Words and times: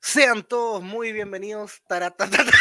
Sean 0.00 0.42
todos 0.42 0.82
muy 0.82 1.12
bienvenidos. 1.12 1.82
Taratatata. 1.86 2.52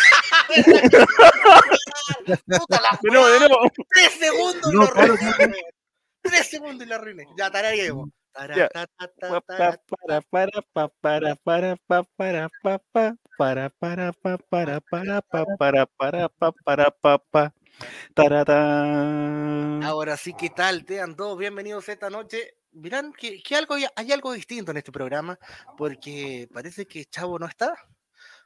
Puta 2.25 2.81
la 2.81 2.99
De 3.01 3.09
nuevo, 3.09 3.27
de 3.27 3.39
nuevo. 3.39 3.59
Tres 3.89 4.13
segundos 4.19 4.71
y 4.71 4.75
No, 4.75 4.81
lo 4.83 4.89
claro, 4.91 5.13
arruiné. 5.13 5.61
Tres 6.21 6.47
segundos 6.47 6.85
y 6.85 6.89
lo 6.89 6.95
arruiné. 6.95 7.27
Ya, 7.37 7.49
para, 7.49 7.71
pa, 7.71 9.41
para, 9.41 10.21
para, 10.21 10.61
pa, 10.73 10.87
para, 11.01 11.35
pa, 11.35 11.63
pa, 11.87 12.03
para, 12.15 12.49
para, 12.49 12.49
pa, 12.61 12.79
para, 13.39 13.69
para, 13.69 14.11
pa, 14.11 14.37
para, 15.57 15.85
para, 15.85 16.29
pa, 16.29 16.51
para, 16.63 16.91
pa, 16.91 17.17
pa. 17.17 17.53
Taratán. 18.13 19.83
Ahora 19.83 20.17
sí, 20.17 20.33
¿qué 20.37 20.49
tal? 20.49 20.85
Sean 20.87 21.15
todos 21.15 21.37
bienvenidos 21.37 21.87
esta 21.89 22.09
noche. 22.09 22.58
Mirán 22.71 23.13
que, 23.13 23.41
que 23.41 23.55
algo, 23.55 23.75
hay 23.95 24.11
algo 24.11 24.33
distinto 24.33 24.71
en 24.71 24.77
este 24.77 24.91
programa, 24.91 25.37
porque 25.77 26.47
parece 26.53 26.85
que 26.85 27.05
Chavo 27.05 27.39
no 27.39 27.47
está. 27.47 27.75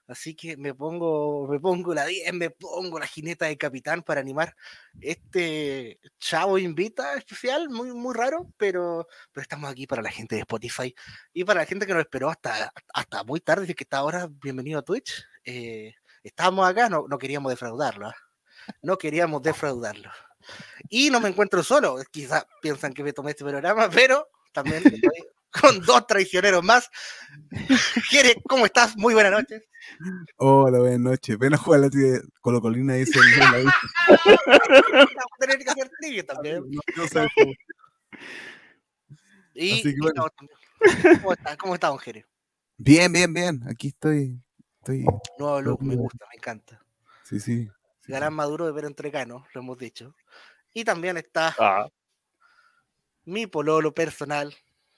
Así 0.08 0.36
que 0.36 0.58
me 0.58 0.74
pongo, 0.74 1.48
me 1.48 1.60
pongo 1.60 1.94
la 1.94 2.06
10, 2.06 2.34
me 2.34 2.50
pongo 2.50 3.00
la 3.00 3.08
jineta 3.08 3.46
de 3.46 3.58
capitán 3.58 4.04
para 4.04 4.20
animar 4.20 4.54
este 5.00 6.00
Chavo 6.20 6.58
Invita 6.58 7.16
especial, 7.16 7.70
muy, 7.70 7.94
muy 7.94 8.14
raro, 8.14 8.52
pero, 8.58 9.08
pero 9.32 9.42
estamos 9.42 9.72
aquí 9.72 9.88
para 9.88 10.02
la 10.02 10.12
gente 10.12 10.36
de 10.36 10.42
Spotify 10.42 10.94
y 11.32 11.46
para 11.46 11.62
la 11.62 11.66
gente 11.66 11.86
que 11.86 11.94
nos 11.94 12.02
esperó 12.02 12.30
hasta, 12.30 12.74
hasta 12.94 13.24
muy 13.24 13.40
tarde, 13.40 13.74
que 13.74 13.84
está 13.84 14.00
ahora, 14.00 14.28
bienvenido 14.30 14.80
a 14.80 14.84
Twitch. 14.84 15.26
Eh, 15.46 15.94
estábamos 16.22 16.68
acá, 16.68 16.90
no, 16.90 17.06
no 17.08 17.18
queríamos 17.18 17.52
defraudarlo, 17.52 18.08
¿ah? 18.08 18.16
no 18.82 18.98
queríamos 18.98 19.42
defraudarlo. 19.42 20.12
Y 20.90 21.10
no 21.10 21.20
me 21.20 21.30
encuentro 21.30 21.64
solo, 21.64 21.98
quizás 22.12 22.46
piensan 22.62 22.94
que 22.94 23.04
me 23.04 23.14
tomé 23.14 23.32
este 23.32 23.44
programa, 23.44 23.90
pero 23.90 24.28
también 24.52 24.78
estoy 24.86 25.02
con 25.62 25.80
dos 25.82 26.08
traicioneros 26.08 26.64
más. 26.64 26.90
Jere, 28.10 28.42
¿cómo 28.48 28.66
estás? 28.66 28.98
Muy 28.98 29.14
buenas 29.14 29.32
noches. 29.32 29.64
Hola, 30.38 30.80
buenas 30.80 31.00
noches. 31.00 31.38
Ven 31.38 31.54
a 31.54 31.58
jugar 31.58 31.82
la 31.82 31.90
tía 31.90 32.22
Colo 32.42 32.62
Colina 32.62 32.96
dice 32.96 33.20
el 33.20 33.70
tener 35.40 35.60
que 35.60 35.70
hacer 35.70 35.92
trivia 36.00 36.26
también. 36.26 36.64
No, 36.96 37.08
sé. 37.08 37.28
Y, 39.54 39.84
que 39.84 39.96
bueno. 40.00 40.28
¿Cómo 41.22 41.34
está, 41.34 41.58
¿Cómo 41.58 41.74
está, 41.76 41.88
don 41.88 42.00
Jere? 42.00 42.26
Bien, 42.78 43.12
bien, 43.12 43.34
bien. 43.34 43.62
Aquí 43.70 43.90
estoy. 43.90 44.42
Estoy. 44.80 45.06
Nuevo 45.38 45.62
look, 45.62 45.84
me 45.84 45.96
gusta, 45.96 46.26
me 46.30 46.38
encanta. 46.38 46.84
Sí, 47.24 47.40
sí. 47.40 47.70
Galán 48.08 48.34
maduro 48.34 48.66
de 48.66 48.74
ver 48.74 48.86
entrecano, 48.86 49.46
lo 49.54 49.62
hemos 49.62 49.78
dicho. 49.78 50.14
Y 50.74 50.84
también 50.84 51.18
está 51.18 51.56
Ah, 51.60 51.88
mi 53.26 53.48
pololo 53.48 53.94
personal, 53.94 54.54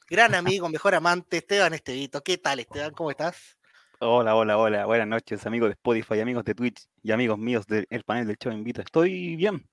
gran 0.09 0.33
amigo, 0.59 0.69
mejor 0.69 0.95
amante, 0.95 1.37
Esteban 1.37 1.73
Estevito. 1.73 2.23
¿Qué 2.23 2.37
tal, 2.37 2.59
Esteban? 2.59 2.93
¿Cómo 2.93 3.11
estás? 3.11 3.57
Hola, 3.99 4.35
hola, 4.35 4.57
hola. 4.57 4.85
Buenas 4.85 5.07
noches, 5.07 5.45
amigos 5.45 5.69
de 5.69 5.73
Spotify, 5.73 6.19
amigos 6.19 6.43
de 6.43 6.53
Twitch 6.53 6.85
y 7.01 7.11
amigos 7.11 7.37
míos 7.37 7.65
del 7.67 7.87
panel 8.05 8.27
del 8.27 8.37
show 8.37 8.51
Invita. 8.51 8.81
Estoy 8.81 9.35
bien, 9.35 9.67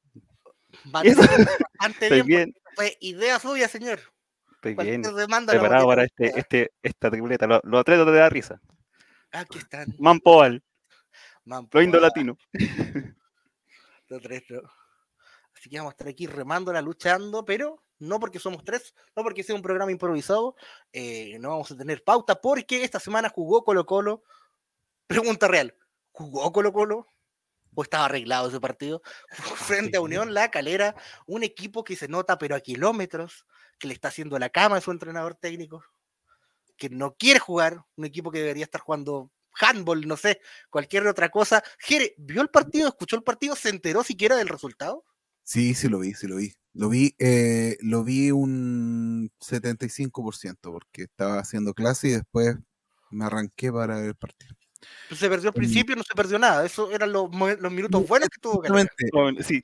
Bastante 0.85 2.07
estoy 2.07 2.23
bien, 2.23 2.55
Fue 2.75 2.97
idea 3.01 3.39
suya, 3.39 3.69
señor. 3.69 4.01
estoy 4.55 4.75
bien. 4.75 5.03
Preparado 5.03 5.87
para 5.87 6.05
este, 6.05 6.39
este, 6.39 6.73
esta 6.83 7.11
tripleta. 7.11 7.47
Los 7.47 7.61
lo 7.65 7.79
atletas 7.79 8.07
de 8.07 8.13
la 8.13 8.29
risa. 8.29 8.61
Aquí 9.33 9.59
están. 9.59 9.87
Mampoal, 9.99 10.63
Man, 11.45 11.69
lo 11.73 11.83
indo 11.83 11.99
latino. 11.99 12.39
no. 14.09 14.21
Así 15.63 15.71
que 15.71 15.79
vamos 15.79 15.93
a 15.93 15.95
estar 15.95 16.09
aquí 16.09 16.27
remándola, 16.27 16.83
luchando, 16.83 17.45
pero 17.45 17.85
no 18.01 18.19
porque 18.19 18.41
somos 18.41 18.65
tres, 18.65 18.97
no 19.15 19.23
porque 19.23 19.45
sea 19.45 19.55
un 19.55 19.63
programa 19.63 19.93
improvisado, 19.93 20.57
eh, 20.93 21.39
no 21.39 21.51
vamos 21.51 21.71
a 21.71 21.77
tener 21.77 22.03
pauta, 22.03 22.41
porque 22.41 22.83
esta 22.83 22.99
semana 22.99 23.29
jugó 23.29 23.63
Colo 23.63 23.87
Colo. 23.87 24.25
Pregunta 25.07 25.47
real, 25.47 25.77
¿jugó 26.11 26.51
Colo 26.51 26.73
Colo? 26.73 27.07
¿O 27.77 27.85
estaba 27.85 28.07
arreglado 28.07 28.49
ese 28.49 28.59
partido? 28.59 29.03
Frente 29.55 29.99
a 29.99 30.01
Unión 30.01 30.35
La 30.35 30.51
Calera, 30.51 30.97
un 31.27 31.45
equipo 31.45 31.85
que 31.85 31.95
se 31.95 32.09
nota, 32.09 32.39
pero 32.39 32.57
a 32.57 32.61
kilómetros, 32.61 33.47
que 33.79 33.87
le 33.87 33.95
está 33.95 34.09
haciendo 34.09 34.41
la 34.41 34.51
cama 34.51 34.79
a 34.79 34.81
su 34.81 34.91
entrenador 34.91 35.37
técnico, 35.37 35.85
que 36.77 36.91
no 36.91 37.15
quiere 37.15 37.39
jugar, 37.39 37.85
un 37.95 38.05
equipo 38.05 38.33
que 38.33 38.41
debería 38.41 38.65
estar 38.65 38.81
jugando 38.81 39.31
handball, 39.61 40.09
no 40.09 40.17
sé, 40.17 40.41
cualquier 40.71 41.07
otra 41.07 41.29
cosa. 41.29 41.63
Jere, 41.79 42.17
¿vio 42.19 42.43
el 42.43 42.49
partido? 42.49 42.89
¿Escuchó 42.89 43.15
el 43.15 43.23
partido? 43.23 43.55
¿Se 43.55 43.69
enteró 43.69 44.03
siquiera 44.03 44.35
del 44.35 44.49
resultado? 44.49 45.05
Sí, 45.45 45.75
sí 45.75 45.89
lo 45.89 45.99
vi, 45.99 46.15
sí 46.15 46.27
lo 46.27 46.37
vi. 46.37 46.53
Lo 46.75 46.89
vi, 46.89 47.15
eh, 47.19 47.77
lo 47.81 48.03
vi 48.03 48.31
un 48.31 49.31
75% 49.41 50.73
porque 50.73 51.03
estaba 51.03 51.39
haciendo 51.39 51.75
clase 51.75 52.09
y 52.09 52.13
después 52.13 52.57
me 53.11 53.27
arranqué 53.27 53.71
para 53.71 53.97
ver 53.97 54.07
el 54.07 54.15
partido. 54.15 54.55
Pues 55.09 55.21
se 55.21 55.29
perdió 55.29 55.51
al 55.51 55.55
principio 55.55 55.95
y 55.95 55.99
no 55.99 56.03
se 56.03 56.15
perdió 56.15 56.39
nada. 56.39 56.65
Esos 56.65 56.93
eran 56.93 57.13
los, 57.13 57.31
minutos 57.31 58.09
buenos 58.09 58.29
que 58.29 58.41
tuvo 58.41 58.61
Calera. 58.61 58.91
Sí, 59.41 59.63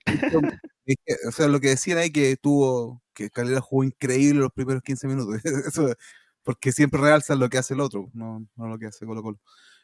o 1.26 1.32
sea, 1.32 1.48
lo 1.48 1.60
que 1.60 1.68
decían 1.68 1.98
ahí 1.98 2.10
que 2.10 2.36
tuvo, 2.36 3.02
que 3.14 3.30
Calera 3.30 3.60
jugó 3.60 3.84
increíble 3.84 4.40
los 4.40 4.52
primeros 4.52 4.82
15 4.82 5.08
minutos. 5.08 5.40
Eso, 5.66 5.94
porque 6.42 6.72
siempre 6.72 7.00
realzan 7.00 7.38
lo 7.38 7.48
que 7.48 7.58
hace 7.58 7.74
el 7.74 7.80
otro, 7.80 8.10
no, 8.12 8.46
no 8.56 8.68
lo 8.68 8.78
que 8.78 8.86
hace 8.86 9.06
Colo 9.06 9.22
Colo. 9.22 9.40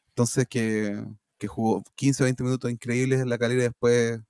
Entonces 0.09 0.47
que, 0.49 1.03
que 1.38 1.47
jugó 1.47 1.82
15 1.94 2.22
o 2.22 2.25
20 2.25 2.44
minutos 2.44 2.71
increíbles 2.71 3.21
en 3.21 3.28
la 3.28 3.38
Calera 3.38 3.62
y 3.62 3.65
después, 3.65 3.94
de- 3.94 4.22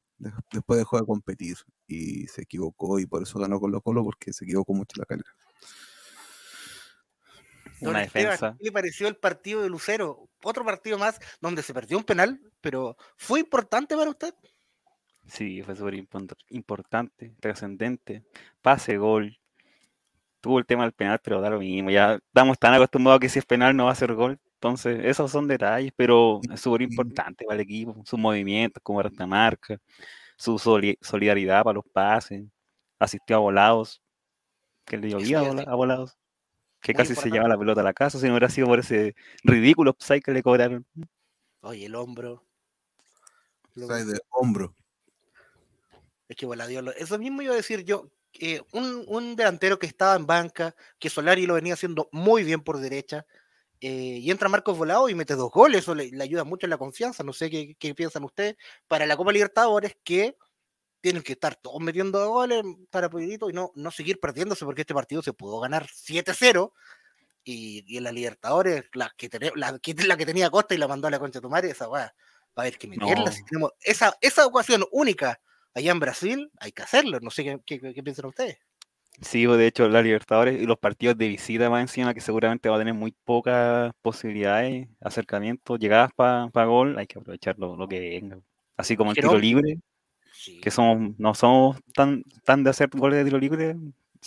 después 0.53 0.79
dejó 0.79 0.99
de 0.99 1.07
competir 1.07 1.57
y 1.87 2.27
se 2.27 2.43
equivocó 2.43 2.99
y 2.99 3.07
por 3.07 3.23
eso 3.23 3.39
ganó 3.39 3.61
Colo 3.61 3.81
Colo 3.81 4.03
porque 4.05 4.33
se 4.33 4.45
equivocó 4.45 4.75
mucho 4.75 5.01
la. 5.01 5.07
Don 7.81 7.91
una 7.91 8.01
defensa. 8.01 8.57
¿Qué 8.59 8.67
le 8.67 8.73
pareció 8.73 9.09
el 9.09 9.17
partido 9.17 9.63
de 9.63 9.69
Lucero? 9.69 10.29
Otro 10.43 10.65
partido 10.65 10.99
más 10.99 11.19
donde 11.41 11.63
se 11.63 11.75
perdió 11.75 11.99
un 11.99 12.05
penal, 12.05 12.41
pero 12.61 12.97
¿fue 13.17 13.41
importante 13.41 13.97
para 13.97 14.11
usted? 14.11 14.35
Sí, 15.27 15.63
fue 15.63 15.75
súper 15.75 15.95
import- 15.95 16.37
importante, 16.51 17.35
trascendente. 17.41 18.25
Pase, 18.63 18.97
gol. 18.97 19.39
Tuvo 20.41 20.59
el 20.59 20.67
tema 20.67 20.83
del 20.83 20.93
penal, 20.93 21.21
pero 21.25 21.41
da 21.41 21.51
lo 21.51 21.59
mismo. 21.59 21.91
Ya 21.91 22.15
estamos 22.15 22.59
tan 22.59 22.75
acostumbrados 22.75 23.17
a 23.17 23.21
que 23.21 23.29
si 23.31 23.39
es 23.39 23.47
penal 23.47 23.75
no 23.75 23.87
va 23.87 23.93
a 23.93 23.97
ser 23.97 24.15
gol. 24.15 24.39
Entonces, 24.65 25.01
esos 25.05 25.31
son 25.31 25.47
detalles, 25.47 25.93
pero 25.95 26.41
es 26.51 26.59
súper 26.59 26.81
importante 26.81 27.45
para 27.45 27.57
el 27.57 27.61
equipo. 27.61 28.03
Sus 28.07 28.19
movimientos, 28.19 28.83
como 28.83 29.03
marca, 29.27 29.79
su 30.39 30.59
soli- 30.59 30.97
solidaridad 31.03 31.63
para 31.63 31.75
los 31.75 31.85
pases. 31.93 32.45
Asistió 32.99 33.37
a 33.37 33.41
volados, 33.41 34.01
que 34.87 34.97
le 34.97 35.11
llovía 35.11 35.41
a, 35.41 35.75
volados. 35.75 36.17
Que 36.81 36.95
muy 36.95 36.97
casi 36.97 37.09
se 37.09 37.13
importante. 37.13 37.31
lleva 37.37 37.49
la 37.49 37.59
pelota 37.59 37.83
a 37.83 37.85
la 37.85 37.93
casa 37.93 38.19
si 38.19 38.25
no 38.25 38.33
hubiera 38.33 38.49
sido 38.49 38.67
por 38.67 38.79
ese 38.79 39.15
ridículo 39.43 39.91
upside 39.91 40.23
que 40.23 40.33
le 40.33 40.43
cobraron. 40.43 40.87
Oye, 41.61 41.85
el 41.85 41.95
hombro. 41.95 42.43
Lo- 43.75 43.85
O 43.85 43.89
sea, 43.89 44.03
de 44.03 44.19
hombro. 44.31 44.75
Es 46.27 46.37
que 46.37 46.47
lo- 46.47 46.93
eso 46.95 47.19
mismo 47.19 47.43
iba 47.43 47.53
a 47.53 47.57
decir 47.57 47.85
yo. 47.85 48.09
eh, 48.41 48.63
un, 48.73 49.05
un 49.09 49.37
delantero 49.37 49.79
que 49.79 49.87
estaba 49.87 50.17
en 50.17 50.27
banca, 50.27 50.75
que 50.99 51.11
Solari 51.11 51.47
lo 51.47 51.55
venía 51.55 51.75
haciendo 51.75 52.09
muy 52.13 52.43
bien 52.43 52.63
por 52.63 52.79
derecha, 52.79 53.27
eh, 53.87 54.19
y 54.21 54.31
entra 54.31 54.49
Marcos 54.49 54.77
Volado 54.79 55.09
y 55.09 55.15
mete 55.15 55.35
dos 55.35 55.51
goles, 55.51 55.81
eso 55.83 55.95
le, 55.95 56.11
le 56.11 56.23
ayuda 56.25 56.45
mucho 56.45 56.67
en 56.67 56.71
la 56.71 56.79
confianza. 56.79 57.23
No 57.25 57.33
sé 57.33 57.51
qué, 57.51 57.75
qué 57.79 57.95
piensan 57.95 58.25
ustedes. 58.25 58.57
Para 58.89 59.07
la 59.07 59.17
Copa 59.17 59.33
Libertadores, 59.33 59.97
que 60.05 60.37
tienen 61.01 61.23
que 61.23 61.33
estar 61.35 61.55
todos 61.57 61.81
metiendo 61.83 62.27
goles 62.31 62.63
para 62.91 63.11
poderito 63.11 63.51
y 63.51 63.53
no, 63.53 63.73
no 63.75 63.91
seguir 63.91 64.19
perdiéndose, 64.21 64.65
porque 64.65 64.81
este 64.83 64.95
partido 64.95 65.23
se 65.23 65.33
pudo 65.35 65.61
ganar 65.61 65.87
7-0. 65.87 66.73
Y, 67.47 67.85
y 67.87 67.99
en 67.99 68.05
la 68.05 68.13
Libertadores, 68.13 68.85
la 68.95 69.13
que, 69.17 69.29
tene- 69.29 69.53
la, 69.55 69.79
que, 69.79 69.95
la 70.09 70.17
que 70.17 70.25
tenía 70.27 70.49
Costa 70.51 70.75
y 70.75 70.79
la 70.79 70.89
mandó 70.89 71.09
a 71.09 71.11
la 71.11 71.19
concha 71.19 71.39
de 71.41 71.43
tu 71.43 71.51
madre, 71.51 71.71
esa 71.71 71.89
weá, 71.89 72.05
va 72.07 72.13
a 72.57 72.61
haber 72.63 72.79
que 72.79 72.87
meterla. 72.89 73.27
No. 73.27 73.33
si 73.33 73.45
tenemos 73.45 73.73
esa, 73.83 74.17
esa 74.23 74.47
ocasión 74.47 74.85
única 74.93 75.39
allá 75.75 75.93
en 75.93 76.01
Brasil, 76.01 76.51
hay 76.59 76.73
que 76.73 76.83
hacerlo. 76.83 77.19
No 77.21 77.31
sé 77.31 77.45
qué, 77.45 77.61
qué- 77.67 77.93
qué 77.93 78.03
piensan 78.03 78.25
ustedes. 78.27 78.59
Sí, 79.21 79.47
pues, 79.47 79.59
de 79.59 79.67
hecho, 79.67 79.89
la 79.89 80.03
Libertadores 80.03 80.61
y 80.61 80.67
los 80.67 80.79
partidos 80.79 81.17
de 81.17 81.29
visita 81.29 81.71
más 81.71 81.81
encima, 81.83 82.15
que 82.15 82.21
seguramente 82.21 82.69
va 82.69 82.77
a 82.77 82.79
tener 82.81 82.95
muy 82.95 83.15
pocas 83.25 83.93
posibilidades, 84.03 84.89
acercamientos, 85.01 85.79
llegadas 85.79 86.11
para 86.15 86.65
gol, 86.65 86.99
hay 86.99 87.07
que 87.07 87.19
aprovechar 87.19 87.59
lo, 87.59 87.77
lo 87.77 87.89
que 87.89 88.01
venga. 88.01 88.39
Así 88.77 88.97
como 88.97 89.11
el 89.13 89.17
tiro 89.17 89.39
libre, 89.39 89.79
Sí. 90.33 90.61
que 90.61 90.71
somos, 90.73 91.17
no 91.19 91.33
somos 91.35 91.79
tan, 91.95 92.25
tan 92.45 92.65
de 92.65 92.71
hacer 92.71 92.89
goles 92.91 93.19
de 93.21 93.25
tiro 93.25 93.39
libre, 93.39 93.77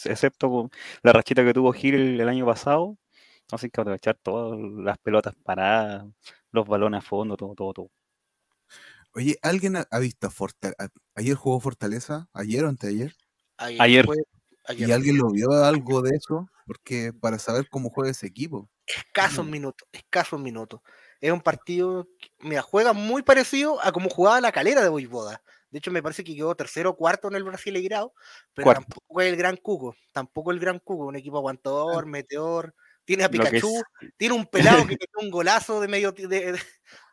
excepto 0.06 0.50
con 0.50 0.72
la 1.04 1.12
rachita 1.12 1.44
que 1.44 1.54
tuvo 1.54 1.74
Gil 1.74 1.95
el, 1.95 2.22
el 2.22 2.30
año 2.30 2.45
pasado. 2.45 2.98
Entonces 3.42 3.66
hay 3.66 3.69
que 3.72 3.81
aprovechar 3.81 4.18
todas 4.24 4.57
las 4.83 4.98
pelotas 5.00 5.36
paradas, 5.44 6.06
los 6.51 6.66
balones 6.66 7.00
a 7.00 7.01
fondo, 7.01 7.36
todo, 7.36 7.54
todo, 7.56 7.74
todo. 7.74 7.90
Oye, 9.13 9.38
¿alguien 9.42 9.75
ha, 9.75 9.86
ha 9.92 10.00
visto 10.00 10.30
Fortaleza? 10.31 10.90
¿Ayer 11.16 11.36
jugó 11.36 11.60
Fortaleza? 11.60 12.30
¿Ayer 12.33 12.63
o 12.63 12.69
anteayer? 12.69 13.13
Ayer. 13.57 14.06
fue- 14.06 14.18
ayer. 14.68 14.90
¿Y 14.90 14.92
alguien 14.92 15.18
lo 15.18 15.30
vio 15.31 15.52
algo 15.64 16.02
de 16.02 16.16
eso? 16.16 16.50
Porque 16.66 17.14
para 17.14 17.40
saber 17.40 17.68
cómo 17.69 17.90
juega 17.90 18.12
ese 18.12 18.28
equipo. 18.28 18.69
escasos 18.86 19.46
Mm. 19.46 19.50
minutos, 19.50 19.88
escasos 19.92 20.40
minutos. 20.40 20.80
Es 21.19 21.31
un 21.31 21.42
partido, 21.42 22.08
que, 22.19 22.30
mira, 22.40 22.62
juega 22.62 22.94
muy 22.94 23.22
parecido 23.22 23.81
a 23.84 23.92
como 23.92 24.10
jugaba 24.10 24.40
la 24.40 24.52
calera 24.52 24.81
de 24.81 24.88
Boivoda. 24.90 25.42
De 25.69 25.80
hecho, 25.80 25.92
me 25.92 26.02
parece 26.02 26.24
que 26.24 26.34
quedó 26.36 26.56
tercero 26.56 26.92
o 26.92 26.96
cuarto 26.96 27.28
en 27.28 27.36
el 27.36 27.44
Brasileirao, 27.44 28.14
pero 28.54 28.64
Cuarto. 28.66 28.84
tampoco 28.84 29.22
es 29.22 29.28
el 29.28 29.36
gran 29.36 29.58
cuco, 29.58 29.96
tampoco 30.14 30.52
el 30.52 30.60
gran 30.60 30.80
cuco, 30.80 31.06
un 31.06 31.18
equipo 31.18 31.38
aguantador, 31.38 32.06
meteor, 32.06 32.74
tiene 33.04 33.25
a 33.25 33.30
Pikachu, 33.30 33.78
es- 34.02 34.14
tiene 34.16 34.36
un 34.36 34.46
pelado 34.46 34.88
que 34.88 34.98
metió 35.02 35.19
un 35.22 35.31
golazo 35.31 35.81
de 35.81 35.88
medio 35.90 36.14
de, 36.14 36.28
de- 36.28 36.60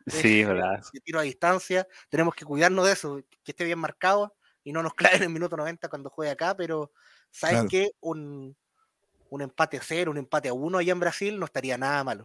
Sí, 0.07 0.37
de- 0.39 0.45
verdad. 0.45 0.81
de 0.93 0.99
tiro 1.01 1.19
a 1.19 1.23
distancia. 1.23 1.85
Tenemos 2.09 2.35
que 2.35 2.45
cuidarnos 2.45 2.85
de 2.85 2.93
eso, 2.93 3.19
que 3.43 3.51
esté 3.51 3.65
bien 3.65 3.79
marcado 3.79 4.33
y 4.63 4.71
no 4.71 4.81
nos 4.81 4.93
claven 4.93 5.17
en 5.17 5.23
el 5.23 5.29
minuto 5.29 5.57
90 5.57 5.89
cuando 5.89 6.09
juegue 6.09 6.31
acá, 6.31 6.55
pero 6.55 6.93
¿sabes 7.35 7.55
Claro. 7.55 7.69
qué? 7.69 7.91
Un, 8.01 8.55
un 9.29 9.41
empate 9.41 9.77
a 9.77 9.81
cero, 9.81 10.11
un 10.11 10.17
empate 10.17 10.49
a 10.49 10.53
uno 10.53 10.77
allá 10.77 10.91
en 10.93 10.99
Brasil 10.99 11.37
no 11.39 11.45
estaría 11.45 11.77
nada 11.77 12.03
malo. 12.03 12.23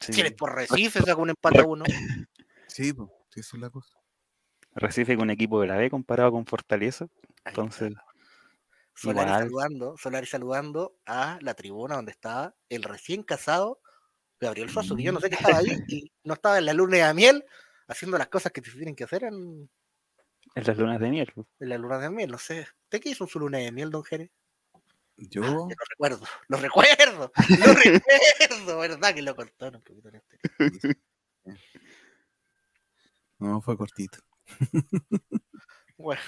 Sí. 0.00 0.12
Si 0.14 0.20
eres 0.20 0.32
por 0.32 0.54
Recife, 0.54 1.00
saca 1.00 1.16
un 1.16 1.30
empate 1.30 1.60
a 1.60 1.64
uno. 1.66 1.84
Sí, 2.66 2.92
pues, 2.92 3.08
sí, 3.30 3.40
eso 3.40 3.56
es 3.56 3.62
la 3.62 3.68
cosa. 3.70 3.98
Recife 4.76 5.16
con 5.16 5.24
un 5.24 5.30
equipo 5.30 5.60
de 5.60 5.66
la 5.66 5.76
B 5.76 5.90
comparado 5.90 6.30
con 6.30 6.46
Fortaleza. 6.46 7.08
Entonces. 7.44 7.92
Solari 8.94 9.30
saludando, 9.30 9.96
Solari 9.98 10.26
saludando 10.26 10.96
a 11.04 11.38
la 11.42 11.54
tribuna 11.54 11.96
donde 11.96 12.12
estaba 12.12 12.54
el 12.68 12.82
recién 12.84 13.22
casado 13.24 13.80
Gabriel 14.40 14.70
Suazo, 14.70 14.94
que 14.94 15.02
yo 15.02 15.10
no 15.12 15.20
sé 15.20 15.30
qué 15.30 15.34
estaba 15.36 15.58
ahí 15.58 15.76
y 15.88 16.12
no 16.22 16.34
estaba 16.34 16.58
en 16.58 16.66
la 16.66 16.74
luna 16.74 17.08
de 17.08 17.14
miel 17.14 17.44
haciendo 17.88 18.16
las 18.18 18.28
cosas 18.28 18.52
que 18.52 18.62
se 18.62 18.70
tienen 18.72 18.94
que 18.94 19.04
hacer 19.04 19.24
en, 19.24 19.68
en 20.54 20.64
las 20.64 20.76
lunas 20.78 21.00
de 21.00 21.10
miel. 21.10 21.32
en 21.58 21.68
la 21.68 21.76
luna 21.78 21.98
de 21.98 22.10
miel, 22.10 22.30
no 22.30 22.38
sé. 22.38 22.68
¿Usted 22.84 23.00
qué 23.00 23.10
hizo 23.10 23.24
en 23.24 23.30
su 23.30 23.40
luna 23.40 23.58
de 23.58 23.72
miel, 23.72 23.90
don 23.90 24.04
Jerez? 24.04 24.30
Yo, 25.28 25.42
Ah, 25.44 25.46
lo 25.78 25.84
recuerdo, 25.90 26.26
lo 26.48 26.56
recuerdo, 26.56 27.32
lo 27.66 27.74
recuerdo, 27.74 28.78
¿verdad? 28.78 29.14
Que 29.14 29.22
lo 29.22 29.36
contaron 29.36 29.76
un 29.76 29.82
poquito 29.82 30.08
en 30.08 30.14
este. 30.16 30.96
no, 33.38 33.60
fue 33.60 33.76
cortito. 33.76 34.18
Bueno, 35.96 36.20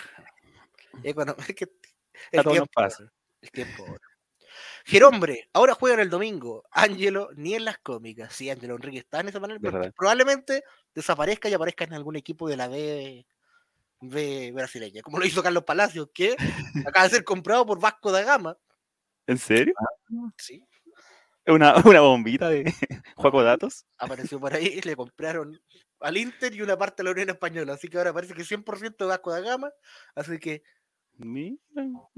es 1.49 1.55
que 1.55 1.67
el 2.33 2.45
tiempo, 2.45 2.71
pasa. 2.75 3.11
el 3.41 3.51
tiempo. 3.51 3.85
ahora. 3.87 4.01
Jerombre, 4.85 5.49
ahora 5.55 5.75
juegan 5.75 6.01
el 6.01 6.11
domingo. 6.11 6.65
Ángelo, 6.71 7.31
ni 7.37 7.55
en 7.55 7.65
las 7.65 7.79
cómicas. 7.79 8.35
Sí, 8.35 8.51
Ángelo 8.51 8.75
Enrique 8.75 8.99
está 8.99 9.21
en 9.21 9.29
ese 9.29 9.41
panel, 9.41 9.59
pero 9.61 9.79
Verdad. 9.79 9.95
probablemente 9.97 10.63
desaparezca 10.95 11.49
y 11.49 11.55
aparezca 11.55 11.85
en 11.85 11.95
algún 11.95 12.17
equipo 12.17 12.49
de 12.49 12.57
la 12.57 12.69
B, 12.69 13.27
B 14.01 14.53
brasileña, 14.53 15.01
como 15.03 15.19
lo 15.19 15.25
hizo 15.25 15.43
Carlos 15.43 15.65
Palacios, 15.65 16.09
que 16.13 16.37
acaba 16.87 17.05
de 17.05 17.15
ser 17.15 17.25
comprado 17.25 17.65
por 17.65 17.81
Vasco 17.81 18.13
da 18.13 18.23
Gama. 18.23 18.57
¿En 19.27 19.39
serio? 19.39 19.75
Sí, 20.39 20.63
¿Una, 21.47 21.75
una 21.85 22.01
bombita 22.01 22.49
de 22.49 22.65
Juaco 23.17 23.43
Datos? 23.43 23.87
apareció 23.99 24.39
por 24.41 24.55
ahí, 24.55 24.81
le 24.83 24.97
compraron 24.97 25.61
al 26.01 26.17
Inter 26.17 26.55
y 26.55 26.63
una 26.63 26.77
parte 26.77 27.03
de 27.03 27.05
la 27.05 27.11
Unión 27.13 27.31
Española. 27.31 27.75
Así 27.75 27.89
que 27.89 27.99
ahora 27.99 28.13
parece 28.13 28.35
que 28.35 28.45
100% 28.45 29.05
de 29.05 29.09
Vasco 29.11 29.31
da 29.33 29.41
Gama. 29.41 29.71
Así 30.15 30.39
que 30.39 30.63
Mira, 31.19 31.57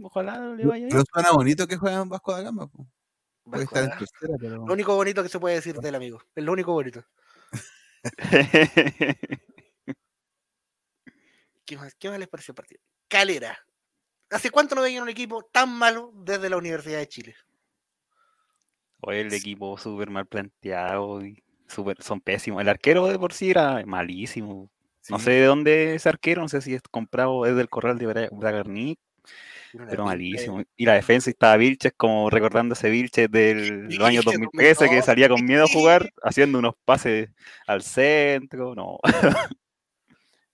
ojalá 0.03 0.39
le 0.55 0.65
vaya 0.67 0.87
Pero 0.89 1.03
bien. 1.03 1.05
suena 1.12 1.33
bonito 1.33 1.67
que 1.67 1.77
juegan 1.77 2.09
Vasco 2.09 2.33
da 2.33 2.43
Gama. 2.43 2.69
po. 2.69 2.87
Vasco 3.45 3.77
estar 3.77 3.83
da 3.83 3.85
en 3.85 3.91
Gama. 3.91 3.99
tercera, 3.99 4.35
pero. 4.41 4.57
Lo 4.67 4.73
único 4.73 4.95
bonito 4.95 5.23
que 5.23 5.29
se 5.29 5.41
puede 5.41 5.57
decir 5.57 5.77
del 5.77 5.95
amigo. 5.95 6.23
Es 6.35 6.45
lo 6.45 6.53
único 6.53 6.73
bonito. 6.73 7.05
¿Qué 11.67 11.77
más, 11.77 11.95
qué 11.95 12.11
más 12.11 12.19
les 12.19 12.29
pareció 12.29 12.53
el 12.53 12.57
partido? 12.57 12.83
Calera. 13.09 13.59
¿Hace 14.31 14.50
cuánto 14.50 14.75
no 14.75 14.82
veían 14.82 15.03
un 15.03 15.09
equipo 15.09 15.43
tan 15.44 15.71
malo 15.76 16.12
desde 16.15 16.50
la 16.50 16.56
Universidad 16.56 16.99
de 16.99 17.09
Chile? 17.09 17.35
Oye, 19.00 19.21
el 19.21 19.32
equipo 19.35 19.76
súper 19.76 20.11
mal 20.11 20.26
planteado 20.26 21.25
y 21.25 21.43
súper, 21.67 22.03
son 22.03 22.21
pésimos. 22.21 22.62
El 22.62 22.69
arquero 22.69 23.06
de 23.06 23.19
por 23.19 23.32
sí 23.32 23.50
era 23.50 23.85
malísimo. 23.85 24.71
No 25.11 25.19
sé 25.19 25.32
de 25.32 25.44
dónde 25.44 25.94
es 25.94 26.06
arquero, 26.06 26.41
no 26.41 26.49
sé 26.49 26.62
si 26.62 26.73
es 26.75 26.81
comprado, 26.91 27.44
es 27.44 27.55
del 27.55 27.69
Corral 27.69 27.99
de 27.99 28.06
Bra- 28.09 28.29
Bragarnik, 28.32 28.99
pero 29.91 30.06
malísimo. 30.06 30.62
Y 30.76 30.87
la 30.87 30.94
defensa 30.94 31.29
estaba 31.29 31.59
Vilches, 31.59 31.93
como 31.94 32.31
recordando 32.31 32.73
ese 32.73 32.88
Vilches 32.88 33.31
del 33.31 33.85
los 33.88 34.00
años 34.00 34.25
Vilches 34.25 34.41
2013 34.41 34.88
que 34.88 34.97
2002, 34.97 35.05
salía 35.05 35.29
con 35.29 35.44
miedo 35.44 35.65
a 35.65 35.69
jugar, 35.69 36.11
haciendo 36.23 36.59
unos 36.59 36.75
pases 36.87 37.29
al 37.67 37.82
centro, 37.82 38.75
no. 38.75 38.99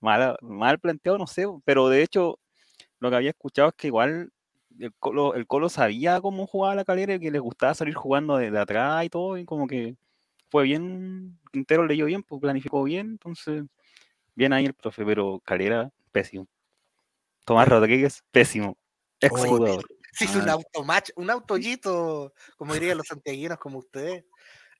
mal, 0.00 0.36
mal 0.40 0.80
planteado, 0.80 1.16
no 1.16 1.28
sé, 1.28 1.46
pero 1.64 1.88
de 1.88 2.02
hecho 2.02 2.39
lo 3.00 3.10
que 3.10 3.16
había 3.16 3.30
escuchado 3.30 3.68
es 3.70 3.74
que 3.74 3.88
igual 3.88 4.32
el 4.78 4.94
Colo, 4.98 5.34
el 5.34 5.46
Colo 5.46 5.68
sabía 5.68 6.20
cómo 6.20 6.46
jugaba 6.46 6.74
la 6.74 6.84
calera 6.84 7.14
y 7.14 7.20
que 7.20 7.30
les 7.30 7.40
gustaba 7.40 7.74
salir 7.74 7.94
jugando 7.94 8.36
de, 8.36 8.50
de 8.50 8.58
atrás 8.58 9.04
y 9.04 9.10
todo, 9.10 9.36
y 9.36 9.44
como 9.44 9.66
que 9.66 9.96
fue 10.50 10.64
bien, 10.64 11.38
Quintero 11.52 11.86
leyó 11.86 12.06
bien, 12.06 12.22
pues 12.22 12.40
planificó 12.40 12.82
bien, 12.84 13.08
entonces 13.10 13.64
bien 14.34 14.52
ahí 14.52 14.64
el 14.66 14.74
profe, 14.74 15.04
pero 15.04 15.40
Calera, 15.44 15.90
pésimo. 16.12 16.46
Tomás 17.44 17.68
Rodríguez, 17.68 18.22
pésimo. 18.30 18.76
Ex 19.20 19.32
Oh, 19.34 19.46
jugador. 19.46 19.84
Se 20.12 20.24
hizo 20.24 20.38
un 20.38 20.48
Ah. 20.48 20.52
automatch, 20.54 21.10
un 21.16 21.30
autollito, 21.30 22.32
como 22.56 22.74
dirían 22.74 22.98
los 22.98 23.06
santiaguinos 23.06 23.58
como 23.58 23.78
ustedes. 23.78 24.24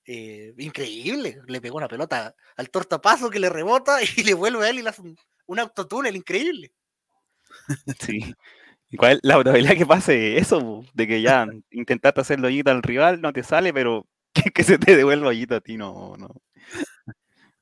Eh, 0.06 0.54
increíble. 0.58 1.40
Le 1.46 1.60
pegó 1.60 1.76
una 1.76 1.88
pelota 1.88 2.34
al 2.56 2.70
tortapazo 2.70 3.30
que 3.30 3.38
le 3.38 3.48
rebota 3.50 3.98
y 4.16 4.24
le 4.24 4.34
vuelve 4.34 4.64
a 4.66 4.70
él 4.70 4.78
y 4.78 4.82
le 4.82 4.88
hace 4.88 5.02
un, 5.02 5.16
un 5.46 5.58
autotúnel 5.58 6.16
increíble. 6.16 6.72
Sí. 7.98 8.34
¿Y 8.90 8.96
cuál 8.96 9.20
la 9.22 9.34
probabilidad 9.38 9.76
que 9.76 9.86
pase 9.86 10.38
eso? 10.38 10.84
De 10.94 11.06
que 11.06 11.22
ya 11.22 11.46
intentaste 11.70 12.20
hacerlo 12.20 12.48
hoyito 12.48 12.70
al 12.70 12.82
rival, 12.82 13.20
no 13.20 13.32
te 13.32 13.42
sale, 13.42 13.72
pero 13.72 14.06
que, 14.32 14.50
que 14.50 14.64
se 14.64 14.78
te 14.78 14.96
devuelva 14.96 15.28
hoyito 15.28 15.54
a 15.54 15.60
ti, 15.60 15.76
no, 15.76 16.16
no. 16.16 16.28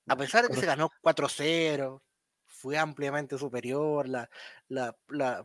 A 0.07 0.17
pesar 0.17 0.45
de 0.45 0.49
que 0.49 0.57
se 0.61 0.67
ganó 0.67 0.91
4-0, 1.03 2.03
fue 2.47 2.79
ampliamente 2.79 3.37
superior, 3.37 4.09
la, 4.09 4.31
la, 4.69 4.97
la- 5.09 5.45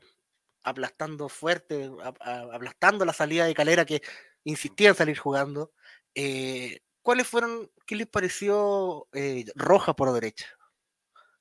aplastando 0.63 1.28
fuerte, 1.28 1.92
a- 2.01 2.13
a- 2.22 2.56
aplastando 2.56 3.04
la 3.04 3.12
salida 3.12 3.45
de 3.45 3.54
Calera 3.54 3.84
que 3.86 4.01
insistía 4.45 4.90
en 4.90 4.95
salir 4.95 5.18
jugando. 5.18 5.72
eh, 6.16 6.80
¿Cuáles 7.01 7.28
fueron, 7.28 7.69
qué 7.86 7.98
les 7.98 8.07
pareció 8.07 9.07
eh, 9.12 9.44
Roja 9.56 9.94
por 9.94 10.13
derecha? 10.13 10.45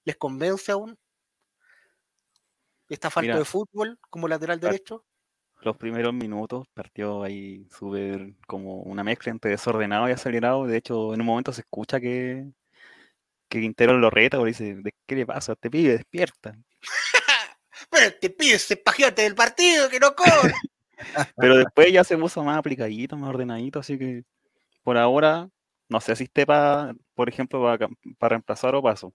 ¿Les 0.04 0.16
convence 0.16 0.72
aún? 0.72 0.98
¿Esta 2.92 3.08
falta 3.08 3.28
Mira, 3.28 3.38
de 3.38 3.44
fútbol 3.46 3.98
como 4.10 4.28
lateral 4.28 4.60
derecho? 4.60 5.02
Los 5.62 5.78
primeros 5.78 6.12
minutos 6.12 6.66
partió 6.74 7.22
ahí 7.22 7.66
súper 7.70 8.34
como 8.46 8.82
una 8.82 9.02
mezcla 9.02 9.32
entre 9.32 9.52
desordenado 9.52 10.08
y 10.08 10.12
acelerado. 10.12 10.66
De 10.66 10.76
hecho, 10.76 11.14
en 11.14 11.22
un 11.22 11.26
momento 11.26 11.54
se 11.54 11.62
escucha 11.62 12.00
que, 12.00 12.44
que 13.48 13.60
Quintero 13.60 13.96
lo 13.96 14.10
reta, 14.10 14.38
o 14.38 14.44
dice, 14.44 14.74
"¿De 14.74 14.92
¿qué 15.06 15.16
le 15.16 15.24
pasa? 15.24 15.54
Te 15.56 15.70
pibe, 15.70 15.92
despierta. 15.92 16.54
Pero 17.90 18.14
te 18.20 18.28
pides 18.28 18.64
ese 18.64 18.76
pajeate 18.76 19.22
del 19.22 19.34
partido 19.34 19.88
que 19.88 19.98
no 19.98 20.14
corre. 20.14 20.52
Pero 21.36 21.56
después 21.56 21.90
ya 21.90 22.04
se 22.04 22.18
puso 22.18 22.44
más 22.44 22.58
aplicadito, 22.58 23.16
más 23.16 23.30
ordenadito, 23.30 23.78
así 23.78 23.98
que 23.98 24.24
por 24.82 24.98
ahora 24.98 25.48
no 25.88 26.00
sé 26.00 26.14
si 26.14 26.24
esté 26.24 26.44
para, 26.44 26.94
por 27.14 27.30
ejemplo, 27.30 27.62
para, 27.62 27.88
reemplazar 28.28 28.74
o 28.74 28.82
paso. 28.82 29.14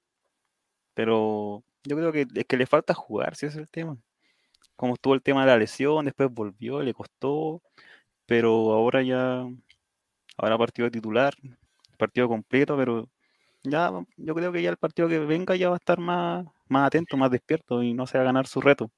Pero 0.95 1.63
yo 1.87 1.95
creo 1.97 2.11
que 2.11 2.27
es 2.35 2.45
que 2.45 2.57
le 2.57 2.65
falta 2.65 2.93
jugar, 2.93 3.35
si 3.35 3.45
ese 3.47 3.57
es 3.57 3.61
el 3.63 3.69
tema. 3.69 3.97
Como 4.75 4.95
estuvo 4.95 5.13
el 5.15 5.21
tema 5.23 5.41
de 5.41 5.47
la 5.47 5.57
lesión, 5.57 6.05
después 6.05 6.29
volvió, 6.31 6.81
le 6.83 6.93
costó, 6.93 7.61
pero 8.27 8.73
ahora 8.73 9.03
ya, 9.03 9.45
ahora 10.37 10.57
partido 10.57 10.85
de 10.87 10.91
titular, 10.91 11.33
partido 11.97 12.27
completo, 12.27 12.77
pero 12.77 13.09
ya 13.63 13.91
yo 14.17 14.35
creo 14.35 14.51
que 14.51 14.61
ya 14.63 14.69
el 14.71 14.77
partido 14.77 15.09
que 15.09 15.19
venga 15.19 15.55
ya 15.55 15.69
va 15.69 15.75
a 15.75 15.79
estar 15.79 15.99
más, 15.99 16.45
más 16.69 16.87
atento, 16.87 17.17
más 17.17 17.31
despierto 17.31 17.83
y 17.83 17.93
no 17.93 18.07
se 18.07 18.17
va 18.17 18.23
a 18.23 18.27
ganar 18.27 18.47
su 18.47 18.61
reto. 18.61 18.91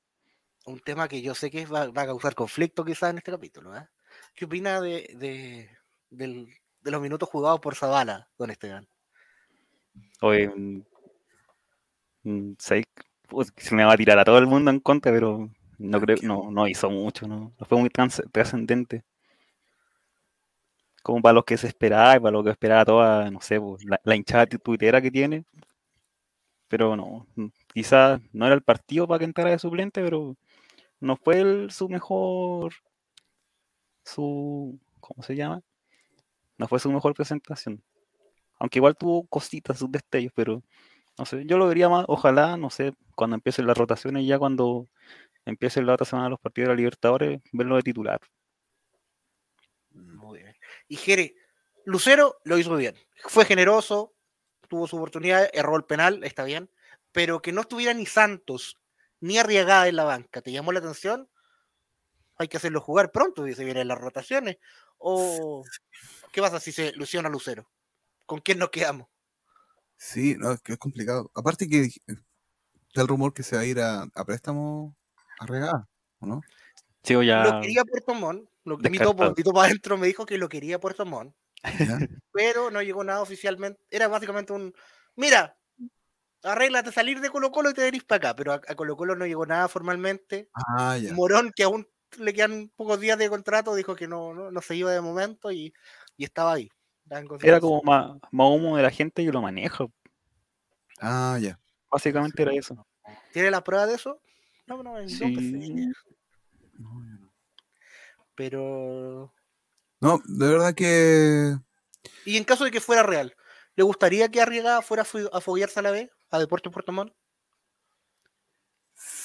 un 0.66 0.80
tema 0.80 1.08
que 1.08 1.22
yo 1.22 1.34
sé 1.36 1.50
que 1.52 1.66
va, 1.66 1.88
va 1.90 2.04
a 2.04 2.06
causar 2.08 2.36
conflicto 2.36 2.86
quizás 2.86 3.12
en 3.12 3.18
este 3.18 3.32
capítulo. 3.32 3.76
¿eh? 3.76 3.88
¿Qué 4.36 4.46
opina 4.46 4.80
de, 4.82 5.14
de, 5.18 5.70
del- 6.10 6.48
de 6.82 6.92
los 6.92 7.02
minutos 7.02 7.30
jugados 7.30 7.60
por 7.60 7.76
Zavala, 7.76 8.30
don 8.38 8.52
Esteban? 8.52 8.88
Oye, 10.22 10.52
pues, 13.28 13.54
se 13.58 13.76
me 13.76 13.84
va 13.86 13.94
a 13.94 13.98
tirar 13.98 14.20
a 14.20 14.26
todo 14.26 14.38
el 14.38 14.48
mundo 14.48 14.72
en 14.72 14.80
contra, 14.80 15.12
pero 15.12 15.50
no 15.78 16.02
creo, 16.02 16.18
no, 16.24 16.52
no 16.52 16.68
hizo 16.68 16.90
mucho, 16.90 17.28
no, 17.28 17.54
no 17.60 17.66
fue 17.66 17.78
muy 17.80 17.90
trascendente. 18.32 19.04
Como 21.04 21.22
para 21.22 21.34
los 21.34 21.44
que 21.46 21.58
se 21.58 21.68
esperaba 21.68 22.16
y 22.16 22.20
para 22.20 22.32
lo 22.32 22.44
que 22.44 22.52
esperaba 22.52 22.86
toda, 22.86 23.30
no 23.32 23.42
sé, 23.42 23.60
pues, 23.60 23.84
la, 23.86 24.00
la 24.04 24.16
hinchada 24.16 24.46
tu- 24.48 24.60
tuitera 24.60 25.02
que 25.02 25.12
tiene. 25.12 25.44
Pero 26.68 26.96
no, 26.96 27.28
mm, 27.36 27.48
quizás 27.74 28.22
no 28.32 28.46
era 28.46 28.56
el 28.56 28.62
partido 28.64 29.08
para 29.08 29.20
que 29.20 29.26
entrara 29.26 29.50
de 29.52 29.60
suplente, 29.60 30.02
pero 30.04 30.36
no 31.02 31.18
fue 31.18 31.42
el- 31.42 31.72
su 31.72 31.90
mejor, 31.90 32.74
su, 34.04 34.80
¿cómo 35.00 35.24
se 35.24 35.36
llama? 35.36 35.62
No 36.58 36.68
fue 36.68 36.80
su 36.80 36.92
mejor 36.92 37.14
presentación. 37.16 37.84
Aunque 38.60 38.80
igual 38.80 38.98
tuvo 38.98 39.28
cositas, 39.28 39.80
sus 39.80 39.92
destellos, 39.92 40.34
pero 40.36 40.64
no 41.20 41.26
sé, 41.26 41.44
yo 41.46 41.58
lo 41.58 41.68
vería 41.68 41.90
más, 41.90 42.06
ojalá, 42.08 42.56
no 42.56 42.70
sé, 42.70 42.94
cuando 43.14 43.36
empiecen 43.36 43.68
las 43.68 43.78
rotaciones, 43.78 44.26
ya 44.26 44.40
cuando 44.40 44.88
empiecen 45.44 45.86
la 45.86 45.96
otra 45.96 46.06
semana 46.06 46.30
los 46.30 46.40
partidos 46.40 46.68
de 46.68 46.74
la 46.74 46.78
Libertadores, 46.78 47.42
verlo 47.52 47.76
de 47.76 47.82
titular. 47.82 48.22
Muy 49.92 50.40
bien. 50.40 50.56
Y 50.88 50.96
Jere, 50.96 51.36
Lucero 51.84 52.38
lo 52.46 52.58
hizo 52.58 52.74
bien. 52.78 52.96
Fue 53.26 53.44
generoso, 53.44 54.14
tuvo 54.70 54.88
su 54.88 54.96
oportunidad, 54.96 55.50
erró 55.52 55.76
el 55.76 55.84
penal, 55.84 56.24
está 56.24 56.46
bien. 56.46 56.72
Pero 57.12 57.42
que 57.42 57.52
no 57.52 57.62
estuviera 57.62 57.94
ni 57.94 58.06
Santos 58.06 58.78
ni 59.20 59.38
Arriagada 59.38 59.90
en 59.90 59.98
la 59.98 60.06
banca, 60.06 60.42
¿te 60.42 60.54
llamó 60.54 60.72
la 60.72 60.80
atención? 60.80 61.30
Hay 62.38 62.48
que 62.48 62.56
hacerlo 62.56 62.80
jugar 62.80 63.12
pronto, 63.12 63.44
dice, 63.44 63.66
vienen 63.66 63.90
las 63.90 64.00
rotaciones. 64.00 64.58
¿O 64.98 65.66
qué 66.32 66.42
pasa 66.42 66.62
si 66.62 66.72
se 66.72 66.88
ilusiona 66.88 67.28
Lucero? 67.28 67.70
¿Con 68.26 68.40
quién 68.40 68.60
nos 68.60 68.70
quedamos? 68.70 69.10
Sí, 70.00 70.36
no, 70.40 70.54
es 70.54 70.62
que 70.62 70.74
es 70.74 70.80
complicado. 70.80 71.30
Aparte 71.36 71.68
que 71.68 71.84
eh, 71.84 71.92
está 72.88 73.02
el 73.02 73.08
rumor 73.08 73.34
que 73.34 73.44
se 73.44 73.58
va 73.58 73.64
a 73.64 73.66
ir 73.66 73.82
a, 73.82 74.04
a 74.04 74.26
préstamo 74.26 74.96
a 75.40 75.46
regar, 75.46 75.88
¿o 76.20 76.26
no? 76.26 76.42
Sigo 77.04 77.22
ya. 77.22 77.44
Lo 77.44 77.62
quería 77.62 77.84
Puerto 77.84 78.14
Montt. 78.14 78.50
Lo, 78.64 78.78
mi 78.78 78.98
topo, 78.98 79.34
mi 79.36 79.44
topo 79.44 79.62
adentro 79.62 79.98
me 79.98 80.08
dijo 80.08 80.26
que 80.26 80.38
lo 80.38 80.48
quería 80.48 80.80
Puerto 80.80 81.06
Montt. 81.06 81.36
¿Ya? 81.64 82.00
pero 82.32 82.72
no 82.72 82.82
llegó 82.82 83.04
nada 83.04 83.22
oficialmente. 83.22 83.82
Era 83.90 84.08
básicamente 84.08 84.54
un, 84.54 84.74
mira, 85.18 85.58
arréglate 86.44 86.94
salir 86.94 87.20
de 87.20 87.30
Colo 87.30 87.52
Colo 87.52 87.72
y 87.72 87.74
te 87.74 87.82
venís 87.82 88.06
para 88.06 88.30
acá, 88.30 88.36
pero 88.38 88.54
a, 88.54 88.62
a 88.66 88.76
Colo 88.76 88.96
Colo 88.96 89.18
no 89.18 89.26
llegó 89.26 89.46
nada 89.46 89.68
formalmente. 89.68 90.50
Ah, 90.54 90.98
ya. 90.98 91.14
Morón, 91.14 91.52
que 91.54 91.64
aún 91.64 91.86
le 92.18 92.34
quedan 92.34 92.72
pocos 92.76 93.02
días 93.02 93.18
de 93.18 93.30
contrato, 93.30 93.76
dijo 93.76 93.96
que 93.96 94.08
no, 94.08 94.34
no, 94.34 94.50
no 94.50 94.62
se 94.62 94.78
iba 94.78 94.92
de 94.92 95.02
momento 95.02 95.52
y, 95.52 95.74
y 96.16 96.24
estaba 96.24 96.54
ahí. 96.54 96.70
En 97.10 97.28
Era 97.42 97.60
como 97.60 97.82
más, 97.84 98.18
más 98.32 98.48
humo 98.50 98.78
de 98.78 98.84
la 98.84 98.92
gente 98.92 99.26
que 99.26 99.32
lo 99.32 99.42
maneja. 99.42 99.86
Ah, 101.00 101.38
ya. 101.42 101.60
Básicamente 101.92 102.42
era 102.42 102.54
eso. 102.54 102.86
¿Tiene 103.34 103.50
la 103.50 103.64
prueba 103.64 103.88
de 103.88 103.96
eso? 103.96 104.22
No, 104.68 104.84
no, 104.84 105.02
no 105.02 105.10
Sí. 105.10 105.26
No, 106.78 107.04
ya 107.04 107.18
no. 107.20 107.32
Pero. 108.36 109.34
No, 110.02 110.22
de 110.24 110.48
verdad 110.48 110.74
que 110.74 111.58
Y 112.26 112.38
en 112.38 112.46
caso 112.46 112.64
de 112.64 112.72
que 112.72 112.80
fuera 112.80 113.04
real, 113.04 113.36
¿le 113.76 113.84
gustaría 113.84 114.30
que 114.30 114.42
Arriaga 114.42 114.82
fuera 114.82 115.04
a 115.04 115.42
foguearse 115.42 115.80
a 115.80 115.84
la 115.84 115.92
vez? 115.92 116.10
¿A 116.30 116.40
Deportes 116.40 116.72
Puerto 116.72 116.92
Montt? 116.92 117.14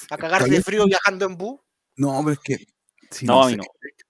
¿A 0.09 0.17
cagarse 0.17 0.49
de 0.49 0.61
frío 0.61 0.85
viajando 0.85 1.25
en 1.25 1.37
bus? 1.37 1.59
No, 1.95 2.19
pero 2.23 2.31
es 2.31 2.39
que. 2.39 2.67
sí, 3.11 3.25
no, 3.25 3.43
a 3.43 3.47
mí 3.47 3.55
no. 3.55 3.63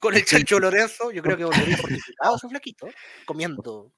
Con 0.05 0.13
el 0.13 0.23
chancho 0.23 0.59
Lorenzo, 0.59 1.09
yo 1.11 1.23
creo 1.23 1.35
que 1.35 1.45
volvería 1.73 1.77
fortificado 1.77 2.35
ese 2.35 2.47
flaquito, 2.47 2.87
comiendo 3.25 3.91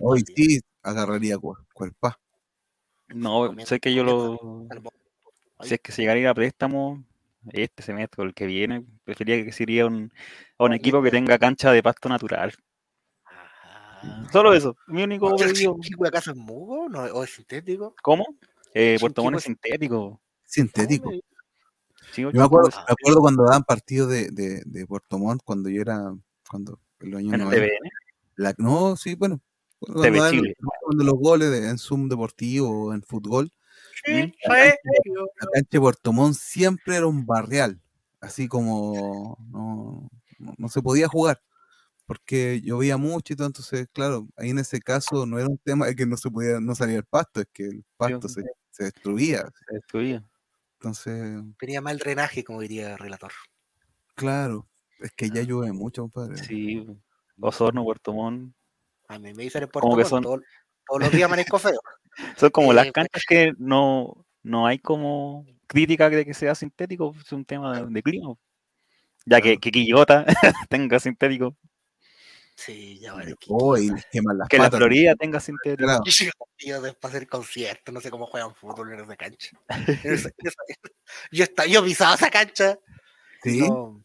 Hoy 0.00 0.24
sí 0.34 0.60
agarraría 0.82 1.36
cuer- 1.36 1.66
cuerpa. 1.74 2.18
No, 3.08 3.54
sé 3.66 3.78
que 3.78 3.92
yo 3.92 4.02
lo. 4.02 4.66
Si 5.60 5.74
es 5.74 5.80
que 5.80 5.92
se 5.92 6.00
llegara 6.00 6.16
a 6.16 6.20
ir 6.22 6.28
a 6.28 6.34
préstamo 6.34 7.04
este 7.52 7.82
semestre 7.82 8.22
o 8.22 8.24
el 8.24 8.32
que 8.32 8.46
viene, 8.46 8.86
preferiría 9.04 9.44
que 9.44 9.52
se 9.52 9.64
iría 9.64 9.82
a 9.82 9.86
un, 9.88 10.10
a 10.56 10.64
un 10.64 10.72
equipo 10.72 11.02
que 11.02 11.10
tenga 11.10 11.38
cancha 11.38 11.70
de 11.70 11.82
pasto 11.82 12.08
natural. 12.08 12.54
Ah. 13.26 14.26
Solo 14.32 14.54
eso. 14.54 14.74
Mi 14.86 15.02
único 15.02 15.36
¿El 15.38 16.06
acaso 16.06 16.30
es 16.30 16.36
mugo 16.38 16.86
o 16.86 17.24
es 17.24 17.30
sintético? 17.30 17.94
¿Cómo? 18.00 18.24
Eh, 18.72 18.96
Puerto 18.98 19.22
Montt 19.22 19.36
es 19.36 19.44
sintético. 19.44 20.18
Sintético. 20.44 21.12
Sí, 22.16 22.22
Yo 22.22 22.30
me 22.32 22.42
acuerdo, 22.44 22.70
me 22.70 22.92
acuerdo 22.92 23.20
cuando 23.20 23.44
daban 23.44 23.62
partidos 23.64 24.08
de, 24.10 24.30
de, 24.30 24.62
de 24.64 24.86
Puerto 24.86 25.18
Montt, 25.18 25.42
cuando 25.44 25.68
yo 25.68 25.82
era, 25.82 26.14
cuando 26.48 26.80
en 27.00 27.10
los 27.10 27.18
años 27.18 27.34
En 27.34 27.40
el 27.40 27.46
90. 27.46 27.66
TVN. 27.66 27.90
La- 28.36 28.54
no, 28.56 28.96
sí, 28.96 29.14
bueno. 29.14 29.38
Cuando, 29.78 30.00
TV 30.02 30.16
daban 30.18 30.32
Chile. 30.32 30.54
cuando 30.80 31.04
los 31.04 31.14
goles 31.14 31.50
de- 31.50 31.68
en 31.68 31.76
Zoom 31.76 32.08
deportivo 32.08 32.86
o 32.86 32.94
en 32.94 33.02
fútbol, 33.02 33.52
Sí, 34.04 34.32
la 34.46 35.48
cancha 35.52 35.68
de 35.70 35.80
Puerto 35.80 36.12
Montt 36.12 36.36
siempre 36.36 36.96
era 36.96 37.06
un 37.06 37.26
barrial, 37.26 37.80
así 38.20 38.48
como 38.48 39.36
no, 39.50 40.08
no, 40.38 40.54
no 40.56 40.68
se 40.68 40.80
podía 40.80 41.08
jugar, 41.08 41.42
porque 42.06 42.60
llovía 42.62 42.96
mucho 42.96 43.32
y 43.32 43.36
todo, 43.36 43.46
entonces, 43.48 43.88
claro, 43.92 44.28
ahí 44.36 44.50
en 44.50 44.58
ese 44.58 44.80
caso 44.80 45.26
no 45.26 45.38
era 45.38 45.48
un 45.48 45.58
tema 45.58 45.86
de 45.86 45.96
que 45.96 46.06
no 46.06 46.16
se 46.16 46.30
podía, 46.30 46.60
no 46.60 46.74
salía 46.74 46.96
el 46.98 47.04
pasto, 47.04 47.40
es 47.40 47.48
que 47.52 47.64
el 47.64 47.84
pasto 47.96 48.28
se, 48.28 48.44
se 48.70 48.84
destruía, 48.84 49.50
Se 49.68 49.74
destruía. 49.74 50.24
Entonces, 50.86 51.42
Tenía 51.58 51.80
mal 51.80 51.98
drenaje, 51.98 52.44
como 52.44 52.60
diría 52.60 52.92
el 52.92 52.98
relator. 52.98 53.32
claro, 54.14 54.66
es 55.00 55.10
que 55.12 55.28
ya 55.30 55.42
llueve 55.42 55.72
mucho, 55.72 56.02
compadre. 56.02 56.38
Sí. 56.38 56.86
Osorno, 57.40 57.84
Puerto 57.84 58.12
Montt. 58.14 58.54
A 59.08 59.18
mí 59.18 59.34
me 59.34 59.42
dicen 59.44 59.64
en 59.64 59.68
Puerto 59.68 59.88
Montt, 59.88 60.06
son- 60.06 60.22
todo- 60.22 60.40
todos 60.86 61.02
los 61.02 61.10
días 61.12 61.26
amanezco 61.26 61.58
feo. 61.58 61.80
Son 62.38 62.50
como 62.50 62.72
las 62.72 62.86
Eh, 62.86 62.92
canchas 62.92 63.24
que 63.28 63.52
no, 63.58 64.24
no 64.42 64.66
hay 64.66 64.78
como 64.78 65.44
crítica 65.66 66.08
de 66.08 66.24
que 66.24 66.32
sea 66.32 66.54
sintético, 66.54 67.14
es 67.20 67.30
un 67.32 67.44
tema 67.44 67.80
de, 67.82 67.86
de 67.92 68.02
clima. 68.02 68.34
Ya 69.26 69.40
que, 69.40 69.58
que 69.58 69.70
Quillota 69.72 70.24
tenga 70.70 70.98
sintético, 71.00 71.56
Sí, 72.56 72.98
ya 73.00 73.12
vale. 73.12 73.34
Oh, 73.48 73.74
que 74.50 74.58
la. 74.58 74.70
Florida 74.70 75.14
tenga 75.14 75.38
sintético. 75.40 75.84
Claro. 75.86 76.02
Y 76.06 76.10
yo, 76.68 76.80
después 76.80 76.94
para 77.00 77.14
hacer 77.14 77.28
conciertos, 77.28 77.92
no 77.94 78.00
sé 78.00 78.10
cómo 78.10 78.26
juegan 78.26 78.54
fútbol 78.54 78.94
en 78.94 79.00
esa 79.00 79.14
cancha. 79.16 79.50
Yo, 81.30 81.44
estaba, 81.44 81.68
yo 81.68 81.84
pisaba 81.84 82.14
esa 82.14 82.30
cancha. 82.30 82.78
Sí, 83.42 83.60
No, 83.60 84.02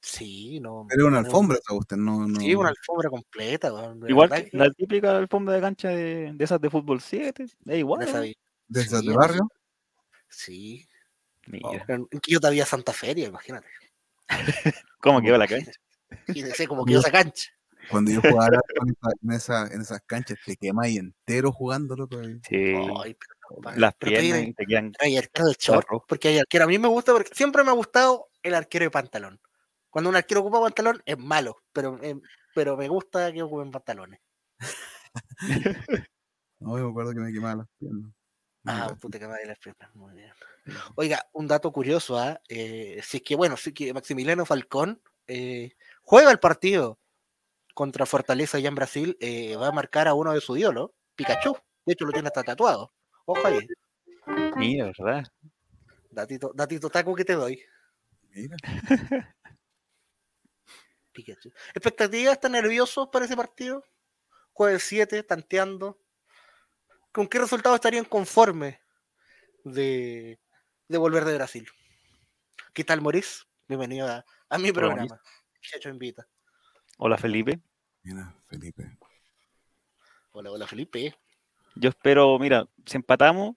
sí, 0.00 0.60
no. 0.60 0.86
pero 0.88 1.06
una 1.06 1.20
no- 1.22 1.26
alfombra, 1.26 1.56
esa 1.58 1.74
usted, 1.74 1.96
no, 1.96 2.28
no. 2.28 2.38
Sí, 2.38 2.54
una 2.54 2.68
alfombra 2.68 3.08
completa. 3.08 3.72
weón, 3.72 4.00
de 4.00 4.10
Igual 4.10 4.28
que 4.30 4.50
la 4.52 4.70
típica 4.70 5.16
alfombra 5.16 5.54
de 5.54 5.60
cancha 5.62 5.88
de, 5.88 6.32
de 6.34 6.44
esas 6.44 6.60
de 6.60 6.68
fútbol 6.70 7.00
7, 7.00 7.42
es 7.44 7.56
igual. 7.66 8.02
en 8.02 8.08
esa 8.08 8.20
de 8.20 8.36
esas 8.82 9.00
sí, 9.00 9.08
de 9.08 9.16
barrio. 9.16 9.48
Sí. 10.28 10.86
Mira, 11.46 11.84
En 11.88 12.06
en 12.10 12.20
Quillota 12.20 12.48
había 12.48 12.66
Santa 12.66 12.92
Feria, 12.92 13.26
imagínate. 13.28 13.66
cómo 15.00 15.22
quedó 15.22 15.38
la 15.38 15.48
cancha. 15.48 15.72
Y 16.28 16.42
sé 16.42 16.66
cómo 16.68 16.84
quedó 16.84 17.00
esa 17.00 17.10
cancha. 17.10 17.50
Cuando 17.90 18.10
yo 18.10 18.20
jugaba 18.20 18.48
en, 18.82 18.90
esa- 18.90 19.12
en, 19.22 19.32
esa- 19.32 19.66
en 19.74 19.80
esas 19.80 20.00
canchas, 20.06 20.38
te 20.44 20.56
quemáis 20.56 20.98
entero 20.98 21.52
jugando, 21.52 21.96
loco. 21.96 22.20
Sí, 22.48 22.74
Ay, 22.74 23.14
pero, 23.14 23.34
compadre, 23.40 23.80
las 23.80 23.94
pero 23.98 24.10
piernas 24.12 24.38
hay- 24.38 24.52
te 24.54 24.66
quedan 24.66 24.92
hay 25.00 25.16
arquero 25.16 25.48
de 25.48 25.56
short, 25.58 25.86
porque 26.06 26.28
hay 26.28 26.38
arquero. 26.38 26.64
A 26.64 26.68
mí 26.68 26.78
me 26.78 26.88
gusta, 26.88 27.12
porque 27.12 27.30
siempre 27.34 27.64
me 27.64 27.70
ha 27.70 27.74
gustado 27.74 28.28
el 28.42 28.54
arquero 28.54 28.84
de 28.84 28.90
pantalón. 28.90 29.40
Cuando 29.90 30.10
un 30.10 30.16
arquero 30.16 30.40
ocupa 30.40 30.60
pantalón 30.60 31.02
es 31.06 31.18
malo, 31.18 31.56
pero, 31.72 31.98
eh, 32.02 32.14
pero 32.54 32.76
me 32.76 32.88
gusta 32.88 33.32
que 33.32 33.42
ocupen 33.42 33.70
pantalones. 33.70 34.20
No, 36.60 36.76
yo 36.76 36.86
me 36.86 36.90
acuerdo 36.90 37.12
que 37.14 37.20
me 37.20 37.32
quemaba 37.32 37.54
las 37.54 37.68
piernas. 37.78 38.10
Ah, 38.66 38.94
puta 39.00 39.18
que 39.18 39.28
madre 39.28 39.46
las 39.46 39.58
piernas. 39.60 39.94
Muy 39.94 40.12
bien. 40.14 40.32
Oiga, 40.96 41.24
un 41.32 41.46
dato 41.46 41.70
curioso, 41.72 42.18
¿ah? 42.18 42.40
Eh, 42.48 43.00
si 43.04 43.18
es 43.18 43.22
que, 43.22 43.36
bueno, 43.36 43.56
si 43.56 43.70
es 43.70 43.74
que 43.74 43.94
Maximiliano 43.94 44.44
Falcón 44.44 45.00
eh, 45.28 45.76
juega 46.02 46.32
el 46.32 46.40
partido 46.40 46.98
contra 47.78 48.06
Fortaleza 48.06 48.56
allá 48.56 48.70
en 48.70 48.74
Brasil, 48.74 49.16
eh, 49.20 49.54
va 49.54 49.68
a 49.68 49.72
marcar 49.72 50.08
a 50.08 50.14
uno 50.14 50.32
de 50.32 50.40
sus 50.40 50.58
ídolos, 50.58 50.90
Pikachu. 51.14 51.56
De 51.86 51.92
hecho, 51.92 52.06
lo 52.06 52.10
tiene 52.10 52.26
hasta 52.26 52.42
tatuado. 52.42 52.92
Ojo 53.24 53.46
ahí, 53.46 53.68
Mira, 54.56 54.86
¿verdad? 54.98 55.22
datito, 56.10 56.50
datito 56.56 56.90
taco 56.90 57.14
que 57.14 57.24
te 57.24 57.34
doy. 57.34 57.62
Mira. 58.30 58.56
Pikachu. 61.12 61.52
¿Expectativas? 61.72 62.32
¿Están 62.32 62.50
nerviosos 62.50 63.10
para 63.12 63.26
ese 63.26 63.36
partido? 63.36 63.84
Jueves 64.54 64.82
7, 64.82 65.22
tanteando. 65.22 66.00
¿Con 67.12 67.28
qué 67.28 67.38
resultado 67.38 67.76
estarían 67.76 68.06
conformes 68.06 68.76
de, 69.62 70.40
de 70.88 70.98
volver 70.98 71.24
de 71.24 71.34
Brasil? 71.36 71.68
¿Qué 72.74 72.82
tal, 72.82 73.00
Maurice? 73.02 73.44
Bienvenido 73.68 74.08
a, 74.08 74.24
a 74.48 74.58
mi 74.58 74.70
Hola, 74.70 74.80
programa. 74.80 75.22
Chacho 75.60 75.90
invita. 75.90 76.26
Hola 77.00 77.16
Felipe. 77.16 77.62
Mira, 78.08 78.34
Felipe. 78.46 78.96
Hola, 80.32 80.50
hola, 80.50 80.66
Felipe. 80.66 81.14
Yo 81.74 81.90
espero, 81.90 82.38
mira, 82.38 82.66
si 82.86 82.96
empatamos, 82.96 83.54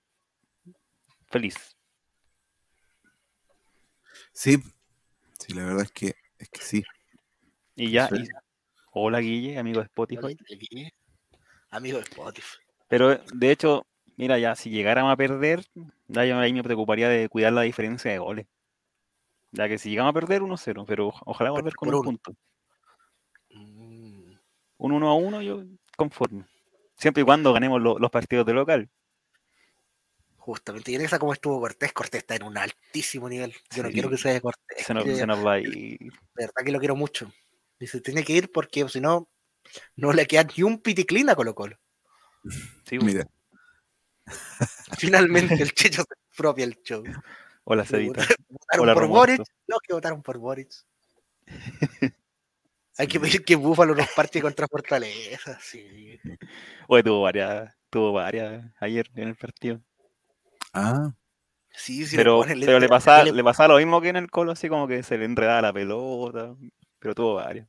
feliz. 1.29 1.55
Sí, 4.33 4.57
sí, 5.39 5.53
la 5.53 5.63
verdad 5.63 5.83
es 5.83 5.91
que, 5.93 6.15
es 6.37 6.49
que 6.49 6.61
sí. 6.61 6.83
Y 7.75 7.91
ya, 7.91 8.09
y- 8.13 8.27
hola 8.91 9.19
Guille, 9.19 9.57
amigo 9.57 9.79
de 9.79 9.85
Spotify. 9.85 10.19
Hola. 10.25 10.89
Amigo 11.69 11.97
de 11.99 12.03
Spotify. 12.03 12.57
Pero 12.89 13.17
de 13.33 13.51
hecho, 13.51 13.87
mira, 14.17 14.37
ya 14.37 14.53
si 14.55 14.69
llegáramos 14.69 15.13
a 15.13 15.15
perder, 15.15 15.65
ya 16.09 16.25
yo 16.25 16.37
ahí 16.39 16.51
me 16.51 16.61
preocuparía 16.61 17.07
de 17.07 17.29
cuidar 17.29 17.53
la 17.53 17.61
diferencia 17.61 18.11
de 18.11 18.19
goles. 18.19 18.47
Ya 19.51 19.69
que 19.69 19.77
si 19.77 19.91
llegamos 19.91 20.11
a 20.11 20.19
perder 20.19 20.41
1-0, 20.41 20.85
pero 20.85 21.13
ojalá 21.25 21.51
volver 21.51 21.73
con 21.73 21.87
un 21.87 21.95
uno. 21.95 22.03
punto. 22.03 22.35
Un 24.83 24.91
1 24.93 25.09
a 25.09 25.13
1 25.15 25.41
yo 25.43 25.63
conforme. 25.95 26.43
Siempre 26.97 27.21
y 27.21 27.23
cuando 27.25 27.53
ganemos 27.53 27.79
lo- 27.81 27.99
los 27.99 28.09
partidos 28.11 28.45
de 28.45 28.53
local. 28.53 28.89
justamente. 30.37 30.91
Y 30.91 30.95
en 30.95 31.01
esa 31.01 31.19
como 31.19 31.33
estuvo 31.33 31.59
Cortés, 31.59 31.93
Cortés 31.93 32.21
está 32.21 32.35
en 32.35 32.43
un 32.43 32.57
altísimo 32.57 33.29
nivel. 33.29 33.53
Yo 33.75 33.83
no 33.83 33.89
quiero 33.91 34.09
que 34.09 34.17
se 34.17 34.29
vaya 34.29 34.41
Cortés. 34.41 34.83
Se 34.87 34.91
nos, 34.93 35.03
que- 35.03 35.15
se 35.15 35.27
nos 35.27 35.45
va 35.45 35.53
a 35.53 35.59
ir. 35.59 35.69
de 35.99 36.09
verdad 36.35 36.63
que 36.65 36.71
lo 36.71 36.79
quiero 36.79 36.95
mucho. 36.95 37.31
Y 37.79 37.85
se 37.85 38.01
tiene 38.01 38.23
que 38.23 38.33
ir 38.33 38.51
porque 38.51 38.87
si 38.89 38.99
no, 38.99 39.29
no 39.95 40.13
le 40.13 40.25
queda 40.25 40.45
ni 40.57 40.63
un 40.63 40.79
piticlín 40.81 41.29
a 41.29 41.35
Colo 41.35 41.53
Colo. 41.53 41.77
Sí, 42.85 42.97
Mira, 43.23 43.27
Finalmente 44.97 45.61
el 45.61 45.71
Checho 45.75 46.01
se 46.01 46.35
propia 46.35 46.65
el 46.65 46.81
show. 46.81 47.03
Hola 47.65 47.85
Cedita. 47.85 48.21
votaron- 48.21 48.45
votaron 48.49 48.83
Hola, 48.83 48.93
por 48.95 49.03
Romualdo. 49.03 49.35
Boric, 49.37 49.47
los 49.67 49.79
que 49.79 49.93
votaron 49.93 50.23
por 50.23 50.37
Boric. 50.39 50.73
Hay 53.01 53.07
que 53.07 53.19
pedir 53.19 53.43
que 53.43 53.55
Búfalo 53.55 53.95
nos 53.95 54.07
parte 54.11 54.41
contra 54.41 54.67
Fortaleza. 54.67 55.57
Sí. 55.59 56.19
Oye, 56.87 57.03
tuvo 57.03 57.21
varias, 57.23 57.75
tuvo 57.89 58.13
varias 58.13 58.63
ayer 58.79 59.09
en 59.15 59.29
el 59.29 59.35
partido. 59.35 59.81
ah, 60.73 61.11
Sí, 61.73 62.05
sí, 62.05 62.15
pero, 62.17 62.39
ponen 62.39 62.59
pero 62.59 62.73
le, 62.73 62.81
letra- 62.81 62.89
pasaba, 62.95 63.23
le- 63.23 63.31
le 63.31 63.43
pasaba 63.43 63.69
lo 63.73 63.77
mismo 63.77 64.01
que 64.01 64.09
en 64.09 64.17
el 64.17 64.29
colo, 64.29 64.51
así 64.51 64.67
como 64.69 64.87
que 64.87 65.03
se 65.03 65.17
le 65.17 65.25
enredaba 65.25 65.61
la 65.61 65.73
pelota. 65.73 66.55
Pero 66.99 67.15
tuvo 67.15 67.35
varias. 67.35 67.67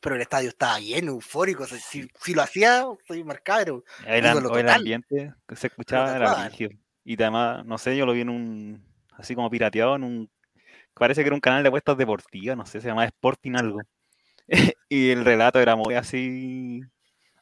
Pero 0.00 0.14
el 0.14 0.22
estadio 0.22 0.48
estaba 0.48 0.78
lleno, 0.80 1.12
eufórico. 1.12 1.64
o 1.64 1.66
sea, 1.66 1.78
si, 1.78 2.08
si 2.22 2.32
lo 2.34 2.42
hacía, 2.42 2.84
soy 3.06 3.22
marcado. 3.22 3.84
O 4.50 4.58
el 4.58 4.68
ambiente 4.76 5.34
que 5.46 5.56
se 5.56 5.66
escuchaba 5.66 6.16
era. 6.16 6.50
Y 7.04 7.14
además, 7.20 7.66
no 7.66 7.76
sé, 7.76 7.96
yo 7.96 8.06
lo 8.06 8.12
vi 8.12 8.22
en 8.22 8.30
un, 8.30 8.84
así 9.12 9.34
como 9.34 9.50
pirateado, 9.50 9.96
en 9.96 10.04
un, 10.04 10.30
parece 10.94 11.20
que 11.22 11.26
era 11.26 11.34
un 11.34 11.40
canal 11.40 11.62
de 11.62 11.68
apuestas 11.68 11.98
deportivas, 11.98 12.56
no 12.56 12.64
sé, 12.64 12.80
se 12.80 12.88
llamaba 12.88 13.04
Sporting 13.06 13.52
algo. 13.56 13.80
y 14.88 15.10
el 15.10 15.24
relato 15.24 15.58
era 15.60 15.76
muy 15.76 15.94
así, 15.94 16.80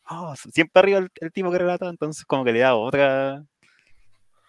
ah, 0.05 0.35
siempre 0.37 0.81
arriba 0.81 0.99
el, 0.99 1.11
el 1.21 1.33
tipo 1.33 1.51
que 1.51 1.59
relataba, 1.59 1.91
entonces 1.91 2.25
como 2.25 2.45
que 2.45 2.53
le 2.53 2.61
daba 2.61 2.77
otra, 2.77 3.45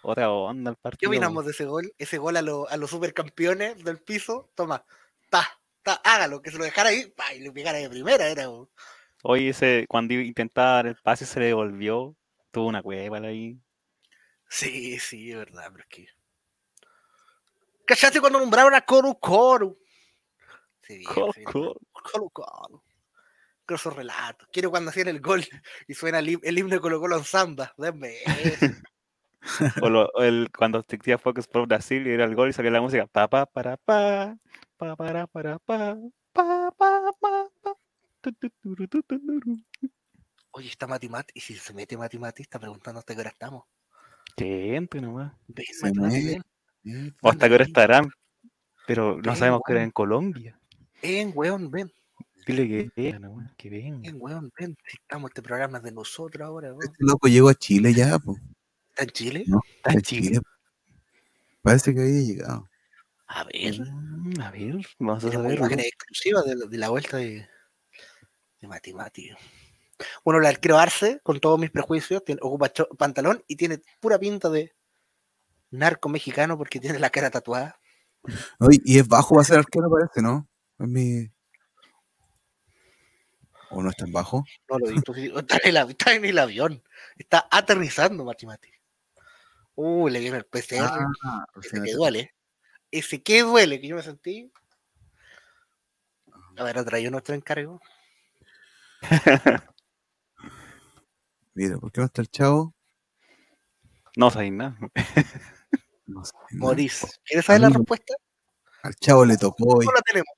otra 0.01 0.31
onda 0.31 0.69
al 0.72 0.75
¿Qué 0.75 0.81
partido. 0.81 1.10
opinamos 1.10 1.45
de 1.45 1.51
ese 1.51 1.65
gol? 1.65 1.93
Ese 1.98 2.17
gol 2.17 2.38
a, 2.38 2.41
lo- 2.41 2.69
a 2.69 2.77
los 2.77 2.89
supercampeones 2.89 3.83
del 3.83 4.00
piso. 4.00 4.51
Toma, 4.55 4.86
ta, 5.29 5.48
ta, 5.81 5.93
hágalo, 6.03 6.41
que 6.41 6.51
se 6.51 6.57
lo 6.57 6.63
dejara 6.65 6.89
ahí, 6.89 7.05
pa, 7.15 7.33
y 7.33 7.39
le 7.39 7.51
pegara 7.51 7.77
de 7.79 7.89
primera. 7.89 8.27
Era, 8.27 8.48
bo. 8.48 8.69
Hoy 9.24 9.48
ese, 9.50 9.86
cuando 9.88 10.13
iba 10.13 10.24
a 10.24 10.25
intentar 10.25 10.86
el 10.86 10.95
pase 10.98 11.25
se 11.25 11.39
le 11.39 11.48
devolvió, 11.48 12.15
tuvo 12.51 12.67
una 12.67 12.83
cueva 12.83 13.17
ahí. 13.19 13.57
Sí, 14.50 15.00
sí, 15.00 15.31
es 15.31 15.38
verdad, 15.38 15.69
pero 15.72 15.83
es 15.83 15.89
que. 15.89 16.07
¿Cachaste 17.86 18.19
cuando 18.22 18.39
nombraron 18.39 18.74
a 18.75 18.81
Coru 18.81 19.17
Coru? 19.19 19.77
Sí, 20.84 20.98
bien, 21.00 21.12
Co- 21.13 21.32
sí, 21.34 21.44
co- 21.44 21.80
Colo 21.92 22.30
Colo. 22.30 22.84
Grosos 23.66 23.96
relatos. 23.96 24.48
Quiero 24.52 24.70
cuando 24.70 24.90
hacían 24.90 25.08
el 25.08 25.22
gol 25.22 25.42
y 25.88 25.94
suena 25.94 26.20
el, 26.20 26.28
him- 26.30 26.42
el 26.44 26.58
himno 26.58 26.75
de 26.75 26.82
Colo 26.82 27.00
Colo 27.00 27.18
en 27.18 27.24
samba. 27.24 27.74
Denme. 27.78 28.16
O, 29.82 29.90
lo- 29.90 30.13
el, 30.20 30.50
cuando 30.58 30.80
existía 30.80 31.18
Focus 31.18 31.48
por 31.48 31.68
Brasil 31.68 32.08
y 32.08 32.12
era 32.12 32.24
el 32.24 32.34
gol 32.34 32.48
y 32.50 32.54
salía 32.54 32.72
la 32.72 32.80
música 32.80 33.06
pa 33.08 33.28
pa 33.28 33.46
para 33.46 33.75
pa 33.75 34.38
pa 34.78 34.96
para 34.96 35.28
para 35.28 35.60
pa 35.60 35.98
pa 36.32 36.72
pa 36.72 37.12
pa 37.20 37.50
pa 37.62 37.74
tu, 38.22 38.32
tu, 38.32 38.50
turu, 38.62 38.88
tu, 38.88 39.04
tu, 39.04 39.20
turu. 39.20 39.58
Oye, 40.52 40.70
está 40.70 40.88
Mati 40.88 41.10
Mati. 41.10 41.34
Y 41.36 41.42
si 41.42 41.56
se 41.56 41.74
mete 41.74 41.98
Mati 41.98 42.18
Mati, 42.18 42.42
está 42.42 42.58
preguntando 42.58 43.00
hasta 43.00 43.13
qué 43.13 43.20
hora 43.20 43.32
estamos. 43.32 43.66
Que 44.38 44.78
entre 44.78 45.02
nomás. 45.02 45.34
Se 45.54 45.92
Mati 45.92 46.00
Mati. 46.00 47.12
O 47.22 47.30
hasta 47.30 47.50
qué 47.50 47.56
hora 47.56 47.66
estarán. 47.66 48.10
Pero 48.88 49.18
no 49.22 49.36
sabemos 49.36 49.60
que 49.68 49.74
era 49.74 49.84
en 49.84 49.92
Colombia. 49.92 50.58
Ven, 51.03 51.31
weón, 51.36 51.69
ven. 51.69 51.91
Dile 52.48 52.67
que 52.67 52.89
venga 52.95 53.19
nomás, 53.19 53.51
que 53.57 53.69
venga. 53.69 54.00
Ven, 54.01 54.15
weón, 54.19 54.51
ven. 54.57 54.75
Estamos, 55.01 55.29
este 55.29 55.41
programa 55.41 55.77
es 55.77 55.83
de 55.83 55.91
nosotros 55.91 56.45
ahora, 56.45 56.69
weón. 56.69 56.83
Este 56.83 56.98
loco 57.00 57.27
llegó 57.27 57.50
a 57.50 57.53
Chile 57.53 57.93
ya, 57.93 58.17
po. 58.19 58.38
¿Está 58.91 59.03
en 59.03 59.10
Chile? 59.12 59.43
No, 59.48 59.60
Está 59.77 59.93
en 59.93 60.01
Chile. 60.01 60.39
Parece 61.62 61.93
que 61.93 62.01
había 62.01 62.22
llegado. 62.22 62.69
A 63.27 63.43
ver. 63.45 63.79
Mm, 63.81 64.39
A 64.41 64.51
ver, 64.51 64.75
vamos 65.00 65.24
a 65.25 65.31
saber. 65.31 65.57
imágenes 65.57 65.88
exclusivas 65.88 66.45
de, 66.45 66.55
la- 66.55 66.65
de 66.65 66.77
la 66.77 66.89
vuelta 66.89 67.17
de, 67.17 67.48
de 68.62 68.67
Mati 68.67 68.93
Mati. 68.93 69.29
Bueno, 70.25 70.39
el 70.39 70.45
arquero 70.45 70.77
Arce, 70.77 71.19
con 71.24 71.39
todos 71.39 71.60
mis 71.60 71.72
prejuicios, 71.72 72.24
tiene, 72.25 72.39
ocupa 72.43 72.72
pantalón 72.98 73.43
y 73.48 73.55
tiene 73.55 73.81
pura 74.01 74.19
pinta 74.19 74.50
de 74.50 74.74
narco 75.72 76.10
mexicano 76.10 76.57
porque 76.57 76.79
tiene 76.79 77.00
la 77.00 77.10
cara 77.10 77.29
tatuada. 77.31 77.79
Oye, 78.60 78.79
y 78.83 79.00
es 79.00 79.07
bajo, 79.07 79.36
va 79.36 79.41
a 79.41 79.45
ser 79.45 79.60
arquero, 79.60 79.89
parece, 79.89 80.22
¿no? 80.22 80.48
Es 80.80 80.88
mi. 80.88 81.30
¿O 83.70 83.82
no 83.82 83.89
es 83.89 83.96
tan 83.96 84.12
bajo? 84.12 84.44
No 84.70 84.77
lo 84.80 84.88
he 84.88 84.94
visto. 84.94 85.13
Está 85.15 85.58
en, 85.63 85.70
el, 85.70 85.77
avi- 85.77 85.92
está 85.92 86.13
en 86.13 86.25
el 86.25 86.38
avión. 86.38 86.84
Está 87.18 87.48
aterrizando 87.50 88.24
Mati 88.24 88.46
Mati. 88.46 88.70
Uh, 89.75 90.08
le 90.10 90.20
viene 90.20 90.38
el 90.38 90.46
PCR. 90.46 90.82
Ah, 91.24 91.46
ese 91.62 91.82
que 91.82 91.94
duele. 91.94 92.36
Ese 92.92 93.24
que 93.24 93.42
duele, 93.42 93.82
que 93.82 93.88
yo 93.88 93.96
me 93.96 94.03
sentí. 94.03 94.51
A 96.58 96.63
ver, 96.63 96.86
traído 96.86 97.10
nuestro 97.10 97.34
encargo. 97.34 97.82
Mira, 101.56 101.77
¿por 101.77 101.92
qué 101.92 102.01
no 102.01 102.06
está 102.06 102.22
el 102.22 102.30
chavo? 102.30 102.75
No 104.15 104.30
sabéis 104.30 104.53
nada. 104.53 104.77
No 106.05 106.24
sé. 106.24 106.33
¿no? 106.51 106.66
Maurice. 106.66 107.07
¿Quieres 107.25 107.46
saber 107.46 107.62
la 107.62 107.70
respuesta? 107.70 108.14
Al 108.83 108.94
chavo 108.96 109.25
le 109.25 109.38
tocó 109.38 109.81
y, 109.81 109.86
No 109.86 109.92
la 109.92 110.01
tenemos. 110.01 110.33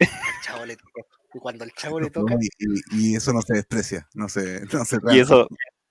El 0.00 0.08
chavo 0.44 0.64
le 0.66 0.76
tocó. 0.76 1.06
Y 1.34 1.38
cuando 1.40 1.64
el 1.64 1.72
chavo 1.72 2.00
le 2.00 2.10
toca, 2.10 2.34
y, 2.40 2.46
y- 2.58 3.12
y 3.12 3.16
eso 3.16 3.32
no 3.32 3.42
se 3.42 3.54
desprecia. 3.54 4.08
No 4.14 4.28
se, 4.28 4.60
no 4.72 4.84
se 4.84 4.98
Y 5.12 5.20
eso, 5.20 5.46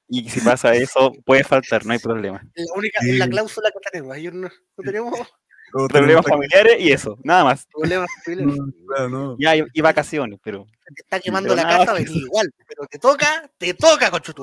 y 0.07 0.29
si 0.29 0.39
pasa 0.41 0.73
eso, 0.73 1.11
puede 1.25 1.43
faltar, 1.43 1.85
no 1.85 1.93
hay 1.93 1.99
problema. 1.99 2.41
la 2.55 2.65
única, 2.75 2.99
es 3.05 3.15
la 3.17 3.27
cláusula 3.27 3.69
que 3.71 3.79
tenemos. 3.91 4.17
Ellos 4.17 4.33
no, 4.33 4.47
no 4.49 4.83
tenemos 4.83 5.13
Problemas 5.69 5.93
tenemos- 5.93 6.25
familiares 6.27 6.75
y 6.79 6.91
eso, 6.93 7.17
nada 7.25 7.43
más. 7.43 7.67
problemas 7.71 8.09
civiles. 8.25 8.57
No, 8.97 9.09
no. 9.09 9.35
Ya, 9.37 9.53
y, 9.57 9.63
y 9.73 9.81
vacaciones, 9.81 10.39
pero 10.41 10.65
te 10.95 11.01
está 11.03 11.19
quemando 11.19 11.53
Pero 11.53 11.67
la 11.67 11.77
casa, 11.77 11.91
vení 11.93 12.17
igual. 12.19 12.49
Pero 12.65 12.87
te 12.89 12.97
toca, 12.99 13.51
te 13.57 13.73
toca 13.73 14.09
con. 14.09 14.21
Sí, 14.23 14.33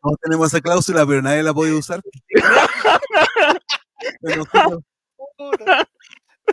Todos 0.00 0.18
tenemos 0.22 0.46
esa 0.46 0.60
cláusula, 0.62 1.04
pero 1.06 1.20
nadie 1.20 1.42
la 1.42 1.50
ha 1.50 1.54
podido 1.54 1.76
usar. 1.78 2.00
Pero 4.22 4.44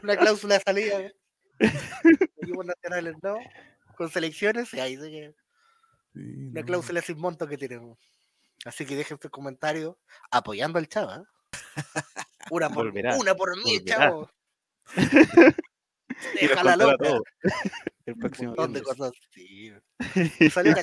Una 0.04 0.18
cláusula 0.18 0.56
de 0.56 0.62
salida. 0.62 1.00
¿eh? 1.02 1.16
Equipos 2.42 2.66
nacionales, 2.66 3.16
¿no? 3.22 3.38
Con 3.96 4.10
selecciones, 4.12 4.74
y 4.74 4.80
ahí 4.80 4.96
sigue 4.98 5.34
Sí, 6.14 6.50
la 6.54 6.62
no. 6.62 6.66
cláusula 6.66 7.02
sin 7.02 7.20
monto 7.20 7.48
que 7.48 7.58
tenemos. 7.58 7.98
Así 8.66 8.86
que 8.86 8.96
dejen 8.96 9.20
sus 9.22 9.30
comentarios 9.32 9.96
apoyando 10.32 10.80
al 10.80 10.88
chava. 10.88 11.24
Una 12.50 12.70
por, 12.70 12.86
Volverá, 12.86 13.16
una 13.18 13.36
por 13.36 13.56
mí, 13.58 13.78
volverá. 13.80 13.98
chavo. 13.98 14.32
Déjala 16.42 16.76
loca. 16.76 16.98
todo. 16.98 17.24
El 18.06 18.14
Un 18.14 18.20
próximo 18.20 18.48
montón 18.50 18.74
de 18.74 18.82
cosas. 18.82 19.12
Salió. 20.54 20.76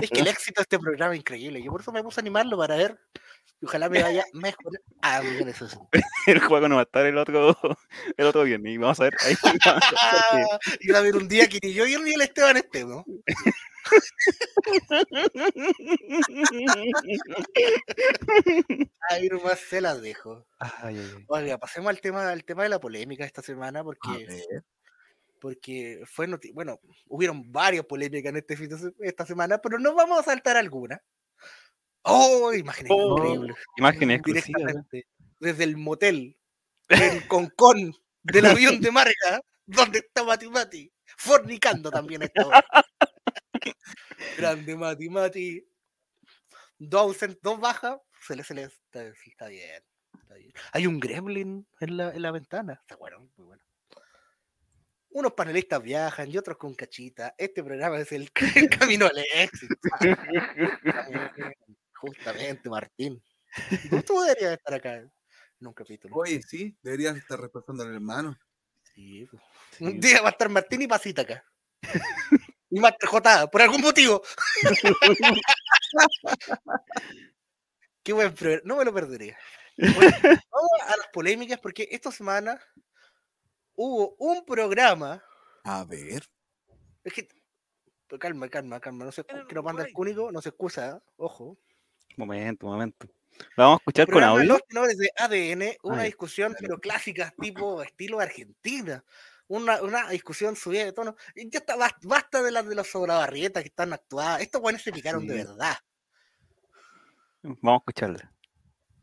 Es 0.00 0.10
que 0.10 0.20
el 0.20 0.26
éxito 0.28 0.60
de 0.60 0.62
este 0.62 0.78
programa 0.78 1.12
es 1.14 1.20
increíble. 1.20 1.62
Yo 1.62 1.70
por 1.70 1.80
eso 1.82 1.92
me 1.92 2.02
puse 2.02 2.20
a 2.20 2.22
animarlo 2.22 2.56
para 2.56 2.76
ver. 2.76 2.98
Y 3.62 3.66
ojalá 3.66 3.88
me 3.90 4.02
vaya 4.02 4.24
mejor. 4.32 4.72
Sí. 5.28 5.38
El 6.26 6.40
juego 6.40 6.68
no 6.68 6.76
va 6.76 6.82
a 6.82 6.84
estar 6.84 7.04
el 7.06 7.18
otro, 7.18 7.56
el 8.16 8.26
otro 8.26 8.44
viernes. 8.44 8.72
Y 8.72 8.78
vamos 8.78 9.00
a 9.00 9.04
ver 9.04 9.14
ahí. 9.20 9.34
vamos 9.66 9.82
a 10.32 10.36
ver 10.36 10.46
y 10.80 10.90
va 10.90 10.96
a 10.98 11.00
haber 11.00 11.16
un 11.16 11.28
día 11.28 11.46
que 11.48 11.58
ni 11.62 11.72
yo 11.74 11.84
ni 11.84 12.14
el 12.14 12.20
Esteban 12.22 12.56
estemos. 12.56 13.04
Ahí 19.10 19.28
nomás 19.28 19.58
se 19.60 19.80
las 19.80 20.00
dejo. 20.00 20.46
Ay, 20.58 20.98
ay, 20.98 21.10
ay. 21.16 21.24
Oiga, 21.28 21.58
pasemos 21.58 21.90
al 21.90 22.00
tema, 22.00 22.30
al 22.30 22.44
tema 22.44 22.62
de 22.62 22.68
la 22.68 22.80
polémica 22.80 23.24
esta 23.24 23.42
semana, 23.42 23.80
A 23.80 23.84
porque, 23.84 24.26
porque 25.40 26.02
fue 26.06 26.28
noti- 26.28 26.52
bueno, 26.52 26.80
hubieron 27.08 27.50
varias 27.50 27.84
polémicas 27.86 28.30
en 28.30 28.36
este 28.36 28.56
fin 28.56 28.70
esta 29.00 29.26
semana, 29.26 29.58
pero 29.58 29.78
nos 29.78 29.94
vamos 29.94 30.18
a 30.20 30.22
saltar 30.22 30.56
alguna. 30.56 31.00
¡Oh! 32.02 32.52
Imágenes 32.52 32.92
Oh, 32.94 33.16
increíbles. 33.18 33.56
Imágenes. 33.76 34.18
¿eh? 34.18 34.22
Directamente 34.24 35.06
desde 35.40 35.64
el 35.64 35.76
motel 35.76 36.36
en 36.88 37.26
Concón 37.26 37.94
del 38.22 38.46
avión 38.46 38.80
de 38.80 38.90
marca, 38.92 39.40
donde 39.66 40.00
está 40.00 40.22
Mati 40.22 40.48
Mati, 40.48 40.92
fornicando 41.16 41.90
también 41.90 42.22
esto. 42.22 42.50
Grande 44.38 44.76
Mati 44.76 45.08
Mati. 45.08 45.66
Dos 46.78 47.18
dos 47.42 47.60
bajas, 47.60 47.98
se 48.26 48.36
le, 48.36 48.44
se 48.44 48.54
le 48.54 48.62
está, 48.62 49.04
está 49.04 49.48
bien, 49.48 49.82
está 50.18 50.34
bien. 50.34 50.52
Hay 50.72 50.86
un 50.86 50.98
gremlin 50.98 51.66
en 51.80 51.96
la, 51.96 52.10
en 52.10 52.22
la 52.22 52.30
ventana, 52.30 52.74
está 52.74 52.96
bueno, 52.96 53.20
muy 53.36 53.46
bueno. 53.46 53.62
Unos 55.10 55.32
panelistas 55.32 55.82
viajan 55.82 56.30
y 56.30 56.38
otros 56.38 56.56
con 56.56 56.74
cachita. 56.74 57.34
Este 57.36 57.64
programa 57.64 57.98
es 57.98 58.12
el, 58.12 58.30
el 58.56 58.70
camino 58.70 59.06
al 59.06 59.18
éxito. 59.34 59.74
Justamente, 62.00 62.70
Martín. 62.70 63.22
Tú, 64.06 64.20
deberías 64.20 64.52
estar 64.54 64.74
acá 64.74 64.96
en 64.96 65.12
un 65.66 65.74
capítulo. 65.74 66.16
Oye, 66.16 66.40
sí, 66.42 66.76
deberías 66.82 67.16
estar 67.16 67.38
reemplazando 67.38 67.82
al 67.82 67.94
hermano. 67.94 68.38
Sí, 68.94 69.26
pues. 69.30 69.42
Sí. 69.76 69.84
Un 69.84 70.00
día 70.00 70.22
va 70.22 70.28
a 70.28 70.30
estar 70.32 70.48
Martín 70.48 70.82
y 70.82 70.86
Pasita 70.86 71.22
acá. 71.22 71.44
y 72.70 72.80
Master 72.80 73.08
J, 73.08 73.50
por 73.50 73.62
algún 73.62 73.80
motivo. 73.82 74.22
Qué 78.02 78.12
buen 78.12 78.34
programa. 78.34 78.62
No 78.64 78.76
me 78.76 78.84
lo 78.84 78.94
perdería. 78.94 79.38
Bueno, 79.76 80.16
vamos 80.50 80.70
a 80.86 80.96
las 80.96 81.08
polémicas 81.12 81.58
porque 81.60 81.88
esta 81.90 82.10
semana 82.10 82.60
hubo 83.74 84.14
un 84.18 84.44
programa. 84.44 85.22
A 85.64 85.84
ver. 85.84 86.24
Es 87.04 87.12
que. 87.12 87.28
calma, 88.18 88.48
calma, 88.48 88.80
calma. 88.80 89.04
No 89.04 89.12
se, 89.12 89.24
que 89.24 89.54
nos 89.54 89.64
manda 89.64 89.84
el 89.84 89.92
cúnico, 89.92 90.32
no 90.32 90.40
se 90.40 90.48
excusa, 90.48 90.96
¿eh? 90.96 91.00
ojo. 91.16 91.58
Momento, 92.16 92.66
momento. 92.66 93.06
¿La 93.56 93.64
vamos 93.64 93.78
a 93.78 93.80
escuchar 93.80 94.06
con 94.10 94.22
audio? 94.22 94.44
Los 94.44 94.66
Tenores 94.66 94.98
de 94.98 95.10
ADN, 95.16 95.76
una 95.82 96.02
discusión, 96.02 96.54
pero 96.60 96.78
clásica, 96.78 97.32
tipo 97.40 97.82
estilo 97.82 98.20
Argentina. 98.20 99.02
Una, 99.48 99.80
una 99.82 100.08
discusión 100.10 100.54
subida 100.54 100.84
de 100.84 100.92
tono. 100.92 101.16
Ya 101.34 101.58
está, 101.58 101.76
bas- 101.76 101.96
basta 102.02 102.42
de 102.42 102.50
las 102.52 102.66
de 102.68 102.74
los 102.76 102.88
sobrabarrietas 102.88 103.62
que 103.62 103.68
están 103.68 103.92
actuadas. 103.92 104.42
Estos 104.42 104.60
buenos 104.60 104.82
se 104.82 104.92
picaron 104.92 105.26
de 105.26 105.34
verdad. 105.44 105.76
Vamos 107.42 107.58
a 107.64 107.76
escucharla. 107.78 108.32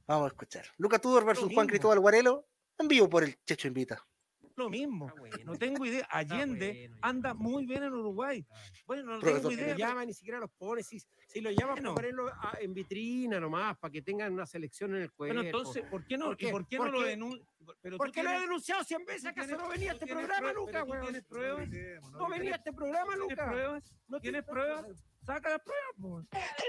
Vamos 0.06 0.26
a 0.26 0.28
escuchar. 0.28 0.65
Luca 0.78 1.00
Tudor 1.00 1.26
versus 1.26 1.52
Juan. 1.54 1.67
Cristóbal 1.67 2.00
Guarelo, 2.00 2.48
en 2.78 2.88
vivo 2.88 3.10
por 3.10 3.24
el 3.24 3.38
Checho 3.43 3.67
Invita. 3.67 4.06
Lo 4.58 4.70
mismo. 4.70 5.08
Está 5.08 5.20
bueno. 5.20 5.38
No 5.46 5.56
tengo 5.58 5.86
idea. 5.86 6.02
Está 6.02 6.17
Allende 6.17 6.88
bueno, 6.89 6.98
anda 7.02 7.34
muy 7.34 7.65
bien 7.65 7.84
en 7.84 7.93
Uruguay. 7.93 8.46
Bueno, 8.86 9.04
no 9.13 9.20
Profesor 9.20 9.41
tengo 9.41 9.50
Si 9.52 9.56
idea. 9.56 9.74
lo 9.74 9.78
llama, 9.78 10.06
ni 10.06 10.13
siquiera 10.13 10.39
los 10.39 10.52
pone. 10.52 10.84
Si, 10.84 11.00
si 11.00 11.41
lo 11.41 11.52
llama 11.52 11.74
Bueno. 11.74 11.93
para 11.93 12.08
ponerlo 12.08 12.28
a- 12.28 12.58
en 12.60 12.74
vitrina 12.74 13.39
nomás, 13.39 13.78
para 13.78 13.91
que 13.91 14.02
tengan 14.02 14.34
una 14.34 14.46
selección 14.46 14.96
en 14.96 15.04
el 15.04 15.12
cuerpo. 15.12 15.36
Bueno, 15.36 15.41
entonces, 15.48 15.84
¿por 15.89 16.06
qué 16.06 16.17
no, 16.17 16.26
¿Por 16.26 16.34
y 16.34 16.38
qué? 16.38 16.52
por 16.52 16.67
qué 16.67 16.78
no 16.78 16.88
lo 16.89 17.02
denuncian? 17.02 17.48
Pero 17.82 17.96
tú 17.96 17.98
Porque 17.98 18.24
lo 18.24 18.30
he 18.32 18.39
denunciado 18.39 18.84
100 18.84 19.06
veces, 19.06 19.26
¿acaso 19.26 19.58
no 19.58 19.67
venía 19.70 19.91
a 19.91 19.93
este 19.96 20.08
programa, 20.08 20.52
prue- 20.52 20.56
Luca, 20.56 20.72
pero 20.72 20.86
tú 20.86 20.91
weón? 20.91 21.04
tienes 21.04 21.24
pruebas. 21.26 21.70
No 22.12 22.30
venía 22.30 22.54
a 22.54 22.58
este 22.58 22.74
programa, 22.74 23.13
¿Tienes 23.13 23.30
Luca. 23.30 23.50
pruebas? 23.50 23.93
No 24.08 24.20
¿Tienes 24.22 24.43
pruebas? 24.46 24.86
Saca 25.28 25.50
las 25.50 25.62
pruebas, 25.62 25.94
po. 26.02 26.24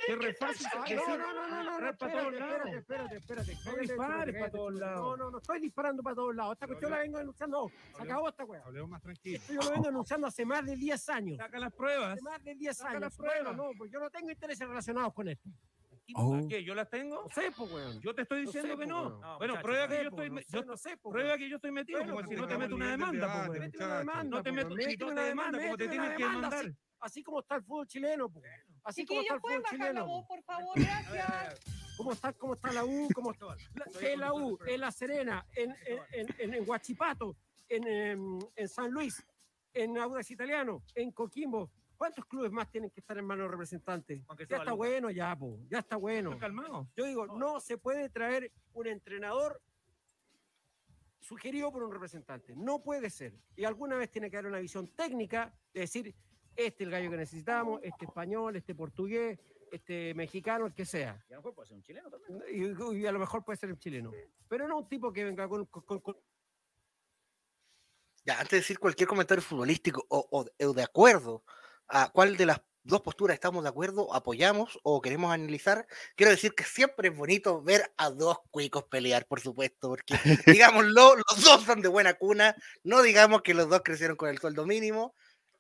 Que 0.06 0.16
re 0.16 0.34
fácil 0.34 0.66
decir, 0.80 0.96
No, 0.96 1.16
no, 1.16 1.32
no, 1.32 1.48
no, 1.48 1.62
no, 1.62 1.80
no, 1.80 1.92
disparar 1.92 1.96
para 1.96 2.12
todos 2.12 2.32
espérate, 2.32 2.40
lados. 2.40 2.74
espérate, 2.74 3.16
espérate, 3.16 3.52
espérate. 3.52 3.76
No 3.76 3.82
dispares 3.82 4.34
para 4.34 4.50
todos 4.50 4.74
lados. 4.74 5.00
No, 5.00 5.16
no, 5.16 5.30
no 5.30 5.38
estoy 5.38 5.60
disparando 5.60 6.02
para 6.02 6.16
todos 6.16 6.34
lados. 6.34 6.52
Esta 6.54 6.66
cuestión 6.66 6.90
la 6.90 6.98
vengo 6.98 7.18
denunciando. 7.18 7.70
Se 7.96 8.02
acabó 8.02 8.28
esta 8.28 8.44
weá. 8.44 8.62
Hablemos 8.66 8.90
más 8.90 9.00
tranquilo. 9.02 9.36
Esto 9.38 9.52
yo 9.54 9.60
lo 9.60 9.70
vengo 9.70 9.84
denunciando 9.86 10.26
hace 10.26 10.44
más 10.44 10.66
de 10.66 10.74
10 10.76 11.08
años. 11.10 11.36
Saca 11.38 11.58
las 11.60 11.72
pruebas. 11.72 12.12
Hace 12.14 12.22
más 12.22 12.42
de 12.42 12.54
10 12.56 12.76
Saca 12.76 12.90
años. 12.90 13.00
las 13.02 13.16
Bueno, 13.16 13.32
pruebas. 13.34 13.56
no, 13.56 13.70
pues 13.78 13.90
yo 13.92 14.00
no 14.00 14.10
tengo 14.10 14.30
intereses 14.30 14.66
relacionados 14.66 15.14
con 15.14 15.28
esto. 15.28 15.48
Oh. 16.14 16.40
¿Qué? 16.48 16.64
¿Yo 16.64 16.74
las 16.74 16.88
tengo? 16.88 17.22
No 17.22 17.28
sé, 17.30 17.50
pues, 17.56 17.70
weón. 17.72 18.00
Yo 18.00 18.14
te 18.14 18.22
estoy 18.22 18.44
No 18.44 18.50
sé, 18.52 18.58
diciendo 18.60 18.78
que 18.80 18.86
po, 18.86 18.90
no. 19.20 19.38
Bueno, 19.38 19.54
prueba 19.60 19.86
no 19.86 19.88
que 19.94 20.02
yo 20.02 20.08
estoy, 20.08 20.28
no 20.30 20.34
me- 20.36 20.42
sé, 20.42 20.56
yo- 20.56 20.64
no 20.64 20.76
sé, 20.76 20.96
po, 20.96 21.10
prueba 21.10 21.36
que 21.36 21.48
yo 21.50 21.56
estoy 21.56 21.70
metido, 21.72 21.98
Bueno, 21.98 22.14
como 22.14 22.22
si 22.22 22.28
pues, 22.28 22.40
no 22.40 22.46
te 22.48 22.58
meto 22.58 22.74
una 22.76 22.90
demanda, 22.90 23.26
weón. 23.26 23.46
No 23.46 23.52
te 23.52 23.60
meto, 23.60 23.78
no 23.78 24.74
una 25.12 25.22
demanda, 25.24 25.58
como 25.58 25.76
te 25.76 25.84
una 25.84 25.92
que 26.16 26.22
demanda, 26.24 26.48
demandar. 26.50 26.72
Así, 27.00 27.22
como 27.22 27.40
está 27.40 27.56
el 27.56 27.62
fútbol 27.62 27.86
chileno, 27.86 28.28
po. 28.28 28.40
Así 28.84 29.04
como 29.06 29.20
está 29.20 29.34
Chiquillos, 29.34 29.34
el 29.36 29.40
¿pueden 29.40 29.62
fútbol 29.62 29.62
bajar 29.62 29.78
la 29.78 29.86
chileno. 29.86 30.06
voz, 30.06 30.26
por 30.26 30.42
favor? 30.42 30.72
Gracias. 30.76 31.60
¿Cómo 31.96 32.12
está, 32.12 32.32
cómo 32.32 32.54
está 32.54 32.72
la 32.72 32.84
U? 32.84 33.08
¿Cómo 33.14 33.30
está? 33.32 33.46
La, 33.74 34.08
en 34.12 34.20
la 34.20 34.32
U, 34.32 34.58
en 34.66 34.80
La 34.80 34.90
Serena, 34.92 35.46
en, 35.54 35.74
en, 36.12 36.26
en, 36.38 36.54
en 36.54 36.68
Huachipato, 36.68 37.36
en, 37.68 37.86
em, 37.86 38.38
en 38.56 38.68
San 38.68 38.90
Luis, 38.90 39.24
en 39.74 39.98
Audax 39.98 40.30
Italiano, 40.30 40.82
en 40.94 41.12
Coquimbo. 41.12 41.70
¿Cuántos 41.98 42.24
clubes 42.26 42.52
más 42.52 42.70
tienen 42.70 42.90
que 42.90 43.00
estar 43.00 43.18
en 43.18 43.24
manos 43.26 43.46
de 43.46 43.50
representantes? 43.50 44.22
Ya 44.48 44.56
está 44.58 44.72
bueno, 44.72 45.10
ya, 45.10 45.36
po. 45.36 45.58
Ya 45.68 45.80
está 45.80 45.96
bueno. 45.96 46.30
Estoy 46.30 46.40
calmado. 46.40 46.88
Yo 46.96 47.04
digo, 47.04 47.26
no 47.26 47.58
se 47.60 47.76
puede 47.76 48.08
traer 48.08 48.52
un 48.72 48.86
entrenador 48.86 49.60
sugerido 51.18 51.72
por 51.72 51.82
un 51.82 51.92
representante. 51.92 52.54
No 52.56 52.82
puede 52.82 53.10
ser. 53.10 53.34
Y 53.56 53.64
alguna 53.64 53.96
vez 53.96 54.10
tiene 54.10 54.30
que 54.30 54.36
haber 54.36 54.48
una 54.48 54.60
visión 54.60 54.86
técnica 54.94 55.52
de 55.74 55.80
decir, 55.80 56.14
este 56.54 56.84
es 56.84 56.86
el 56.86 56.90
gallo 56.90 57.10
que 57.10 57.16
necesitamos, 57.16 57.80
este 57.82 58.04
español, 58.04 58.54
este 58.54 58.74
portugués, 58.76 59.38
este 59.72 60.14
mexicano, 60.14 60.66
el 60.66 60.74
que 60.74 60.84
sea. 60.86 61.22
Y 61.28 61.32
a 61.32 61.36
lo 61.36 61.42
mejor 61.42 61.54
puede 61.54 61.66
ser 61.68 61.76
un 61.76 61.82
chileno 61.82 62.10
también. 62.10 62.42
Y, 62.48 62.96
y 63.00 63.06
a 63.06 63.12
lo 63.12 63.18
mejor 63.18 63.44
puede 63.44 63.56
ser 63.58 63.70
un 63.70 63.78
chileno. 63.78 64.12
Pero 64.48 64.68
no 64.68 64.78
un 64.78 64.88
tipo 64.88 65.12
que 65.12 65.24
venga 65.24 65.48
con... 65.48 65.66
con- 65.66 65.82
con- 65.82 66.00
con- 66.00 66.16
Ya, 68.24 68.34
antes 68.38 68.50
de 68.52 68.56
decir 68.58 68.78
cualquier 68.78 69.08
comentario 69.08 69.42
futbolístico 69.42 70.06
o, 70.08 70.26
o- 70.30 70.66
o 70.66 70.72
de 70.72 70.82
acuerdo 70.84 71.42
a 71.88 72.10
cuál 72.10 72.36
de 72.36 72.46
las 72.46 72.60
dos 72.84 73.02
posturas 73.02 73.34
estamos 73.34 73.62
de 73.62 73.68
acuerdo, 73.68 74.14
apoyamos 74.14 74.78
o 74.82 75.00
queremos 75.02 75.30
analizar, 75.32 75.86
quiero 76.16 76.30
decir 76.30 76.54
que 76.54 76.64
siempre 76.64 77.08
es 77.08 77.16
bonito 77.16 77.60
ver 77.62 77.92
a 77.98 78.08
dos 78.10 78.38
cuicos 78.50 78.84
pelear, 78.84 79.26
por 79.26 79.40
supuesto, 79.40 79.88
porque 79.90 80.14
digámoslo, 80.46 81.16
los 81.16 81.44
dos 81.44 81.64
son 81.64 81.82
de 81.82 81.88
buena 81.88 82.14
cuna, 82.14 82.56
no 82.84 83.02
digamos 83.02 83.42
que 83.42 83.52
los 83.52 83.68
dos 83.68 83.82
crecieron 83.84 84.16
con 84.16 84.30
el 84.30 84.38
sueldo 84.38 84.64
mínimo. 84.64 85.14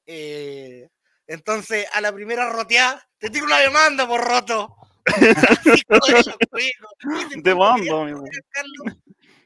eh, 0.06 0.88
entonces, 1.26 1.86
a 1.92 2.00
la 2.00 2.10
primera 2.14 2.50
roteada, 2.50 3.06
te 3.18 3.28
tiro 3.28 3.44
una 3.44 3.58
demanda 3.58 4.08
por 4.08 4.24
roto. 4.26 4.74
Demanda, 7.36 8.22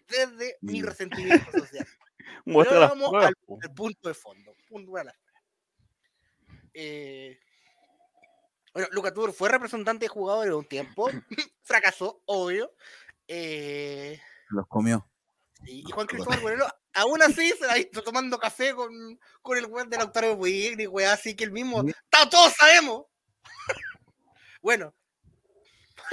Desde 0.08 0.56
mi 0.60 0.72
Mira. 0.74 0.90
resentimiento 0.90 1.50
social. 1.50 1.86
Pero 2.44 2.80
vamos 2.80 3.12
al- 3.14 3.34
el 3.62 3.70
punto 3.74 4.08
de 4.08 4.14
fondo. 4.14 4.54
Punto 4.68 4.92
de 4.92 5.04
la- 5.04 5.14
Eh, 6.74 7.38
bueno, 8.72 8.88
Luca 8.92 9.12
fue 9.36 9.48
representante 9.50 10.04
de 10.06 10.08
jugadores 10.08 10.54
un 10.54 10.66
tiempo, 10.66 11.08
fracasó, 11.62 12.22
obvio. 12.26 12.72
Eh, 13.28 14.20
Los 14.48 14.66
comió. 14.66 15.08
y, 15.64 15.82
Juan 15.90 16.06
Cristóbal 16.06 16.40
Moreno, 16.42 16.66
aún 16.94 17.22
así, 17.22 17.50
se 17.52 17.66
la 17.66 17.72
ha 17.72 17.76
visto 17.76 18.02
tomando 18.02 18.38
café 18.38 18.74
con, 18.74 18.90
con 19.42 19.58
el 19.58 19.66
weón 19.66 19.88
del 19.90 20.10
Puig 20.10 20.80
y 20.80 20.86
weá, 20.86 21.12
así 21.12 21.36
que 21.36 21.44
el 21.44 21.52
mismo, 21.52 21.82
Sí. 21.82 21.92
"Ta- 22.10 22.28
todos 22.28 22.52
sabemos. 22.54 23.04
bueno, 24.62 24.94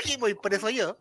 y 0.05 0.17
voy 0.17 0.33
por 0.33 0.53
eso 0.53 0.69
yo. 0.69 0.97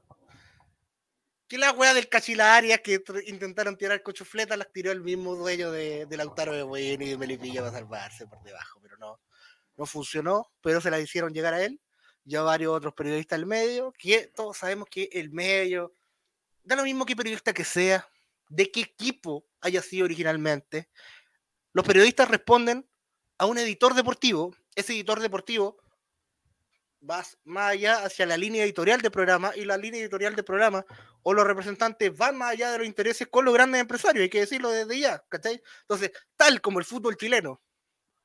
Que 1.48 1.56
la 1.56 1.72
weá 1.72 1.94
del 1.94 2.08
Cachilaria 2.10 2.78
que 2.82 3.02
intentaron 3.26 3.76
tirar 3.78 4.02
cochufletas 4.02 4.58
las 4.58 4.70
tiró 4.70 4.92
el 4.92 5.00
mismo 5.00 5.34
dueño 5.34 5.70
de, 5.70 6.04
de 6.04 6.16
Lautaro 6.18 6.52
de 6.54 6.62
Bueno 6.62 7.04
y 7.04 7.08
de 7.08 7.16
Melipilla 7.16 7.60
para 7.62 7.72
salvarse 7.72 8.26
por 8.26 8.42
debajo, 8.42 8.78
pero 8.82 8.98
no, 8.98 9.18
no 9.78 9.86
funcionó, 9.86 10.50
pero 10.60 10.80
se 10.80 10.90
la 10.90 11.00
hicieron 11.00 11.32
llegar 11.32 11.54
a 11.54 11.64
él, 11.64 11.80
y 12.24 12.36
a 12.36 12.42
varios 12.42 12.74
otros 12.74 12.92
periodistas 12.92 13.38
del 13.38 13.46
medio, 13.46 13.92
que 13.96 14.30
todos 14.34 14.58
sabemos 14.58 14.88
que 14.90 15.08
el 15.12 15.30
medio, 15.30 15.94
da 16.62 16.76
lo 16.76 16.82
mismo 16.82 17.06
que 17.06 17.16
periodista 17.16 17.54
que 17.54 17.64
sea, 17.64 18.06
de 18.50 18.70
qué 18.70 18.80
equipo 18.80 19.46
haya 19.62 19.80
sido 19.80 20.04
originalmente, 20.04 20.90
los 21.72 21.86
periodistas 21.86 22.28
responden 22.28 22.86
a 23.38 23.46
un 23.46 23.56
editor 23.56 23.94
deportivo, 23.94 24.54
ese 24.74 24.92
editor 24.92 25.20
deportivo 25.20 25.78
va 27.08 27.24
más 27.44 27.70
allá 27.70 28.04
hacia 28.04 28.26
la 28.26 28.36
línea 28.36 28.64
editorial 28.64 29.00
del 29.00 29.12
programa 29.12 29.52
y 29.54 29.64
la 29.64 29.76
línea 29.76 30.00
editorial 30.00 30.34
del 30.34 30.44
programa 30.44 30.84
o 31.22 31.32
los 31.32 31.46
representantes 31.46 32.16
van 32.16 32.36
más 32.36 32.50
allá 32.50 32.72
de 32.72 32.78
los 32.78 32.86
intereses 32.86 33.28
con 33.28 33.44
los 33.44 33.54
grandes 33.54 33.80
empresarios, 33.80 34.22
hay 34.24 34.30
que 34.30 34.40
decirlo 34.40 34.70
desde 34.70 34.98
ya, 34.98 35.22
¿cachai? 35.28 35.62
Entonces, 35.82 36.10
tal 36.36 36.60
como 36.60 36.80
el 36.80 36.84
fútbol 36.84 37.16
chileno 37.16 37.62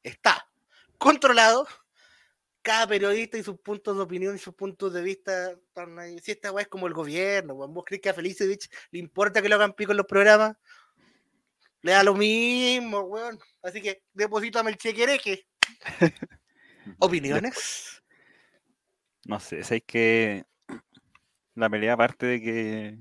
está 0.02 0.50
controlado, 0.98 1.68
cada 2.62 2.88
periodista 2.88 3.38
y 3.38 3.44
sus 3.44 3.60
puntos 3.60 3.96
de 3.98 4.04
opinión 4.04 4.36
y 4.36 4.40
sus 4.40 4.56
puntos 4.56 4.94
de 4.94 5.02
vista, 5.02 5.54
si 6.22 6.32
esta 6.32 6.52
weá 6.52 6.64
es 6.64 6.70
como 6.70 6.88
el 6.88 6.94
gobierno, 6.94 7.54
weón, 7.54 7.74
vos 7.74 7.84
crees 7.86 8.02
que 8.02 8.10
a 8.10 8.14
Felicevich 8.14 8.70
le 8.92 9.00
importa 9.00 9.42
que 9.42 9.50
lo 9.50 9.56
hagan 9.56 9.74
pico 9.74 9.92
en 9.92 9.98
los 9.98 10.06
programas, 10.06 10.56
le 11.82 11.92
da 11.92 12.04
lo 12.04 12.16
mismo, 12.16 13.02
weón. 13.02 13.38
Así 13.62 13.82
que 13.82 14.04
deposítame 14.14 14.72
el 14.72 14.78
chequereque. 14.78 15.46
¿Opiniones? 17.00 18.02
No 19.26 19.40
sé, 19.40 19.64
sé 19.64 19.82
que 19.82 20.46
la 21.56 21.70
pelea, 21.70 21.94
aparte 21.94 22.26
de 22.26 22.42
que 22.42 22.98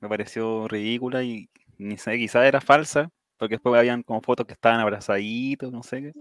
me 0.00 0.08
pareció 0.08 0.68
ridícula 0.68 1.22
y 1.22 1.48
ni 1.78 1.96
sé, 1.96 2.16
quizás 2.18 2.44
era 2.44 2.60
falsa, 2.60 3.10
porque 3.36 3.54
después 3.54 3.78
habían 3.78 4.02
como 4.02 4.20
fotos 4.20 4.46
que 4.46 4.52
estaban 4.52 4.80
abrazaditos, 4.80 5.72
no 5.72 5.82
sé 5.82 6.02
qué. 6.02 6.12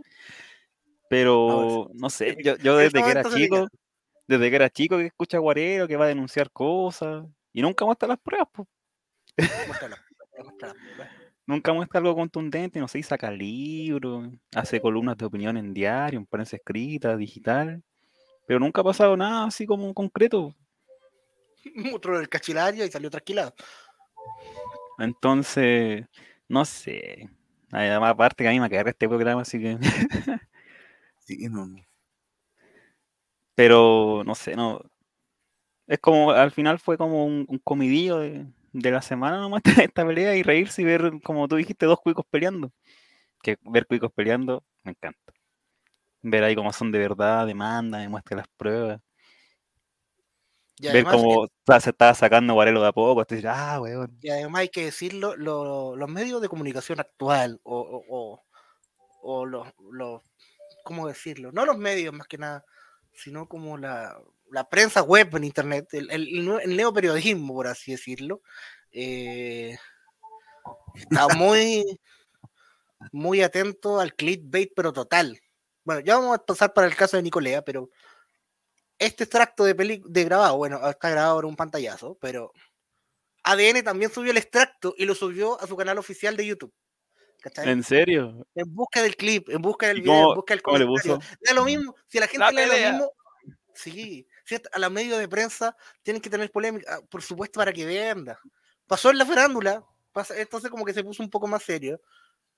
Pero 1.13 1.91
no 1.93 2.10
sé, 2.10 2.36
yo, 2.43 2.58
yo 2.58 2.76
desde 2.76 3.04
que 3.04 3.12
era 3.12 3.23
chico, 3.23 3.67
desde 4.28 4.49
que 4.49 4.56
era 4.56 4.67
chico 4.71 4.97
que 4.97 5.06
escucha 5.06 5.38
Guarero, 5.38 5.88
que 5.88 5.95
va 5.95 6.06
a 6.06 6.08
denunciar 6.08 6.49
cosas, 6.49 7.23
y 7.52 7.62
nunca 7.62 7.86
muestra 7.86 8.08
las 8.08 8.17
pruebas, 8.17 8.47
muéstrala. 9.67 10.04
Nunca 11.45 11.71
muestra 11.71 11.99
algo 11.99 12.15
contundente, 12.15 12.80
no 12.80 12.88
sé, 12.88 12.97
y 12.97 13.04
saca 13.04 13.30
libros, 13.30 14.28
hace 14.56 14.82
columnas 14.82 15.15
de 15.15 15.26
opinión 15.26 15.56
en 15.56 15.71
diario, 15.71 16.17
en 16.17 16.26
prensa 16.26 16.56
escrita, 16.56 17.15
digital, 17.15 17.84
pero 18.47 18.60
nunca 18.60 18.82
ha 18.82 18.86
pasado 18.86 19.15
nada 19.15 19.45
así 19.45 19.67
como 19.67 19.93
concreto. 19.93 20.56
Otro 21.93 22.17
del 22.17 22.28
cachilario 22.28 22.86
y 22.86 22.89
salió 22.89 23.12
trasquilado. 23.12 23.54
Entonces, 24.97 26.08
no 26.47 26.65
sé. 26.65 27.30
Además, 27.71 28.10
aparte 28.10 28.43
que 28.43 28.47
a 28.47 28.52
mí 28.52 28.60
me 28.60 28.67
carga 28.67 28.89
este 28.89 29.08
programa, 29.08 29.43
así 29.43 29.60
que. 29.60 29.78
Sí, 31.25 31.49
no, 31.49 31.65
no. 31.65 31.79
Pero, 33.55 34.23
no 34.25 34.36
sé, 34.36 34.55
no. 34.55 34.81
Es 35.88 35.99
como, 35.99 36.31
al 36.31 36.51
final 36.51 36.79
fue 36.79 36.97
como 36.97 37.25
un, 37.25 37.45
un 37.49 37.59
comidillo 37.59 38.19
de, 38.19 38.45
de 38.71 38.91
la 38.91 39.01
semana 39.01 39.38
nomás 39.39 39.62
esta 39.93 40.05
pelea 40.05 40.36
y 40.36 40.43
reírse 40.43 40.81
y 40.81 40.86
ver, 40.86 41.12
como 41.23 41.47
tú 41.47 41.55
dijiste, 41.57 41.86
dos 41.86 41.99
cuicos 41.99 42.25
peleando. 42.29 42.71
Que 43.43 43.57
ver 43.63 43.88
cuicos 43.88 44.12
peleando, 44.13 44.63
me 44.83 44.91
encanta. 44.91 45.33
Ver 46.23 46.43
ahí 46.43 46.55
cómo 46.55 46.73
son 46.73 46.91
de 46.91 46.99
verdad, 46.99 47.45
demanda, 47.47 47.99
me 47.99 48.09
muestra 48.09 48.38
las 48.38 48.47
pruebas. 48.57 49.01
Y 50.77 50.88
ver 50.91 51.05
cómo 51.05 51.47
se 51.79 51.89
estaba 51.91 52.13
sacando 52.13 52.53
Guarelo 52.55 52.81
de 52.81 52.88
a 52.88 52.91
poco. 52.91 53.21
Hasta 53.21 53.36
decir, 53.36 53.47
ah, 53.49 53.79
weón. 53.79 54.17
y 54.21 54.29
además 54.29 54.62
hay 54.62 54.69
que 54.69 54.86
decirlo, 54.86 55.36
lo- 55.36 55.95
los 55.95 56.09
medios 56.09 56.41
de 56.41 56.49
comunicación 56.49 56.99
actual 56.99 57.59
o, 57.63 57.79
o, 57.79 58.03
o- 58.09 58.43
o 59.21 59.45
los, 59.45 59.67
los- 59.91 60.21
¿cómo 60.84 61.08
decirlo? 61.08 61.52
No 61.52 61.65
los 61.65 61.78
medios 61.78 62.13
más 62.13 62.28
que 62.28 62.38
nada, 62.38 62.65
sino 63.13 63.48
como 63.48 63.78
la, 63.78 64.19
la 64.52 64.69
prensa 64.69 65.02
web 65.02 65.36
en 65.36 65.43
internet, 65.43 65.88
el, 65.93 66.12
el, 66.12 66.60
el 66.62 66.78
neoperiodismo, 66.78 67.54
por 67.54 67.67
así 67.67 67.91
decirlo, 67.91 68.41
eh, 68.91 69.78
está 70.96 71.28
muy, 71.38 72.00
muy 73.12 73.41
atento 73.41 74.00
al 74.00 74.13
clickbait, 74.13 74.72
pero 74.76 74.93
total. 74.93 75.39
Bueno, 75.84 76.02
ya 76.02 76.17
vamos 76.17 76.38
a 76.38 76.46
pasar 76.46 76.74
para 76.74 76.88
el 76.88 76.96
caso 76.96 77.17
de 77.17 77.24
Nicolea, 77.24 77.63
pero 77.63 77.89
este 79.00 79.26
extracto 79.26 79.65
de, 79.65 79.76
peli 79.76 80.02
de 80.06 80.24
grabado, 80.24 80.58
bueno, 80.58 80.88
está 80.88 81.10
grabado 81.10 81.39
en 81.39 81.46
un 81.46 81.56
pantallazo, 81.56 82.17
pero 82.22 82.54
ADN 83.43 83.84
también 83.84 84.12
subió 84.12 84.32
el 84.32 84.38
extracto 84.38 84.93
y 84.98 85.06
lo 85.06 85.15
subió 85.15 85.60
a 85.60 85.67
su 85.67 85.76
canal 85.76 85.98
oficial 85.98 86.38
de 86.38 86.46
YouTube. 86.46 86.74
¿Cachai? 87.43 87.69
¿En 87.69 87.84
serio? 87.84 88.47
En 88.56 88.73
busca 88.73 89.01
del 89.01 89.15
clip, 89.15 89.49
en 89.49 89.62
busca 89.62 89.88
del 89.88 89.97
¿Y 89.99 90.01
video, 90.01 90.29
en 90.29 90.36
busca 90.36 90.53
del 90.53 90.62
comentario. 90.63 91.19
Da 91.41 91.53
lo 91.53 91.65
mismo, 91.65 91.95
si 92.08 92.17
a 92.17 92.21
la 92.21 92.27
gente 92.27 92.51
le 92.53 92.62
da 92.62 92.67
lo 92.67 92.73
mismo, 92.91 93.12
sí, 93.75 94.27
si 94.45 94.56
a 94.56 94.79
los 94.79 94.91
medios 94.91 95.19
de 95.19 95.27
prensa 95.27 95.75
tienen 96.01 96.21
que 96.21 96.29
tener 96.29 96.49
polémica, 96.51 97.01
por 97.10 97.21
supuesto, 97.21 97.60
para 97.60 97.71
que 97.73 97.86
venda. 97.86 98.39
Pasó 98.88 99.10
en 99.12 99.17
la 99.17 99.25
farándula, 99.25 99.84
pasa- 100.12 100.38
entonces 100.39 100.69
como 100.71 100.86
que 100.86 100.93
se 100.93 101.03
puso 101.03 101.21
un 101.23 101.29
poco 101.29 101.47
más 101.47 101.63
serio, 101.63 102.01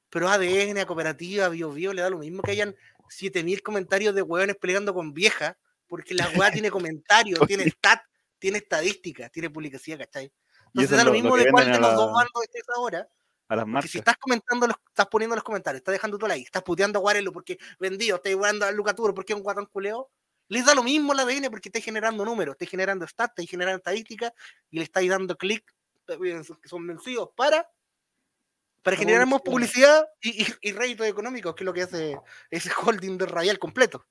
pero 0.10 0.30
ADN, 0.30 0.80
a 0.80 0.86
Cooperativa, 0.86 1.50
Bio 1.50 1.72
Bio, 1.72 1.92
le 1.94 2.02
da 2.02 2.10
lo 2.10 2.20
mismo 2.20 2.42
que 2.42 2.52
hayan 2.52 2.76
7000 3.10 3.62
comentarios 3.62 4.14
de 4.16 4.22
hueones 4.22 4.56
peleando 4.58 4.94
con 4.94 5.14
vieja, 5.14 5.58
porque 5.88 6.14
la 6.14 6.30
weá 6.36 6.52
tiene 6.52 6.70
comentarios, 6.72 7.40
tiene 7.48 7.66
stat, 7.70 8.02
tiene 8.40 8.58
estadística, 8.60 9.30
tiene 9.30 9.50
publicidad, 9.50 10.00
¿cachai? 10.00 10.32
Entonces 10.68 10.92
da 10.98 11.04
lo 11.04 11.10
lo- 11.12 11.14
mismo 11.14 11.38
de 11.38 11.50
cuál 11.52 11.66
de 11.72 11.80
los 11.80 11.96
dos 11.96 12.12
bandos 12.14 12.44
estés 12.44 12.64
ahora. 12.76 13.08
A 13.48 13.56
las 13.56 13.68
marcas. 13.68 13.92
si 13.92 14.00
estás 14.00 14.18
comentando, 14.18 14.68
los, 14.68 14.76
estás 14.88 15.08
poniendo 15.08 15.36
los 15.36 15.44
comentarios, 15.44 15.80
estás 15.80 15.94
dejando 15.94 16.18
tu 16.18 16.28
like, 16.28 16.46
estás 16.46 16.64
puteando 16.64 17.00
a 17.00 17.02
Guarelo 17.02 17.32
porque 17.32 17.58
vendido, 17.80 18.16
estás 18.16 18.34
jugando 18.34 18.66
a 18.66 18.72
Lucaturo 18.72 19.14
porque 19.14 19.34
es 19.34 19.38
un 19.38 19.44
guatón 19.44 19.68
culeo, 19.68 20.10
les 20.48 20.66
da 20.66 20.74
lo 20.74 20.84
mismo 20.84 21.14
la 21.14 21.24
ADN 21.24 21.50
porque 21.50 21.70
estás 21.70 21.84
generando 21.84 22.26
números, 22.26 22.54
estás 22.54 22.70
generando 22.70 23.08
stats, 23.08 23.34
estás 23.38 23.50
generando 23.50 23.78
estadísticas 23.78 24.32
y 24.72 24.78
le 24.78 24.84
estáis 24.84 25.10
dando 25.10 25.36
clic 25.38 25.64
eh, 26.08 26.42
que 26.62 26.70
son 26.70 26.88
vencidos 26.88 27.30
para 27.36 27.70
para 28.82 28.98
generar 28.98 29.26
más 29.26 29.42
publicidad. 29.42 30.08
y, 30.22 30.44
y, 30.44 30.48
y 30.62 30.72
réditos 30.72 31.08
económicos, 31.08 31.56
que 31.56 31.64
es 31.64 31.66
lo 31.66 31.74
que 31.74 31.82
hace 31.82 32.20
ese 32.52 32.70
holding 32.72 33.18
de 33.18 33.26
Radial 33.26 33.58
completo. 33.58 34.06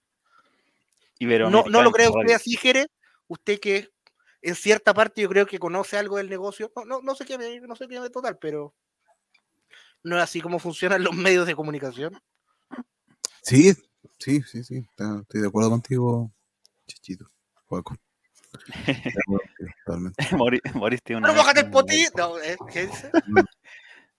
No, 1.20 1.64
no 1.68 1.82
lo 1.82 1.92
cree 1.92 2.08
usted 2.08 2.34
así, 2.34 2.56
Jere, 2.56 2.88
usted 3.28 3.60
que 3.60 3.90
en 4.42 4.54
cierta 4.54 4.92
parte 4.92 5.22
yo 5.22 5.28
creo 5.28 5.46
que 5.46 5.58
conoce 5.58 5.96
algo 5.96 6.16
del 6.16 6.28
negocio, 6.28 6.72
no, 6.74 6.84
no, 6.84 7.00
no 7.02 7.14
sé 7.14 7.24
qué, 7.24 7.60
no 7.60 7.76
sé 7.76 7.86
qué 7.88 8.10
total, 8.10 8.36
pero 8.38 8.74
no 10.04 10.16
es 10.16 10.22
así 10.22 10.40
como 10.40 10.58
funcionan 10.58 11.02
los 11.02 11.14
medios 11.14 11.46
de 11.46 11.56
comunicación. 11.56 12.18
Sí, 13.42 13.72
sí, 14.18 14.42
sí, 14.42 14.62
sí. 14.62 14.76
está- 14.88 15.20
Estoy 15.22 15.40
de 15.40 15.48
acuerdo 15.48 15.70
contigo, 15.70 16.30
Chichito. 16.86 17.26
Juaco. 17.66 17.96
Moris, 20.74 21.02
tiene 21.02 21.18
una 21.18 21.32
bájate 21.32 21.60
el 21.60 21.70
¿eh? 22.44 22.56
¿Qué 22.72 22.86
dice? 22.86 23.10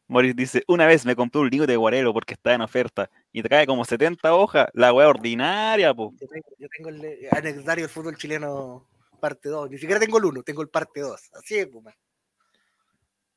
Moris 0.07 0.35
dice, 0.35 0.63
una 0.67 0.85
vez 0.85 1.05
me 1.05 1.15
compré 1.15 1.41
un 1.41 1.49
libro 1.49 1.65
de 1.65 1.77
Guarelo 1.77 2.13
porque 2.13 2.33
está 2.35 2.53
en 2.53 2.61
oferta 2.61 3.09
y 3.31 3.41
te 3.41 3.49
cae 3.49 3.65
como 3.65 3.85
70 3.85 4.35
hojas, 4.35 4.67
la 4.73 4.93
wea 4.93 5.07
ordinaria, 5.07 5.93
po. 5.93 6.13
Yo 6.19 6.27
tengo, 6.27 6.47
yo 6.59 6.67
tengo 6.75 6.89
el 6.89 7.05
eh, 7.05 7.29
anecdotario 7.31 7.85
del 7.85 7.89
fútbol 7.91 8.15
chileno 8.17 8.87
parte 9.19 9.49
2. 9.49 9.71
Ni 9.71 9.77
siquiera 9.79 9.99
tengo 9.99 10.19
el 10.19 10.25
1, 10.25 10.43
tengo 10.43 10.61
el 10.61 10.69
parte 10.69 10.99
2. 10.99 11.19
Así 11.33 11.57
es, 11.57 11.67
pues, 11.67 11.83
man. 11.83 11.93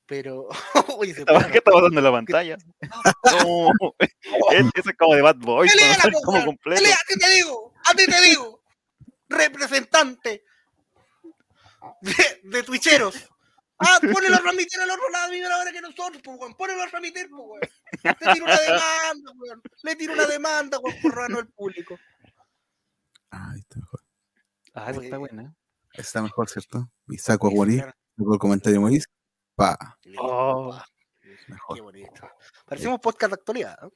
Pero, 0.08 0.48
oye, 0.98 1.10
se 1.12 1.16
¿Qué 1.16 1.20
está- 1.20 1.34
pasa. 1.34 1.50
¿Qué 1.52 1.58
está 1.58 1.70
pasando 1.70 1.98
en 2.00 2.04
la 2.04 2.10
pantalla? 2.12 2.56
No, 3.24 3.70
es- 4.00 4.66
eso 4.74 4.90
es 4.90 4.96
como 4.98 5.14
de 5.14 5.22
Bad 5.22 5.36
Boys, 5.36 5.70
Pelea, 5.72 5.96
po, 6.12 6.20
como 6.24 6.44
completo. 6.46 6.80
pelea, 6.82 6.96
a 6.96 7.06
ti 7.06 7.18
te 7.18 7.28
digo, 7.34 7.74
a 7.84 7.94
ti 7.94 8.06
te 8.06 8.20
digo, 8.22 8.62
representante 9.28 10.44
de, 12.00 12.40
de 12.42 12.62
twitcheros. 12.62 13.28
Ah, 13.80 14.00
ponelo 14.00 14.34
a 14.34 14.40
transmitir 14.40 14.80
al 14.80 14.90
otro 14.90 15.08
lado 15.10 15.32
a 15.32 15.36
la 15.48 15.58
hora 15.58 15.70
que 15.70 15.80
nosotros, 15.80 16.20
pues, 16.24 16.36
weón. 16.40 16.54
Ponelo 16.54 16.82
a 16.82 16.88
transmitir, 16.88 17.28
pues, 17.30 17.42
weón. 17.44 17.60
Le 18.02 18.32
tiro 18.32 18.44
una 18.46 18.56
demanda, 18.58 19.32
weón. 19.36 19.62
Le 19.84 19.96
tiro 19.96 20.12
una 20.14 20.26
demanda, 20.26 20.78
weón, 20.80 20.96
por 21.00 21.14
rano 21.14 21.38
al 21.38 21.46
público. 21.48 21.96
Ah, 23.30 23.50
ahí 23.52 23.60
está 23.60 23.78
mejor. 23.78 24.00
Ah, 24.74 24.90
esa 24.90 25.02
está 25.04 25.18
buena. 25.18 25.54
Está 25.92 26.22
mejor, 26.22 26.48
¿cierto? 26.48 26.90
Y 27.08 27.18
saco 27.18 27.46
a 27.46 27.50
saco 27.50 28.32
el 28.34 28.38
comentario 28.40 28.74
de 28.74 28.80
Moris. 28.80 29.04
Pa, 29.58 29.76
Oh. 30.18 30.72
mejor. 31.48 31.74
Qué 31.76 31.82
bonito. 31.82 32.30
Parecemos 32.64 33.00
podcast 33.00 33.30
de 33.32 33.34
actualidad. 33.34 33.76
¿no? 33.82 33.92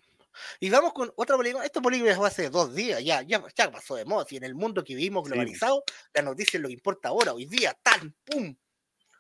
Y 0.59 0.71
vamos 0.71 0.93
con 0.93 1.13
otra 1.15 1.39
película. 1.39 1.65
Esta 1.65 1.81
película 1.81 2.17
fue 2.17 2.27
hace 2.27 2.51
dos 2.51 2.75
días, 2.75 3.03
ya, 3.05 3.23
ya, 3.23 3.45
ya 3.57 3.71
pasó 3.71 3.95
de 3.95 4.05
moda. 4.05 4.27
Y 4.29 4.39
en 4.39 4.45
el 4.45 4.57
mundo 4.57 4.83
que 4.83 4.97
vivimos 4.97 5.23
Sí. 5.25 5.31
globalizado, 5.31 5.85
la 6.15 6.23
noticia 6.23 6.57
es 6.59 6.63
lo 6.63 6.69
que 6.69 6.75
importa 6.75 7.11
ahora, 7.11 7.33
hoy 7.33 7.47
día, 7.47 7.79
tan, 7.81 8.13
pum. 8.25 8.57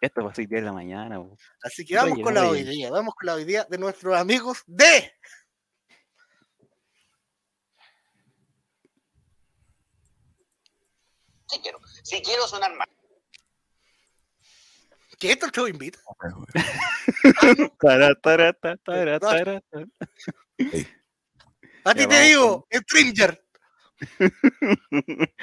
Esto 0.01 0.25
pasó 0.25 0.41
hoy 0.41 0.47
día 0.49 0.59
de 0.59 0.65
la 0.65 0.73
mañana. 0.73 1.21
Así 1.63 1.85
que 1.85 1.95
vamos 1.95 2.19
con 2.21 2.35
la 2.35 2.49
hoy 2.49 2.65
día, 2.65 2.91
vamos 2.91 3.15
con 3.15 3.27
la 3.27 3.35
hoy 3.35 3.45
día 3.45 3.65
de 3.71 3.79
nuestros 3.79 4.17
amigos 4.19 4.65
de. 4.67 5.13
Si 11.47 11.59
quiero, 11.61 11.79
si 12.03 12.23
quiero 12.23 12.47
sonar 12.49 12.73
mal. 15.23 15.23
Que 15.23 15.33
esto 15.33 15.51
te 15.51 15.71
invita. 15.71 15.99
A 21.85 21.95
ti 21.95 22.07
te 22.07 22.21
digo, 22.23 22.65
Stranger. 22.73 23.45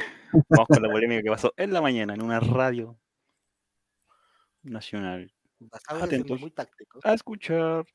Vamos 0.49 0.67
con 0.67 0.81
la 0.81 0.89
polémica 0.89 1.21
que 1.21 1.29
pasó 1.29 1.53
en 1.57 1.73
la 1.73 1.81
mañana 1.81 2.13
en 2.13 2.21
una 2.21 2.39
radio 2.39 2.97
nacional. 4.63 5.29
Atentos. 5.87 6.39
muy 6.39 6.51
táctico. 6.51 7.01
A 7.03 7.13
escuchar. 7.13 7.85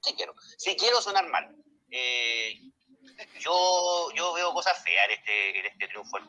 Si 0.00 0.14
quiero, 0.14 0.34
si 0.56 0.74
quiero 0.76 1.02
sonar 1.02 1.28
mal. 1.28 1.54
Eh, 1.90 2.58
yo, 3.40 4.08
yo 4.14 4.32
veo 4.34 4.52
cosas 4.52 4.82
feas 4.82 5.06
en 5.06 5.12
este, 5.12 5.60
en 5.60 5.66
este 5.66 5.86
triunfo 5.88 6.18
del. 6.18 6.28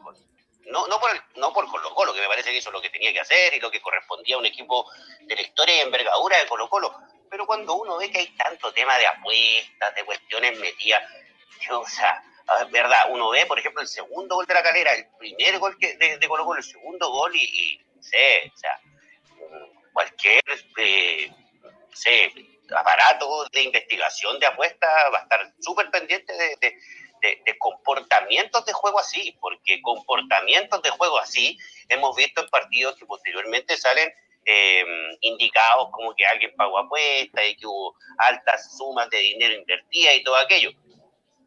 No, 0.71 0.85
no, 0.87 0.99
por 0.99 1.09
no 1.35 1.53
por 1.53 1.67
Colo 1.69 1.93
Colo, 1.95 2.13
que 2.13 2.19
me 2.21 2.27
parece 2.27 2.51
que 2.51 2.57
hizo 2.57 2.71
lo 2.71 2.81
que 2.81 2.89
tenía 2.89 3.13
que 3.13 3.21
hacer 3.21 3.53
y 3.53 3.59
lo 3.59 3.71
que 3.71 3.81
correspondía 3.81 4.35
a 4.35 4.39
un 4.39 4.45
equipo 4.45 4.89
de 5.21 5.35
la 5.35 5.41
historia 5.41 5.77
y 5.77 5.79
envergadura 5.81 6.37
de 6.39 6.47
Colo 6.47 6.69
Colo. 6.69 6.93
Pero 7.29 7.45
cuando 7.45 7.73
uno 7.75 7.97
ve 7.97 8.11
que 8.11 8.19
hay 8.19 8.27
tanto 8.35 8.73
tema 8.73 8.97
de 8.97 9.07
apuestas, 9.07 9.95
de 9.95 10.03
cuestiones 10.03 10.57
metidas, 10.59 11.01
yo, 11.67 11.79
o 11.81 11.87
sea, 11.87 12.21
ver, 12.59 12.67
verdad, 12.71 13.05
uno 13.09 13.29
ve, 13.29 13.45
por 13.45 13.59
ejemplo, 13.59 13.81
el 13.81 13.87
segundo 13.87 14.35
gol 14.35 14.45
de 14.45 14.53
la 14.53 14.63
calera, 14.63 14.93
el 14.93 15.07
primer 15.17 15.57
gol 15.59 15.77
de, 15.79 16.17
de 16.17 16.27
Colo 16.27 16.45
Colo, 16.45 16.59
el 16.59 16.65
segundo 16.65 17.09
gol 17.11 17.35
y, 17.35 17.39
y 17.43 18.01
sé, 18.01 18.51
o 18.53 18.57
sea, 18.57 18.79
cualquier, 19.93 20.43
eh, 20.77 21.31
aparato 22.75 23.45
de 23.51 23.63
investigación 23.63 24.39
de 24.39 24.45
apuestas 24.47 24.89
va 25.13 25.19
a 25.19 25.23
estar 25.23 25.53
súper 25.59 25.89
pendiente 25.89 26.33
de- 26.33 26.77
de- 27.21 27.57
comportamientos 27.59 28.65
de 28.65 28.73
juego 28.73 28.99
así, 28.99 29.37
porque 29.39 29.81
comportamientos 29.81 30.81
de 30.81 30.89
juego 30.91 31.19
así 31.19 31.57
hemos 31.89 32.15
visto 32.15 32.41
en 32.41 32.49
partidos 32.49 32.95
que 32.97 33.05
posteriormente 33.05 33.77
salen 33.77 34.11
eh, 34.45 34.85
indicados 35.21 35.89
como 35.91 36.15
que 36.15 36.25
alguien 36.25 36.55
pagó 36.55 36.79
apuestas 36.79 37.45
y 37.47 37.55
que 37.57 37.65
hubo 37.67 37.95
altas 38.17 38.77
sumas 38.77 39.09
de 39.09 39.17
dinero 39.19 39.55
invertidas 39.55 40.15
y 40.15 40.23
todo 40.23 40.37
aquello. 40.37 40.71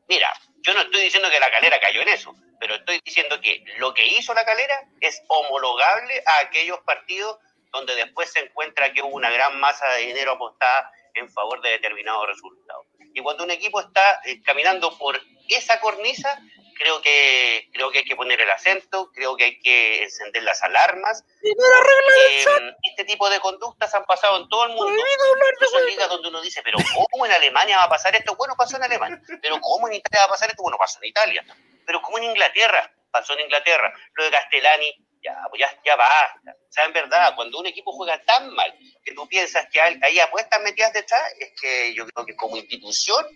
Mira, 0.09 0.31
yo 0.63 0.75
no 0.75 0.83
estoy 0.83 1.03
diciendo 1.03 1.31
que 1.31 1.41
la 1.41 1.51
calera 1.51 1.81
cayó 1.81 2.03
en 2.03 2.09
eso, 2.09 2.35
pero 2.59 2.75
estoy 2.75 3.01
diciendo 3.05 3.41
que 3.41 3.65
lo 3.79 3.95
que 3.95 4.07
hizo 4.07 4.35
la 4.35 4.45
calera 4.45 4.87
es 5.01 5.23
homologable 5.29 6.23
a 6.27 6.41
aquellos 6.41 6.79
partidos 6.81 7.39
donde 7.73 7.95
después 7.95 8.31
se 8.33 8.41
encuentra 8.41 8.93
que 8.93 9.01
hubo 9.03 9.15
una 9.17 9.31
gran 9.31 9.59
masa 9.61 9.87
de 9.95 10.07
dinero 10.07 10.33
apostada 10.33 10.91
en 11.15 11.31
favor 11.31 11.63
de 11.63 11.71
determinados 11.71 12.27
resultados. 12.27 12.87
Y 13.15 13.23
cuando 13.23 13.45
un 13.45 13.51
equipo 13.51 13.81
está 13.81 14.21
eh, 14.25 14.41
caminando 14.43 14.97
por 14.99 15.21
esa 15.49 15.81
cornisa, 15.81 16.41
creo 16.81 17.03
que, 17.03 17.69
creo 17.73 17.91
que 17.91 17.99
hay 17.99 18.05
que 18.05 18.17
poner 18.17 18.41
el 18.41 18.51
acento, 18.51 19.11
creo 19.13 19.37
que 19.37 19.45
hay 19.45 19.61
que 19.61 20.03
encender 20.05 20.43
las 20.43 20.63
alarmas. 20.63 21.25
porque, 21.43 22.63
mm, 22.63 22.89
este 22.91 23.05
tipo 23.05 23.29
de 23.29 23.39
conductas 23.41 23.95
han 23.95 24.05
pasado 24.05 24.39
en 24.39 24.49
todo 24.49 24.65
el 24.65 24.71
mundo. 24.71 24.89
En 24.89 25.87
ligas 25.87 26.09
donde 26.09 26.29
uno 26.29 26.41
dice, 26.41 26.63
pero 26.63 26.79
¿cómo 27.11 27.27
en 27.27 27.33
Alemania 27.33 27.77
va 27.77 27.85
a 27.85 27.89
pasar 27.89 28.15
esto? 28.17 28.35
Bueno, 28.37 28.55
pasó 28.57 28.77
en 28.77 28.85
Alemania. 28.85 29.21
Pero 29.43 29.61
¿cómo 29.61 29.89
en 29.89 29.95
Italia 29.95 30.21
va 30.23 30.27
a 30.27 30.31
pasar 30.31 30.49
esto? 30.49 30.63
Bueno, 30.63 30.79
pasó 30.79 30.99
en 31.03 31.09
Italia. 31.09 31.45
Pero 31.85 32.01
¿cómo 32.01 32.19
en 32.19 32.25
Inglaterra? 32.25 32.91
Pasó 33.11 33.35
en 33.35 33.41
Inglaterra. 33.41 33.93
Lo 34.15 34.25
de 34.25 34.31
Castellani, 34.31 34.95
ya, 35.23 35.37
pues 35.51 35.61
ya, 35.61 35.71
ya 35.85 35.97
basta. 35.97 36.53
O 36.53 36.73
sea, 36.73 36.85
en 36.87 36.93
verdad, 36.93 37.35
cuando 37.37 37.59
un 37.59 37.67
equipo 37.67 37.93
juega 37.93 38.21
tan 38.25 38.53
mal 38.55 38.73
que 39.05 39.13
tú 39.15 39.27
piensas 39.29 39.67
que 39.73 39.81
hay, 39.81 40.19
apuestas 40.21 40.61
metidas 40.63 40.93
detrás, 40.93 41.23
es 41.39 41.53
que 41.61 41.95
yo 41.95 42.07
creo 42.07 42.25
que 42.27 42.37
como 42.37 42.57
institución 42.57 43.27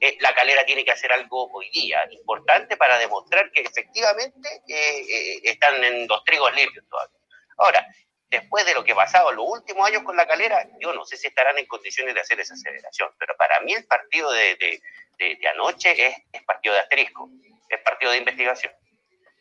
eh, 0.00 0.16
la 0.20 0.34
calera 0.34 0.64
tiene 0.64 0.84
que 0.84 0.92
hacer 0.92 1.12
algo 1.12 1.48
hoy 1.52 1.68
día 1.70 2.06
importante 2.12 2.76
para 2.76 2.98
demostrar 2.98 3.50
que 3.52 3.62
efectivamente 3.62 4.48
eh, 4.68 5.00
eh, 5.08 5.40
están 5.44 5.82
en 5.84 6.06
los 6.08 6.22
trigos 6.24 6.54
limpios 6.54 6.84
todavía. 6.88 7.18
Ahora, 7.56 7.86
después 8.30 8.64
de 8.66 8.74
lo 8.74 8.84
que 8.84 8.92
ha 8.92 8.96
pasado 8.96 9.32
los 9.32 9.44
últimos 9.48 9.86
años 9.88 10.02
con 10.04 10.16
la 10.16 10.26
calera, 10.26 10.64
yo 10.80 10.92
no 10.92 11.04
sé 11.04 11.16
si 11.16 11.26
estarán 11.28 11.58
en 11.58 11.66
condiciones 11.66 12.14
de 12.14 12.20
hacer 12.20 12.38
esa 12.40 12.54
aceleración, 12.54 13.10
pero 13.18 13.36
para 13.36 13.60
mí 13.60 13.72
el 13.74 13.84
partido 13.86 14.30
de, 14.32 14.54
de- 14.56 14.80
de- 15.18 15.48
anoche 15.48 16.16
es 16.32 16.42
partido 16.44 16.74
de 16.74 16.80
asterisco, 16.80 17.28
es 17.68 17.80
partido 17.82 18.12
de 18.12 18.18
investigación. 18.18 18.72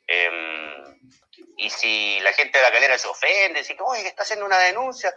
Em, 0.08 1.00
y 1.58 1.70
si 1.70 2.20
la 2.22 2.34
gente 2.34 2.58
de 2.58 2.64
la 2.64 2.72
calera 2.72 2.98
se 2.98 3.08
ofende, 3.08 3.60
dice, 3.60 3.76
oye, 3.80 4.04
que 4.04 4.08
está 4.10 4.24
haciendo 4.24 4.46
una 4.46 4.58
denuncia, 4.60 5.14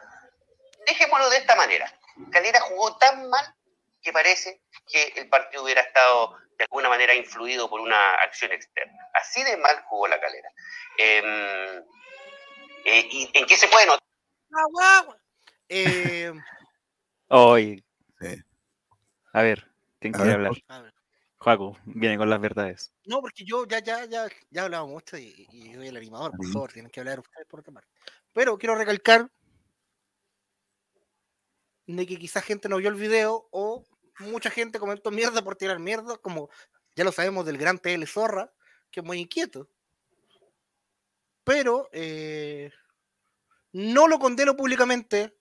dejémoslo 0.87 1.31
de 1.31 1.37
esta 1.39 1.55
manera. 1.57 1.93
Calera 2.33 2.61
jugó 2.61 2.97
tan 2.97 3.29
mal 3.29 3.55
que 4.03 4.13
parece 4.13 4.63
que 4.87 5.13
el 5.17 5.29
partido 5.29 5.63
hubiera 5.63 5.83
estado 5.83 6.37
de 6.59 6.65
alguna 6.65 6.89
manera 6.89 7.15
influido 7.15 7.71
por 7.71 7.81
una 7.81 8.15
acción 8.17 8.53
externa. 8.53 8.99
Así 9.15 9.43
de 9.43 9.57
mal 9.57 9.83
jugó 9.89 10.09
la 10.09 10.21
calera. 10.21 10.51
Em, 10.99 11.85
eh, 12.85 13.09
¿Y 13.11 13.31
en 13.39 13.47
qué 13.47 13.57
se 13.57 13.69
puede 13.69 13.87
notar? 13.87 14.01
Eh, 15.69 16.33
Hoy. 17.29 17.85
Sí. 18.21 18.37
A 19.33 19.43
ver, 19.43 19.71
¿Quién 20.01 20.15
A 20.15 20.19
quiere 20.19 20.37
ver, 20.37 20.47
hablar? 20.47 20.63
A 20.69 20.81
ver. 21.41 21.57
Juaco, 21.57 21.77
viene 21.85 22.19
con 22.19 22.31
las 22.31 22.41
verdades. 22.41 22.93
No, 23.07 23.21
porque 23.21 23.45
yo 23.45 23.67
ya, 23.67 23.81
ya, 23.81 24.05
ya, 24.05 24.29
ya 24.51 24.63
he 24.63 24.65
hablado 24.65 24.87
mucho 24.87 25.17
y, 25.17 25.47
y 25.53 25.75
soy 25.75 25.89
el 25.89 25.97
animador, 25.97 26.33
por 26.37 26.47
favor, 26.53 26.73
tienen 26.73 26.91
que 26.91 27.01
hablar 27.01 27.21
ustedes 27.21 27.47
por 27.47 27.61
otra 27.61 27.73
parte. 27.73 27.91
Pero 28.33 28.59
quiero 28.59 28.75
recalcar 28.75 29.31
de 31.87 32.07
que 32.07 32.19
quizás 32.19 32.45
gente 32.45 32.69
no 32.69 32.77
vio 32.77 32.89
el 32.89 32.95
video 32.95 33.49
o 33.51 33.85
mucha 34.21 34.51
gente 34.51 34.79
comentó 34.79 35.11
mierda 35.11 35.43
por 35.43 35.57
tirar 35.57 35.79
mierda, 35.79 36.17
como 36.19 36.51
ya 36.95 37.05
lo 37.05 37.13
sabemos 37.13 37.47
del 37.47 37.59
gran 37.59 37.79
TL 37.79 38.07
Zorra, 38.07 38.53
que 38.91 39.01
es 39.01 39.07
muy 39.07 39.19
inquieto. 39.19 39.69
Pero 41.45 41.89
eh, 41.93 42.71
no 43.73 44.07
lo 44.07 44.19
condeno 44.19 44.57
públicamente, 44.57 45.37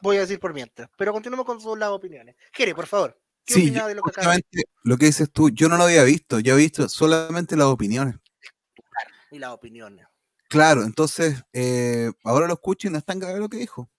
voy 0.00 0.16
a 0.16 0.20
decir 0.20 0.40
por 0.40 0.52
mientras. 0.52 0.90
Pero 0.96 1.12
continuemos 1.12 1.46
con 1.46 1.60
sus 1.60 1.78
las 1.78 1.90
opiniones. 1.90 2.36
Jere, 2.52 2.74
por 2.74 2.86
favor, 2.86 3.18
¿qué 3.44 3.54
Sí, 3.54 3.70
yo, 3.72 3.86
de 3.86 3.94
lo 3.94 4.02
que 4.02 4.62
lo 4.82 4.96
que 4.96 5.06
dices 5.06 5.30
tú, 5.30 5.50
yo 5.50 5.68
no 5.68 5.76
lo 5.76 5.84
había 5.84 6.04
visto, 6.04 6.40
yo 6.40 6.54
he 6.54 6.58
visto 6.58 6.88
solamente 6.88 7.56
las 7.56 7.66
opiniones. 7.66 8.16
y 9.30 9.38
las 9.38 9.50
opiniones? 9.50 10.06
Claro, 10.48 10.84
entonces 10.84 11.42
eh, 11.52 12.12
ahora 12.22 12.46
lo 12.46 12.54
escucho 12.54 12.88
y 12.88 12.90
no 12.90 12.98
es 12.98 13.04
tan 13.04 13.18
grave 13.18 13.40
lo 13.40 13.48
que 13.48 13.56
dijo. 13.56 13.90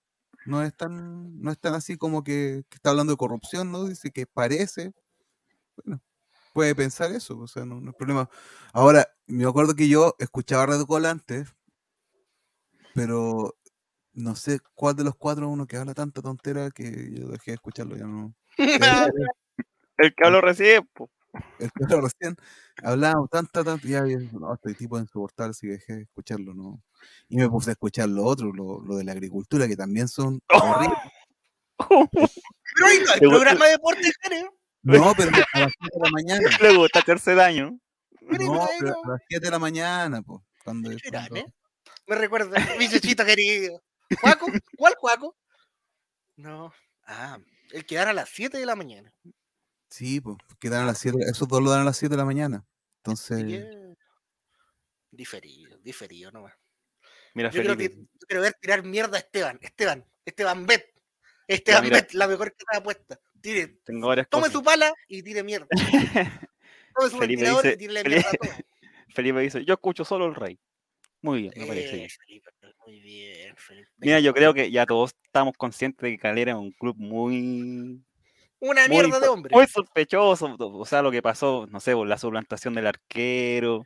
No 0.46 0.64
es 0.64 0.76
tan, 0.78 1.42
no 1.42 1.52
es 1.52 1.60
tan 1.60 1.74
así 1.74 1.98
como 1.98 2.24
que, 2.24 2.64
que 2.70 2.76
está 2.76 2.92
hablando 2.92 3.14
de 3.14 3.18
corrupción, 3.18 3.72
¿no? 3.72 3.86
Dice 3.86 4.12
que 4.12 4.28
parece. 4.28 4.94
Bueno, 5.76 6.02
puede 6.54 6.76
pensar 6.76 7.12
eso, 7.12 7.38
o 7.40 7.48
sea, 7.48 7.66
no, 7.66 7.82
no 7.82 7.90
hay 7.90 7.96
problema. 7.98 8.30
Ahora, 8.72 9.08
me 9.28 9.46
acuerdo 9.46 9.76
que 9.76 9.90
yo 9.90 10.16
escuchaba 10.20 10.68
Red 10.68 10.84
Gol 10.84 11.06
antes, 11.06 11.54
pero 12.94 13.56
no 14.14 14.36
sé 14.36 14.60
cuál 14.74 14.96
de 14.96 15.04
los 15.04 15.16
cuatro 15.16 15.50
uno 15.50 15.68
que 15.68 15.76
habla 15.78 15.94
tanta 15.94 16.22
tontera 16.22 16.72
que 16.72 17.12
yo 17.12 17.28
dejé 17.28 17.52
de 17.52 17.56
escucharlo, 17.56 17.98
ya 17.98 18.06
no. 18.06 18.34
El 19.98 20.14
que 20.14 20.26
habló 20.26 20.42
recién, 20.42 20.86
po. 20.94 21.10
el 21.60 21.72
que 21.72 21.84
hablaba 21.86 22.02
recién 22.02 22.36
hablábamos 22.84 23.30
tanta, 23.30 23.64
tanta, 23.64 23.88
ya, 23.88 24.06
ya, 24.06 24.18
no, 24.34 24.54
este 24.54 24.74
tipo 24.74 24.98
es 24.98 25.04
insoportable, 25.04 25.52
así 25.52 25.68
que 25.68 25.74
dejé 25.74 25.94
de 25.96 26.02
escucharlo, 26.04 26.54
¿no? 26.54 26.82
Y 27.30 27.38
me 27.38 27.50
puse 27.50 27.72
a 27.72 27.74
escuchar 27.74 28.10
lo 28.10 28.26
otro, 28.26 28.52
lo, 28.52 28.82
lo 28.82 28.98
de 28.98 29.04
la 29.04 29.14
agricultura, 29.14 29.68
que 29.68 29.76
también 29.76 30.08
son 30.08 30.40
horribles. 30.50 30.98
Pero 31.78 32.88
ahí 32.88 33.00
no 33.06 33.12
hay 33.14 33.20
programa 33.20 33.66
de 33.66 33.72
deporte, 33.72 34.12
Jere. 34.22 34.50
No, 34.84 35.14
pero 35.16 35.32
a 35.54 35.60
las 35.60 35.72
7 35.80 35.90
de 35.94 36.00
la 36.04 36.12
mañana. 36.12 36.58
Le 36.62 36.78
gusta 36.78 37.00
hacerse 37.00 37.36
daño. 37.36 37.80
No, 38.22 38.68
pero 38.80 39.04
a 39.04 39.10
las 39.10 39.22
7 39.28 39.46
de 39.46 39.52
la 39.52 39.60
mañana, 39.60 40.22
pues. 40.22 40.42
Cuando, 40.64 40.92
¿eh? 40.92 40.98
Me 42.08 42.16
recuerda, 42.16 42.58
mi 42.80 42.90
chechito 42.90 43.26
querido. 43.26 43.82
¿Juaco? 44.20 44.48
¿Cuál 44.78 44.96
Juaco? 44.96 45.36
No. 46.38 46.74
Ah, 47.08 47.38
el 47.72 47.86
que 47.86 47.96
dan 47.96 48.08
a 48.10 48.14
las 48.14 48.30
7 48.30 48.58
de 48.58 48.66
la 48.66 48.76
mañana. 48.76 49.14
Sí, 49.90 50.20
pues, 50.22 50.38
que 50.60 50.70
dan 50.70 50.84
a 50.84 50.86
las 50.88 50.98
7, 51.00 51.18
esos 51.30 51.48
dos 51.48 51.62
lo 51.62 51.70
dan 51.70 51.82
a 51.82 51.86
las 51.86 51.98
7 51.98 52.14
de 52.14 52.18
la 52.18 52.26
mañana. 52.26 52.66
Entonces, 52.98 53.44
que, 53.46 53.96
Diferido, 55.12 55.78
diferido 55.80 56.32
nomás. 56.32 56.54
Mira, 57.34 57.50
Yo 57.50 57.62
quiero, 57.62 57.76
Felipe. 57.76 57.96
ti- 57.96 58.02
yo 58.14 58.28
quiero 58.28 58.42
ver 58.42 58.54
tirar 58.62 58.84
mierda 58.84 59.18
a 59.18 59.20
Esteban. 59.22 59.58
Esteban, 59.62 60.06
Esteban 60.26 60.66
Bet. 60.66 60.94
Esteban 61.48 61.84
mira. 61.84 61.98
Bet, 62.02 62.12
la 62.14 62.28
mejor 62.28 62.50
que 62.52 62.58
está 62.60 62.78
apuesta. 62.78 63.20
Tire, 63.40 63.68
Tengo 63.86 64.08
varias 64.08 64.28
tome 64.30 64.42
cosas. 64.44 64.54
su 64.54 64.64
pala 64.64 64.94
y 65.08 65.22
tire 65.24 65.44
mierda. 65.44 65.68
Tome 66.96 67.10
su 67.10 67.18
Felipe 67.20 67.44
ventilador 67.44 67.64
dice- 67.64 67.74
y 67.74 67.78
tire 67.78 67.94
Felipe- 68.02 68.10
mierda 68.10 68.30
a 68.30 68.34
todo. 68.34 68.66
Felipe 69.16 69.40
dice, 69.42 69.66
yo 69.66 69.74
escucho 69.76 70.04
solo 70.04 70.26
el 70.26 70.36
rey. 70.36 70.60
Muy 71.22 71.42
bien, 71.44 71.54
me 71.56 71.66
parece 71.68 71.94
bien. 71.96 72.06
Eh, 72.06 72.10
Felipe, 72.10 72.50
muy 72.86 73.00
bien, 73.00 73.56
Felipe. 73.58 73.90
Mira, 73.98 74.20
yo 74.20 74.34
creo 74.34 74.54
que 74.54 74.70
ya 74.72 74.86
todos 74.86 75.14
estamos 75.24 75.56
conscientes 75.58 76.02
de 76.02 76.12
que 76.12 76.20
Calera 76.20 76.52
es 76.52 76.58
un 76.58 76.72
club 76.72 76.96
muy, 76.98 78.02
Una 78.60 78.88
muy, 78.88 78.98
mierda 78.98 79.20
de 79.20 79.28
hombre. 79.28 79.56
muy 79.56 79.68
sospechoso. 79.68 80.56
O 80.60 80.86
sea, 80.86 81.02
lo 81.02 81.12
que 81.12 81.22
pasó, 81.22 81.68
no 81.70 81.80
sé, 81.80 81.94
por 81.94 82.08
la 82.08 82.18
suplantación 82.18 82.74
del 82.76 82.88
arquero. 82.88 83.86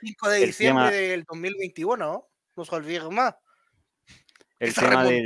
5 0.00 0.28
de 0.30 0.46
diciembre 0.46 0.84
tema- 0.84 0.90
del 0.90 1.24
2021, 1.24 1.96
¿no? 1.96 2.28
No 2.56 2.64
se 2.64 2.74
olviden 2.74 3.14
más. 3.14 3.34
El 4.58 4.70
Esa 4.70 4.88
tema 4.88 5.04
del- 5.04 5.24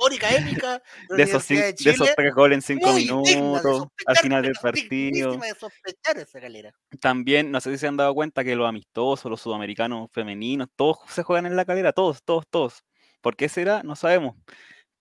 histórica, 0.00 0.34
épica 0.34 0.82
de, 1.10 1.16
de, 1.16 1.22
esos, 1.22 1.46
de 1.48 1.72
de 1.74 1.90
esos 1.90 2.08
tres 2.16 2.34
goles 2.34 2.56
en 2.56 2.62
cinco 2.62 2.92
minutos 2.92 3.86
al 4.06 4.16
final 4.16 4.42
del 4.42 4.54
partido. 4.60 5.36
de 5.36 5.54
sospechar 5.58 6.18
esa 6.18 6.40
galera. 6.40 6.72
También, 7.00 7.50
no 7.50 7.60
sé 7.60 7.72
si 7.72 7.78
se 7.78 7.86
han 7.86 7.96
dado 7.96 8.14
cuenta 8.14 8.42
que 8.44 8.56
los 8.56 8.68
amistosos, 8.68 9.30
los 9.30 9.40
sudamericanos 9.40 10.08
femeninos, 10.12 10.68
todos 10.76 10.98
se 11.08 11.22
juegan 11.22 11.46
en 11.46 11.56
la 11.56 11.64
calera, 11.64 11.92
todos, 11.92 12.22
todos, 12.24 12.44
todos. 12.48 12.82
¿Por 13.20 13.36
qué 13.36 13.48
será? 13.48 13.82
No 13.82 13.96
sabemos. 13.96 14.36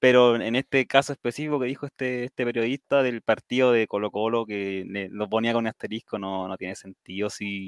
Pero 0.01 0.35
en 0.37 0.55
este 0.55 0.87
caso 0.87 1.11
específico 1.11 1.59
que 1.59 1.65
dijo 1.67 1.85
este, 1.85 2.23
este 2.25 2.45
periodista 2.45 3.03
del 3.03 3.21
partido 3.21 3.71
de 3.73 3.85
Colo 3.87 4.11
Colo, 4.11 4.45
que 4.45 4.85
le- 4.87 5.09
lo 5.09 5.27
ponía 5.27 5.51
con 5.53 5.67
asterisco, 5.67 6.17
no, 6.17 6.47
no 6.47 6.55
tiene 6.57 6.75
sentido. 6.75 7.29
Si 7.29 7.67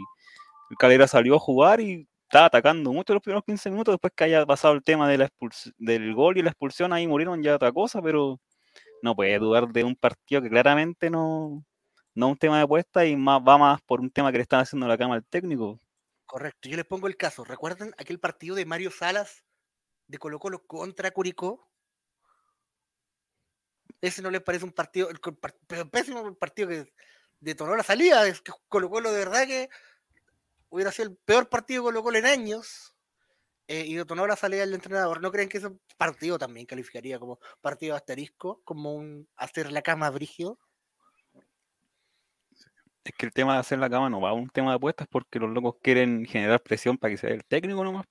Calera 0.80 1.08
salió 1.08 1.36
a 1.36 1.40
jugar 1.40 1.82
y 1.82 2.08
estaba 2.32 2.46
atacando 2.46 2.94
mucho 2.94 3.14
los 3.14 3.22
primeros 3.22 3.44
15 3.44 3.70
minutos, 3.70 3.92
después 3.94 4.14
que 4.16 4.24
haya 4.24 4.46
pasado 4.46 4.74
el 4.74 4.82
tema 4.82 5.06
del 5.10 6.14
gol 6.16 6.38
y 6.38 6.42
la 6.42 6.52
expulsión, 6.52 6.94
ahí 6.94 7.06
murieron 7.06 7.44
ya 7.44 7.56
otra 7.56 7.74
cosa, 7.74 8.02
pero 8.02 8.40
no 9.04 9.14
puede 9.18 9.38
dudar 9.38 9.68
de 9.68 9.84
un 9.84 9.98
partido 9.98 10.42
que 10.42 10.50
claramente 10.50 11.10
no, 11.10 11.66
no 12.16 12.28
es 12.28 12.32
un 12.32 12.38
tema 12.38 12.56
de 12.56 12.64
apuesta 12.64 13.06
y 13.06 13.18
más, 13.18 13.42
va 13.42 13.58
más 13.58 13.82
por 13.82 14.00
un 14.00 14.10
tema 14.10 14.32
que 14.32 14.38
le 14.38 14.44
están 14.44 14.62
haciendo 14.62 14.88
la 14.88 14.98
cama 14.98 15.16
al 15.16 15.26
técnico. 15.26 15.82
Correcto, 16.26 16.70
yo 16.70 16.78
les 16.78 16.86
pongo 16.86 17.08
el 17.08 17.18
caso. 17.18 17.44
¿Recuerdan 17.44 17.94
aquel 17.98 18.18
partido 18.18 18.56
de 18.56 18.66
Mario 18.66 18.92
Salas 18.92 19.44
de 20.08 20.18
Colo 20.18 20.40
Colo 20.40 20.64
contra 20.66 21.12
Curicó? 21.12 21.68
Ese 24.00 24.22
no 24.22 24.32
les 24.32 24.42
parece 24.42 24.64
un 24.64 24.72
partido, 24.72 25.10
el 25.10 25.20
par- 25.20 25.58
pero 25.68 25.90
pésimo 25.90 26.34
partido 26.36 26.70
que 26.70 26.94
detonó 27.42 27.76
la 27.76 27.84
salida. 27.84 28.26
Es 28.26 28.42
que 28.42 28.54
Colo 28.70 28.90
Colo 28.90 29.12
de 29.12 29.20
verdad 29.20 29.46
que 29.46 29.70
hubiera 30.72 30.92
sido 30.92 31.10
el 31.10 31.18
peor 31.18 31.50
partido 31.50 31.84
de 31.84 31.88
Colo 31.88 32.04
Colo 32.04 32.18
en 32.18 32.26
años. 32.26 32.96
eh, 33.68 33.86
y 33.88 33.96
detonó 33.96 34.28
la 34.28 34.36
salida 34.36 34.62
del 34.62 34.74
entrenador. 34.74 35.22
¿No 35.22 35.32
creen 35.32 35.48
que 35.48 35.60
ese 35.60 35.70
partido 35.98 36.38
también 36.40 36.66
calificaría 36.66 37.20
como 37.20 37.40
partido 37.62 37.96
asterisco? 37.96 38.62
Como 38.64 38.94
un 38.94 39.30
hacer 39.38 39.72
la 39.72 39.82
cama 39.82 40.10
brígido. 40.10 40.60
Es 43.04 43.14
que 43.18 43.26
el 43.26 43.32
tema 43.32 43.54
de 43.54 43.60
hacer 43.60 43.80
la 43.80 43.90
cama 43.90 44.10
no 44.10 44.20
va 44.20 44.30
a 44.30 44.34
un 44.34 44.50
tema 44.50 44.72
de 44.72 44.76
apuestas 44.76 45.08
porque 45.10 45.40
los 45.40 45.50
locos 45.52 45.76
quieren 45.82 46.26
generar 46.26 46.62
presión 46.62 46.98
para 46.98 47.12
que 47.12 47.18
sea 47.18 47.30
el 47.32 47.46
técnico 47.46 47.84
nomás. 47.84 48.06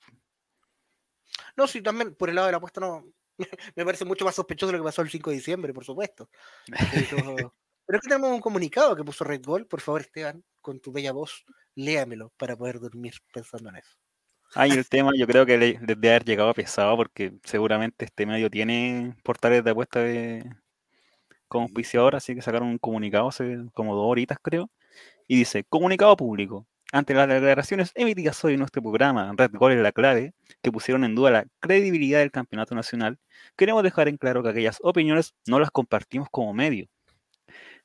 No, 1.57 1.67
sí, 1.67 1.83
también 1.83 2.15
por 2.15 2.29
el 2.29 2.37
lado 2.37 2.47
de 2.47 2.53
la 2.53 2.59
apuesta 2.59 2.81
no. 2.81 3.05
Me 3.77 3.85
parece 3.85 4.05
mucho 4.05 4.25
más 4.25 4.35
sospechoso 4.35 4.73
lo 4.73 4.79
que 4.79 4.85
pasó 4.85 5.03
el 5.03 5.11
5 5.11 5.31
de 5.31 5.37
diciembre, 5.37 5.75
por 5.75 5.85
supuesto. 5.85 6.31
Pero, 7.11 7.55
es 7.89 8.01
que 8.01 8.09
tenemos 8.09 8.31
un 8.31 8.41
comunicado 8.41 8.97
que 8.97 9.05
puso 9.05 9.25
Red 9.25 9.43
Gold. 9.45 9.67
Por 9.67 9.81
favor, 9.81 10.01
Esteban, 10.01 10.45
con 10.61 10.81
tu 10.81 10.93
bella 10.93 11.13
voz, 11.13 11.45
léamelo 11.85 12.33
para 12.37 12.57
poder 12.57 12.81
dormir 12.81 13.15
pensando 13.33 13.71
en 13.71 13.77
eso. 13.77 13.97
Ahí 14.55 14.71
el 14.71 14.89
tema 14.89 15.13
yo 15.17 15.27
creo 15.27 15.47
que 15.47 15.57
le, 15.57 15.79
debe 15.81 16.11
haber 16.11 16.25
llegado 16.25 16.53
pesado 16.55 16.97
porque 16.97 17.33
seguramente 17.45 18.05
este 18.05 18.27
medio 18.27 18.51
tiene 18.51 19.15
portales 19.23 19.63
de 19.63 19.71
apuesta 19.71 20.01
de, 20.01 20.45
auspiciador, 21.49 22.17
así 22.17 22.35
que 22.35 22.43
sacaron 22.43 22.69
un 22.69 22.79
comunicado 22.79 23.29
hace 23.29 23.59
como 23.75 23.95
dos 23.95 24.07
horitas 24.07 24.39
creo, 24.43 24.71
y 25.27 25.37
dice, 25.37 25.65
comunicado 25.65 26.17
público, 26.17 26.67
ante 26.93 27.15
las 27.15 27.29
declaraciones 27.29 27.93
emitidas 27.95 28.45
hoy 28.45 28.55
en 28.55 28.61
nuestro 28.61 28.83
programa 28.83 29.33
Red 29.37 29.53
Gol 29.53 29.73
es 29.73 29.79
la 29.79 29.93
clave, 29.93 30.35
que 30.63 30.73
pusieron 30.73 31.05
en 31.05 31.15
duda 31.15 31.31
la 31.31 31.47
credibilidad 31.61 32.19
del 32.19 32.33
campeonato 32.33 32.75
nacional, 32.75 33.19
queremos 33.57 33.83
dejar 33.85 34.09
en 34.09 34.17
claro 34.17 34.43
que 34.43 34.51
aquellas 34.51 34.79
opiniones 34.83 35.35
no 35.47 35.61
las 35.61 35.71
compartimos 35.71 36.29
como 36.31 36.53
medio. 36.55 36.89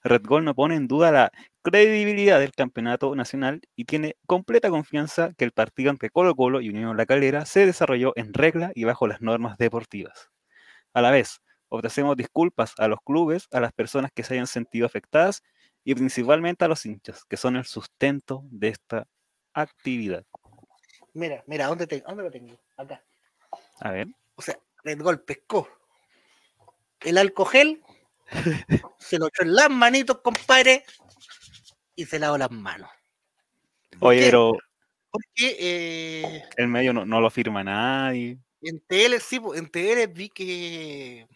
Red 0.03 0.23
Gol 0.23 0.45
no 0.45 0.55
pone 0.55 0.75
en 0.75 0.87
duda 0.87 1.11
la 1.11 1.31
credibilidad 1.65 2.39
del 2.39 2.51
campeonato 2.51 3.15
nacional 3.15 3.59
y 3.75 3.85
tiene 3.85 4.17
completa 4.27 4.69
confianza 4.69 5.33
que 5.35 5.45
el 5.45 5.51
partido 5.51 5.89
entre 5.89 6.11
Colo 6.11 6.35
Colo 6.35 6.61
y 6.61 6.69
Unión 6.69 6.95
La 6.95 7.07
Calera 7.07 7.47
se 7.47 7.65
desarrolló 7.65 8.13
en 8.15 8.33
regla 8.33 8.71
y 8.75 8.83
bajo 8.83 9.07
las 9.07 9.19
normas 9.19 9.57
deportivas. 9.57 10.29
A 10.93 11.01
la 11.01 11.09
vez, 11.09 11.41
ofrecemos 11.69 12.15
disculpas 12.15 12.75
a 12.77 12.87
los 12.87 12.99
clubes, 13.03 13.47
a 13.51 13.59
las 13.59 13.73
personas 13.73 14.11
que 14.13 14.21
se 14.21 14.35
hayan 14.35 14.45
sentido 14.45 14.85
afectadas 14.85 15.41
y 15.83 15.95
principalmente 15.95 16.63
a 16.63 16.67
los 16.67 16.85
hinchas, 16.85 17.25
que 17.25 17.35
son 17.35 17.55
el 17.55 17.65
sustento 17.65 18.43
de 18.45 18.67
esta 18.67 19.07
actividad. 19.51 20.23
Mira, 21.13 21.43
mira, 21.47 21.65
¿dónde, 21.65 21.87
te, 21.87 22.01
¿dónde 22.01 22.23
lo 22.23 22.29
tengo? 22.29 22.55
Acá. 22.77 23.03
A 23.79 23.89
ver, 23.89 24.07
O 24.35 24.41
sea, 24.43 24.59
Red 24.83 25.01
Gold 25.01 25.25
pescó 25.25 25.67
el 26.99 27.17
alcohol, 27.17 27.81
se 28.99 29.17
lo 29.17 29.27
echó 29.27 29.41
en 29.41 29.55
las 29.55 29.69
manitos, 29.71 30.19
compadre, 30.21 30.83
y 31.95 32.05
se 32.05 32.19
lavó 32.19 32.37
las 32.37 32.51
manos. 32.51 32.89
¿Por 33.99 34.09
oye, 34.09 34.19
qué? 34.19 34.25
pero 34.25 34.57
Porque 35.11 35.55
eh, 35.59 36.43
el 36.57 36.67
medio 36.67 36.93
no, 36.93 37.05
no 37.05 37.21
lo 37.21 37.29
firma 37.29 37.63
nadie. 37.63 38.37
En 38.61 38.79
TL, 38.81 39.19
sí, 39.19 39.39
en 39.55 39.69
TL 39.69 40.07
vi 40.07 40.29
que 40.29 41.27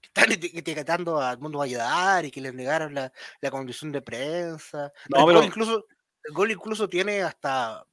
que 0.00 0.06
están 0.08 0.24
eti- 0.40 0.50
etiquetando 0.58 1.20
al 1.20 1.38
mundo 1.38 1.58
va 1.58 1.64
a 1.64 1.66
ayudar 1.66 2.24
y 2.24 2.30
que 2.30 2.40
les 2.40 2.54
negaron 2.54 2.94
la, 2.94 3.12
la 3.40 3.50
condición 3.50 3.92
de 3.92 4.02
prensa. 4.02 4.90
No, 5.08 5.20
el, 5.20 5.26
pero- 5.26 5.38
gol 5.38 5.44
incluso, 5.44 5.86
el 6.24 6.34
gol 6.34 6.50
incluso 6.50 6.88
tiene 6.88 7.22
hasta, 7.22 7.84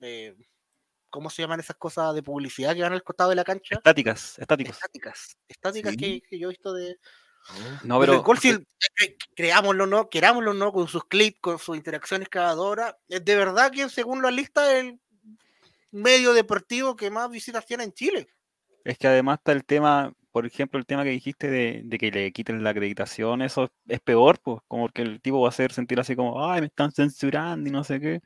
eh, 0.00 0.34
¿cómo 1.10 1.28
se 1.30 1.42
llaman 1.42 1.60
esas 1.60 1.76
cosas 1.76 2.14
de 2.14 2.22
publicidad 2.22 2.74
que 2.74 2.82
van 2.82 2.92
al 2.94 3.02
costado 3.04 3.30
de 3.30 3.36
la 3.36 3.44
cancha? 3.44 3.76
Estáticas, 3.76 4.38
estáticos. 4.38 4.76
Estáticas, 4.76 5.36
estáticas 5.46 5.90
Sí. 5.92 5.96
que, 5.98 6.20
que 6.28 6.38
yo 6.38 6.48
he 6.48 6.50
visto 6.50 6.72
de, 6.72 6.96
No, 7.82 7.98
Pero 7.98 8.00
pero 8.00 8.12
el 8.14 8.20
gol, 8.22 8.38
si 8.38 8.48
el- 8.50 8.60
cre- 8.60 9.16
creámoslo 9.34 9.84
o 9.84 9.86
no, 9.86 10.08
querámoslo 10.08 10.50
o 10.52 10.54
no, 10.54 10.72
con 10.72 10.86
sus 10.88 11.04
clips, 11.04 11.40
con 11.40 11.58
sus 11.58 11.76
interacciones 11.76 12.28
cada 12.28 12.54
dos 12.54 12.66
horas, 12.66 12.94
es 13.08 13.24
de 13.24 13.36
verdad 13.36 13.70
que 13.72 13.88
según 13.88 14.22
la 14.22 14.30
lista 14.30 14.72
es 14.76 14.84
el 14.84 15.00
medio 15.92 16.32
deportivo 16.32 16.94
que 16.96 17.10
más 17.10 17.30
visitas 17.30 17.66
tiene 17.66 17.84
en 17.84 17.92
Chile. 17.92 18.28
es 18.84 18.96
que 18.98 19.08
además 19.08 19.38
está 19.38 19.52
el 19.52 19.64
tema, 19.64 20.12
por 20.32 20.46
ejemplo, 20.46 20.78
el 20.78 20.86
tema 20.86 21.02
que 21.04 21.10
dijiste 21.10 21.50
de, 21.50 21.82
de 21.84 21.98
que 21.98 22.10
le 22.10 22.32
quiten 22.32 22.62
la 22.62 22.70
acreditación, 22.70 23.42
eso 23.42 23.64
es, 23.64 23.70
es 23.88 24.00
peor, 24.00 24.38
pues, 24.40 24.60
como 24.68 24.88
que 24.88 25.02
el 25.02 25.20
tipo 25.20 25.40
va 25.40 25.48
a 25.48 25.50
hacer 25.50 25.72
sentir 25.72 25.98
así 26.00 26.14
como, 26.16 26.48
ay, 26.48 26.60
me 26.60 26.68
están 26.68 26.92
censurando 26.92 27.68
y 27.68 27.72
no 27.72 27.82
sé 27.84 28.00
qué. 28.00 28.20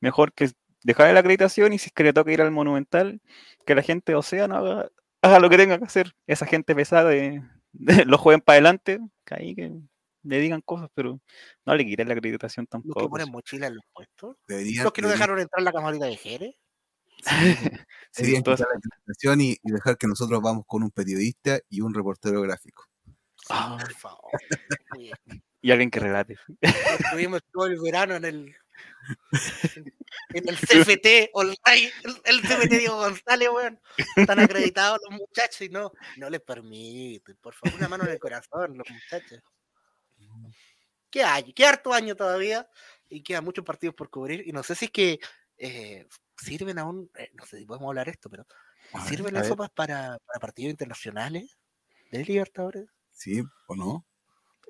Mejor 0.00 0.32
que 0.32 0.50
dejar 0.84 1.12
la 1.12 1.20
acreditación 1.20 1.72
y 1.72 1.78
si 1.78 1.86
es 1.88 1.92
que 1.92 2.04
le 2.04 2.12
toca 2.12 2.32
ir 2.32 2.40
al 2.40 2.50
Monumental, 2.52 3.20
que 3.66 3.74
la 3.74 3.82
gente 3.82 4.12
de 4.12 4.16
Océano 4.16 4.56
haga, 4.56 4.88
haga 5.22 5.38
lo 5.40 5.50
que 5.50 5.56
tenga 5.58 5.78
que 5.78 5.84
hacer. 5.84 6.14
Esa 6.26 6.46
gente 6.46 6.74
pesada 6.74 7.10
de- 7.10 7.42
lo 8.06 8.18
jueguen 8.18 8.40
para 8.40 8.54
adelante, 8.56 8.98
que 9.24 9.34
ahí 9.34 9.54
que 9.54 9.72
le 10.22 10.38
digan 10.38 10.60
cosas, 10.60 10.90
pero 10.94 11.20
no 11.64 11.74
le 11.74 11.84
quiten 11.86 12.08
la 12.08 12.14
acreditación 12.14 12.68
Los 12.70 12.82
que 12.82 12.88
tampoco. 12.88 13.10
ponen 13.10 13.30
mochila 13.30 13.66
en 13.68 13.76
los 13.76 13.84
puestos. 13.92 14.36
Deberían, 14.46 14.84
Los 14.84 14.92
que 14.92 15.02
no 15.02 15.08
deberían- 15.08 15.18
dejaron 15.28 15.40
entrar 15.40 15.62
la 15.62 15.72
camarita 15.72 16.06
de 16.06 16.16
Jerez. 16.16 16.54
Sí, 18.12 18.42
todas- 18.44 18.58
quitar 18.60 18.72
la 18.72 18.78
acreditación 18.78 19.40
y, 19.40 19.50
y 19.62 19.72
dejar 19.72 19.96
que 19.98 20.06
nosotros 20.06 20.40
vamos 20.42 20.64
con 20.66 20.82
un 20.82 20.90
periodista 20.90 21.58
y 21.68 21.80
un 21.80 21.94
reportero 21.94 22.40
gráfico. 22.42 22.84
Sí, 23.06 23.46
Ah. 23.50 23.78
por 23.80 23.94
favor. 23.94 24.30
Y 25.62 25.70
alguien 25.70 25.90
que 25.90 26.00
relate. 26.00 26.36
Estuvimos 26.60 27.40
todo 27.52 27.66
el 27.66 27.78
verano 27.82 28.14
en 28.16 28.24
el 28.24 28.54
en 30.34 30.48
el 30.48 30.56
CFT 30.56 31.30
online, 31.32 31.92
el, 32.24 32.40
CFT 32.42 32.70
Diego 32.70 32.96
González, 32.96 33.48
weón. 33.52 33.80
Están 34.16 34.40
acreditados 34.40 35.00
los 35.08 35.18
muchachos 35.18 35.62
y 35.62 35.68
no, 35.68 35.92
no 36.16 36.30
les 36.30 36.40
permiten. 36.40 37.36
Por 37.40 37.54
favor, 37.54 37.78
una 37.78 37.88
mano 37.88 38.04
en 38.04 38.10
el 38.10 38.18
corazón, 38.18 38.76
los 38.76 38.88
muchachos. 38.88 39.42
¿Qué 41.10 41.24
hay? 41.24 41.52
Qué 41.52 41.66
harto 41.66 41.92
año 41.92 42.14
todavía 42.14 42.68
y 43.08 43.22
quedan 43.22 43.44
muchos 43.44 43.64
partidos 43.64 43.94
por 43.94 44.10
cubrir. 44.10 44.46
Y 44.46 44.52
no 44.52 44.62
sé 44.62 44.74
si 44.74 44.86
es 44.86 44.90
que 44.90 45.20
eh, 45.58 46.06
sirven 46.36 46.78
aún, 46.78 47.10
eh, 47.16 47.30
no 47.34 47.44
sé 47.44 47.58
si 47.58 47.66
podemos 47.66 47.88
hablar 47.88 48.08
esto, 48.08 48.30
pero 48.30 48.46
¿sirven 49.06 49.34
las 49.34 49.48
sopas 49.48 49.70
para, 49.70 50.18
para 50.26 50.40
partidos 50.40 50.70
internacionales 50.70 51.58
de 52.10 52.24
Libertadores? 52.24 52.86
¿Sí 53.10 53.42
o 53.66 53.76
no? 53.76 54.06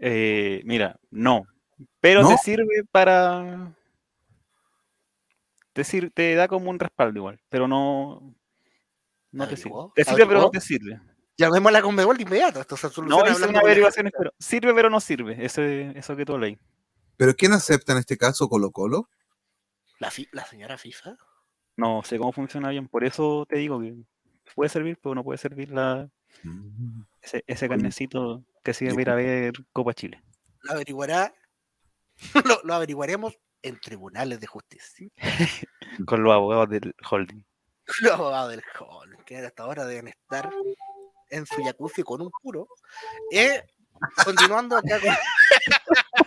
Eh, 0.00 0.62
mira, 0.64 0.98
no. 1.10 1.46
Pero 2.00 2.22
¿No? 2.22 2.30
te 2.30 2.38
sirve 2.38 2.84
para. 2.90 3.74
Te, 5.72 5.84
sir- 5.84 6.10
te 6.12 6.34
da 6.34 6.48
como 6.48 6.70
un 6.70 6.78
respaldo 6.78 7.18
igual, 7.18 7.40
pero 7.48 7.68
no. 7.68 8.34
No 9.32 9.48
te 9.48 9.56
sirve. 9.56 9.76
Te 9.94 10.04
sirve, 10.04 10.26
pero 10.26 10.40
no 10.40 10.50
te 10.50 10.60
sirve. 10.60 11.00
Llamémosla 11.36 11.78
a 11.78 11.82
Conmebol 11.82 12.16
de 12.16 12.24
inmediato. 12.24 12.60
Esto 12.60 12.76
se 12.76 12.88
No 12.88 12.92
soluciona 12.92 13.22
hice 13.22 13.32
hablando 13.34 13.48
una 13.50 13.60
con 13.60 13.66
la 13.68 13.70
averiguaciones, 13.72 14.12
pero 14.16 14.32
sirve, 14.38 14.74
pero 14.74 14.90
no 14.90 15.00
sirve. 15.00 15.44
Ese, 15.44 15.92
eso 15.96 16.16
que 16.16 16.24
tú 16.24 16.36
leí. 16.36 16.58
¿Pero 17.16 17.34
quién 17.34 17.52
acepta 17.52 17.92
en 17.92 17.98
este 17.98 18.16
caso 18.18 18.48
Colo 18.48 18.70
Colo? 18.72 19.08
La, 20.00 20.10
fi- 20.10 20.28
la 20.32 20.44
señora 20.44 20.76
FIFA. 20.76 21.16
No 21.76 22.02
sé 22.04 22.18
cómo 22.18 22.32
funciona 22.32 22.70
bien. 22.70 22.88
Por 22.88 23.04
eso 23.04 23.46
te 23.48 23.56
digo 23.58 23.80
que 23.80 23.94
puede 24.54 24.68
servir, 24.68 24.98
pero 25.00 25.14
no 25.14 25.22
puede 25.24 25.38
servir 25.38 25.70
la, 25.70 26.10
Mm. 26.44 27.02
ese, 27.22 27.42
ese 27.46 27.68
carnecito 27.68 28.44
que 28.62 28.72
sirve 28.72 28.92
para 28.92 29.02
ir 29.02 29.10
a 29.10 29.14
ver 29.14 29.52
Copa 29.72 29.92
Chile. 29.94 30.22
Lo 30.62 30.72
averiguará. 30.72 31.34
lo, 32.44 32.60
lo 32.64 32.74
averiguaremos 32.74 33.36
en 33.62 33.78
tribunales 33.80 34.40
de 34.40 34.46
justicia. 34.46 35.08
Con 36.06 36.22
los 36.22 36.32
abogados 36.32 36.68
del 36.70 36.94
holding. 37.10 37.42
Los 38.02 38.12
abogados 38.12 38.50
del 38.52 38.62
hall, 38.78 39.16
que 39.24 39.38
hasta 39.38 39.62
ahora 39.64 39.84
deben 39.84 40.08
estar 40.08 40.48
en 41.30 41.44
su 41.46 41.62
jacuzzi 41.64 42.02
con 42.02 42.20
un 42.22 42.30
puro. 42.42 42.68
Eh, 43.32 43.64
continuando 44.24 44.76
acá 44.76 44.98
con. 45.00 45.14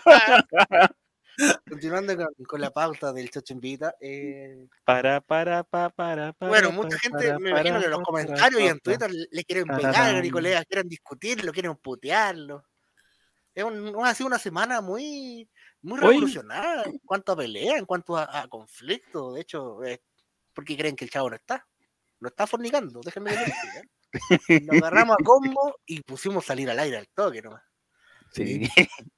continuando 1.69 2.15
con, 2.17 2.27
con 2.45 2.61
la 2.61 2.69
pauta 2.71 3.11
del 3.13 3.29
Chocho 3.29 3.53
Invita. 3.53 3.95
eh, 3.99 4.67
Para, 4.83 5.21
para, 5.21 5.63
pa, 5.63 5.89
para, 5.89 6.33
para. 6.33 6.49
bueno, 6.49 6.71
mucha 6.71 6.97
gente, 6.99 7.27
para, 7.29 7.39
me 7.39 7.49
imagino 7.51 7.69
para, 7.75 7.79
que 7.79 7.85
en 7.85 7.91
los 7.91 8.01
comentarios 8.01 8.61
y 8.61 8.63
para, 8.63 8.71
en 8.71 8.79
Twitter 8.79 9.11
le 9.31 9.43
quieren 9.45 9.65
para, 9.65 9.77
pegar, 9.77 9.93
para. 9.93 10.17
a 10.17 10.21
Nicolás, 10.21 10.65
quieren 10.67 10.89
discutirlo, 10.89 11.51
quieren 11.51 11.75
putearlo. 11.77 12.65
Es 13.55 13.63
un- 13.63 13.95
ha 14.03 14.13
sido 14.13 14.27
una 14.27 14.39
semana 14.39 14.81
muy, 14.81 15.49
muy 15.83 15.99
revolucionada 15.99 16.83
en 16.83 16.97
cuanto 16.99 17.31
a 17.33 17.35
pelea, 17.37 17.77
en 17.77 17.85
cuanto 17.85 18.17
a, 18.17 18.41
a 18.41 18.47
conflicto. 18.47 19.33
De 19.33 19.41
hecho, 19.41 19.83
eh, 19.83 20.01
porque 20.53 20.75
creen 20.77 20.95
que 20.95 21.05
el 21.05 21.11
chavo 21.11 21.29
no 21.29 21.35
está. 21.35 21.67
No 22.19 22.29
está 22.29 22.47
fornicando, 22.47 23.01
déjenme 23.03 23.31
que. 24.47 24.59
Nos 24.61 24.77
agarramos 24.81 25.17
a 25.19 25.23
combo 25.23 25.75
y 25.85 26.01
pusimos 26.01 26.45
salir 26.45 26.69
al 26.69 26.79
aire 26.79 26.97
al 26.97 27.07
toque 27.09 27.41
nomás. 27.41 27.61
Sí. 28.31 28.61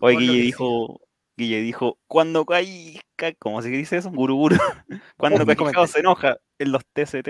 Oye, 0.00 0.16
Guille 0.18 0.42
dijo, 0.42 1.00
Guille 1.36 1.60
dijo, 1.62 1.98
cuando 2.06 2.44
caiga, 2.44 3.00
¿cómo 3.38 3.60
se 3.62 3.68
dice 3.68 3.96
eso? 3.96 4.10
Guruguru. 4.10 4.56
Cuando 5.16 5.44
comentario. 5.44 5.86
se 5.86 6.00
enoja 6.00 6.36
en 6.58 6.72
los 6.72 6.82
TCT, 6.92 7.28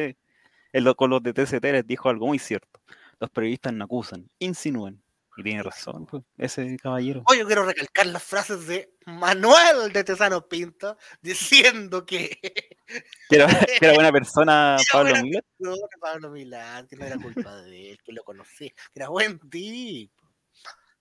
en 0.72 0.84
lo- 0.84 0.94
con 0.94 1.10
los 1.10 1.22
de 1.22 1.32
TCT 1.32 1.62
les 1.64 1.86
dijo 1.86 2.08
algo 2.08 2.26
muy 2.26 2.38
cierto. 2.38 2.80
Los 3.18 3.30
periodistas 3.30 3.72
no 3.72 3.84
acusan, 3.84 4.28
insinúan. 4.38 5.02
Y 5.40 5.42
tiene 5.42 5.62
razón, 5.62 6.06
pues, 6.06 6.22
ese 6.36 6.76
caballero. 6.76 7.22
Hoy 7.26 7.38
yo 7.38 7.46
quiero 7.46 7.64
recalcar 7.64 8.06
las 8.06 8.22
frases 8.22 8.66
de 8.66 8.94
Manuel 9.06 9.92
de 9.92 10.04
Tesano 10.04 10.46
Pinto 10.46 10.96
diciendo 11.22 12.04
que 12.04 12.38
Que 13.28 13.36
era, 13.36 13.46
que 13.46 13.84
era 13.86 13.94
buena 13.94 14.12
persona 14.12 14.76
Era 14.80 14.84
Pablo 14.92 15.10
buena 15.12 15.30
de 15.30 15.98
Pablo 16.00 16.30
Milán, 16.30 16.86
que 16.86 16.96
no 16.96 17.06
era 17.06 17.16
culpa 17.16 17.56
de 17.62 17.92
él, 17.92 17.98
que 18.04 18.12
lo 18.12 18.22
conocí, 18.22 18.68
que 18.68 18.76
era 18.96 19.08
buen 19.08 19.38
tipo. 19.48 20.28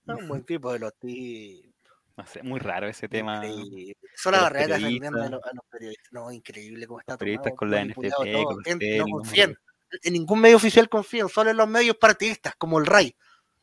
Era 0.06 0.16
un 0.16 0.28
buen 0.28 0.44
tipo 0.44 0.72
de 0.72 0.78
los 0.78 0.94
tipos. 0.98 1.70
No 2.16 2.26
sé, 2.26 2.42
muy 2.42 2.60
raro 2.60 2.88
ese 2.88 3.08
tema. 3.08 3.46
Increíble. 3.46 3.96
Son 4.14 4.32
las 4.32 4.42
los 4.42 4.50
barreras 4.50 4.78
defendiendo 4.80 5.08
a 5.08 5.10
periodistas. 5.10 5.30
los, 5.30 5.44
a 5.44 5.54
los 5.54 5.64
periodistas. 5.70 6.12
No, 6.12 6.32
increíble 6.32 6.86
cómo 6.86 7.00
está 7.00 7.16
periodistas 7.16 7.54
tomado, 7.54 7.56
con 7.56 7.70
la 7.70 7.84
NFP, 7.84 8.44
con 8.44 8.56
los 8.56 8.98
no 8.98 9.04
confíen. 9.06 9.58
En 10.02 10.12
ningún 10.12 10.40
medio 10.40 10.56
oficial 10.56 10.88
confían, 10.88 11.28
solo 11.28 11.50
en 11.50 11.56
los 11.56 11.68
medios 11.68 11.96
partidistas, 11.96 12.54
como 12.56 12.78
el 12.78 12.86
RAI. 12.86 13.16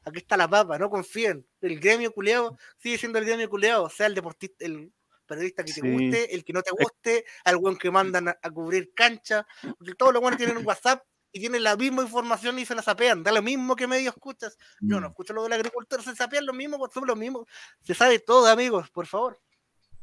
Aquí 0.07 0.19
está 0.19 0.37
la 0.37 0.47
papa, 0.47 0.77
no 0.79 0.89
confíen. 0.89 1.45
El 1.61 1.79
gremio 1.79 2.11
culeado 2.13 2.57
sigue 2.77 2.97
siendo 2.97 3.19
el 3.19 3.25
gremio 3.25 3.49
culeado, 3.49 3.89
sea 3.89 4.07
el 4.07 4.15
deportista, 4.15 4.63
el 4.65 4.93
periodista 5.25 5.63
que 5.65 5.73
te 5.73 5.81
guste, 5.81 6.33
el 6.33 6.45
que 6.45 6.53
no 6.53 6.61
te 6.63 6.71
guste, 6.71 7.25
al 7.43 7.57
buen 7.57 7.77
que 7.77 7.91
mandan 7.91 8.29
a, 8.29 8.39
a 8.41 8.49
cubrir 8.49 8.93
cancha, 8.93 9.45
porque 9.77 9.93
todos 9.95 10.13
los 10.13 10.21
buenos 10.21 10.37
tienen 10.37 10.55
un 10.57 10.65
WhatsApp 10.65 11.03
y 11.33 11.41
tienen 11.41 11.61
la 11.63 11.75
misma 11.75 12.03
información 12.03 12.57
y 12.57 12.65
se 12.65 12.73
la 12.73 12.81
sapean, 12.81 13.21
da 13.23 13.33
lo 13.33 13.41
mismo 13.41 13.75
que 13.75 13.85
medio 13.87 14.09
escuchas. 14.11 14.57
Yo 14.79 15.01
no 15.01 15.07
Mm. 15.07 15.11
escucho 15.11 15.33
lo 15.33 15.43
del 15.43 15.53
agricultor, 15.53 16.01
se 16.01 16.15
sapean 16.15 16.45
lo 16.45 16.53
mismo, 16.53 16.77
pues, 16.77 16.93
son 16.93 17.05
lo 17.05 17.15
mismo. 17.17 17.45
Se 17.83 17.93
sabe 17.93 18.19
todo, 18.19 18.47
amigos, 18.47 18.89
por 18.91 19.05
favor. 19.07 19.37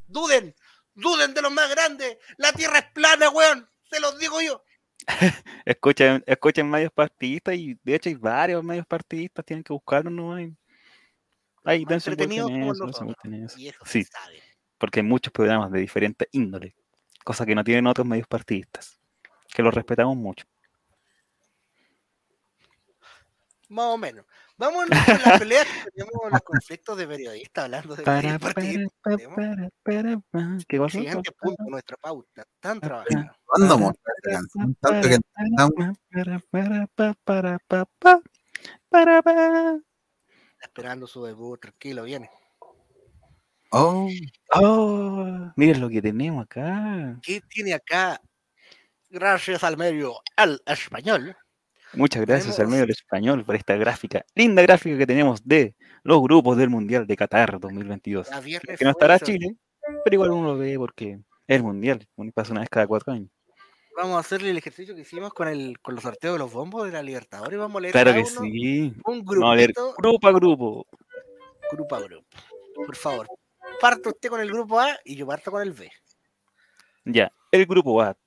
Duden, 0.07 0.55
duden 0.93 1.33
de 1.33 1.41
los 1.41 1.51
más 1.51 1.69
grandes. 1.71 2.17
La 2.37 2.53
tierra 2.53 2.77
es 2.79 2.91
plana, 2.91 3.29
weón. 3.31 3.67
Se 3.89 3.99
los 3.99 4.17
digo 4.19 4.39
yo. 4.41 4.63
Escuchen, 5.65 6.23
escuchen 6.25 6.69
medios 6.69 6.91
partidistas 6.91 7.55
y 7.55 7.77
de 7.83 7.95
hecho 7.95 8.09
hay 8.09 8.15
varios 8.15 8.63
medios 8.63 8.85
partidistas, 8.85 9.45
tienen 9.45 9.63
que 9.63 9.73
buscarlos, 9.73 10.13
no 10.13 10.33
hay. 10.33 10.55
Ahí, 11.63 11.83
dense 11.85 12.11
Sí, 13.85 14.03
sabe. 14.03 14.41
porque 14.77 14.99
hay 14.99 15.05
muchos 15.05 15.33
programas 15.33 15.71
de 15.71 15.79
diferentes 15.79 16.27
índole, 16.31 16.75
cosa 17.23 17.45
que 17.45 17.55
no 17.55 17.63
tienen 17.63 17.87
otros 17.87 18.05
medios 18.05 18.27
partidistas, 18.27 18.99
que 19.53 19.63
los 19.63 19.73
respetamos 19.73 20.15
mucho. 20.15 20.45
Más 23.69 23.85
o 23.85 23.97
menos. 23.97 24.25
Vamos 24.57 24.85
con 24.85 25.19
las 25.25 25.39
peleas 25.39 25.65
que 25.65 25.91
tenemos, 25.91 26.31
los 26.31 26.41
conflictos 26.41 26.97
de 26.97 27.07
periodistas 27.07 27.65
hablando 27.65 27.95
de 27.95 28.03
Para, 28.03 28.39
para, 28.39 28.53
para, 28.53 29.69
para, 29.83 30.19
pa. 30.31 30.57
¿Qué 30.67 30.79
pasó? 30.79 30.97
Siguiente 30.97 31.31
punto, 31.33 31.63
nuestra 31.67 31.97
pauta. 31.97 32.45
Tan 32.61 32.79
trabajada. 32.79 33.37
¿Cuándo 33.45 33.77
mostrar 33.77 34.15
esta 34.23 34.31
canción? 34.39 34.75
Tanto 34.79 35.09
que 35.09 35.17
Para, 36.11 36.39
para, 36.49 36.87
pa, 36.87 37.15
para, 37.25 37.59
pa, 37.67 37.85
pa, 37.99 38.21
para, 38.89 39.21
pa. 39.21 39.79
Esperando 40.61 41.05
su 41.05 41.25
debut, 41.25 41.59
tranquilo, 41.59 42.03
viene. 42.03 42.29
Oh, 43.71 44.07
Oh, 44.53 45.51
miren 45.57 45.81
lo 45.81 45.89
que 45.89 46.01
tenemos 46.01 46.45
acá. 46.45 47.19
¿Qué 47.21 47.41
tiene 47.49 47.73
acá? 47.73 48.21
Gracias 49.09 49.65
al 49.65 49.75
medio 49.75 50.21
al 50.37 50.61
español. 50.65 51.35
Muchas 51.93 52.25
gracias 52.25 52.59
al 52.59 52.67
medio 52.67 52.81
del 52.81 52.91
español 52.91 53.45
por 53.45 53.55
esta 53.55 53.75
gráfica, 53.75 54.25
linda 54.35 54.61
gráfica 54.61 54.97
que 54.97 55.07
tenemos 55.07 55.45
de 55.47 55.75
los 56.03 56.21
grupos 56.21 56.57
del 56.57 56.69
Mundial 56.69 57.07
de 57.07 57.15
Qatar 57.15 57.59
2022. 57.59 58.29
Ya 58.29 58.39
viernes 58.41 58.77
Que 58.79 58.83
no 58.85 58.91
estará 58.91 59.15
eso. 59.15 59.25
Chile, 59.25 59.55
pero 60.03 60.15
igual 60.15 60.31
uno 60.31 60.53
lo 60.53 60.57
ve 60.57 60.75
porque 60.77 61.11
es 61.47 61.55
el 61.57 61.63
Mundial, 61.63 62.05
un- 62.15 62.31
pasa 62.33 62.51
una 62.51 62.61
vez 62.61 62.69
cada 62.69 62.85
cuatro 62.87 63.13
años. 63.13 63.29
Vamos 63.95 64.17
a 64.17 64.19
hacerle 64.19 64.49
el 64.49 64.57
ejercicio 64.57 64.93
que 64.93 65.01
hicimos 65.01 65.33
con 65.33 65.47
el 65.47 65.79
con 65.79 65.95
los 65.95 66.03
sorteos 66.03 66.33
de 66.35 66.39
los 66.39 66.51
bombos 66.51 66.83
de 66.85 66.91
la 66.91 67.01
Libertadores. 67.01 67.57
Vamos 67.57 67.77
a 67.77 67.81
leer 67.81 67.93
Claro 67.93 68.11
que 68.13 68.19
uno 68.19 68.41
sí. 68.41 68.93
un 69.05 69.43
a 69.45 69.55
leer 69.55 69.71
grupo 69.97 70.27
a 70.27 70.31
grupo. 70.33 70.85
grupo 71.71 71.95
a 71.95 71.99
grupo. 72.01 72.25
Por 72.75 72.95
favor, 72.97 73.27
parto 73.79 74.09
usted 74.09 74.27
con 74.29 74.41
el 74.41 74.51
grupo 74.51 74.81
A 74.81 74.89
y 75.05 75.15
yo 75.15 75.25
parto 75.25 75.49
con 75.49 75.61
el 75.61 75.71
B. 75.71 75.89
Ya, 77.05 77.31
el 77.51 77.65
grupo 77.65 78.01
A 78.01 78.17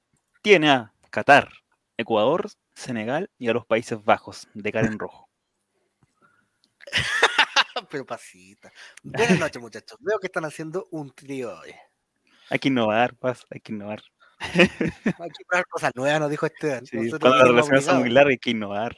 tiene 0.40 0.70
a 0.70 0.90
Qatar, 1.10 1.50
Ecuador, 1.98 2.48
Senegal 2.74 3.28
y 3.38 3.48
a 3.48 3.52
los 3.52 3.66
Países 3.66 4.02
Bajos 4.02 4.48
de 4.54 4.72
cara 4.72 4.86
en 4.86 4.98
rojo. 5.00 5.28
Pero 7.90 8.06
pasita. 8.06 8.72
Buenas 9.02 9.38
noches, 9.38 9.60
muchachos. 9.60 9.98
Veo 10.00 10.18
que 10.20 10.28
están 10.28 10.44
haciendo 10.44 10.86
un 10.92 11.12
trío 11.12 11.58
hoy. 11.58 11.74
Hay 12.50 12.60
que 12.60 12.68
innovar, 12.68 13.16
Paz, 13.16 13.44
hay 13.50 13.60
que 13.60 13.72
innovar. 13.72 14.00
Hay 14.38 14.68
que 15.36 15.44
probar 15.48 15.66
cosas 15.66 15.92
nuevas, 15.96 16.20
nos 16.20 16.30
dijo 16.30 16.46
Esteban. 16.46 16.86
Sí, 16.86 17.10
cuando 17.10 17.36
las 17.36 17.48
relaciones 17.48 17.84
son 17.84 17.98
muy 17.98 18.10
largas 18.10 18.30
hay 18.30 18.38
que 18.38 18.50
innovar. 18.50 18.96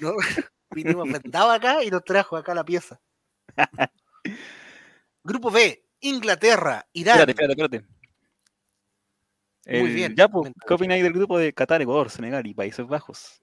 ¿no? 0.00 0.14
Vinimos 0.70 1.10
vendados 1.10 1.54
acá 1.54 1.84
y 1.84 1.90
nos 1.90 2.04
trajo 2.04 2.36
acá 2.36 2.52
la 2.52 2.64
pieza. 2.64 3.00
Grupo 5.22 5.52
B, 5.52 5.84
Inglaterra, 6.00 6.84
Irán. 6.92 7.20
Espérate, 7.20 7.42
espérate, 7.42 7.62
espérate. 7.62 7.99
Muy 9.66 9.92
bien, 9.92 10.14
Ya, 10.16 10.28
pues. 10.28 10.52
¿qué 10.66 10.74
opináis 10.74 11.02
del 11.02 11.12
grupo 11.12 11.38
de 11.38 11.52
Qatar, 11.52 11.82
Ecuador, 11.82 12.10
Senegal 12.10 12.46
y 12.46 12.54
Países 12.54 12.86
Bajos? 12.86 13.42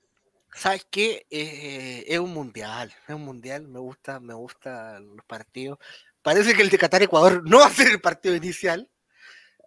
¿Sabes 0.53 0.88
qué? 0.89 1.26
Eh, 1.30 2.05
es 2.07 2.20
un 2.20 2.34
mundial, 2.34 2.93
es 3.07 3.13
un 3.15 3.22
mundial, 3.24 3.68
me 3.68 3.80
gusta, 3.80 4.20
me 4.20 4.34
gustan 4.34 5.15
los 5.15 5.26
partidos. 5.26 5.78
Parece 6.24 6.55
que 6.55 6.61
el 6.63 6.70
de 6.70 6.78
Qatar 6.80 7.03
Ecuador 7.03 7.43
no 7.49 7.59
va 7.59 7.68
a 7.68 7.72
ser 7.72 7.89
el 7.91 8.01
partido 8.01 8.36
inicial. 8.36 8.89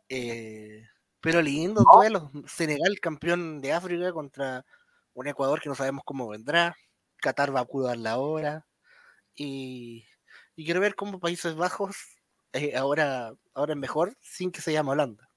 eh, 0.09 0.86
pero 1.20 1.42
lindo 1.42 1.84
duelo. 1.94 2.30
Senegal 2.46 2.98
campeón 3.01 3.61
de 3.61 3.72
África 3.74 4.12
contra 4.12 4.64
un 5.14 5.26
Ecuador 5.28 5.61
que 5.61 5.68
no 5.68 5.74
sabemos 5.74 6.03
cómo 6.05 6.28
vendrá. 6.28 6.74
Qatar 7.18 7.55
va 7.55 7.61
a 7.61 7.64
cuidar 7.66 7.98
la 7.98 8.18
hora. 8.18 8.66
Y, 9.34 10.07
y 10.57 10.64
quiero 10.64 10.80
ver 10.80 10.94
cómo 10.94 11.20
Países 11.20 11.55
Bajos 11.55 11.96
eh, 12.55 12.76
ahora, 12.76 13.34
ahora 13.55 13.74
es 13.74 13.78
mejor 13.78 14.16
sin 14.20 14.51
que 14.51 14.62
se 14.62 14.72
llame 14.72 14.90
Holanda. 14.90 15.28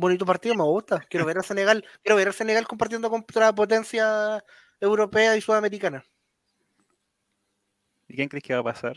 Bonito 0.00 0.24
partido, 0.24 0.54
me 0.54 0.62
gusta. 0.64 1.00
Quiero 1.10 1.26
ver 1.26 1.36
a 1.36 1.42
Senegal, 1.42 1.84
quiero 2.02 2.16
ver 2.16 2.28
a 2.28 2.32
Senegal 2.32 2.66
compartiendo 2.66 3.10
contra 3.10 3.52
potencia 3.54 4.42
europea 4.80 5.36
y 5.36 5.42
sudamericana. 5.42 6.02
¿Y 8.08 8.16
quién 8.16 8.30
crees 8.30 8.42
que 8.42 8.54
va 8.54 8.60
a 8.60 8.64
pasar? 8.64 8.96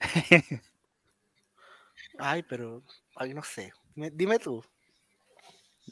Ay, 2.18 2.44
pero 2.44 2.82
ay, 3.16 3.34
no 3.34 3.42
sé. 3.42 3.72
Dime, 3.96 4.10
dime 4.12 4.38
tú. 4.38 4.62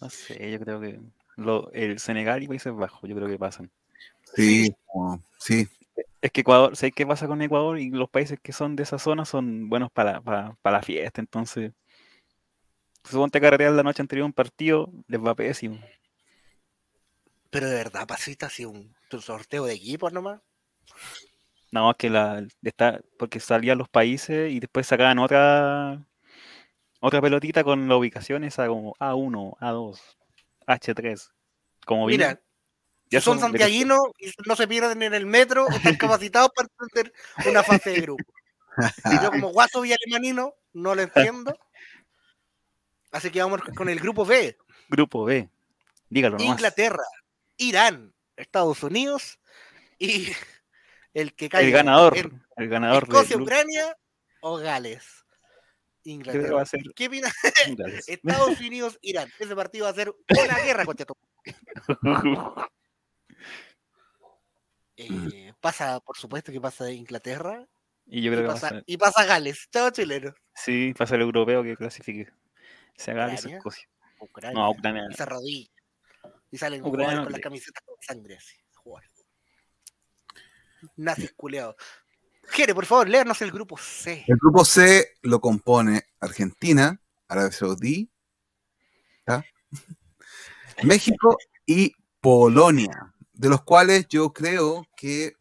No 0.01 0.09
sé, 0.09 0.53
yo 0.53 0.61
creo 0.61 0.81
que 0.81 1.01
lo- 1.37 1.69
el 1.73 1.99
Senegal 1.99 2.43
y 2.45 2.49
Países 2.49 2.73
Bajos, 2.73 3.09
yo 3.11 3.17
creo 3.17 3.27
que 3.29 3.39
pasan. 3.39 3.73
Sí, 4.37 4.73
como- 4.87 5.21
sí. 5.39 5.67
Es 6.21 6.31
que 6.31 6.43
Ecuador, 6.43 6.77
¿sabes 6.77 6.95
qué 6.95 7.05
pasa 7.07 7.27
con 7.27 7.43
Ecuador? 7.43 7.79
Y 7.81 7.91
los 7.91 8.09
países 8.09 8.39
que 8.41 8.53
son 8.53 8.77
de 8.77 8.85
esa 8.85 8.99
zona 9.01 9.25
son 9.25 9.69
buenos 9.69 9.91
para, 9.91 10.21
para, 10.21 10.55
para 10.63 10.77
la 10.79 10.83
fiesta, 10.83 11.21
entonces. 11.21 11.73
Suponte 13.05 13.41
carretear 13.41 13.73
la 13.73 13.83
noche 13.83 14.03
anterior 14.03 14.25
a 14.25 14.27
un 14.27 14.33
partido, 14.33 14.91
les 15.09 15.21
va 15.21 15.35
pésimo. 15.35 15.81
Pero 17.51 17.69
de 17.69 17.75
verdad, 17.75 18.07
pasita 18.07 18.47
así 18.47 18.65
un, 18.65 18.95
un 19.13 19.21
sorteo 19.21 19.67
de 19.67 19.75
equipos 19.75 20.13
nomás. 20.13 20.41
No, 21.71 21.91
es 21.91 21.97
que 21.97 22.11
la 22.11 22.47
está, 22.63 23.01
porque 23.19 23.41
salían 23.41 23.79
los 23.79 23.89
países 23.89 24.53
y 24.53 24.61
después 24.61 24.87
sacaban 24.87 25.19
otra 25.19 26.07
otra 27.01 27.21
pelotita 27.21 27.65
con 27.65 27.89
la 27.89 27.97
ubicación 27.97 28.45
esa 28.45 28.69
como 28.69 28.95
A1, 28.95 29.59
A2, 29.59 30.01
H3. 30.67 31.31
Como 31.85 32.07
Mira, 32.07 32.41
ya 33.11 33.21
si 33.21 33.25
son 33.25 33.41
son 33.41 33.51
santiaguinos 33.51 33.99
y 34.19 34.31
no 34.47 34.55
se 34.55 34.69
pierden 34.69 35.03
en 35.03 35.13
el 35.13 35.27
metro, 35.27 35.67
están 35.95 35.97
capacitados 35.97 36.51
para 36.55 36.69
entender 36.79 37.13
una 37.47 37.63
fase 37.63 37.91
de 37.91 38.01
grupo. 38.01 38.25
Y 39.13 39.23
yo 39.23 39.31
como 39.31 39.49
guaso 39.49 39.85
y 39.85 39.93
alemanino 39.93 40.55
no 40.73 40.95
lo 40.95 41.03
entiendo. 41.03 41.55
Así 43.13 43.31
que 43.31 43.41
vamos 43.41 43.61
con 43.77 43.89
el 43.89 44.01
grupo 44.01 44.25
B. 44.25 44.57
grupo 44.89 45.25
B. 45.25 45.49
Dígalo 46.09 46.39
nomás. 46.39 46.57
Inglaterra, 46.57 47.05
Irán, 47.59 48.13
Estados 48.37 48.83
Unidos 48.83 49.39
y 49.99 50.29
el 51.15 51.35
que 51.35 51.49
caiga 51.49 51.67
El 51.69 51.73
ganador, 51.73 52.17
en 52.17 52.43
el 52.57 52.69
ganador 52.69 53.05
Escocia. 53.05 53.37
Ucrania 53.37 53.97
o 54.41 54.57
Gales. 54.57 55.05
Creo 56.05 56.21
que 56.23 56.31
va 56.33 56.33
Inglaterra. 56.33 56.63
a 56.63 56.67
ser 56.67 56.81
¿Qué 56.97 57.07
opinas? 57.07 57.33
Estados 58.09 58.59
Unidos, 58.61 58.99
Irán. 59.03 59.31
Ese 59.39 59.55
partido 59.55 59.85
va 59.85 59.91
a 59.91 59.95
ser 59.95 60.13
una 60.29 60.59
guerra 60.59 60.85
Eh, 64.97 65.53
pasa, 65.61 66.01
por 66.01 66.17
supuesto 66.19 66.53
que 66.53 66.61
pasa 66.61 66.85
de 66.85 66.93
Inglaterra 66.95 67.67
y 68.05 68.23
yo 68.23 68.31
y 68.31 68.35
creo 68.35 68.47
que 68.47 68.53
pasa, 68.53 68.83
y 68.85 68.97
pasa 68.99 69.25
Gales. 69.25 69.69
Chao, 69.73 69.91
chileno. 69.91 70.35
sí, 70.55 70.93
pasa 70.97 71.15
el 71.15 71.23
europeo 71.23 71.63
que 71.63 71.77
clasifique. 71.77 72.31
Sea 72.97 73.15
Gales 73.15 73.47
o 73.47 74.25
Ucrania. 74.25 74.61
No, 74.61 74.71
Ucrania. 74.71 75.09
Y 75.11 75.15
se 75.15 75.23
arrodilla. 75.23 75.71
Y 76.51 76.59
salen 76.59 76.85
Ucrania 76.85 77.17
no 77.17 77.23
con 77.25 77.33
las 77.33 77.41
camisetas 77.41 77.83
con 77.85 77.97
sangre 78.01 78.37
así. 78.37 78.57
jugar. 78.75 79.05
Nazis 80.97 81.33
culeados. 81.33 81.77
Jere, 82.49 82.75
por 82.75 82.87
favor, 82.87 83.09
léanos 83.09 83.41
el 83.43 83.53
grupo 83.53 83.77
C. 83.79 84.25
El 84.27 84.37
grupo 84.37 84.65
C 84.65 85.15
lo 85.23 85.41
compone 85.41 86.03
Argentina, 86.21 87.01
Arabia 87.29 87.53
Saudí. 87.53 88.11
México 90.83 91.39
y 91.67 91.95
Polonia, 92.21 93.15
de 93.33 93.49
los 93.49 93.63
cuales 93.63 94.07
yo 94.09 94.33
creo 94.33 94.87
que 94.97 95.35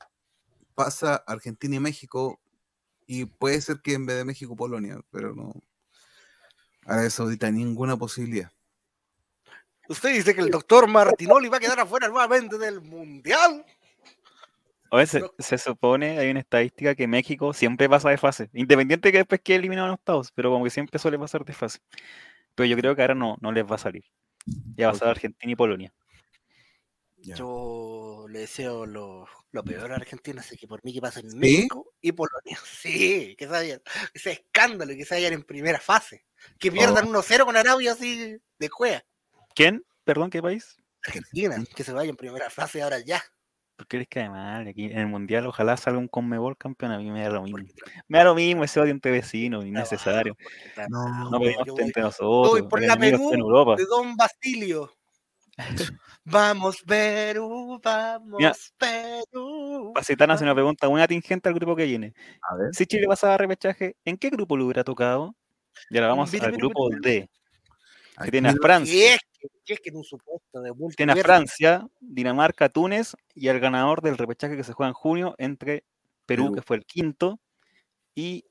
pasa 0.76 1.16
Argentina 1.28 1.76
y 1.76 1.80
México, 1.80 2.40
y 3.08 3.26
puede 3.26 3.60
ser 3.62 3.82
que 3.82 3.94
en 3.94 4.06
vez 4.06 4.18
de 4.18 4.26
México, 4.26 4.56
Polonia, 4.56 5.00
pero 5.12 5.36
no. 5.36 5.54
Arabia 6.86 7.10
Saudita, 7.10 7.52
ninguna 7.52 7.98
posibilidad. 7.98 8.52
Usted 9.88 10.14
dice 10.14 10.34
que 10.34 10.42
el 10.42 10.50
doctor 10.50 10.88
Martinoli 10.88 11.50
va 11.50 11.58
a 11.58 11.60
quedar 11.60 11.80
afuera 11.80 12.08
nuevamente 12.08 12.58
del 12.58 12.82
mundial. 12.82 13.66
A 14.90 14.98
veces 14.98 15.24
se 15.40 15.58
supone, 15.58 16.20
hay 16.20 16.30
una 16.30 16.42
estadística 16.42 16.96
que 16.96 17.08
México 17.08 17.54
siempre 17.54 17.88
pasa 17.88 18.10
de 18.10 18.18
fase, 18.18 18.50
independiente 18.54 19.08
de 19.08 19.12
que 19.14 19.18
después 19.20 19.42
quede 19.42 19.58
eliminado 19.58 19.88
en 19.88 19.94
octavos, 19.94 20.32
pero 20.34 20.52
como 20.52 20.64
que 20.66 20.70
siempre 20.70 21.00
suele 21.00 21.18
pasar 21.18 21.46
de 21.46 21.54
fase. 21.54 21.80
Pero 22.56 22.68
yo 22.68 22.76
creo 22.78 22.96
que 22.96 23.02
ahora 23.02 23.16
no, 23.16 23.38
no 23.42 23.52
les 23.52 23.66
va 23.66 23.76
a 23.76 23.80
salir. 23.80 24.04
Ya 24.76 24.88
va 24.88 24.94
a 24.94 24.96
ser 24.96 25.08
Argentina 25.08 25.52
y 25.52 25.56
Polonia. 25.56 25.94
Yo 27.18 28.01
le 28.32 28.40
deseo 28.40 28.86
lo, 28.86 29.28
lo 29.52 29.64
peor 29.64 29.92
a 29.92 29.96
Argentina, 29.96 30.42
así 30.42 30.58
que 30.58 30.68
por 30.68 30.84
mí 30.84 30.94
que 30.94 31.02
pasen 31.02 31.28
México 31.38 31.94
y 32.02 32.12
Polonia. 32.12 32.58
Sí, 32.66 33.36
que 33.38 33.46
se 33.46 33.52
vayan, 33.52 33.82
ese 34.14 34.32
escándalo, 34.32 34.94
que 34.96 35.06
se 35.06 35.16
vayan 35.16 35.34
en 35.34 35.44
primera 35.44 35.80
fase. 35.80 36.26
Que 36.58 36.72
pierdan 36.72 37.08
1-0 37.10 37.46
con 37.46 37.56
Arabia 37.56 37.92
así 37.92 38.38
de 38.58 38.70
juega. 38.70 39.04
¿Quién? 39.54 39.86
Perdón, 40.04 40.30
¿qué 40.30 40.42
país? 40.42 40.78
Argentina, 41.06 41.64
que 41.76 41.84
se 41.84 41.94
vaya 41.94 42.10
en 42.10 42.16
primera 42.16 42.50
fase 42.50 42.82
ahora 42.82 43.00
ya. 43.00 43.22
¿Por 43.76 43.88
qué 43.88 43.98
eres 43.98 44.10
que 44.10 44.30
mal? 44.30 44.68
Aquí 44.68 44.86
en 44.86 45.00
el 45.00 45.08
mundial 45.08 45.48
ojalá 45.48 45.76
salga 45.76 45.98
un 46.00 46.08
Conmebol 46.08 46.56
campeón, 46.56 46.92
a 46.92 47.00
mí 47.00 47.10
me 47.10 47.24
da 47.24 47.30
lo 47.30 47.44
mismo. 47.44 47.60
Me 48.08 48.20
da 48.20 48.26
lo 48.26 48.36
mismo 48.36 48.64
ese 48.64 48.80
odio 48.80 48.92
entre 48.92 49.12
vecinos, 49.12 49.66
innecesario. 49.66 50.38
No, 50.90 51.32
No 51.32 51.40
pedimos 51.40 51.80
entre 51.80 52.04
nosotros. 52.04 52.52
voy 52.52 52.70
por 52.70 52.82
la 52.82 52.96
Perú 52.96 53.32
en 53.34 53.78
de 53.78 53.86
Don 53.86 54.16
Basilio. 54.16 54.94
Vamos, 56.24 56.82
Perú, 56.84 57.80
vamos, 57.84 58.74
Perú. 58.78 59.92
Pacetana 59.94 60.36
hace 60.36 60.44
una 60.44 60.54
pregunta 60.54 60.88
muy 60.88 61.02
atingente 61.02 61.50
al 61.50 61.56
grupo 61.56 61.76
que 61.76 61.86
viene. 61.86 62.14
a 62.50 62.56
ver. 62.56 62.74
Si 62.74 62.86
Chile 62.86 63.08
pasaba 63.08 63.34
a 63.34 63.38
repechaje, 63.38 63.96
¿en 64.06 64.18
qué 64.18 64.30
grupo 64.30 64.56
le 64.56 64.64
hubiera 64.64 64.84
tocado? 64.84 65.36
Y 65.90 65.98
ahora 65.98 66.10
vamos 66.10 66.32
Mire, 66.32 66.46
al 66.46 66.52
grupo 66.52 66.90
D, 66.90 67.28
que 68.24 68.32
tiene 68.32 68.50
a 68.50 68.52
mira, 68.52 68.62
Francia. 68.62 69.16
es 69.16 69.22
que, 69.40 69.48
si 69.64 69.74
es 69.74 69.80
que 69.80 69.90
en 69.90 69.96
un 69.98 70.04
supuesto 70.04 70.62
de 70.62 70.72
Tiene 70.96 71.14
a 71.14 71.16
Francia, 71.16 71.88
Dinamarca, 72.00 72.70
Túnez 72.70 73.16
y 73.34 73.48
al 73.48 73.60
ganador 73.60 74.02
del 74.02 74.18
repechaje 74.18 74.56
que 74.56 74.64
se 74.64 74.74
juega 74.74 74.90
en 74.90 74.94
junio 74.94 75.36
entre 75.38 75.84
Perú, 76.28 76.46
Perú. 76.46 76.56
que 76.56 76.62
fue 76.62 76.78
el 76.78 76.86
quinto, 76.86 77.40
y 78.16 78.46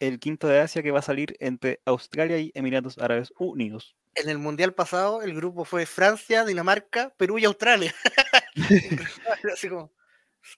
el 0.00 0.20
quinto 0.20 0.46
de 0.46 0.60
Asia 0.60 0.82
que 0.82 0.90
va 0.90 1.00
a 1.00 1.02
salir 1.02 1.34
entre 1.40 1.80
Australia 1.84 2.38
y 2.38 2.52
Emiratos 2.54 2.98
Árabes 2.98 3.32
Unidos. 3.38 3.96
En 4.14 4.28
el 4.28 4.38
mundial 4.38 4.74
pasado 4.74 5.22
el 5.22 5.34
grupo 5.34 5.64
fue 5.64 5.86
Francia, 5.86 6.44
Dinamarca, 6.44 7.10
Perú 7.16 7.38
y 7.38 7.44
Australia. 7.44 7.94
Así 9.52 9.68
como, 9.68 9.92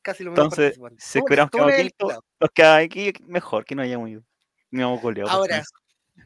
casi 0.02 0.24
lo 0.24 0.30
mismo 0.30 0.44
Entonces, 0.44 0.78
participantes. 0.78 1.04
si 1.04 1.18
Túnez- 1.18 1.22
esperamos 1.24 1.50
que 1.50 1.58
Túnez 1.58 1.76
quedado 1.76 1.88
quinto, 2.10 2.24
nos 2.40 2.50
queda 2.50 2.76
aquí 2.76 3.12
mejor 3.26 3.64
que 3.64 3.74
no 3.74 3.82
hayamos 3.82 4.08
ido. 4.08 4.22
No 4.70 4.96
goleado. 4.98 5.30
Ahora. 5.30 5.62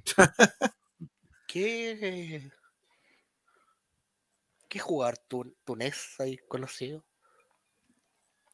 ¿qué, 1.49 2.51
qué 4.69 4.79
jugador 4.79 5.19
tu- 5.19 5.57
tunés 5.65 6.15
hay 6.19 6.39
conocido? 6.49 7.05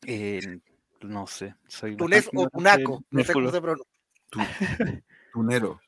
Eh, 0.06 0.60
no 1.02 1.26
sé. 1.26 1.54
Soy 1.68 1.96
Tunés 1.96 2.28
o 2.34 2.48
Tunaco, 2.48 3.04
no 3.10 3.24
sé 3.24 3.32
cómo 3.32 3.50
se 3.50 3.60
pronuncia. 3.60 3.92
Tunero. 5.32 5.80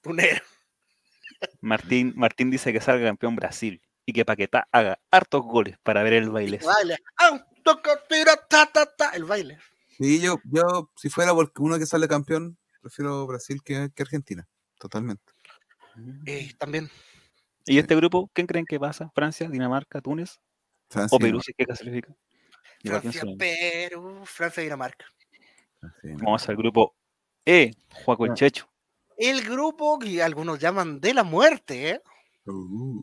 Tunero. 0.00 0.42
Martín, 1.60 2.12
Martín 2.16 2.50
dice 2.50 2.72
que 2.72 2.80
salga 2.80 3.06
campeón 3.06 3.36
Brasil 3.36 3.82
y 4.06 4.12
que 4.12 4.24
Paquetá 4.24 4.68
haga 4.72 4.98
hartos 5.10 5.42
goles 5.42 5.76
para 5.82 6.02
ver 6.02 6.12
el 6.14 6.30
baile. 6.30 6.60
El 9.14 9.24
baile. 9.24 9.58
Sí, 9.96 10.20
yo, 10.20 10.40
yo, 10.44 10.90
si 10.96 11.08
fuera 11.08 11.32
porque 11.32 11.62
uno 11.62 11.78
que 11.78 11.86
sale 11.86 12.08
campeón, 12.08 12.58
prefiero 12.80 13.26
Brasil 13.26 13.62
que, 13.64 13.90
que 13.94 14.02
Argentina. 14.02 14.46
Totalmente. 14.78 15.32
Eh, 16.26 16.52
también. 16.58 16.90
¿Y 17.66 17.78
este 17.78 17.96
grupo, 17.96 18.30
quién 18.34 18.46
creen 18.46 18.66
que 18.66 18.78
pasa? 18.78 19.10
¿Francia, 19.14 19.48
Dinamarca, 19.48 20.00
Túnez 20.00 20.40
Francia 20.90 21.16
o 21.16 21.18
Perú 21.18 21.40
si 21.40 21.52
es 21.52 21.56
que 21.56 21.64
clasifica? 21.64 22.14
Francia. 22.82 23.22
Perú, 23.38 24.22
Francia 24.26 24.60
y 24.62 24.66
Dinamarca. 24.66 25.06
Así, 25.80 26.08
¿no? 26.08 26.24
Vamos 26.24 26.48
al 26.48 26.56
grupo 26.56 26.94
E, 27.46 27.70
Juaco 28.04 28.26
el 28.26 28.32
Ah. 28.32 28.34
Checho. 28.34 28.68
El 29.16 29.42
grupo 29.42 29.98
que 29.98 30.22
algunos 30.22 30.58
llaman 30.58 31.00
de 31.00 31.14
la 31.14 31.22
muerte, 31.24 31.90
¿eh? 31.90 32.02
Uh, 32.46 33.02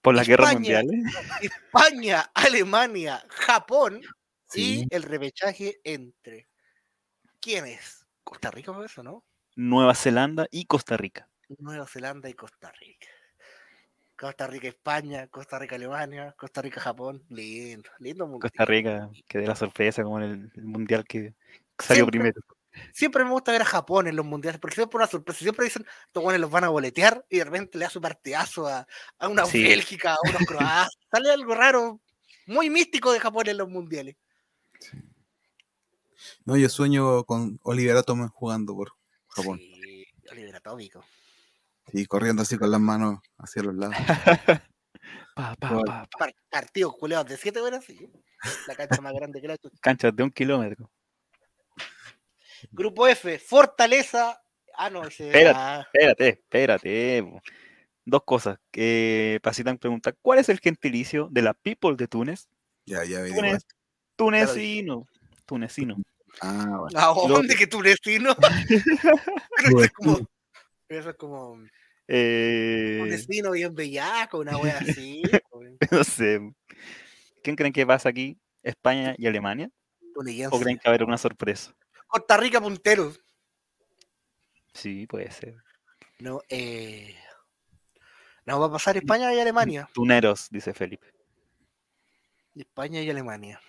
Por 0.00 0.14
las 0.14 0.26
guerras 0.26 0.54
mundiales. 0.54 1.02
España, 1.40 2.30
Alemania, 2.34 3.24
Japón 3.28 4.00
sí. 4.48 4.86
y 4.90 4.94
el 4.94 5.02
repechaje 5.02 5.78
entre. 5.84 6.48
¿Quién 7.40 7.66
es? 7.66 8.06
Costa 8.22 8.50
Rica 8.50 8.72
eso, 8.84 9.02
¿no? 9.02 9.24
Nueva 9.56 9.94
Zelanda 9.94 10.46
y 10.50 10.64
Costa 10.64 10.96
Rica. 10.96 11.28
Nueva 11.58 11.86
Zelanda 11.86 12.28
y 12.28 12.34
Costa 12.34 12.72
Rica. 12.72 13.06
Costa 14.16 14.46
Rica, 14.46 14.68
España, 14.68 15.26
Costa 15.26 15.58
Rica, 15.58 15.74
Alemania, 15.74 16.34
Costa 16.38 16.62
Rica, 16.62 16.80
Japón. 16.80 17.22
Lindo, 17.28 17.90
lindo 17.98 18.26
mundial. 18.26 18.50
Costa 18.50 18.64
Rica, 18.64 19.10
que 19.28 19.38
de 19.38 19.46
la 19.46 19.56
sorpresa 19.56 20.02
como 20.02 20.18
en 20.20 20.24
el, 20.24 20.52
el 20.54 20.64
mundial 20.64 21.04
que 21.04 21.34
salió 21.78 22.04
Siempre- 22.04 22.10
primero. 22.18 22.40
Siempre 22.92 23.24
me 23.24 23.30
gusta 23.30 23.52
ver 23.52 23.62
a 23.62 23.66
Japón 23.66 24.06
en 24.08 24.16
los 24.16 24.24
mundiales, 24.26 24.60
porque 24.60 24.74
siempre 24.76 24.96
una 24.96 25.06
sorpresa. 25.06 25.38
Siempre 25.40 25.64
dicen, 25.64 25.86
estos 26.06 26.22
buenos 26.22 26.40
los 26.40 26.50
van 26.50 26.64
a 26.64 26.68
boletear 26.70 27.24
y 27.30 27.38
de 27.38 27.44
repente 27.44 27.78
le 27.78 27.84
da 27.84 27.90
su 27.90 28.00
partidazo 28.00 28.66
a, 28.66 28.86
a 29.18 29.28
una 29.28 29.44
Sí. 29.46 29.62
Bélgica, 29.62 30.14
a 30.14 30.28
unos 30.28 30.42
croatas. 30.46 30.88
Sale 31.12 31.30
algo 31.30 31.54
raro, 31.54 32.00
muy 32.46 32.70
místico 32.70 33.12
de 33.12 33.20
Japón 33.20 33.48
en 33.48 33.58
los 33.58 33.68
mundiales. 33.68 34.16
No, 36.44 36.56
yo 36.56 36.68
sueño 36.68 37.24
con 37.24 37.58
Oliver 37.62 37.96
Atom 37.96 38.28
jugando 38.28 38.74
por 38.74 38.92
Japón. 39.28 39.58
Sí, 39.58 40.06
Oliver 40.30 40.56
Atómico. 40.56 41.04
Sí, 41.92 42.06
corriendo 42.06 42.42
así 42.42 42.56
con 42.56 42.70
las 42.70 42.80
manos 42.80 43.20
hacia 43.38 43.62
los 43.62 43.74
lados. 43.74 43.96
Pa, 45.36 45.54
pa, 45.56 45.68
pa, 45.68 45.82
pa. 45.84 46.08
Par- 46.18 46.34
Partidos 46.48 46.94
culeados 46.96 47.26
de 47.28 47.36
7 47.36 47.60
horas, 47.60 47.84
sí. 47.84 48.08
La 48.68 48.74
cancha 48.76 49.00
más 49.02 49.12
grande 49.12 49.40
que 49.40 49.48
la. 49.48 49.56
Canchas 49.80 50.14
de 50.14 50.22
un 50.22 50.30
kilómetro. 50.30 50.88
Grupo 52.72 53.06
F, 53.06 53.38
Fortaleza. 53.38 54.40
Ah, 54.76 54.90
no, 54.90 55.04
ese 55.06 55.26
Espérate. 55.28 55.58
ah, 55.58 55.80
Espérate, 55.92 56.28
espérate. 56.28 57.24
Dos 58.04 58.22
cosas. 58.24 58.58
Que 58.70 59.38
Pasitan 59.42 59.78
pregunta, 59.78 60.12
¿cuál 60.12 60.38
es 60.38 60.48
el 60.48 60.58
gentilicio 60.60 61.28
de 61.30 61.42
la 61.42 61.54
people 61.54 61.96
de 61.96 62.08
Túnez? 62.08 62.48
Ya, 62.86 63.04
ya. 63.04 63.24
Túnez, 63.26 63.64
tunecino. 64.16 65.06
Tunecino. 65.46 65.96
Ah, 66.40 66.78
bueno. 66.80 66.98
¿A 66.98 67.28
Lo- 67.28 67.34
dónde 67.36 67.54
que 67.54 67.66
tunecino? 67.66 68.34
Pero 69.56 69.68
eso 69.68 69.84
es 69.84 69.92
como. 69.92 70.18
Eso 70.88 71.10
es 71.10 71.16
como. 71.16 71.58
Eh, 72.06 72.98
Tunecino 73.00 73.52
bien 73.52 73.74
bellaco, 73.74 74.38
una 74.40 74.58
wea 74.58 74.78
así. 74.78 75.22
no 75.90 76.04
sé. 76.04 76.40
¿Quién 77.42 77.56
creen 77.56 77.72
que 77.72 77.86
pasa 77.86 78.08
aquí? 78.10 78.36
¿España 78.62 79.14
y 79.16 79.26
Alemania? 79.26 79.70
¿O 80.50 80.60
creen 80.60 80.78
que 80.78 80.88
va 80.88 80.92
a 80.92 80.94
haber 80.94 81.04
una 81.04 81.18
sorpresa? 81.18 81.74
Costa 82.06 82.36
Rica 82.36 82.60
punteros. 82.60 83.20
Sí, 84.72 85.06
puede 85.06 85.30
ser. 85.30 85.56
No, 86.20 86.40
eh. 86.48 87.16
No 88.46 88.60
va 88.60 88.66
a 88.66 88.72
pasar 88.72 88.96
España 88.96 89.32
y 89.32 89.40
Alemania. 89.40 89.88
Tuneros, 89.94 90.48
dice 90.50 90.74
Felipe. 90.74 91.06
España 92.54 93.00
y 93.00 93.10
Alemania. 93.10 93.60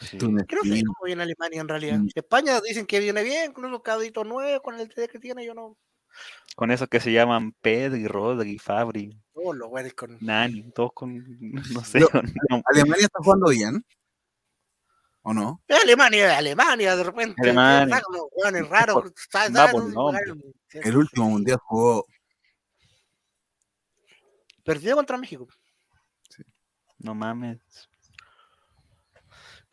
Sí. 0.00 0.18
Túnez, 0.18 0.46
Que 0.46 0.56
no 0.56 0.62
sé 0.62 0.76
sí. 0.76 0.84
cómo 0.84 0.98
viene 1.04 1.22
Alemania 1.22 1.60
en 1.60 1.68
realidad. 1.68 2.00
España 2.14 2.60
dicen 2.60 2.86
que 2.86 3.00
viene 3.00 3.22
bien, 3.22 3.52
con 3.52 3.64
unos 3.64 3.82
cabritos 3.82 4.26
nuevos, 4.26 4.60
con 4.62 4.78
el 4.78 4.88
TD 4.88 5.08
que 5.08 5.18
tiene, 5.18 5.44
yo 5.44 5.54
no. 5.54 5.76
Con 6.56 6.70
esos 6.70 6.88
que 6.88 7.00
se 7.00 7.12
llaman 7.12 7.52
Pedri, 7.60 8.06
Rodri, 8.06 8.58
Fabri, 8.58 9.20
Todos 9.32 9.56
los 9.56 9.68
güeyes 9.68 9.94
con. 9.94 10.16
Nani, 10.20 10.70
todos 10.72 10.92
con, 10.94 11.12
no 11.72 11.84
sé, 11.84 12.00
con 12.02 12.62
¿Alemania 12.66 13.06
está 13.06 13.18
jugando 13.18 13.50
bien? 13.50 13.84
¿O 15.26 15.32
no? 15.32 15.62
Alemania, 15.82 16.36
Alemania, 16.36 16.94
de 16.94 17.02
repente. 17.02 17.40
Alemania. 17.40 18.02
raros. 18.68 19.10
El 20.70 20.96
último 20.98 21.30
mundial 21.30 21.58
jugó. 21.64 22.06
Perdió 24.62 24.94
contra 24.96 25.16
México. 25.16 25.48
no 26.98 27.14
mames. 27.14 27.58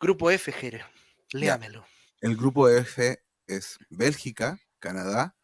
Grupo 0.00 0.30
F, 0.30 0.50
Jere. 0.52 0.86
Léamelo. 1.32 1.84
El 2.22 2.34
grupo 2.34 2.70
F 2.70 3.22
es 3.46 3.78
Bélgica, 3.90 4.58
Canadá, 4.78 5.36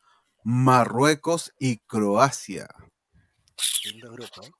Marruecos 0.43 1.53
y 1.59 1.81
Croacia. 1.81 2.67
Lindo 3.85 4.11
grupo. 4.13 4.43
¿eh? 4.43 4.51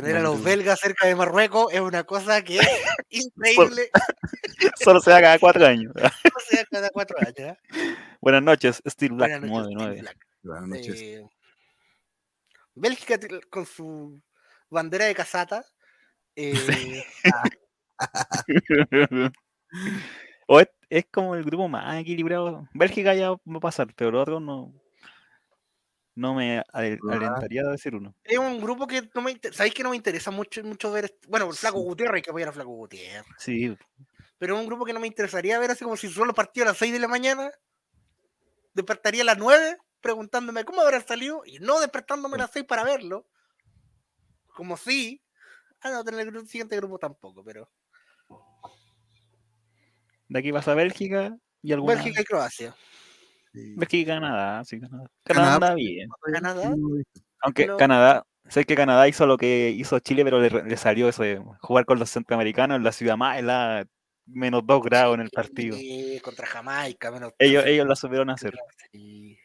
Tener 0.00 0.18
a 0.18 0.22
los 0.22 0.44
belgas 0.44 0.78
cerca 0.78 1.08
de 1.08 1.16
Marruecos 1.16 1.72
es 1.72 1.80
una 1.80 2.04
cosa 2.04 2.44
que 2.44 2.58
es 2.58 2.68
increíble. 3.10 3.90
Solo 4.80 5.00
se 5.00 5.10
da 5.10 5.20
cada 5.20 5.40
cuatro 5.40 5.66
años. 5.66 5.92
o 5.96 6.40
sea, 6.48 6.64
cada 6.70 6.90
cuatro 6.90 7.16
años. 7.18 7.34
¿eh? 7.36 7.56
Buenas 8.20 8.44
noches, 8.44 8.80
Steel 8.86 9.14
Black 9.14 9.40
Buenas 9.40 9.50
noches, 9.50 9.74
99. 9.74 9.94
Team 9.94 10.04
Black. 10.04 10.26
Buenas 10.42 10.68
noches. 10.68 11.02
Eh, 11.02 11.28
Bélgica 12.76 13.18
con 13.50 13.66
su 13.66 14.22
bandera 14.70 15.06
de 15.06 15.16
casata. 15.16 15.64
eh, 16.36 17.02
o 20.46 20.60
es, 20.60 20.68
es 20.90 21.06
como 21.10 21.34
el 21.34 21.42
grupo 21.42 21.66
más 21.66 22.00
equilibrado. 22.00 22.68
Bélgica 22.72 23.14
ya 23.14 23.30
va 23.30 23.38
a 23.56 23.60
pasar, 23.60 23.92
pero 23.96 24.12
los 24.12 24.22
otros 24.22 24.40
no. 24.40 24.72
No 26.18 26.34
me 26.34 26.58
Ah. 26.58 26.64
alentaría 26.72 27.62
a 27.62 27.70
decir 27.70 27.94
uno. 27.94 28.12
es 28.24 28.36
un 28.38 28.60
grupo 28.60 28.88
que 28.88 29.08
no 29.14 29.22
me 29.22 29.30
inter- 29.30 29.54
¿sabéis 29.54 29.72
que 29.72 29.84
no 29.84 29.90
me 29.90 29.96
interesa 29.96 30.32
mucho, 30.32 30.64
mucho 30.64 30.90
ver? 30.90 31.16
Bueno, 31.28 31.46
el 31.48 31.54
Flaco 31.54 31.78
Sí. 31.78 31.84
Gutiérrez, 31.84 32.14
hay 32.16 32.22
que 32.22 32.30
apoyar 32.30 32.48
a 32.48 32.52
Flaco 32.52 32.70
Gutiérrez. 32.70 33.24
Sí, 33.38 33.76
Pero 34.36 34.54
es 34.56 34.60
un 34.60 34.66
grupo 34.66 34.84
que 34.84 34.92
no 34.92 34.98
me 34.98 35.06
interesaría 35.06 35.58
ver 35.60 35.70
así 35.70 35.84
como 35.84 35.96
si 35.96 36.08
solo 36.08 36.34
partió 36.34 36.64
a 36.64 36.66
las 36.66 36.76
6 36.78 36.92
de 36.92 36.98
la 36.98 37.06
mañana. 37.06 37.50
Despertaría 38.74 39.22
a 39.22 39.26
las 39.26 39.38
9 39.38 39.78
preguntándome 40.00 40.64
cómo 40.64 40.80
habrá 40.80 41.00
salido 41.00 41.42
y 41.46 41.58
no 41.60 41.78
despertándome 41.80 42.34
a 42.34 42.38
las 42.38 42.50
6 42.52 42.64
para 42.64 42.82
verlo. 42.82 43.26
Como 44.54 44.76
si. 44.76 45.22
Ah, 45.82 45.90
no, 45.90 46.08
en 46.08 46.18
el 46.36 46.48
siguiente 46.48 46.74
grupo 46.76 46.98
tampoco, 46.98 47.44
pero. 47.44 47.70
de 50.28 50.38
aquí 50.38 50.52
pasa 50.52 50.74
Bélgica 50.74 51.36
y 51.62 51.72
alguna. 51.72 51.94
Bélgica 51.94 52.20
y 52.20 52.24
Croacia. 52.24 52.74
Sí. 53.58 53.74
Y 53.98 54.04
Canadá, 54.04 54.64
sí, 54.64 54.80
Canadá. 54.80 55.10
Canadá, 55.24 55.44
Canadá 55.44 55.54
anda 55.54 55.74
bien. 55.74 56.08
Canadá. 56.32 56.74
Aunque 57.40 57.64
pero- 57.64 57.76
Canadá, 57.76 58.26
sé 58.48 58.64
que 58.64 58.74
Canadá 58.74 59.08
hizo 59.08 59.26
lo 59.26 59.36
que 59.36 59.70
hizo 59.70 59.98
Chile, 59.98 60.24
pero 60.24 60.40
le, 60.40 60.50
le 60.50 60.76
salió 60.76 61.08
eso 61.08 61.22
de 61.22 61.42
jugar 61.60 61.84
con 61.84 61.98
los 61.98 62.10
centroamericanos 62.10 62.76
en 62.76 62.84
la 62.84 62.92
ciudad 62.92 63.16
más 63.16 63.38
helada, 63.38 63.84
menos 64.26 64.66
2 64.66 64.82
grados 64.82 65.14
en 65.14 65.20
el 65.22 65.30
partido. 65.30 65.76
Sí, 65.76 66.20
contra 66.22 66.46
Jamaica, 66.46 67.10
menos. 67.10 67.32
Ellos, 67.38 67.64
ellos 67.66 67.86
la 67.86 67.96
supieron 67.96 68.30
hacer. 68.30 68.54
Sí. 68.92 69.38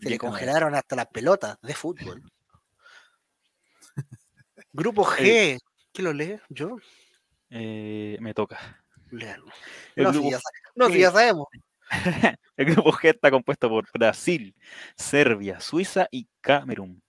Se 0.00 0.10
le 0.10 0.18
congelaron 0.18 0.74
hasta 0.74 0.96
las 0.96 1.06
pelotas 1.06 1.58
de 1.62 1.74
fútbol. 1.74 2.22
Grupo 4.72 5.04
G. 5.04 5.58
¿Quién 5.92 6.04
lo 6.04 6.12
lee? 6.12 6.40
¿Yo? 6.48 6.76
Eh, 7.50 8.16
me 8.20 8.32
toca. 8.34 8.82
No, 9.94 10.12
si 10.12 10.30
ya, 10.30 10.38
no, 10.74 10.88
si 10.88 10.98
ya 11.00 11.10
sabemos. 11.10 11.46
el 12.56 12.66
grupo 12.66 12.92
G 12.92 13.10
está 13.10 13.30
compuesto 13.30 13.68
por 13.68 13.86
Brasil, 13.92 14.54
Serbia, 14.96 15.60
Suiza 15.60 16.08
y 16.10 16.28
Camerún. 16.40 17.02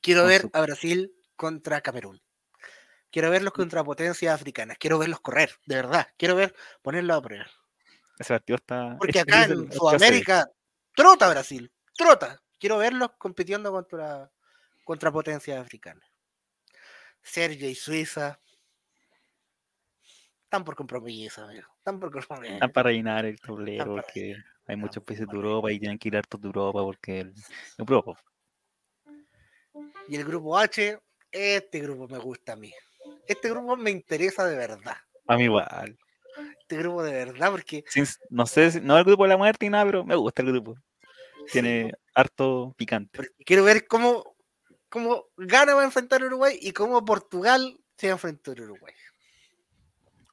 Quiero 0.00 0.22
Con 0.22 0.28
ver 0.28 0.40
su- 0.42 0.50
a 0.52 0.60
Brasil 0.60 1.12
contra 1.36 1.80
Camerún. 1.80 2.20
Quiero 3.10 3.30
verlos 3.30 3.52
contra 3.52 3.84
potencias 3.84 4.34
africanas. 4.34 4.76
Quiero 4.78 4.98
verlos 4.98 5.20
correr, 5.20 5.54
de 5.66 5.76
verdad. 5.76 6.08
Quiero 6.16 6.34
ver 6.34 6.54
ponerlos 6.82 7.16
a 7.16 7.22
prueba. 7.22 7.46
Ese 8.18 8.34
partido 8.34 8.56
está. 8.56 8.96
Porque 8.98 9.20
acá 9.20 9.44
es 9.44 9.50
en 9.50 9.60
el 9.60 9.72
Sudamérica 9.72 10.48
trota 10.94 11.30
Brasil, 11.30 11.70
trota. 11.96 12.40
Quiero 12.58 12.78
verlos 12.78 13.10
compitiendo 13.18 13.70
contra, 13.70 14.30
contra 14.84 15.12
potencias 15.12 15.60
africanas. 15.60 16.08
Serbia 17.22 17.68
y 17.68 17.74
Suiza 17.74 18.40
están 20.54 20.64
por 20.64 20.76
compromiso, 20.76 21.42
amigo. 21.42 21.66
Están 21.78 21.98
por 21.98 22.12
compromiso. 22.12 22.54
Están 22.54 22.70
para 22.70 22.90
rellenar 22.90 23.24
el 23.24 23.40
tablero, 23.40 23.96
porque 23.96 24.36
hay 24.68 24.76
muchos 24.76 25.02
países 25.02 25.26
de 25.26 25.34
Europa 25.34 25.72
y 25.72 25.80
tienen 25.80 25.98
que 25.98 26.06
ir 26.08 26.16
hartos 26.16 26.40
de 26.40 26.46
Europa, 26.46 26.80
porque 26.80 27.20
el, 27.20 27.34
Europa. 27.76 28.22
Y 30.06 30.14
el 30.14 30.24
grupo 30.24 30.56
H, 30.56 30.96
este 31.32 31.80
grupo 31.80 32.06
me 32.06 32.18
gusta 32.18 32.52
a 32.52 32.56
mí. 32.56 32.72
Este 33.26 33.50
grupo 33.50 33.76
me 33.76 33.90
interesa 33.90 34.46
de 34.46 34.56
verdad. 34.56 34.96
A 35.26 35.36
mí 35.36 35.44
igual. 35.44 35.98
Este 36.60 36.76
grupo 36.76 37.02
de 37.02 37.12
verdad, 37.12 37.50
porque 37.50 37.82
Sin- 37.88 38.06
no 38.30 38.46
sé, 38.46 38.70
si- 38.70 38.80
no 38.80 38.96
el 38.96 39.04
grupo 39.04 39.24
de 39.24 39.30
la 39.30 39.36
muerte 39.36 39.66
y 39.66 39.70
nada, 39.70 39.84
pero 39.86 40.04
me 40.04 40.14
gusta 40.14 40.42
el 40.42 40.52
grupo. 40.52 40.76
Tiene 41.50 41.92
harto 42.14 42.72
picante. 42.76 43.10
porque 43.16 43.44
quiero 43.44 43.64
ver 43.64 43.88
cómo, 43.88 44.36
cómo 44.88 45.24
Ghana 45.36 45.74
va 45.74 45.82
a 45.82 45.86
enfrentar 45.86 46.22
a 46.22 46.26
Uruguay 46.26 46.56
y 46.60 46.70
cómo 46.70 47.04
Portugal 47.04 47.76
se 47.98 48.06
va 48.06 48.12
a 48.12 48.16
enfrentar 48.16 48.60
a 48.60 48.62
Uruguay. 48.62 48.94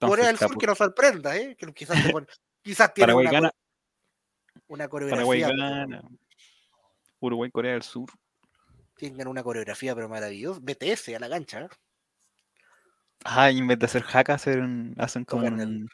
Corea 0.09 0.27
del 0.27 0.37
Sur 0.37 0.57
que 0.57 0.67
nos 0.67 0.77
sorprenda, 0.77 1.35
¿eh? 1.37 1.55
Que 1.57 1.71
quizás, 1.73 2.01
te 2.03 2.09
pone- 2.11 2.27
quizás 2.61 2.93
tiene 2.93 3.05
Paraguay 3.13 3.27
una, 3.27 3.31
gana, 3.33 3.49
core- 3.51 4.65
una 4.67 4.87
coreografía. 4.87 5.17
Paraguay 5.17 5.41
gana. 5.41 6.01
Uruguay, 7.19 7.51
Corea 7.51 7.73
del 7.73 7.83
Sur. 7.83 8.09
Tienen 8.95 9.27
una 9.27 9.43
coreografía, 9.43 9.93
pero 9.95 10.09
maravillosa. 10.09 10.59
BTS 10.61 11.15
a 11.15 11.19
la 11.19 11.29
cancha. 11.29 11.61
¿eh? 11.61 11.69
Ah, 13.23 13.49
en 13.51 13.67
vez 13.67 13.77
de 13.79 13.85
hacer 13.85 14.01
hack, 14.03 14.29
hacen, 14.31 14.95
hacen 14.97 15.25
como 15.25 15.43
Tocan 15.43 15.59
el- 15.59 15.67
un... 15.67 15.89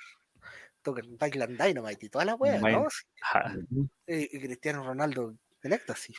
Tocan 0.81 1.17
Bailan 1.17 1.57
Dynamite 1.57 2.05
y 2.05 2.09
toda 2.09 2.23
la 2.23 2.35
wea, 2.35 2.59
¿no? 2.59 2.87
ja, 3.21 3.55
Y, 4.07 4.39
Cristiano 4.39 4.83
Ronaldo 4.85 5.35
en 5.63 5.73
éxtasis. 5.73 6.17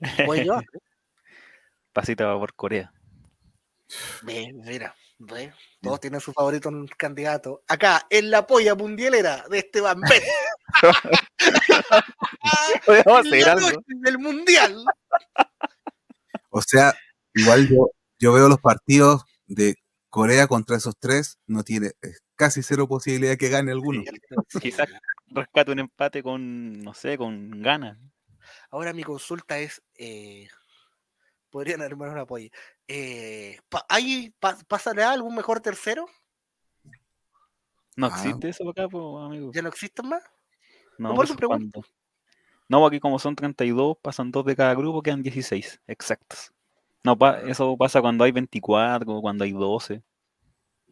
Puede 0.26 0.42
llevar, 0.44 0.64
¿eh? 0.64 0.78
pasita 1.92 2.26
va 2.26 2.38
por 2.38 2.54
Corea. 2.54 2.92
Ve, 4.22 4.52
mira, 4.52 4.92
todos 5.80 6.00
tienen 6.00 6.20
su 6.20 6.32
favorito 6.32 6.68
en 6.68 6.86
candidato. 6.86 7.62
Acá, 7.68 8.06
en 8.10 8.30
la 8.30 8.46
polla 8.46 8.74
mundialera 8.74 9.44
de 9.50 9.58
Esteban 9.58 10.00
la 12.86 13.54
noche 13.54 13.76
del 13.86 14.18
mundial. 14.18 14.84
O 16.50 16.60
sea, 16.62 16.94
igual 17.34 17.68
yo, 17.68 17.90
yo 18.18 18.32
veo 18.32 18.48
los 18.48 18.60
partidos 18.60 19.24
de 19.46 19.76
Corea 20.08 20.46
contra 20.46 20.76
esos 20.76 20.94
tres, 20.98 21.38
no 21.46 21.64
tiene 21.64 21.92
casi 22.36 22.62
cero 22.62 22.86
posibilidad 22.86 23.32
de 23.32 23.38
que 23.38 23.48
gane 23.48 23.72
alguno. 23.72 24.02
Quizás 24.60 24.88
rescate 25.28 25.72
un 25.72 25.78
empate 25.78 26.22
con, 26.22 26.82
no 26.82 26.92
sé, 26.92 27.16
con 27.16 27.62
ganas. 27.62 27.98
Ahora 28.70 28.92
mi 28.92 29.04
consulta 29.04 29.58
es, 29.58 29.82
eh, 29.94 30.48
podrían 31.50 31.82
armar 31.82 32.10
una 32.10 32.26
polla. 32.26 32.50
Eh, 32.94 33.58
pa- 33.70 33.86
¿hay, 33.88 34.34
pa- 34.38 34.58
¿Pasará 34.68 35.12
algún 35.12 35.34
mejor 35.34 35.60
tercero? 35.60 36.06
No 37.96 38.06
Ah. 38.06 38.10
existe 38.14 38.50
eso 38.50 38.68
acá, 38.68 38.86
pues, 38.86 39.02
amigo. 39.24 39.50
¿Ya 39.54 39.62
no 39.62 39.68
existen 39.70 40.08
más? 40.08 40.22
No, 40.98 41.08
por 41.08 41.16
por 41.16 41.24
eso 41.24 41.32
eso 41.32 41.38
pregunto. 41.38 41.80
cuando- 41.80 41.88
No, 42.68 42.86
aquí 42.86 43.00
como 43.00 43.18
son 43.18 43.34
32, 43.34 43.96
pasan 44.02 44.30
dos 44.30 44.44
de 44.44 44.56
cada 44.56 44.74
grupo, 44.74 45.02
quedan 45.02 45.22
16, 45.22 45.80
exactos. 45.86 46.52
No, 47.04 47.16
pa- 47.18 47.40
eso 47.40 47.76
pasa 47.78 48.00
cuando 48.02 48.24
hay 48.24 48.32
24, 48.32 49.20
cuando 49.22 49.44
hay 49.44 49.52
12. 49.52 50.02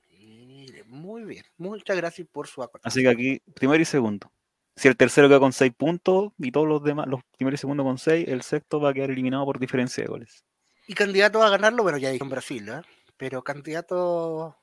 Mire, 0.08 0.84
muy 0.84 1.24
bien. 1.24 1.44
Muchas 1.58 1.96
gracias 1.96 2.26
por 2.32 2.46
su 2.48 2.62
aporte. 2.62 2.86
Así 2.88 3.02
que 3.02 3.08
aquí, 3.08 3.40
primero 3.54 3.80
y 3.82 3.84
segundo. 3.84 4.30
Si 4.76 4.88
el 4.88 4.96
tercero 4.96 5.28
queda 5.28 5.38
con 5.40 5.52
6 5.52 5.72
puntos 5.76 6.32
y 6.38 6.50
todos 6.50 6.66
los 6.66 6.82
demás, 6.82 7.06
los 7.08 7.20
primero 7.36 7.54
y 7.54 7.58
segundo 7.58 7.84
con 7.84 7.98
6, 7.98 8.26
el 8.28 8.40
sexto 8.42 8.80
va 8.80 8.90
a 8.90 8.94
quedar 8.94 9.10
eliminado 9.10 9.44
por 9.44 9.58
diferencia 9.58 10.02
de 10.02 10.08
goles. 10.08 10.44
Y 10.86 10.94
candidato 10.94 11.42
a 11.42 11.50
ganarlo, 11.50 11.82
bueno, 11.82 11.98
ya 11.98 12.10
dije 12.10 12.24
en 12.24 12.30
Brasil, 12.30 12.68
¿eh? 12.68 12.82
Pero 13.16 13.42
candidato. 13.42 14.56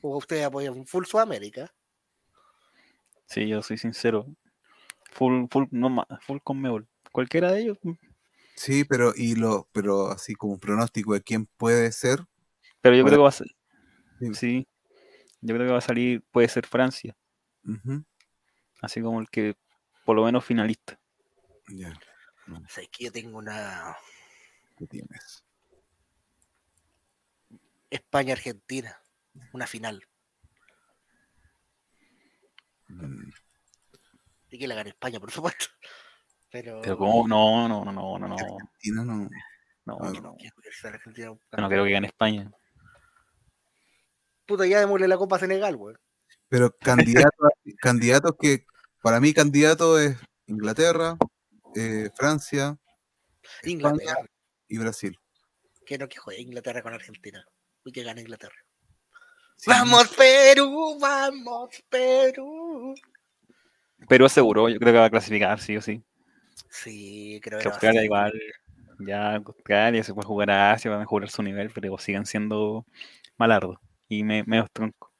O 0.00 0.16
ustedes 0.16 0.44
apoyan 0.44 0.86
Full 0.86 1.04
Sudamérica. 1.04 1.72
Sí, 3.26 3.48
yo 3.48 3.62
soy 3.62 3.78
sincero. 3.78 4.26
Full, 5.12 5.46
full, 5.50 5.64
no 5.70 6.06
full 6.20 6.38
con 6.42 6.60
Mebol. 6.60 6.88
Cualquiera 7.10 7.52
de 7.52 7.62
ellos. 7.62 7.78
mm. 7.82 7.92
Sí, 8.54 8.84
pero 8.84 9.12
y 9.16 9.34
lo, 9.34 9.68
pero 9.72 10.08
así 10.10 10.34
como 10.34 10.52
un 10.52 10.60
pronóstico 10.60 11.14
de 11.14 11.22
quién 11.22 11.46
puede 11.56 11.90
ser, 11.90 12.20
Pero 12.80 12.94
yo 12.96 13.04
creo 13.04 13.18
que 13.18 13.22
va 13.22 13.28
a 13.28 13.32
ser. 13.32 13.48
Sí. 14.34 14.68
Yo 15.40 15.54
creo 15.54 15.66
que 15.66 15.72
va 15.72 15.78
a 15.78 15.82
salir, 15.82 16.22
puede 16.30 16.48
ser 16.48 16.66
Francia. 16.66 17.16
Así 18.80 19.00
como 19.00 19.20
el 19.20 19.28
que, 19.30 19.56
por 20.04 20.16
lo 20.16 20.24
menos, 20.24 20.44
finalista. 20.44 21.00
ya, 21.68 21.98
O 22.48 22.68
sea, 22.68 22.84
es 22.84 22.90
que 22.90 23.04
yo 23.04 23.12
tengo 23.12 23.38
una 23.38 23.96
¿qué 24.82 24.86
tienes? 24.88 25.44
España-Argentina. 27.90 29.00
Una 29.52 29.66
final. 29.66 30.02
Mm, 32.88 33.30
Y 34.50 34.58
que 34.58 34.66
la 34.66 34.74
gane 34.74 34.90
España, 34.90 35.20
por 35.20 35.30
supuesto. 35.30 35.66
Pero. 36.50 36.80
Pero 36.82 36.98
como, 36.98 37.28
no, 37.28 37.68
no, 37.68 37.84
no, 37.84 37.92
no, 37.92 38.18
no, 38.18 38.28
no. 38.28 38.34
Argentina 38.34 39.04
no. 39.04 39.30
No, 39.84 39.98
no, 39.98 40.20
no 40.20 40.36
que 40.36 40.50
yo 41.16 41.38
no 41.58 41.68
creo 41.68 41.84
que 41.84 41.90
gane 41.90 42.06
España. 42.06 42.50
Puta, 44.46 44.66
ya 44.66 44.80
démosle 44.80 45.08
la 45.08 45.16
Copa 45.16 45.36
a 45.36 45.38
Senegal, 45.40 45.76
güey. 45.76 45.96
Pero 46.48 46.76
candidatos, 46.76 47.50
candidatos 47.80 48.32
que, 48.38 48.66
para 49.00 49.20
mí 49.20 49.32
candidato 49.32 49.98
es 49.98 50.16
Inglaterra, 50.46 51.16
eh, 51.74 52.10
Francia 52.16 52.78
Inglaterra. 53.64 54.31
Y 54.72 54.78
Brasil. 54.78 55.20
Que 55.84 55.98
no 55.98 56.08
que 56.08 56.18
juegue 56.18 56.40
Inglaterra 56.40 56.82
con 56.82 56.94
Argentina. 56.94 57.44
Y 57.84 57.92
que 57.92 58.02
gane 58.02 58.22
Inglaterra. 58.22 58.56
Sí, 59.56 59.68
¡Vamos, 59.68 60.08
Perú! 60.16 60.98
¡Vamos, 60.98 61.70
Perú! 61.90 62.94
Pero 64.08 64.28
seguro, 64.30 64.70
yo 64.70 64.78
creo 64.78 64.92
que 64.94 64.98
va 64.98 65.04
a 65.04 65.10
clasificar, 65.10 65.60
sí 65.60 65.76
o 65.76 65.82
sí. 65.82 66.02
Sí, 66.70 67.38
creo 67.42 67.58
Que 67.58 67.64
que 67.64 67.68
va 67.68 67.72
a 67.72 67.74
Australia 67.74 68.04
igual, 68.04 68.32
ya 69.00 69.34
Australia 69.36 70.02
se 70.02 70.14
puede 70.14 70.26
jugar 70.26 70.50
a 70.50 70.72
Asia, 70.72 70.90
va 70.90 70.96
a 70.96 71.00
mejorar 71.00 71.28
su 71.28 71.42
nivel, 71.42 71.70
pero 71.70 71.98
siguen 71.98 72.24
siendo 72.24 72.86
malardos 73.36 73.76
y 74.08 74.24
me, 74.24 74.42
medio 74.44 74.66
tronco. 74.72 75.12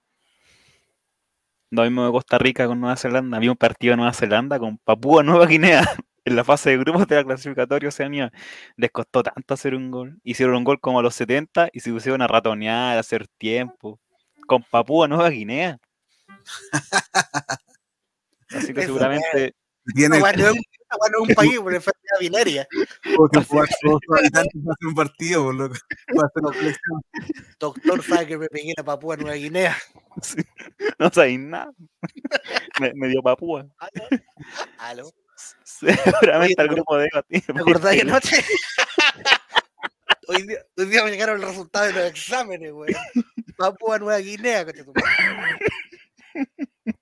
Lo 1.70 1.82
mismo 1.82 2.06
de 2.06 2.12
Costa 2.12 2.38
Rica 2.38 2.66
con 2.66 2.80
Nueva 2.80 2.96
Zelanda. 2.96 3.36
Había 3.36 3.50
un 3.50 3.56
partido 3.56 3.92
de 3.92 3.96
Nueva 3.98 4.14
Zelanda 4.14 4.58
con 4.58 4.78
Papúa 4.78 5.22
Nueva 5.22 5.46
Guinea 5.46 5.82
en 6.24 6.36
la 6.36 6.44
fase 6.44 6.70
de 6.70 6.78
grupos 6.78 7.06
de 7.08 7.16
la 7.16 7.24
clasificatoria 7.24 7.88
Oceanía. 7.88 8.32
Les 8.76 8.90
costó 8.90 9.22
tanto 9.22 9.54
hacer 9.54 9.74
un 9.74 9.90
gol. 9.90 10.18
Hicieron 10.24 10.56
un 10.56 10.64
gol 10.64 10.80
como 10.80 11.00
a 11.00 11.02
los 11.02 11.14
70 11.14 11.68
y 11.72 11.80
se 11.80 11.90
pusieron 11.92 12.22
a 12.22 12.26
ratonear, 12.26 12.96
a 12.96 13.00
hacer 13.00 13.26
tiempo. 13.38 13.98
Con 14.46 14.62
Papúa 14.64 15.08
Nueva 15.08 15.30
Guinea. 15.30 15.78
Así 18.50 18.72
que 18.74 18.80
Eso, 18.80 18.88
seguramente 18.88 19.54
Tiene 19.94 20.16
Esta 20.16 20.24
weá 20.28 20.36
no 20.36 20.46
es 20.48 20.52
un- 21.28 21.34
país 21.34 21.58
por 21.58 21.74
enfermedad 21.74 22.16
venérea. 22.20 22.66
como 23.16 23.28
que 23.28 23.42
jugar 23.44 23.68
todos 23.80 24.00
los 24.06 24.18
habitantes 24.20 24.52
hacer 24.54 24.86
un 24.88 24.94
partido, 24.94 25.44
por 25.44 25.54
lo 25.54 25.70
que 25.70 25.78
para 26.14 26.26
hacer 26.28 26.42
una 26.44 26.52
selección. 26.52 27.00
Doctor 27.58 28.02
sabe 28.04 28.26
que 28.26 28.38
me 28.38 28.46
pegué 28.48 28.74
a 28.76 28.84
Papúa 28.84 29.16
Nueva 29.16 29.34
Guinea. 29.36 29.76
sí, 30.22 30.42
no 30.98 31.08
sabéis 31.10 31.40
nada. 31.40 31.72
Me, 32.80 32.92
me 32.94 33.08
dio 33.08 33.22
Papúa. 33.22 33.66
¿Aló? 34.78 35.10
Seguramente 35.64 36.60
al 36.60 36.68
¿te 36.68 36.74
grupo 36.74 36.98
de 36.98 37.08
tiene 37.28 37.44
¿Te 37.46 37.52
acordás 37.52 37.94
de 37.94 38.00
anoche? 38.02 38.36
hoy, 40.28 40.42
día, 40.46 40.58
hoy 40.76 40.86
día 40.86 41.04
me 41.04 41.10
llegaron 41.10 41.40
los 41.40 41.50
resultados 41.50 41.94
de 41.94 42.00
los 42.00 42.10
exámenes, 42.10 42.72
güey. 42.72 42.94
Papúa 43.56 43.98
Nueva 43.98 44.18
Guinea, 44.18 44.64
coche 44.64 44.84
tu 44.84 44.92
madre. 44.92 45.58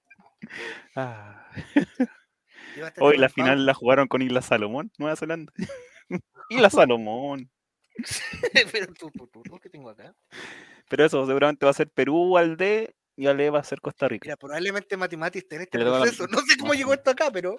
Ah. 0.97 1.47
Hoy 2.99 3.16
la 3.16 3.28
final 3.28 3.64
la 3.64 3.72
jugaron 3.72 4.09
con 4.09 4.20
Isla 4.20 4.43
Salomón, 4.43 4.91
Nueva 4.99 5.14
Zelanda. 5.14 5.53
Isla 6.51 6.70
Salomón. 6.70 7.49
Pero 8.72 8.93
tú, 8.95 9.11
tú, 9.11 9.28
tú, 9.28 9.59
¿qué 9.61 9.70
tengo 9.70 9.91
acá? 9.91 10.12
Pero 10.88 11.05
eso 11.05 11.24
seguramente 11.24 11.64
va 11.64 11.70
a 11.70 11.74
ser 11.74 11.88
Perú 11.88 12.36
al 12.36 12.57
D 12.57 12.95
y 13.16 13.26
al 13.26 13.41
E 13.41 13.51
va 13.51 13.61
a 13.61 13.64
ser 13.64 13.80
Costa 13.80 14.09
Rica. 14.09 14.26
Mira, 14.26 14.36
probablemente 14.36 14.97
Matematis 14.97 15.43
esté 15.43 15.57
en 15.57 15.62
este 15.62 15.78
proceso. 15.78 16.26
No 16.26 16.41
sé 16.41 16.57
cómo 16.59 16.74
llegó 16.74 16.93
esto 16.93 17.11
acá, 17.11 17.30
pero 17.30 17.57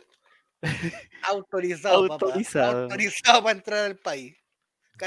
autorizado, 1.24 2.07
papá. 2.07 2.26
Autorizado. 2.26 2.84
Autorizado 2.84 3.43
para 3.43 3.57
entrar 3.57 3.86
al 3.86 3.97
país. 3.97 4.36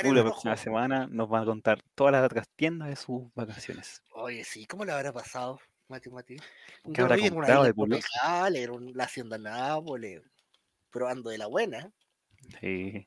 Uy, 0.05 0.15
la 0.17 0.23
próxima 0.25 0.57
semana 0.57 1.07
nos 1.07 1.29
van 1.29 1.43
a 1.43 1.47
contar 1.47 1.81
todas 1.95 2.13
las 2.13 2.25
otras 2.25 2.49
tiendas 2.57 2.89
de 2.89 2.97
sus 2.97 3.33
vacaciones. 3.35 4.03
Oye, 4.11 4.43
sí, 4.43 4.67
¿cómo 4.67 4.85
le 4.85 4.91
habrá 4.93 5.13
pasado, 5.13 5.61
Mati 5.89 6.11
Mati? 6.11 6.37
¿Qué 6.93 7.01
habrá 7.01 7.17
comprado 7.17 7.63
de 7.65 7.73
un- 8.71 8.93
la 8.97 9.05
hacienda 9.05 9.39
Nápoles, 9.39 10.23
probando 10.91 11.31
de 11.31 11.39
la 11.39 11.47
buena. 11.47 11.93
Sí. 12.61 13.07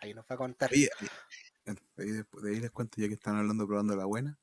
Ahí 0.00 0.14
nos 0.14 0.24
va 0.26 0.34
a 0.34 0.36
contar. 0.36 0.70
Oye, 0.70 0.90
eh, 1.66 1.74
ahí 1.98 2.06
después- 2.10 2.44
de 2.44 2.50
ahí 2.54 2.60
les 2.60 2.70
cuento 2.70 3.00
ya 3.00 3.08
que 3.08 3.14
están 3.14 3.36
hablando 3.36 3.66
probando 3.66 3.96
la 3.96 4.04
buena. 4.04 4.38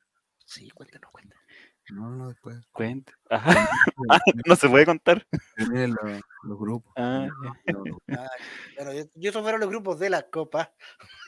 Sí, 0.45 0.69
cuéntanos, 0.71 1.11
cuéntanos. 1.11 1.40
No, 1.89 2.09
no, 2.09 2.29
después. 2.29 2.57
Cuenta. 2.71 3.13
Ajá, 3.29 3.69
no 4.45 4.55
se 4.55 4.69
puede 4.69 4.85
contar. 4.85 5.25
Los, 5.57 6.21
los 6.43 6.57
grupos. 6.59 6.93
Ah, 6.95 7.27
No, 7.67 7.83
no. 7.85 7.97
Ah, 8.17 8.29
bueno, 8.77 8.93
yo, 8.93 9.03
yo 9.15 9.29
esos 9.29 9.41
fueron 9.41 9.59
los 9.59 9.69
grupos 9.69 9.99
de 9.99 10.09
la 10.09 10.23
Copa 10.29 10.73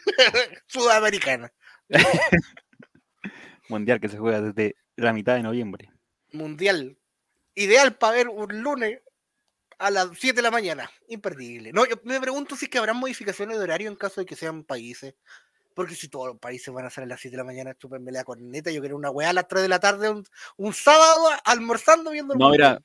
Sudamericana. 0.67 1.51
mundial 3.69 3.99
que 3.99 4.09
se 4.09 4.17
juega 4.17 4.41
desde 4.41 4.75
la 4.95 5.13
mitad 5.13 5.35
de 5.35 5.43
noviembre. 5.43 5.89
Mundial. 6.31 6.97
Ideal 7.55 7.95
para 7.97 8.13
ver 8.17 8.29
un 8.29 8.61
lunes 8.61 8.99
a 9.79 9.91
las 9.91 10.09
7 10.17 10.37
de 10.37 10.41
la 10.41 10.51
mañana. 10.51 10.89
Imperdible. 11.07 11.71
No, 11.73 11.85
yo 11.85 11.95
me 12.03 12.19
pregunto 12.21 12.55
si 12.55 12.65
es 12.65 12.71
que 12.71 12.77
habrán 12.77 12.97
modificaciones 12.97 13.57
de 13.57 13.63
horario 13.63 13.89
en 13.89 13.95
caso 13.95 14.21
de 14.21 14.25
que 14.25 14.35
sean 14.35 14.63
países. 14.63 15.15
Porque 15.73 15.95
si 15.95 16.07
todos 16.09 16.27
los 16.27 16.37
países 16.37 16.73
van 16.73 16.85
a 16.85 16.89
ser 16.89 17.03
a 17.03 17.07
las 17.07 17.19
7 17.19 17.33
de 17.35 17.37
la 17.37 17.45
mañana, 17.45 17.73
chúpenme 17.75 18.11
la 18.11 18.23
corneta. 18.23 18.71
Yo 18.71 18.81
quiero 18.81 18.95
una 18.95 19.09
weá 19.09 19.29
a 19.29 19.33
las 19.33 19.47
3 19.47 19.63
de 19.63 19.69
la 19.69 19.79
tarde, 19.79 20.09
un, 20.09 20.25
un 20.57 20.73
sábado 20.73 21.27
almorzando 21.45 22.11
viendo 22.11 22.33
el 22.33 22.39
No, 22.39 22.49
mira. 22.49 22.79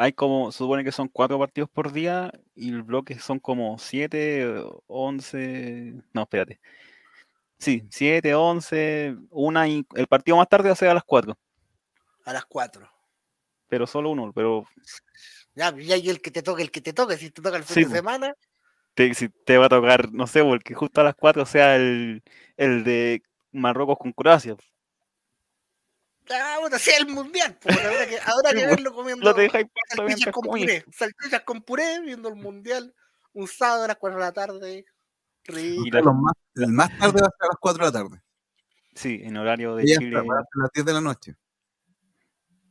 Hay 0.00 0.12
como, 0.12 0.52
se 0.52 0.58
supone 0.58 0.84
que 0.84 0.92
son 0.92 1.08
cuatro 1.08 1.40
partidos 1.40 1.68
por 1.70 1.90
día 1.90 2.30
y 2.54 2.68
el 2.68 2.84
bloque 2.84 3.18
son 3.18 3.40
como 3.40 3.78
siete, 3.80 4.46
once, 4.86 5.92
no, 6.12 6.22
espérate. 6.22 6.60
Sí, 7.58 7.82
siete, 7.90 8.32
once, 8.36 9.16
una 9.30 9.66
y 9.66 9.84
el 9.96 10.06
partido 10.06 10.36
más 10.36 10.48
tarde 10.48 10.68
va 10.68 10.74
a 10.74 10.76
ser 10.76 10.90
a 10.90 10.94
las 10.94 11.02
cuatro, 11.02 11.36
A 12.24 12.32
las 12.32 12.44
4. 12.46 12.88
pero 13.66 13.88
solo 13.88 14.10
uno, 14.10 14.32
pero 14.32 14.68
Ya, 15.56 15.76
ya 15.76 15.96
y 15.96 16.08
el 16.08 16.20
que 16.22 16.30
te 16.30 16.42
toque, 16.44 16.62
el 16.62 16.70
que 16.70 16.80
te 16.80 16.92
toque. 16.92 17.16
Si 17.16 17.30
te 17.30 17.42
toca 17.42 17.56
el 17.56 17.64
fin 17.64 17.74
Sí, 17.74 17.84
de 17.84 17.96
semana, 17.96 18.32
te, 18.94 19.14
si 19.14 19.28
te 19.28 19.58
va 19.58 19.66
a 19.66 19.68
tocar, 19.68 20.12
no 20.12 20.26
sé, 20.26 20.42
porque 20.42 20.74
justo 20.74 21.00
a 21.00 21.04
las 21.04 21.14
cuatro 21.14 21.46
sea 21.46 21.76
el, 21.76 22.22
el 22.56 22.84
de 22.84 23.22
Marruecos 23.52 23.96
con 23.98 24.12
Croacia. 24.12 24.56
Ah, 26.30 26.58
puta, 26.60 26.78
sí, 26.78 26.90
el 26.98 27.06
mundial. 27.08 27.56
po, 27.58 27.70
habrá 27.70 28.06
que, 28.06 28.18
habrá 28.20 28.50
que 28.52 28.60
Sí, 28.60 28.66
verlo 28.66 28.92
comiendo 28.92 29.24
Lo 29.24 29.32
dejáis 29.34 29.66
salchichas 29.96 30.32
con 30.34 30.42
puré. 30.46 30.84
Salchichas 30.92 31.42
con 31.42 31.62
puré 31.62 32.00
viendo 32.02 32.28
el 32.28 32.34
mundial. 32.34 32.94
Un 33.32 33.46
sábado 33.46 33.84
a 33.84 33.88
las 33.88 33.96
4 33.96 34.18
de 34.18 34.24
la 34.24 34.32
tarde. 34.32 34.84
Rico. 35.44 35.86
Y 35.86 35.90
la- 35.90 36.00
Los 36.02 36.14
más- 36.14 36.34
el 36.56 36.72
más 36.72 36.88
tarde 36.98 37.20
va 37.22 37.28
a 37.28 37.30
ser 37.30 37.44
a 37.44 37.46
las 37.46 37.56
4 37.60 37.86
de 37.86 37.92
la 37.92 37.98
tarde. 38.04 38.22
Sí, 38.94 39.20
en 39.22 39.36
horario 39.38 39.76
de 39.76 39.84
Chile. 39.86 40.18
a 40.18 40.22
las 40.22 40.70
10 40.74 40.84
de 40.84 40.92
la 40.92 41.00
noche. 41.00 41.34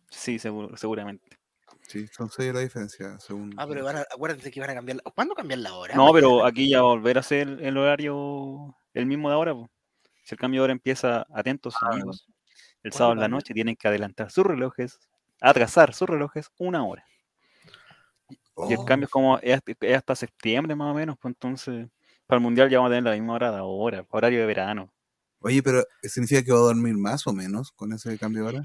Sí, 0.10 0.38
seguro- 0.40 0.76
seguramente. 0.78 1.37
Sí, 1.88 2.08
son 2.08 2.30
6 2.30 2.54
la 2.54 2.60
diferencia, 2.60 3.18
según. 3.20 3.54
Ah, 3.58 3.66
pero 3.68 3.84
van 3.84 3.98
a, 3.98 4.02
acuérdense 4.02 4.52
que 4.52 4.60
van 4.60 4.70
a 4.70 4.74
cambiar. 4.74 4.98
la- 4.98 5.12
¿Cuándo 5.12 5.34
cambian 5.36 5.64
la 5.64 5.74
hora? 5.76 5.96
No, 5.96 6.12
pero 6.14 6.46
aquí 6.46 6.70
ya 6.70 6.82
va 6.82 6.90
a 6.90 6.94
volver 6.94 7.18
a 7.18 7.24
ser 7.24 7.48
el 7.62 7.78
horario 7.78 8.76
el 8.94 9.06
mismo 9.06 9.30
de 9.30 9.36
ahora. 9.36 9.54
po. 9.54 9.70
Si 10.24 10.36
el 10.36 10.40
cambio 10.40 10.62
de 10.62 10.66
hora 10.66 10.74
empieza, 10.74 11.26
atentos 11.34 11.76
Ah, 11.82 11.88
amigos, 11.94 12.28
el 12.84 12.92
¿Cuándo 12.92 12.98
sábado 12.98 13.14
en 13.14 13.20
la 13.20 13.28
noche 13.30 13.54
tienen 13.54 13.76
que 13.78 13.88
adelantar 13.88 14.30
sus 14.32 14.46
relojes, 14.46 15.00
atrasar 15.42 15.94
sus 15.94 16.10
relojes 16.10 16.50
una 16.58 16.84
hora. 16.86 17.06
Y 18.70 18.74
el 18.74 18.80
Oh, 18.80 18.86
cambio 18.86 19.06
es 19.06 19.12
como 19.12 19.38
es 19.40 19.56
hasta, 19.56 19.72
es 19.82 19.98
hasta 19.98 20.16
septiembre 20.16 20.76
más 20.76 20.92
o 20.92 20.94
menos, 20.96 21.18
pues 21.20 21.32
entonces 21.34 21.88
para 22.26 22.38
el 22.38 22.44
mundial 22.44 22.70
ya 22.70 22.80
vamos 22.80 22.90
a 22.92 22.96
tener 22.96 23.04
la 23.06 23.12
misma 23.18 23.34
hora 23.36 23.52
de 23.52 23.58
ahora, 23.58 24.06
horario 24.10 24.40
de 24.40 24.46
verano. 24.46 24.92
Oye, 25.40 25.64
pero 25.64 25.84
¿significa 26.04 26.44
que 26.44 26.52
va 26.52 26.60
a 26.60 26.62
dormir 26.62 26.96
más 26.96 27.26
o 27.28 27.34
menos 27.34 27.72
con 27.72 27.92
ese 27.94 28.18
cambio 28.20 28.44
de 28.44 28.50
hora? 28.50 28.62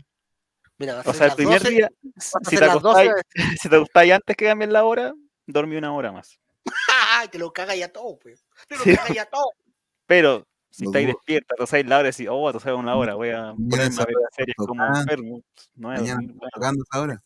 Mira, 0.82 0.94
va 0.96 1.00
a 1.02 1.10
O 1.10 1.14
sea, 1.14 1.28
el 1.28 1.34
primer 1.36 1.60
12, 1.62 1.70
día, 1.70 1.88
si 2.18 2.56
te, 2.56 2.64
acostáis, 2.64 3.10
12. 3.10 3.22
si 3.62 3.68
te 3.68 3.76
acostáis 3.76 4.12
antes 4.14 4.36
que 4.36 4.46
cambien 4.46 4.72
la 4.72 4.84
hora, 4.84 5.14
dormí 5.46 5.76
una 5.76 5.94
hora 5.94 6.10
más. 6.10 6.40
Te 7.30 7.38
lo 7.38 7.52
caga 7.52 7.76
ya 7.76 7.92
todo, 7.92 8.18
pues. 8.18 8.44
Te 8.66 8.76
lo 8.76 8.82
Sí. 8.82 8.96
caga 8.96 9.14
ya 9.14 9.26
todo. 9.26 9.44
Pero 10.06 10.44
si 10.70 10.82
Lo 10.82 10.90
estáis 10.90 11.06
dudo. 11.06 11.16
despierta, 11.18 11.54
atrasáis 11.54 11.86
la 11.86 11.98
hora 12.00 12.08
y 12.08 12.10
decís, 12.10 12.26
oh, 12.28 12.48
atrasáis 12.48 12.76
una 12.76 12.96
hora, 12.96 13.14
voy 13.14 13.30
a 13.30 13.54
ponerme 13.54 13.94
a 14.02 14.04
ver 14.06 14.16
hora 14.16 14.28
series 14.36 14.56
como 14.56 14.84
enfermo. 14.84 15.42
No 15.76 15.88
voy 15.88 15.96
a 15.96 16.00
Mañana 16.00 16.14
dormir, 16.14 16.30
está 16.30 16.38
bueno. 16.40 16.50
tocando 16.52 16.84
esa 16.90 17.00
hora. 17.00 17.22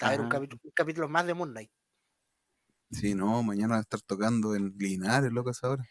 A 0.00 0.10
ver, 0.10 0.20
un 0.22 0.28
capítulo, 0.30 0.60
un 0.64 0.70
capítulo 0.72 1.08
más 1.10 1.26
de 1.26 1.34
Moon 1.34 1.50
Knight. 1.50 1.70
Sí, 2.90 3.14
no, 3.14 3.42
mañana 3.42 3.74
va 3.74 3.78
a 3.78 3.82
estar 3.82 4.00
tocando 4.00 4.54
en 4.54 4.74
Linares, 4.78 5.30
loco, 5.32 5.50
esa 5.50 5.68
hora. 5.68 5.84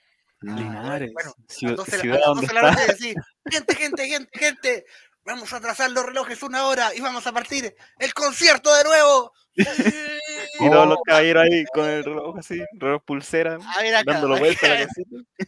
Ah, 0.47 0.56
Linares, 0.56 1.12
bueno, 1.14 1.34
ciudad, 1.49 1.78
las 1.78 1.86
12 1.86 1.91
de 1.91 1.97
la- 1.97 2.01
ciudad 2.01 2.16
a 2.16 2.20
las 2.20 2.26
donde 2.28 2.41
12 2.41 2.47
de 2.56 2.62
la 2.62 2.70
está. 2.70 2.82
noche 2.82 2.91
decir, 2.93 3.16
gente, 3.51 3.76
gente, 3.76 4.08
gente, 4.08 4.39
gente, 4.39 4.86
vamos 5.26 5.52
a 5.52 5.58
atrasar 5.58 5.92
los 5.92 6.06
relojes 6.06 6.42
una 6.44 6.68
hora 6.68 6.94
y 6.94 7.02
vamos 7.02 7.26
a 7.28 7.34
partir 7.34 7.76
el 7.98 8.14
concierto 8.14 8.74
de 8.76 8.84
nuevo. 8.84 9.34
Y 10.58 10.70
todos 10.70 10.88
los 10.88 10.98
caballeros 11.06 11.44
ahí 11.44 11.66
con 11.74 11.84
el 11.84 12.04
reloj 12.04 12.38
así, 12.38 12.64
reloj 12.74 13.04
pulsera, 13.04 13.58
A 13.76 13.82
ver 13.82 13.96
acá, 13.96 14.14
dándolo 14.14 14.38
vuelta 14.40 14.68
a 14.68 14.80
la 14.80 14.88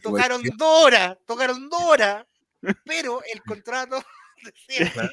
tocaron 0.02 0.42
dos 0.42 0.84
horas, 0.84 1.16
tocaron 1.24 1.68
dos 1.70 1.82
horas, 1.82 2.26
pero 2.84 3.22
el 3.32 3.42
contrato 3.46 4.02
decía, 4.42 5.10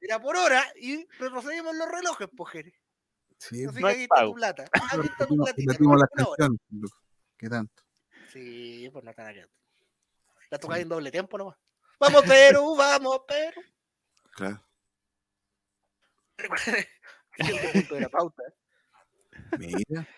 era 0.00 0.20
por 0.20 0.36
hora 0.36 0.64
y 0.80 1.06
retrocedimos 1.18 1.76
los 1.76 1.88
relojes, 1.88 2.28
pues, 2.36 2.64
Sí, 3.38 3.64
Así 3.66 3.80
No 3.80 3.86
que 3.88 3.94
ahí 3.94 4.02
está 4.02 4.24
tu 4.24 4.34
plata. 4.34 4.64
Ahí 4.72 5.00
está 5.00 5.26
tu 5.26 5.36
platita, 5.36 5.72
metimos 5.72 6.00
la 6.00 6.08
una 6.12 6.28
hora. 6.28 6.36
canción. 6.36 6.90
¿Qué 7.36 7.48
tanto? 7.48 7.82
Sí, 8.32 8.88
pues 8.92 9.04
no 9.04 9.10
está 9.10 9.22
nada. 9.24 9.48
La 10.50 10.58
tocáis 10.58 10.82
en 10.82 10.88
doble 10.88 11.10
tiempo 11.10 11.38
nomás. 11.38 11.56
Vamos, 12.00 12.22
Perú, 12.22 12.74
vamos, 12.76 13.20
Perú. 13.28 13.62
Claro. 14.36 14.62
Siguiente 17.36 17.70
punto 17.72 17.94
de 17.94 18.00
la 18.02 18.08
pauta. 18.08 18.42
Mira. 19.58 20.08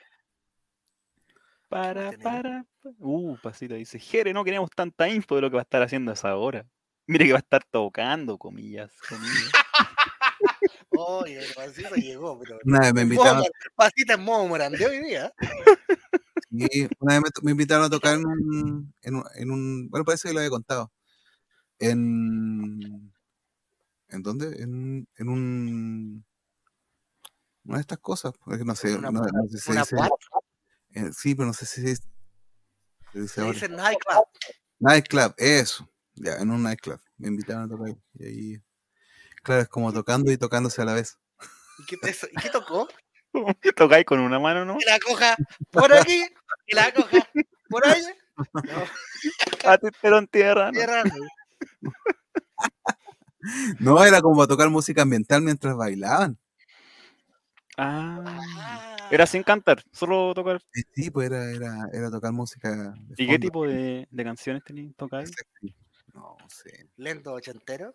Para, 1.68 2.12
para. 2.12 2.62
pa- 2.62 2.68
Uh, 3.00 3.36
pasita 3.42 3.74
dice, 3.74 3.98
Jere, 3.98 4.32
no 4.32 4.44
queremos 4.44 4.70
tanta 4.70 5.08
info 5.08 5.34
de 5.34 5.42
lo 5.42 5.50
que 5.50 5.56
va 5.56 5.60
a 5.60 5.64
estar 5.68 5.82
haciendo 5.82 6.10
a 6.10 6.14
esa 6.14 6.34
hora. 6.36 6.66
Mire 7.06 7.26
que 7.26 7.32
va 7.32 7.38
a 7.38 7.40
estar 7.40 7.62
tocando, 7.64 8.38
comillas, 8.38 8.90
comillas. 9.08 9.52
Oye, 10.90 11.38
el 11.44 11.52
pasito 11.54 11.94
llegó, 11.96 12.38
pero. 12.38 12.58
Una 12.64 12.80
vez 12.80 12.94
me 12.94 13.02
invitaron, 13.02 13.44
Pasita 13.74 14.14
en 14.14 14.22
modo 14.22 14.46
morandé 14.48 14.86
hoy 14.86 15.00
día. 15.04 15.32
sí, 16.50 16.88
una 17.00 17.20
vez 17.20 17.30
me 17.42 17.50
invitaron 17.50 17.84
a 17.84 17.90
tocar 17.90 18.14
en 18.14 18.24
un, 18.26 18.94
en 19.02 19.14
un, 19.16 19.24
en 19.34 19.50
un- 19.50 19.90
Bueno, 19.90 20.04
parece 20.04 20.28
que 20.28 20.34
lo 20.34 20.40
había 20.40 20.50
contado. 20.50 20.90
En. 21.78 23.12
¿En 24.10 24.22
dónde? 24.22 24.62
En, 24.62 25.06
en 25.16 25.28
un. 25.28 26.24
Una 27.64 27.76
de 27.76 27.80
estas 27.82 27.98
cosas. 27.98 28.32
porque 28.42 28.64
no 28.64 28.74
sé, 28.74 28.94
Una- 28.96 29.10
no, 29.10 29.20
no 29.20 29.48
sé 29.48 29.58
si 29.58 29.64
se 29.64 29.70
Una 29.72 29.80
dice- 29.82 29.96
pub, 29.96 30.18
eh, 30.94 31.10
sí, 31.12 31.34
pero 31.34 31.46
no 31.46 31.52
sé 31.52 31.66
si 31.66 31.80
se 31.82 31.88
dice. 31.88 32.02
se 33.12 33.20
dice 33.20 33.34
se 33.34 33.40
ahora. 33.42 33.52
dice 33.52 33.68
nightclub. 33.68 34.24
Nightclub, 34.78 35.34
eso. 35.36 35.90
Ya, 36.14 36.36
en 36.36 36.50
un 36.50 36.62
nightclub. 36.62 37.00
Me 37.18 37.28
invitaron 37.28 37.64
a 37.64 37.68
tocar. 37.68 37.94
Y 38.14 38.24
ahí. 38.24 38.62
Claro, 39.42 39.62
es 39.62 39.68
como 39.68 39.92
tocando 39.92 40.32
y 40.32 40.38
tocándose 40.38 40.80
a 40.82 40.84
la 40.84 40.94
vez. 40.94 41.18
¿Y 41.78 41.84
qué, 41.86 41.96
te- 41.96 42.10
y 42.32 42.36
qué 42.42 42.48
tocó? 42.50 42.88
Tocáis 43.76 44.04
con 44.06 44.20
una 44.20 44.38
mano, 44.38 44.64
¿no? 44.64 44.78
Que 44.78 44.86
la 44.86 44.98
coja 44.98 45.36
por 45.70 45.92
aquí, 45.92 46.24
que 46.66 46.74
la 46.74 46.92
coja 46.92 47.28
por 47.68 47.86
allá. 47.86 48.14
No, 48.64 48.84
A 49.70 49.78
ti 49.78 49.88
pero 50.00 50.18
en 50.18 50.28
tierra, 50.28 50.66
¿no? 50.66 50.72
tierra, 50.72 51.02
no. 51.02 51.14
No, 53.80 54.02
era 54.04 54.20
como 54.20 54.46
tocar 54.46 54.68
música 54.70 55.02
ambiental 55.02 55.42
mientras 55.42 55.76
bailaban. 55.76 56.38
Ah, 57.76 58.96
era 59.10 59.26
sin 59.26 59.42
cantar, 59.42 59.82
solo 59.92 60.34
tocar. 60.34 60.56
Eh, 60.74 60.82
Sí, 60.94 61.10
pues 61.10 61.30
era, 61.30 61.50
era, 61.50 61.88
era 61.92 62.10
tocar 62.10 62.32
música. 62.32 62.94
de 62.96 63.22
¿Y 63.22 63.28
qué 63.28 63.38
tipo 63.38 63.66
de, 63.66 64.08
de 64.10 64.24
canciones 64.24 64.64
tenías 64.64 64.94
tocáis? 64.96 65.30
Sexy. 65.30 65.74
No 66.14 66.36
sé. 66.48 66.88
Lento 66.96 67.32
ochentero. 67.32 67.94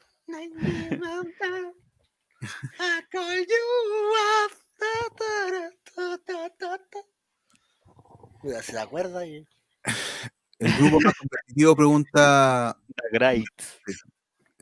Mira, 8.42 8.62
se 8.62 8.80
acuerda 8.80 9.26
y 9.26 9.46
El 10.60 10.74
grupo 10.78 11.00
más 11.02 11.14
competitivo 11.18 11.76
pregunta. 11.76 12.78
The 12.96 13.10
Great. 13.12 13.46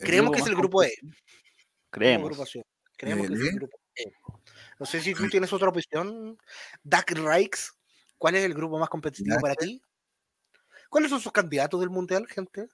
Creemos 0.05 0.31
que 0.31 0.41
es 0.41 0.47
el 0.47 0.55
grupo 0.55 0.83
E. 0.83 0.93
Creemos. 1.89 2.51
Creemos 2.97 3.27
que 3.27 3.33
es 3.33 3.39
el 3.41 3.55
grupo 3.55 3.77
E. 3.95 4.03
No 4.79 4.85
sé 4.85 5.01
si 5.01 5.13
tú 5.13 5.29
tienes 5.29 5.51
otra 5.53 5.69
opción. 5.69 6.37
Duck 6.83 7.11
Rikes. 7.11 7.59
¿Cuál 8.17 8.35
es 8.35 8.43
el 8.45 8.53
grupo 8.53 8.77
más 8.77 8.89
competitivo 8.89 9.39
para 9.39 9.55
ti? 9.55 9.81
¿Cuáles 10.89 11.09
son 11.09 11.19
sus 11.21 11.31
candidatos 11.31 11.79
del 11.79 11.89
mundial, 11.89 12.27
gente? 12.27 12.67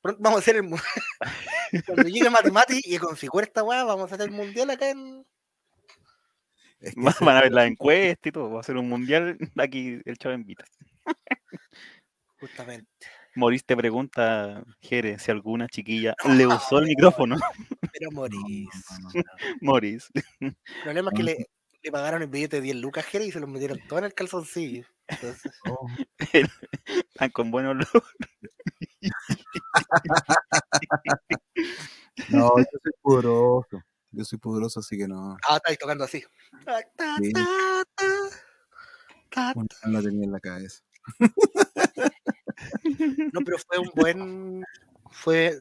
Pronto 0.00 0.20
Vamos 0.22 0.38
a 0.38 0.40
hacer 0.40 0.56
el 0.56 0.64
mu- 0.64 0.76
Cuando 1.86 2.08
llegue 2.08 2.28
Matemati 2.28 2.80
y 2.84 2.98
configure 2.98 3.46
esta 3.46 3.62
weá, 3.62 3.84
vamos 3.84 4.10
a 4.10 4.14
hacer 4.14 4.28
el 4.28 4.34
mundial 4.34 4.70
acá 4.70 4.90
en. 4.90 5.24
Es 6.80 6.94
que 6.94 7.00
Van 7.00 7.12
ese- 7.14 7.24
van 7.24 7.36
a 7.36 7.40
ver 7.42 7.52
la 7.52 7.66
encuesta 7.66 8.28
y 8.28 8.32
todo. 8.32 8.50
Va 8.50 8.60
a 8.60 8.64
ser 8.64 8.76
un 8.76 8.88
mundial. 8.88 9.38
Aquí 9.56 10.00
el 10.04 10.18
chavo 10.18 10.34
invita. 10.34 10.64
Justamente. 12.40 12.88
Maurice 13.34 13.64
te 13.66 13.76
pregunta, 13.76 14.62
Jere, 14.80 15.18
si 15.18 15.30
alguna 15.30 15.68
chiquilla 15.68 16.14
le 16.36 16.46
usó 16.46 16.78
el 16.78 16.86
micrófono. 16.86 17.36
Pero 17.92 18.10
no, 18.10 18.20
morís. 18.20 18.68
no. 19.00 19.10
Maurice. 19.60 20.08
El 20.40 20.56
problema 20.82 21.10
es 21.12 21.16
que 21.16 21.22
le, 21.22 21.46
le 21.82 21.90
pagaron 21.92 22.22
el 22.22 22.28
billete 22.28 22.56
de 22.56 22.62
10 22.62 22.76
lucas 22.76 23.04
Jere, 23.06 23.26
y 23.26 23.32
se 23.32 23.40
los 23.40 23.48
metieron 23.48 23.78
todo 23.88 23.98
en 24.00 24.04
el 24.06 24.14
calzoncillo. 24.14 24.86
Entonces, 25.08 25.52
Oh, 25.68 25.86
Están 27.12 27.30
con 27.30 27.50
buen 27.50 27.66
olor. 27.66 27.86
No, 32.28 32.56
yo 32.58 32.64
soy 32.82 32.92
pudoroso. 33.00 33.82
Yo 34.10 34.24
soy 34.24 34.38
pudoroso, 34.38 34.80
así 34.80 34.98
que 34.98 35.08
no. 35.08 35.36
ah, 35.48 35.56
estáis 35.56 35.78
tocando 35.78 36.04
así. 36.04 36.20
Sí. 36.20 36.26
ta, 36.66 36.82
ta, 36.96 37.16
ta. 39.30 39.52
Una 39.56 39.66
no 39.86 39.92
la 39.92 40.02
tenía 40.02 40.24
en 40.24 40.32
la 40.32 40.40
cabeza. 40.40 40.82
No, 43.32 43.40
pero 43.44 43.58
fue 43.58 43.78
un 43.78 43.90
buen. 43.94 44.64
Fue 45.10 45.60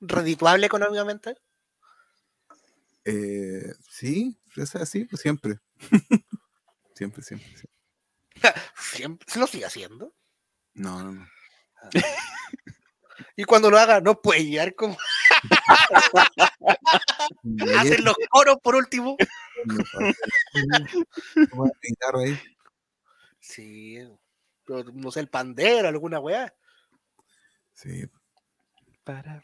redituable 0.00 0.66
económicamente. 0.66 1.36
Eh, 3.04 3.74
sí, 3.88 4.36
es 4.56 4.74
así, 4.76 5.04
pues 5.04 5.22
siempre. 5.22 5.58
siempre, 6.94 7.22
siempre, 7.22 7.48
siempre. 7.56 7.70
Siempre 8.76 9.26
se 9.30 9.38
lo 9.38 9.46
sigue 9.46 9.64
haciendo. 9.64 10.12
No, 10.74 11.02
no, 11.02 11.12
no. 11.12 11.26
Y 13.36 13.44
cuando 13.44 13.70
lo 13.70 13.78
haga, 13.78 14.00
no 14.00 14.20
puede 14.20 14.44
llegar 14.44 14.74
como 14.74 14.96
hacen 17.78 18.04
los 18.04 18.14
coros 18.30 18.56
por 18.62 18.76
último. 18.76 19.16
Sí, 23.40 23.98
pero 24.66 24.84
no 24.92 25.10
sé, 25.10 25.20
el 25.20 25.28
pandero, 25.28 25.88
alguna 25.88 26.20
weá. 26.20 26.52
Sí. 27.72 28.04
Para, 29.02 29.42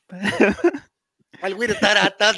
Al 1.42 1.56
para, 1.80 2.16
ta, 2.16 2.32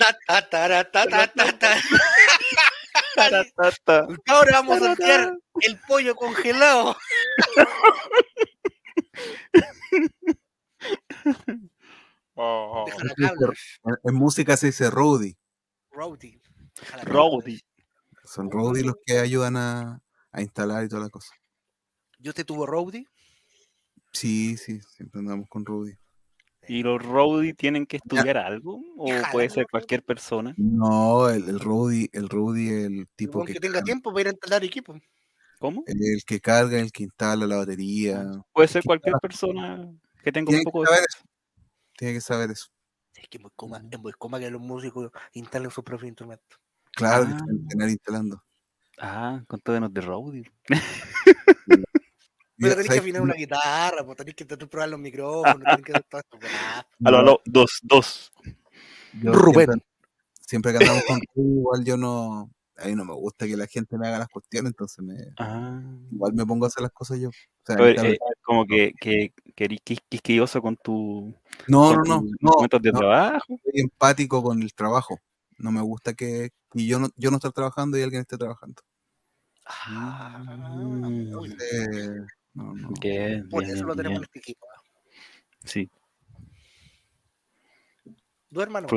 ta. 3.85 4.07
Ahora 4.27 4.53
vamos 4.53 4.77
a 4.77 4.81
sortear 4.81 5.39
el 5.61 5.81
pollo 5.87 6.15
congelado. 6.15 6.97
Oh. 12.35 12.87
En, 14.05 14.15
música 14.15 14.57
se 14.57 14.69
dice 14.69 14.91
roadie. 14.91 15.37
Roadie. 15.91 16.41
Rowdy. 17.05 17.61
Son 18.25 18.51
roadie 18.51 18.85
los 18.85 18.97
que 19.05 19.19
ayudan 19.19 19.57
a, 19.57 20.01
a 20.33 20.41
instalar 20.41 20.85
y 20.85 20.89
toda 20.89 21.03
la 21.03 21.11
cosa. 21.11 21.35
¿Yo 22.23 22.33
te 22.33 22.45
tuvo 22.45 22.67
Roadie? 22.67 23.07
Sí, 24.13 24.57
sí, 24.57 24.81
siempre 24.81 25.19
andamos 25.21 25.49
con 25.49 25.65
roadie. 25.67 25.99
¿Y 26.69 26.85
los 26.85 27.03
roadie 27.05 27.55
tienen 27.55 27.85
que 27.87 27.97
estudiar 27.97 28.37
algo? 28.37 28.81
¿O 28.97 29.09
puede 29.33 29.51
ser 29.51 29.67
cualquier 29.69 30.05
persona? 30.05 30.55
No, 30.57 31.29
el, 31.29 31.49
el 31.49 31.59
roadie, 31.59 32.09
el 32.13 32.29
roadie, 32.29 32.85
el 32.85 33.09
tipo 33.17 33.33
Tipo 33.41 33.45
que, 33.45 33.55
que 33.55 33.61
tenga 33.61 33.81
carga- 33.81 33.85
tiempo 33.85 34.11
para 34.13 34.21
ir 34.21 34.27
a 34.29 34.31
instalar 34.31 34.63
equipo. 34.65 34.97
¿Cómo? 35.59 35.83
el 35.87 36.23
que 36.25 36.41
carga, 36.41 36.79
el 36.79 36.93
que 36.93 37.03
instala 37.05 37.47
la 37.47 37.57
batería. 37.57 38.25
Puede 38.53 38.69
ser 38.69 38.85
cualquier 38.85 39.17
persona 39.21 39.93
que 40.23 40.31
tenga 40.31 40.51
un 40.51 40.55
Tiene 40.57 40.65
poco 40.65 40.83
que 40.83 40.91
de... 40.91 40.95
saber 40.95 41.07
eso. 41.09 41.25
Tiene 41.97 42.15
que 42.15 42.21
saber 42.21 42.51
eso. 42.53 42.67
Es 43.17 43.29
que 43.29 43.39
es 43.39 43.43
muy 43.43 43.51
coma, 43.57 43.83
es 43.91 43.99
muy 43.99 44.13
coma 44.13 44.39
que 44.39 44.51
los 44.51 44.61
músicos 44.61 45.11
instalen 45.33 45.71
sus 45.73 45.83
propios 45.83 46.09
instrumentos. 46.09 46.61
Claro, 46.93 47.27
que 47.27 47.33
Ah. 47.33 47.37
tienen 47.45 47.63
que 47.63 47.69
tener 47.69 47.89
instalando. 47.91 48.43
Ah, 48.99 49.43
con 49.49 49.61
todo 49.61 49.81
de 49.89 50.01
roadie. 50.01 50.53
Pero 52.63 52.75
tenés 52.75 52.89
que 52.89 52.95
¿sabes 52.97 53.01
afinar 53.01 53.23
una 53.23 53.35
guitarra, 53.35 54.05
pues 54.05 54.17
tenés 54.17 54.35
que 54.35 54.45
intentar 54.45 54.69
probar 54.69 54.89
los 54.89 55.01
micrófonos, 55.01 55.59
tenés 55.63 55.83
que 55.85 55.93
hacer 55.93 56.05
todo 56.09 56.21
esto. 56.21 56.39
Aló, 57.05 57.19
aló, 57.19 57.41
dos, 57.45 57.79
dos. 57.83 58.33
Yo 59.21 59.33
Rubén. 59.33 59.69
Siempre, 59.69 59.87
siempre 60.41 60.73
que 60.73 60.79
andamos 60.79 61.05
con 61.05 61.21
igual 61.37 61.85
yo 61.85 61.97
no. 61.97 62.51
A 62.79 62.87
mí 62.87 62.95
no 62.97 63.05
me 63.05 63.13
gusta 63.15 63.47
que 63.47 63.57
la 63.57 63.67
gente 63.67 63.97
me 63.99 64.09
haga 64.09 64.19
las 64.21 64.29
cuestiones, 64.29 64.71
entonces 64.71 65.05
me, 65.05 65.15
Ah. 65.39 65.81
igual 66.11 66.33
me 66.33 66.45
pongo 66.47 66.65
a 66.65 66.69
hacer 66.69 66.83
las 66.83 66.91
cosas 66.93 67.21
yo. 67.21 67.29
O 67.29 67.33
sea, 67.65 67.77
Pero, 67.77 68.03
eh, 68.03 68.19
como 68.43 68.65
que, 68.67 68.93
que, 69.01 69.33
que 69.55 69.65
eres 69.65 69.79
quis- 69.85 70.03
quisquilloso 70.09 70.61
con 70.63 70.77
tu 70.77 71.33
no, 71.69 71.93
no, 71.93 71.97
con 71.97 72.09
no, 72.09 72.21
no, 72.41 72.51
documentos 72.51 72.83
de 72.83 72.93
no, 72.93 72.99
trabajo. 72.99 73.45
soy 73.63 73.81
empático 73.81 74.43
con 74.43 74.63
el 74.63 74.73
trabajo. 74.75 75.19
No 75.59 75.71
me 75.71 75.81
gusta 75.83 76.15
que, 76.15 76.51
que 76.73 76.87
yo 76.87 76.99
no 76.99 77.09
yo 77.17 77.31
no 77.31 77.37
esté 77.37 77.51
trabajando 77.51 77.99
y 77.99 78.03
alguien 78.03 78.23
esté 78.23 78.37
trabajando. 78.39 78.83
Ah, 79.67 80.43
Mm. 80.75 82.27
No, 82.55 82.75
no. 82.75 82.89
Bien, 83.01 83.49
por 83.49 83.63
bien, 83.65 83.77
eso 83.77 83.85
lo 83.87 83.95
bien, 83.95 83.97
tenemos 84.05 84.19
en 84.19 84.25
este 84.25 84.39
equipo. 84.39 84.67
Sí. 85.65 85.91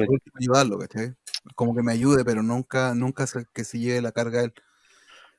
Último, 0.09 0.35
ayudarlo, 0.39 0.77
¿cachai? 0.79 1.13
Como 1.55 1.75
que 1.75 1.81
me 1.81 1.93
ayude, 1.93 2.25
pero 2.25 2.43
nunca, 2.43 2.93
nunca 2.93 3.25
se- 3.25 3.45
que 3.53 3.63
se 3.63 3.79
lleve 3.79 4.01
la 4.01 4.11
carga 4.11 4.43
él. 4.43 4.53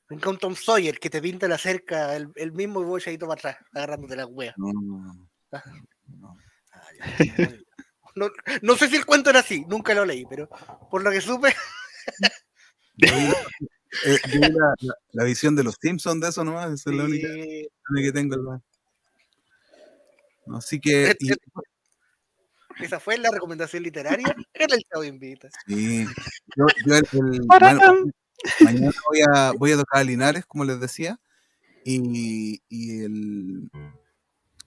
Nunca 0.09 0.31
un 0.31 0.39
Tom 0.39 0.55
Sawyer 0.55 0.99
que 0.99 1.11
te 1.11 1.21
pinta 1.21 1.49
la 1.49 1.59
cerca, 1.59 2.14
el, 2.17 2.31
el 2.37 2.53
mismo 2.53 2.81
y 2.81 2.85
vos 2.85 3.05
para 3.05 3.33
atrás, 3.33 3.57
agarrándote 3.75 4.17
la 4.17 4.27
wea. 4.27 4.55
No, 4.57 4.73
no, 4.73 4.81
no, 4.81 5.14
no. 5.14 5.29
No. 6.21 6.37
No, 8.14 8.31
no 8.62 8.77
sé 8.77 8.89
si 8.89 8.97
el 8.97 9.05
cuento 9.05 9.29
era 9.29 9.41
así, 9.41 9.67
nunca 9.69 9.93
lo 9.93 10.07
leí, 10.07 10.25
pero 10.25 10.49
por 10.91 11.03
lo 11.03 11.11
que 11.11 11.21
supe, 11.21 11.55
eh, 14.05 14.18
yo 14.32 14.40
la, 14.40 14.74
la- 14.80 14.94
la 15.12 15.24
visión 15.24 15.57
de 15.57 15.64
los 15.64 15.76
Simpsons 15.80 16.20
de 16.20 16.28
eso 16.28 16.44
nomás, 16.44 16.72
esa 16.72 16.90
es 16.90 16.97
la 16.97 17.05
única, 17.05 17.28
que 17.28 18.12
tengo. 18.12 18.34
hermano. 18.34 18.62
Así 20.55 20.80
que, 20.80 21.16
y- 21.18 21.32
esa 22.84 23.01
fue 23.01 23.16
la 23.18 23.30
recomendación 23.30 23.82
literaria 23.82 24.36
en 24.55 24.70
el 24.70 24.84
Chavo 24.90 25.05
Invita. 25.05 25.49
sí, 25.66 26.05
yo, 26.57 26.66
yo 26.84 26.97
el- 26.97 27.09
el- 27.12 27.40
bueno, 27.47 27.80
mañana 28.61 28.92
voy 29.09 29.20
a, 29.34 29.53
voy 29.53 29.72
a 29.72 29.76
tocar 29.76 30.01
a 30.01 30.05
Linares, 30.05 30.44
como 30.47 30.64
les 30.64 30.78
decía, 30.78 31.18
y, 31.84 32.62
y 32.68 33.01
el, 33.01 33.70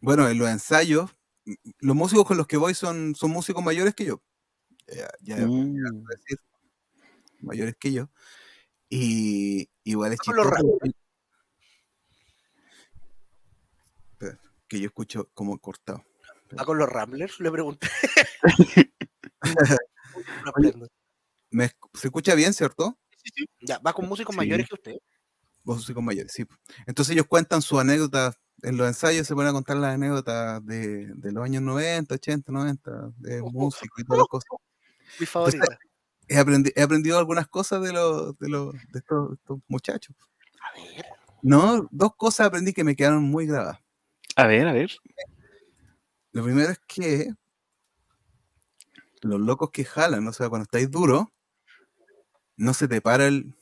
bueno, 0.01 0.27
en 0.27 0.37
los 0.39 0.49
ensayos, 0.49 1.11
los 1.79 1.95
músicos 1.95 2.25
con 2.25 2.37
los 2.37 2.47
que 2.47 2.57
voy 2.57 2.73
son, 2.73 3.13
son 3.15 3.31
músicos 3.31 3.63
mayores 3.63 3.93
que 3.93 4.05
yo. 4.05 4.21
Ya, 4.87 5.09
ya 5.21 5.35
Mm. 5.45 6.03
decir, 6.05 6.39
mayores 7.41 7.75
que 7.79 7.91
yo. 7.93 8.09
Y 8.89 9.69
igual 9.83 10.13
es 10.13 10.19
chistoso 10.19 10.49
Espera, 14.11 14.39
que 14.67 14.79
yo 14.79 14.87
escucho 14.87 15.29
como 15.33 15.57
cortado. 15.59 16.03
¿Va 16.59 16.65
con 16.65 16.77
los 16.77 16.89
Ramblers? 16.89 17.39
Le 17.39 17.51
pregunté. 17.51 17.87
No 20.43 20.49
aprendo. 20.49 20.87
¿Me 21.51 21.65
esc- 21.65 21.89
¿Se 21.93 22.07
escucha 22.07 22.35
bien, 22.35 22.53
cierto? 22.53 22.97
ya, 23.61 23.77
va 23.79 23.93
con 23.93 24.07
músicos 24.07 24.33
Sí. 24.33 24.37
mayores 24.37 24.67
que 24.67 24.73
usted. 24.75 24.95
Músicos 25.63 26.03
mayores, 26.03 26.31
sí. 26.33 26.45
Entonces 26.87 27.13
ellos 27.13 27.27
cuentan 27.27 27.61
sus 27.61 27.79
anécdotas, 27.79 28.35
en 28.63 28.75
los 28.77 28.87
ensayos 28.87 29.27
se 29.27 29.35
ponen 29.35 29.49
a 29.49 29.53
contar 29.53 29.77
las 29.77 29.93
anécdotas 29.93 30.65
de, 30.65 31.07
de 31.13 31.31
los 31.31 31.43
años 31.43 31.61
90, 31.61 32.15
80, 32.15 32.51
90, 32.51 33.11
de 33.17 33.41
música 33.43 33.93
y 33.97 34.03
todas 34.03 34.19
las 34.19 34.27
cosas. 34.27 34.49
Mi 35.19 35.25
favorita. 35.25 35.77
He, 36.29 36.37
aprendi- 36.37 36.71
he 36.75 36.81
aprendido 36.81 37.17
algunas 37.17 37.47
cosas 37.47 37.81
de, 37.81 37.91
los, 37.91 38.37
de, 38.37 38.49
los, 38.49 38.73
de 38.73 38.99
estos, 38.99 39.33
estos 39.33 39.59
muchachos. 39.67 40.15
A 40.61 40.77
ver. 40.77 41.05
No, 41.41 41.87
dos 41.91 42.15
cosas 42.15 42.47
aprendí 42.47 42.71
que 42.71 42.83
me 42.83 42.95
quedaron 42.95 43.23
muy 43.23 43.47
grabadas. 43.47 43.79
A 44.35 44.45
ver, 44.45 44.67
a 44.67 44.73
ver. 44.73 44.91
Lo 46.31 46.43
primero 46.43 46.69
es 46.69 46.79
que 46.87 47.33
los 49.21 49.39
locos 49.39 49.71
que 49.71 49.83
jalan, 49.83 50.27
o 50.27 50.33
sea, 50.33 50.49
cuando 50.49 50.63
estáis 50.63 50.89
duro, 50.91 51.31
no 52.55 52.73
se 52.73 52.87
te 52.87 53.01
para 53.01 53.27
el. 53.27 53.53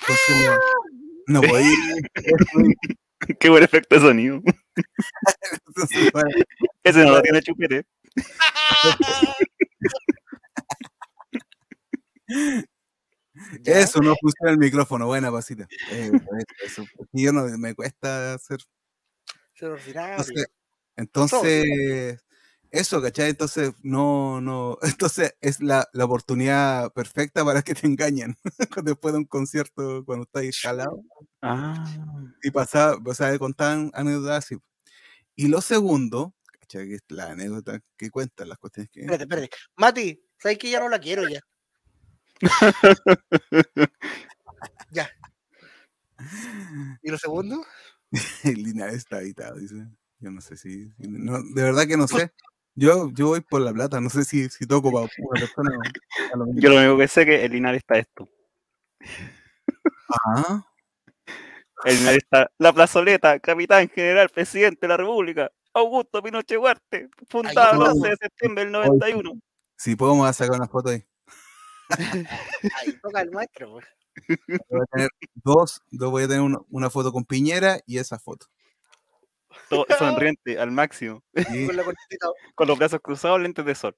Entonces 0.00 0.58
no, 1.26 1.40
no 1.40 1.48
podéis. 1.48 1.78
Qué 3.38 3.48
buen 3.50 3.62
efecto 3.62 3.94
de 3.94 4.00
sonido. 4.00 4.42
entonces, 5.66 6.10
bueno, 6.12 6.28
Ese 6.82 7.04
no 7.04 7.12
lo 7.12 7.22
tiene 7.22 7.42
chupete. 7.42 7.86
Ya. 13.62 13.80
Eso 13.80 14.00
no 14.00 14.14
funciona 14.20 14.52
el 14.52 14.58
micrófono, 14.58 15.06
buena 15.06 15.32
pasita. 15.32 15.66
Eh, 15.90 16.10
eso, 16.64 16.84
yo 17.12 17.32
no 17.32 17.44
me 17.58 17.74
cuesta 17.74 18.34
hacer. 18.34 18.60
Ser 19.54 19.70
ordinario. 19.70 20.16
Entonces, 20.16 20.46
entonces 20.96 22.24
eso, 22.72 23.02
¿cachai? 23.02 23.28
Entonces, 23.30 23.72
no, 23.82 24.40
no. 24.40 24.78
Entonces 24.82 25.36
es 25.40 25.60
la, 25.60 25.86
la 25.92 26.06
oportunidad 26.06 26.90
perfecta 26.92 27.44
para 27.44 27.62
que 27.62 27.74
te 27.74 27.86
engañen 27.86 28.34
después 28.84 29.12
de 29.12 29.18
un 29.18 29.26
concierto 29.26 30.04
cuando 30.06 30.24
estáis 30.24 30.58
jalado. 30.58 31.02
Ah. 31.42 31.84
y 32.42 32.50
pasaba, 32.50 32.98
o 33.04 33.14
sea, 33.14 33.38
contaban 33.38 33.90
anécdotas 33.94 34.44
así. 34.44 34.56
Y 35.36 35.48
lo 35.48 35.60
segundo, 35.60 36.34
¿cachai? 36.60 36.88
Que 36.88 36.94
es 36.94 37.02
la 37.08 37.32
anécdota 37.32 37.80
que 37.96 38.10
cuentan 38.10 38.48
las 38.48 38.58
cuestiones 38.58 38.90
que. 38.90 39.00
Espérate, 39.00 39.24
espérate. 39.24 39.50
Mati, 39.76 40.24
¿sabes 40.38 40.58
que 40.58 40.70
ya 40.70 40.80
no 40.80 40.88
la 40.88 40.98
quiero 40.98 41.28
ya? 41.28 41.40
Ya. 44.90 45.08
¿Y 47.02 47.10
lo 47.10 47.18
segundo? 47.18 47.64
El 48.44 48.62
Linares 48.62 48.96
está 48.96 49.18
habitado, 49.18 49.56
dice. 49.56 49.86
Yo 50.18 50.30
no 50.30 50.40
sé 50.40 50.56
si. 50.56 50.92
no, 50.98 51.42
de 51.42 51.62
verdad 51.62 51.86
que 51.86 51.96
no 51.96 52.06
sé. 52.06 52.32
Yo, 52.74 53.10
yo 53.12 53.28
voy 53.28 53.40
por 53.40 53.60
la 53.60 53.72
plata, 53.72 54.00
no 54.00 54.08
sé 54.08 54.24
si, 54.24 54.48
si 54.48 54.66
toco 54.66 54.92
para 54.92 55.08
una 55.18 55.40
persona. 55.40 55.70
o 56.32 56.36
lo. 56.36 56.46
Yo 56.54 56.70
lo 56.70 56.76
único 56.76 56.98
que 56.98 57.08
sé 57.08 57.22
es 57.22 57.26
que 57.26 57.44
el 57.44 57.52
Linares 57.52 57.80
está 57.80 57.98
esto. 57.98 58.28
Ajá. 60.08 60.64
El 61.84 61.96
Linares 61.96 62.22
está 62.22 62.50
la 62.58 62.72
plazoleta, 62.72 63.40
capitán 63.40 63.88
general, 63.88 64.28
presidente 64.28 64.78
de 64.82 64.88
la 64.88 64.96
República, 64.96 65.50
Augusto 65.74 66.22
Pinochet 66.22 66.58
Huarte, 66.58 67.10
fundada 67.28 67.72
el 67.72 67.82
Ay, 67.82 67.88
11 67.88 68.08
de 68.08 68.16
septiembre 68.16 68.64
del 68.64 68.72
91. 68.72 69.32
Si 69.76 69.96
a 69.98 70.32
sacar 70.32 70.56
una 70.56 70.68
foto 70.68 70.90
ahí. 70.90 71.04
Ahí 71.90 72.92
toca 73.02 73.20
el 73.22 73.30
maestro. 73.30 73.72
pues. 73.72 73.86
Voy 74.68 74.80
a 74.80 74.84
tener 74.92 75.10
dos, 75.34 75.80
dos 75.90 76.10
voy 76.10 76.24
a 76.24 76.28
tener 76.28 76.42
una, 76.42 76.58
una 76.68 76.90
foto 76.90 77.10
con 77.12 77.24
Piñera 77.24 77.80
y 77.86 77.98
esa 77.98 78.18
foto. 78.18 78.46
Todo 79.70 79.86
sonriente 79.98 80.58
al 80.58 80.70
máximo, 80.70 81.22
Con 82.54 82.68
los 82.68 82.78
brazos 82.78 83.00
cruzados, 83.02 83.40
lentes 83.40 83.64
de 83.64 83.74
sol. 83.74 83.96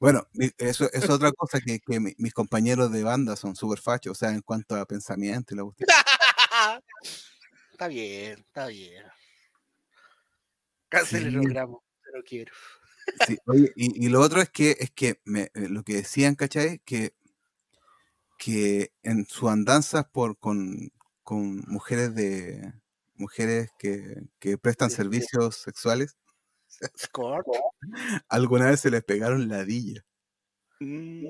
bueno, 0.00 0.26
eso 0.58 0.90
es 0.92 1.08
otra 1.08 1.30
cosa 1.32 1.60
que, 1.60 1.78
que 1.80 2.00
mi- 2.00 2.14
mis 2.18 2.34
compañeros 2.34 2.90
de 2.90 3.04
banda 3.04 3.36
son 3.36 3.54
súper 3.54 3.78
fachos, 3.78 4.12
o 4.12 4.14
sea, 4.14 4.30
en 4.30 4.40
cuanto 4.42 4.74
a 4.74 4.84
pensamiento 4.86 5.54
y 5.54 5.56
la 5.56 5.62
cuestión. 5.64 5.88
Está 7.72 7.88
bien, 7.88 8.38
está 8.40 8.66
bien. 8.68 9.04
Cancele 10.88 11.26
el 11.26 11.32
Sí. 11.32 11.38
programa, 11.40 11.78
te 12.04 12.16
lo 12.16 12.22
quiero. 12.22 12.52
Sí, 13.26 13.38
oye, 13.46 13.72
y, 13.76 14.06
y 14.06 14.08
lo 14.08 14.20
otro 14.20 14.40
es 14.40 14.50
que, 14.50 14.76
es 14.80 14.90
que 14.90 15.20
me- 15.24 15.50
eh, 15.54 15.68
lo 15.68 15.82
que 15.82 15.94
decían, 15.94 16.34
¿cachai? 16.34 16.80
Que, 16.84 17.14
que 18.38 18.92
en 19.02 19.26
sus 19.26 19.50
andanzas 19.50 20.06
por, 20.12 20.38
con, 20.38 20.90
con 21.22 21.58
mujeres 21.66 22.14
de 22.14 22.72
mujeres 23.16 23.70
que, 23.78 24.22
que 24.38 24.58
prestan 24.58 24.90
Sí, 24.90 24.96
sí. 24.96 25.02
servicios 25.02 25.56
sexuales, 25.56 26.16
Score. 26.98 27.44
alguna 28.28 28.66
vez 28.66 28.80
se 28.80 28.90
les 28.90 29.04
pegaron 29.04 29.48
ladillas. 29.48 30.04
Mm. 30.80 31.26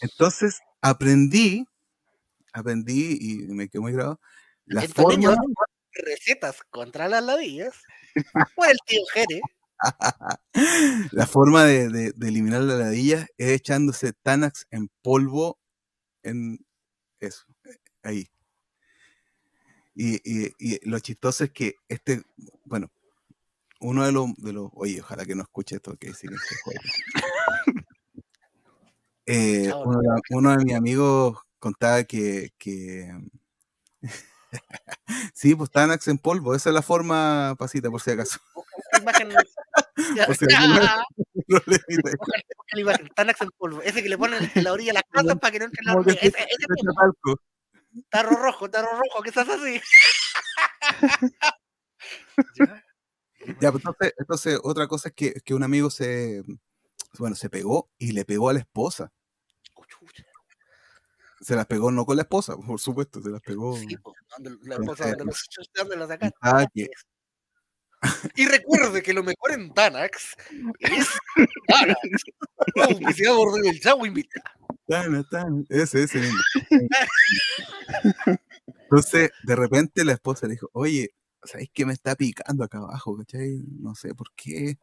Entonces 0.00 0.58
aprendí, 0.80 1.64
aprendí 2.52 3.16
y 3.20 3.34
me 3.52 3.68
quedó 3.68 3.82
muy 3.82 3.92
grabado, 3.92 4.20
la 4.66 4.82
Entonces, 4.82 5.24
forma, 5.24 5.36
recetas 5.92 6.62
contra 6.70 7.08
las 7.08 7.22
ladillas. 7.22 7.74
Por 8.56 8.68
el 8.68 8.76
tío 8.86 9.00
Jere. 9.14 9.40
La 11.12 11.26
forma 11.26 11.64
de, 11.64 11.88
de- 11.88 12.12
de 12.12 12.28
eliminar 12.28 12.62
la 12.62 12.76
ladilla 12.76 13.26
es 13.38 13.48
echándose 13.52 14.12
Tanax 14.22 14.66
en 14.70 14.88
polvo 15.02 15.58
en 16.22 16.64
eso, 17.20 17.44
eh, 17.64 17.76
ahí. 18.02 18.30
Y, 19.94 20.16
y- 20.24 20.52
y 20.58 20.88
lo 20.88 20.98
chistoso 21.00 21.44
es 21.44 21.50
que 21.50 21.74
este, 21.88 22.22
bueno, 22.64 22.90
uno 23.80 24.04
de 24.06 24.12
los, 24.12 24.34
de 24.36 24.52
los 24.52 24.70
oye, 24.74 25.00
ojalá 25.00 25.24
que 25.26 25.34
no 25.34 25.42
escuche 25.42 25.76
esto 25.76 25.96
que 25.96 26.08
dice 26.08 26.28
que 26.28 26.36
se 26.36 26.54
jode. 26.64 26.76
Eh, 29.26 29.66
Chao, 29.68 29.82
uno, 29.84 30.00
de, 30.00 30.08
uno 30.30 30.50
de 30.56 30.64
mis 30.64 30.74
amigos 30.74 31.38
contaba 31.58 32.02
que, 32.04 32.52
que 32.58 33.08
sí, 35.34 35.54
pues 35.54 35.70
Tanax 35.70 36.08
en 36.08 36.18
polvo, 36.18 36.54
esa 36.54 36.70
es 36.70 36.74
la 36.74 36.82
forma, 36.82 37.54
pasita, 37.58 37.90
por 37.90 38.00
si 38.00 38.10
acaso. 38.10 38.38
Imagen. 39.00 39.28
Por 40.26 40.36
si 40.36 40.46
la 42.72 42.80
imagen. 42.80 43.08
Tanax 43.14 43.42
en 43.42 43.50
polvo. 43.50 43.82
Ese 43.82 44.02
que 44.02 44.08
le 44.08 44.16
ponen 44.16 44.50
en 44.54 44.64
la 44.64 44.72
orilla 44.72 44.90
de 44.90 44.94
las 44.94 45.02
casas 45.10 45.38
para 45.38 45.52
que 45.52 45.58
no 45.58 45.64
entre 45.66 45.84
la 45.84 45.94
hormiga. 45.94 46.20
Ese, 46.20 46.38
ese. 46.38 46.66
Tarro 48.08 48.36
rojo, 48.36 48.70
tarro 48.70 48.88
rojo, 48.92 49.22
que 49.22 49.28
estás 49.28 49.48
así. 49.48 49.80
Ya. 52.58 52.84
Ya, 53.60 53.72
pues 53.72 53.84
entonces, 53.84 54.14
entonces, 54.18 54.60
otra 54.62 54.86
cosa 54.86 55.08
es 55.08 55.14
que, 55.14 55.34
que 55.44 55.54
un 55.54 55.62
amigo 55.62 55.90
se, 55.90 56.42
bueno, 57.18 57.36
se 57.36 57.50
pegó 57.50 57.90
y 57.98 58.12
le 58.12 58.24
pegó 58.24 58.48
a 58.48 58.52
la 58.52 58.60
esposa. 58.60 59.12
Oh, 59.74 59.84
chucha. 59.84 60.24
Se 61.42 61.54
las 61.56 61.66
pegó 61.66 61.90
no 61.90 62.06
con 62.06 62.16
la 62.16 62.22
esposa, 62.22 62.56
por 62.56 62.80
supuesto, 62.80 63.20
se 63.20 63.28
las 63.30 63.40
pegó. 63.42 63.76
Sí, 63.76 63.96
pues, 63.96 64.16
¿dónde- 64.38 64.58
la 64.68 64.76
Con 64.76 64.84
esposa 64.84 65.04
donde 65.04 65.16
Tanax. 66.08 66.32
Ah, 66.40 66.66
que- 66.72 66.88
Y 68.34 68.46
recuerde 68.46 69.02
que 69.02 69.12
lo 69.12 69.22
mejor 69.22 69.52
en 69.52 69.72
Tanax 69.74 70.34
es 70.80 71.08
Tanax. 71.68 72.00
Auspiciado 72.88 73.36
por 73.38 73.66
el 73.66 73.80
Chavo 73.80 74.06
Invita. 74.06 74.40
Tana, 74.88 75.22
tana, 75.30 75.62
ese, 75.68 76.02
ese. 76.04 76.28
Entonces, 78.84 79.30
de 79.44 79.56
repente 79.56 80.04
la 80.04 80.12
esposa 80.12 80.46
le 80.46 80.54
dijo, 80.54 80.68
oye, 80.72 81.14
¿sabéis 81.42 81.70
que 81.72 81.86
me 81.86 81.92
está 81.92 82.14
picando 82.14 82.64
acá 82.64 82.78
abajo? 82.78 83.16
¿Cachai? 83.16 83.62
No 83.80 83.94
sé 83.94 84.14
por 84.14 84.32
qué. 84.34 84.78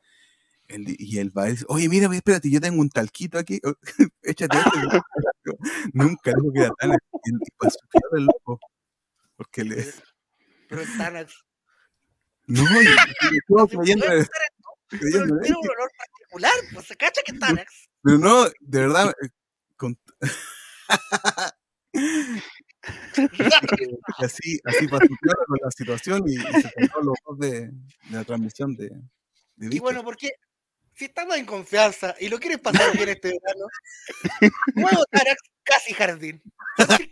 El- 0.70 0.96
y 1.00 1.18
él 1.18 1.36
va 1.38 1.50
y 1.50 1.52
dice, 1.54 1.66
oye, 1.68 1.90
mira, 1.90 2.08
espérate, 2.16 2.50
yo 2.50 2.62
tengo 2.62 2.80
un 2.80 2.90
talquito 2.90 3.38
aquí, 3.40 3.60
échate 4.22 4.58
este. 4.58 5.02
Nunca 5.94 6.32
dijo 6.34 6.54
que 6.54 6.60
era 6.62 6.72
tan 6.80 6.92
y, 6.94 7.32
pasó 7.58 7.78
el 8.16 8.26
loco. 8.26 8.60
Porque 9.36 9.64
le... 9.64 9.86
Pero 10.70 10.82
en 10.84 10.98
Tanax. 10.98 11.34
No, 12.48 12.64
y, 12.82 12.86
y 12.86 13.40
todo 13.48 13.68
Sí, 13.68 13.78
creyendo, 13.78 14.06
pero 14.06 14.26
tiene 15.02 15.18
un 15.58 15.70
olor 15.70 15.92
particular, 15.98 16.54
pues 16.74 16.86
se 16.88 16.96
cacha 16.96 17.22
que 17.26 17.32
es 17.34 17.40
Tanax. 17.40 17.90
Pero 18.04 18.18
no, 18.20 18.46
de 18.46 18.80
verdad, 18.80 19.14
eh, 19.24 19.30
con- 19.76 19.98
así, 24.18 24.60
así 24.66 24.88
pasó 24.88 25.08
con 25.08 25.58
la 25.62 25.72
situación 25.72 26.24
y, 26.28 26.36
y 26.36 26.38
se 26.62 26.72
los 27.04 27.18
dos 27.26 27.40
de, 27.40 27.68
de 27.68 27.72
la 28.12 28.24
transmisión 28.24 28.76
de, 28.76 28.92
Y 29.58 29.80
bueno, 29.80 30.04
porque 30.04 30.30
si 31.00 31.06
estamos 31.06 31.38
en 31.38 31.46
confianza 31.46 32.14
y 32.20 32.28
lo 32.28 32.38
quieres 32.40 32.60
pasar 32.60 32.92
bien 32.92 33.08
este 33.08 33.30
verano, 33.30 33.68
nuevo 34.76 35.06
Tanax, 35.10 35.42
casi 35.64 35.94
jardín. 35.94 36.44
Que 36.76 37.10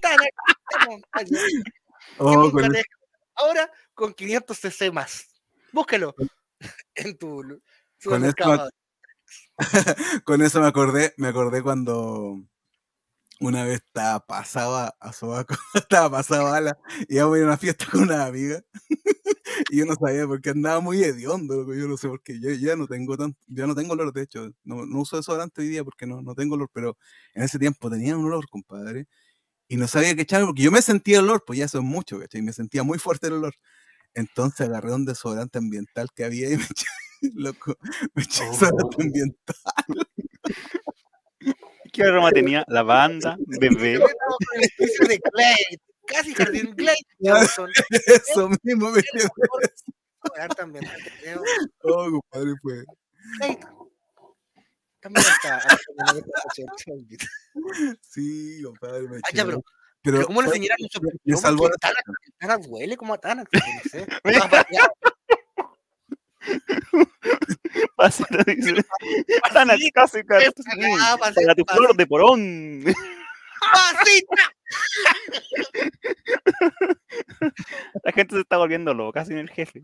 Oh, 2.18 2.52
con. 2.52 2.70
Ahora 3.36 3.72
con 3.94 4.14
500 4.14 4.58
cc 4.60 4.92
más. 4.92 5.30
Búsquelo 5.72 6.14
en 6.96 7.18
tu 7.18 7.62
supermercado. 7.98 8.70
con 10.26 10.42
eso 10.42 10.60
me 10.60 10.68
acordé, 10.68 11.14
me 11.16 11.30
acordé 11.30 11.64
cuando 11.64 12.42
una 13.40 13.64
vez 13.66 13.82
estaba 13.86 14.26
pasada 14.26 14.96
a 15.00 15.14
sobaco, 15.14 15.56
estaba 15.76 16.10
pasada 16.12 16.44
bala, 16.44 16.78
y 17.08 17.16
íbamos 17.16 17.36
a 17.36 17.38
ir 17.40 17.44
a 17.46 17.48
una 17.48 17.58
fiesta 17.58 17.86
con 17.92 18.02
una 18.04 18.26
amiga, 18.26 18.62
y 19.72 19.78
yo 19.80 19.86
no 19.86 19.96
sabía 19.96 20.28
porque 20.28 20.52
andaba 20.52 20.80
muy 20.82 21.04
hediondo, 21.04 21.56
loco, 21.58 21.74
yo 21.76 21.88
no 21.88 21.98
sé 21.98 22.08
por 22.10 22.22
qué, 22.24 22.40
yo 22.40 22.52
ya 22.52 22.76
no 22.76 22.88
tengo 22.88 23.18
tan, 23.18 23.36
ya 23.48 23.68
no 23.68 23.76
tengo 23.76 23.94
olor, 23.94 24.14
de 24.14 24.24
hecho, 24.24 24.52
no, 24.64 24.86
no 24.86 25.00
uso 25.02 25.18
desodorante 25.18 25.62
hoy 25.62 25.68
día 25.70 25.84
porque 25.84 26.08
no, 26.08 26.22
no 26.22 26.36
tengo 26.36 26.56
olor, 26.56 26.70
pero 26.74 26.98
en 27.34 27.44
ese 27.44 27.60
tiempo 27.60 27.90
tenía 27.90 28.18
un 28.18 28.26
olor, 28.26 28.48
compadre, 28.50 29.08
y 29.70 29.78
no 29.78 29.88
sabía 29.88 30.16
qué 30.16 30.24
echarme 30.24 30.48
porque 30.48 30.64
yo 30.64 30.72
me 30.72 30.82
sentía 30.82 31.20
el 31.20 31.26
olor, 31.26 31.44
pues 31.46 31.60
ya 31.60 31.66
eso 31.66 31.80
es 31.80 31.84
mucho, 31.86 32.20
¿cachai? 32.20 32.42
Me 32.44 32.54
sentía 32.54 32.84
muy 32.84 33.00
fuerte 33.00 33.28
el 33.28 33.34
olor. 33.34 33.56
Entonces 34.16 34.68
agarré 34.68 34.94
un 34.94 35.06
desodorante 35.06 35.60
ambiental 35.60 36.10
que 36.16 36.26
había 36.26 36.50
y 36.52 36.58
me 36.58 36.64
eché, 36.66 36.88
loco, 37.36 37.78
me 38.16 38.24
eché 38.24 38.44
Oh. 38.46 38.52
desodorante 38.52 39.04
ambiental. 39.04 39.56
¿Qué 41.92 42.04
aroma 42.04 42.32
tenía? 42.32 42.64
Lavanda, 42.68 43.38
bebé. 43.62 44.00
De 44.00 45.20
Glade, 45.32 45.80
casi 46.06 46.34
jardín 46.34 46.74
Glade. 46.76 46.98
Johnson. 47.20 47.70
Eso 47.90 48.50
mismo 48.64 48.92
me 48.92 49.02
que 49.02 49.10
tenemos. 51.22 51.48
Oh, 51.84 52.12
compadre, 52.12 52.54
fue. 52.62 52.84
También 55.00 55.26
está. 55.26 55.62
Sí, 58.02 58.62
compadre, 58.64 59.08
me 59.08 59.18
Ah, 59.18 59.22
pero, 59.34 59.64
pero, 60.02 60.26
¿cómo 60.26 60.42
le 60.42 60.50
eso? 60.50 60.58
le 61.24 61.34
¿Cómo 61.34 61.42
salvó 61.42 61.70
Tanax, 61.80 62.04
Tanax 62.40 62.68
huele 62.68 62.98
como 62.98 63.14
a 63.14 63.18
Tanax. 63.18 63.50
No 63.54 63.90
sé. 63.90 64.08
Pasita, 67.96 68.44
dice. 68.46 68.74
Pasita, 71.20 71.42
Para 71.46 71.56
tu 71.56 71.66
flor 71.66 71.96
de 71.96 72.08
porón. 72.08 72.84
¡Pasita! 73.60 74.54
La 78.04 78.12
gente 78.12 78.36
se 78.36 78.42
está 78.42 78.58
volviendo 78.58 78.94
loca 78.94 79.26
sin 79.26 79.38
el 79.38 79.50
jefe. 79.50 79.82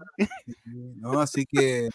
No, 0.65 1.21
así 1.21 1.45
que, 1.45 1.89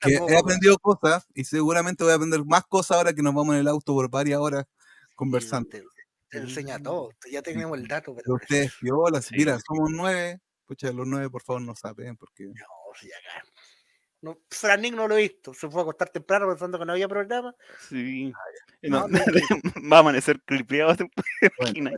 Pasita, 0.00 0.32
he 0.32 0.38
aprendido 0.38 0.78
cosas 0.78 1.26
y 1.34 1.44
seguramente 1.44 2.04
voy 2.04 2.12
a 2.12 2.16
aprender 2.16 2.44
más 2.44 2.64
cosas 2.66 2.98
ahora 2.98 3.12
que 3.12 3.22
nos 3.22 3.34
vamos 3.34 3.54
en 3.54 3.62
el 3.62 3.68
auto 3.68 3.94
por 3.94 4.10
varias 4.10 4.38
horas 4.38 4.64
conversando. 5.14 5.68
Te, 5.70 5.82
te 6.30 6.38
enseña 6.38 6.78
todo. 6.78 7.10
Ya 7.30 7.42
tenemos 7.42 7.78
el 7.78 7.88
dato, 7.88 8.14
pero. 8.14 8.34
Ustedes, 8.34 8.72
Sí. 9.22 9.34
mira, 9.36 9.58
somos 9.66 9.90
nueve. 9.90 10.40
Pucha, 10.66 10.92
los 10.92 11.06
nueve, 11.06 11.30
por 11.30 11.42
favor, 11.42 11.62
no 11.62 11.74
saben, 11.76 12.16
porque. 12.16 12.44
No, 12.44 12.52
sí, 13.00 13.08
acá. 13.12 13.44
No, 14.26 14.40
Fran 14.50 14.80
Nick 14.80 14.94
no 14.94 15.06
lo 15.06 15.16
he 15.16 15.22
visto. 15.22 15.54
Se 15.54 15.70
fue 15.70 15.80
a 15.80 15.82
acostar 15.82 16.08
temprano 16.08 16.48
pensando 16.48 16.80
que 16.80 16.84
no 16.84 16.92
había 16.92 17.06
programa. 17.06 17.54
Sí. 17.78 18.32
No, 18.82 19.06
No, 19.06 19.08
no, 19.08 19.88
va 19.92 19.98
a 19.98 20.00
amanecer 20.00 20.40
clipeado. 20.42 20.96
¿te 20.96 21.08
Bueno, 21.58 21.90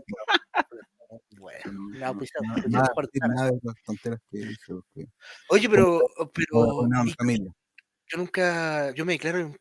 Oye, 5.49 5.71
pero, 5.71 6.01
Voy 6.17 6.31
pero 6.35 6.87
yo 8.11 8.19
nunca, 8.19 8.91
yo 8.93 9.05
me 9.07 9.15
declaro 9.15 9.55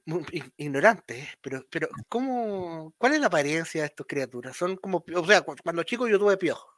ignorante, 0.57 1.19
¿eh? 1.19 1.29
pero, 1.41 1.65
pero 1.69 1.87
¿cómo, 2.09 2.93
cuál 2.97 3.13
es 3.13 3.21
la 3.21 3.27
apariencia 3.27 3.81
de 3.81 3.87
estas 3.87 4.07
criaturas? 4.07 4.55
Son 4.57 4.75
como, 4.77 5.03
o 5.15 5.25
sea, 5.25 5.41
cu- 5.41 5.55
cuando 5.63 5.83
chico 5.83 6.07
yo 6.07 6.19
tuve 6.19 6.37
piojo, 6.37 6.69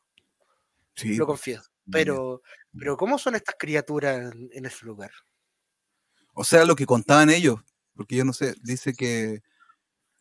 Sí, 0.95 1.16
lo 1.16 1.26
pues, 1.26 1.38
confieso, 1.38 1.70
pero, 1.91 2.41
pero 2.78 2.98
¿cómo 2.98 3.18
son 3.18 3.36
estas 3.36 3.56
criaturas 3.57 4.32
en, 4.34 4.49
en 4.52 4.66
ese 4.66 4.86
lugar? 4.86 5.11
O 6.40 6.44
sea, 6.45 6.66
lo 6.66 6.76
que 6.76 6.86
contaban 6.86 7.30
ellos, 7.30 7.60
porque 7.95 8.16
yo 8.16 8.24
no 8.26 8.34
sé, 8.34 8.56
dice 8.64 8.94
que, 8.94 9.41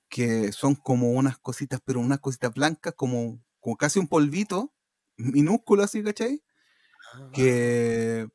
que 0.09 0.53
son 0.53 0.75
como 0.77 1.13
unas 1.13 1.39
cositas, 1.39 1.81
pero 1.85 2.01
unas 2.01 2.21
cositas 2.21 2.55
blancas, 2.55 2.95
como, 2.97 3.41
como 3.61 3.77
casi 3.77 3.99
un 4.01 4.09
polvito, 4.09 4.75
minúsculo 5.17 5.83
así, 5.85 6.03
¿cachai? 6.05 6.43
Ah, 7.13 7.29
Que, 7.33 8.29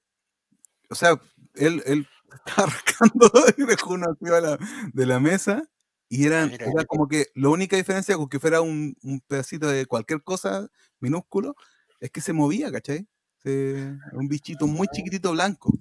o 0.90 0.96
sea, 0.96 1.20
él, 1.56 1.82
él 1.86 2.08
estaba 2.46 2.68
rascando 2.72 3.32
y 3.58 3.66
dejó 3.66 3.94
una 3.94 4.08
de 4.20 4.42
la, 4.42 4.60
de 4.94 5.06
la 5.06 5.20
mesa 5.20 5.64
y 6.10 6.26
eran, 6.26 6.52
mira. 6.52 6.66
era 6.66 6.86
como 6.86 7.08
que 7.08 7.28
la 7.36 7.50
única 7.50 7.78
diferencia 7.78 8.16
con 8.18 8.30
que 8.30 8.40
fuera 8.40 8.62
un, 8.62 8.96
un 9.04 9.22
pedacito 9.22 9.68
de 9.68 9.86
cualquier 9.88 10.24
cosa 10.24 10.70
minúsculo 11.00 11.56
es 12.00 12.12
que 12.12 12.22
se 12.22 12.34
movía, 12.34 12.72
¿cachai? 12.72 13.08
Se- 13.38 13.96
un 14.12 14.28
bichito 14.28 14.68
muy 14.68 14.88
chiquitito 14.90 15.32
blanco. 15.32 15.80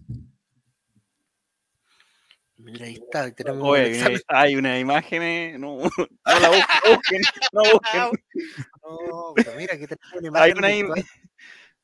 Mira, 2.64 2.86
ahí 2.86 2.94
está, 2.94 3.30
tenemos 3.34 3.68
Oye, 3.68 4.01
el 4.01 4.22
hay 4.28 4.55
una- 4.56 4.72
hay 4.74 4.80
imagen. 4.80 5.60
No, 5.60 5.78
no 5.80 5.90
la 6.24 6.48
busquen, 6.48 6.94
busquen, 6.94 7.22
no 7.52 7.62
busquen. 7.72 8.01
No, 8.82 9.32
pero 9.36 9.56
mira, 9.56 9.76
que 9.78 9.89
tenemos 9.89 10.30
una 10.30 10.40
Hay 10.43 10.51
imagen 10.52 10.59
una 10.59 10.70
im-. 10.98 11.06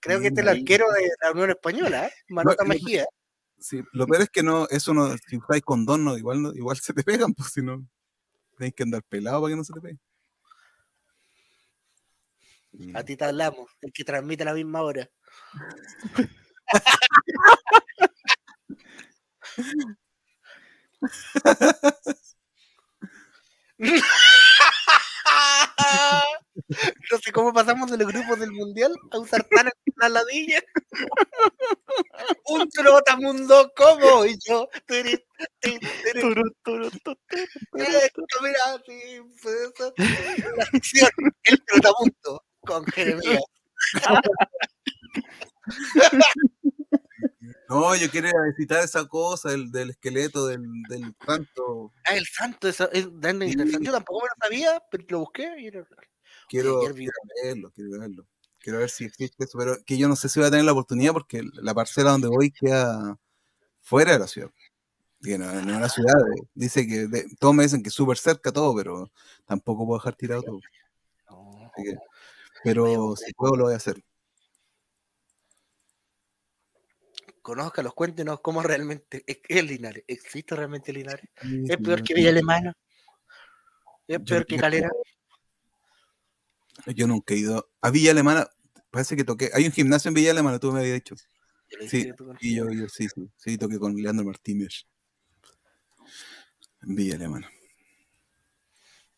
Creo 0.00 0.20
que 0.20 0.28
este 0.28 0.40
es 0.40 0.46
el 0.46 0.56
arquero 0.56 0.86
de 0.92 1.10
la 1.20 1.32
Unión 1.32 1.50
Española, 1.50 2.06
¿eh? 2.06 2.12
Manota 2.28 2.62
no- 2.62 2.68
Mejía. 2.68 3.05
Sí, 3.59 3.82
lo 3.92 4.06
peor 4.06 4.22
es 4.22 4.30
que 4.30 4.44
no, 4.44 4.68
eso 4.70 4.94
no, 4.94 5.16
si 5.18 5.36
usáis 5.36 5.62
condón, 5.62 6.05
no, 6.05 6.16
igual, 6.16 6.40
no, 6.40 6.52
igual 6.55 6.76
se 6.76 6.92
te 6.92 7.02
pegan, 7.02 7.34
pues 7.34 7.50
si 7.52 7.60
no, 7.60 7.84
tenéis 8.56 8.74
que 8.74 8.84
andar 8.84 9.02
pelado 9.02 9.40
para 9.42 9.50
que 9.52 9.56
no 9.56 9.64
se 9.64 9.72
te 9.72 9.80
pegue. 9.80 9.98
A 12.94 13.02
ti 13.02 13.16
te 13.16 13.24
hablamos, 13.24 13.68
el 13.80 13.92
que 13.92 14.05
transmite 14.05 14.44
a 14.44 14.46
la 14.46 14.55
misma 14.55 14.82
hora. 14.82 15.10
No 27.10 27.18
sé 27.18 27.32
cómo 27.32 27.52
pasamos 27.52 27.90
de 27.90 27.98
los 27.98 28.08
grupos 28.08 28.38
del 28.40 28.52
mundial 28.52 28.94
a 29.10 29.18
usar 29.18 29.44
tan 29.44 29.68
la 29.96 30.08
ladilla. 30.08 30.62
Un 32.46 32.68
trotamundo 32.70 33.72
como 33.76 34.24
y 34.24 34.36
yo. 34.46 34.68
Tiri, 34.86 35.16
tiri, 35.60 35.78
tiri, 35.78 36.20
Turu, 36.20 36.42
turu, 36.64 36.90
tu, 36.90 36.98
tu, 36.98 37.14
tu, 37.72 37.78
esto, 37.78 38.22
mira, 38.42 38.82
sí, 38.86 39.20
pues. 39.42 39.72
La 40.56 40.64
acción, 40.64 41.10
el 41.44 41.64
trotamundo 41.64 42.44
con 42.60 42.84
Jeremías. 42.86 43.42
No, 47.69 47.95
yo 47.95 48.11
quería 48.11 48.32
citar 48.57 48.82
esa 48.82 49.07
cosa 49.07 49.51
del, 49.51 49.70
del 49.70 49.90
esqueleto 49.90 50.47
del, 50.47 50.62
del 50.89 51.15
santo. 51.24 51.93
Ah, 52.05 52.16
el 52.16 52.27
santo, 52.27 52.66
eso 52.69 52.90
es 52.93 53.09
tan 53.20 53.43
interesante. 53.43 53.85
Yo 53.86 53.93
tampoco 53.93 54.23
me 54.24 54.28
lo 54.28 54.35
sabía, 54.49 54.82
pero 54.90 55.05
lo 55.09 55.19
busqué 55.20 55.53
y 55.59 55.66
era. 55.66 55.86
Quiero, 56.49 56.81
quiero 56.81 56.95
verlo, 57.45 57.70
quiero 57.74 57.90
verlo. 57.99 58.27
Quiero 58.61 58.78
ver 58.78 58.90
si 58.90 59.05
existe 59.05 59.45
eso, 59.45 59.59
pero 59.59 59.77
que 59.85 59.99
yo 59.99 60.09
no 60.09 60.16
sé 60.16 60.28
si 60.28 60.40
voy 60.40 60.49
a 60.49 60.51
tener 60.51 60.65
la 60.65 60.73
oportunidad 60.73 61.12
porque 61.12 61.43
la 61.55 61.74
parcela 61.74 62.11
donde 62.11 62.28
voy 62.28 62.51
queda 62.51 63.19
fuera 63.82 64.12
de 64.12 64.19
la 64.19 64.27
ciudad. 64.27 64.51
No, 65.20 65.39
no 65.39 65.59
es 65.61 65.65
una 65.77 65.89
ciudad, 65.89 66.15
eh, 66.36 66.43
dice 66.55 66.86
que 66.86 67.07
de- 67.07 67.27
todos 67.39 67.55
me 67.55 67.65
dicen 67.65 67.82
que 67.82 67.89
es 67.89 67.95
súper 67.95 68.16
cerca 68.19 68.53
todo, 68.53 68.74
pero 68.77 69.11
tampoco 69.47 69.85
puedo 69.86 69.99
dejar 69.99 70.15
tirado 70.16 70.43
todo. 70.43 70.61
No. 71.31 71.70
que- 71.77 71.97
pero 72.65 73.15
si 73.16 73.32
puedo 73.35 73.57
lo 73.57 73.65
voy 73.65 73.74
a 73.74 73.77
hacer. 73.77 74.03
Conozcalos, 77.48 77.94
cuéntenos 77.94 78.42
cómo 78.42 78.62
realmente 78.62 79.24
es, 79.26 79.38
es 79.48 79.64
Linares. 79.64 80.04
¿Existe 80.06 80.54
realmente 80.54 80.92
Linares? 80.92 81.24
Sí, 81.40 81.64
¿Es 81.66 81.78
peor 81.78 82.02
que 82.02 82.12
Villa 82.12 82.28
Alemana? 82.28 82.76
¿Es 84.06 84.20
peor 84.20 84.44
que 84.44 84.58
Calera? 84.58 84.90
Yo 86.88 87.06
nunca 87.06 87.32
he 87.32 87.38
ido 87.38 87.70
a 87.80 87.90
Villa 87.90 88.10
Alemana. 88.10 88.50
Parece 88.90 89.16
que 89.16 89.24
toqué. 89.24 89.50
Hay 89.54 89.64
un 89.64 89.72
gimnasio 89.72 90.10
en 90.10 90.14
Villa 90.14 90.32
Alemana, 90.32 90.58
tú 90.58 90.70
me 90.72 90.80
habías 90.80 90.96
dicho. 90.96 91.14
Sí, 91.88 92.12
Y 92.40 92.56
yo, 92.56 92.70
yo 92.70 92.86
sí, 92.86 93.08
sí, 93.08 93.30
sí, 93.38 93.56
toqué 93.56 93.78
con 93.78 93.96
Leandro 93.96 94.26
Martínez. 94.26 94.86
En 96.82 96.96
Villa 96.96 97.14
Alemana. 97.14 97.50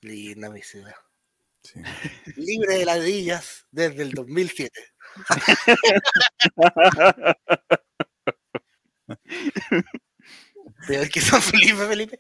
Linda 0.02 0.51
mi 0.51 0.62
ciudad. 0.62 0.94
Sí. 1.65 1.81
Libre 2.36 2.78
de 2.78 2.85
ladillas 2.85 3.66
desde 3.73 4.05
el 4.05 4.12
2007. 4.12 4.70
Peor 10.87 11.09
que 11.09 11.20
San 11.20 11.43
Felipe, 11.43 11.87
Felipe. 11.87 12.19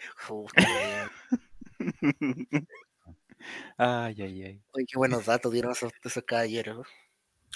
Ay, 3.78 4.16
ay, 4.20 4.42
ay. 4.44 4.62
Oye, 4.72 4.86
qué 4.86 4.98
buenos 4.98 5.26
datos 5.26 5.52
dieron 5.52 5.72
esos, 5.72 5.92
esos 6.04 6.22
caballeros. 6.24 6.86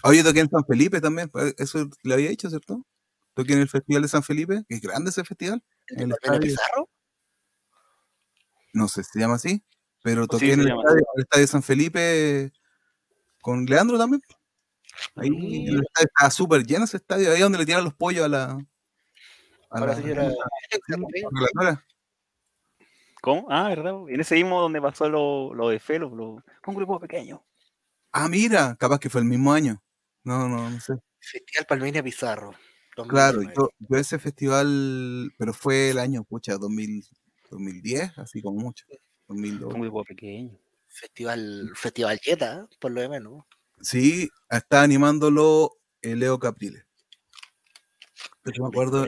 Oye, 0.02 0.22
toqué 0.24 0.40
en 0.40 0.50
San 0.50 0.64
Felipe 0.64 1.00
también. 1.00 1.28
pues, 1.28 1.54
Eso 1.58 1.88
le 2.02 2.14
había 2.14 2.30
dicho, 2.30 2.48
¿cierto? 2.48 2.84
Toqué 3.34 3.52
en 3.52 3.60
el 3.60 3.68
Festival 3.68 4.02
de 4.02 4.08
San 4.08 4.22
Felipe, 4.22 4.64
que 4.68 4.76
es 4.76 4.80
grande 4.80 5.10
ese 5.10 5.24
festival. 5.24 5.62
¿El 5.88 6.08
de 6.08 6.16
El. 6.22 6.40
Pizarro? 6.40 6.88
No 8.72 8.88
sé 8.88 9.04
se 9.04 9.20
llama 9.20 9.34
así, 9.36 9.62
pero 10.02 10.26
toqué 10.26 10.46
Sí, 10.46 10.52
en 10.52 10.60
el 10.60 10.68
estadio, 10.68 11.06
el 11.16 11.22
estadio 11.22 11.42
de 11.42 11.46
San 11.46 11.62
Felipe 11.62 12.52
con 13.40 13.66
Leandro 13.66 13.98
también. 13.98 14.20
Ahí 15.16 15.28
el 15.68 15.82
estadio 15.82 16.08
estaba 16.08 16.30
súper 16.30 16.64
lleno 16.66 16.84
ese 16.84 16.96
estadio, 16.96 17.30
ahí 17.32 17.40
donde 17.40 17.58
le 17.58 17.66
tiran 17.66 17.84
los 17.84 17.94
pollos 17.94 18.24
a 18.24 18.28
la. 18.28 18.58
A 19.74 19.78
A 19.78 19.86
la 19.86 19.96
señora. 19.96 20.30
relatora. 21.32 21.84
¿Cómo? 23.20 23.46
Ah, 23.50 23.68
¿verdad? 23.70 23.94
En 24.08 24.20
ese 24.20 24.36
mismo 24.36 24.60
donde 24.60 24.80
pasó 24.80 25.08
lo, 25.08 25.52
lo 25.52 25.68
de 25.70 25.80
Felo, 25.80 26.14
lo- 26.14 26.42
un 26.66 26.74
grupo 26.74 27.00
pequeño. 27.00 27.44
Ah, 28.12 28.28
mira, 28.28 28.76
capaz 28.78 29.00
que 29.00 29.10
fue 29.10 29.20
el 29.22 29.26
mismo 29.26 29.52
año. 29.52 29.82
No, 30.22 30.48
no, 30.48 30.70
no 30.70 30.80
sé. 30.80 30.94
Festival 31.18 31.66
Palmera 31.66 32.02
Pizarro. 32.02 32.52
Claro, 32.94 33.38
2019. 33.40 33.54
yo, 33.56 33.68
yo 33.88 33.96
ese 33.98 34.18
festival, 34.20 35.32
pero 35.36 35.52
fue 35.52 35.90
el 35.90 35.98
año, 35.98 36.22
pucha, 36.22 36.56
2000, 36.56 37.04
2010, 37.50 38.16
así 38.18 38.40
como 38.40 38.60
mucho. 38.60 38.84
2002. 39.26 39.74
Un 39.74 39.80
grupo 39.80 40.04
pequeño. 40.04 40.56
Festival, 40.86 41.72
Festival 41.74 42.20
Yeta, 42.20 42.68
por 42.78 42.92
lo 42.92 43.00
de 43.00 43.08
menos. 43.08 43.44
Sí, 43.80 44.28
está 44.48 44.82
animándolo 44.82 45.72
eh, 46.02 46.14
Leo 46.14 46.38
Capriles. 46.38 46.84
Pero 48.42 48.62
me 48.62 48.68
acuerdo. 48.68 49.06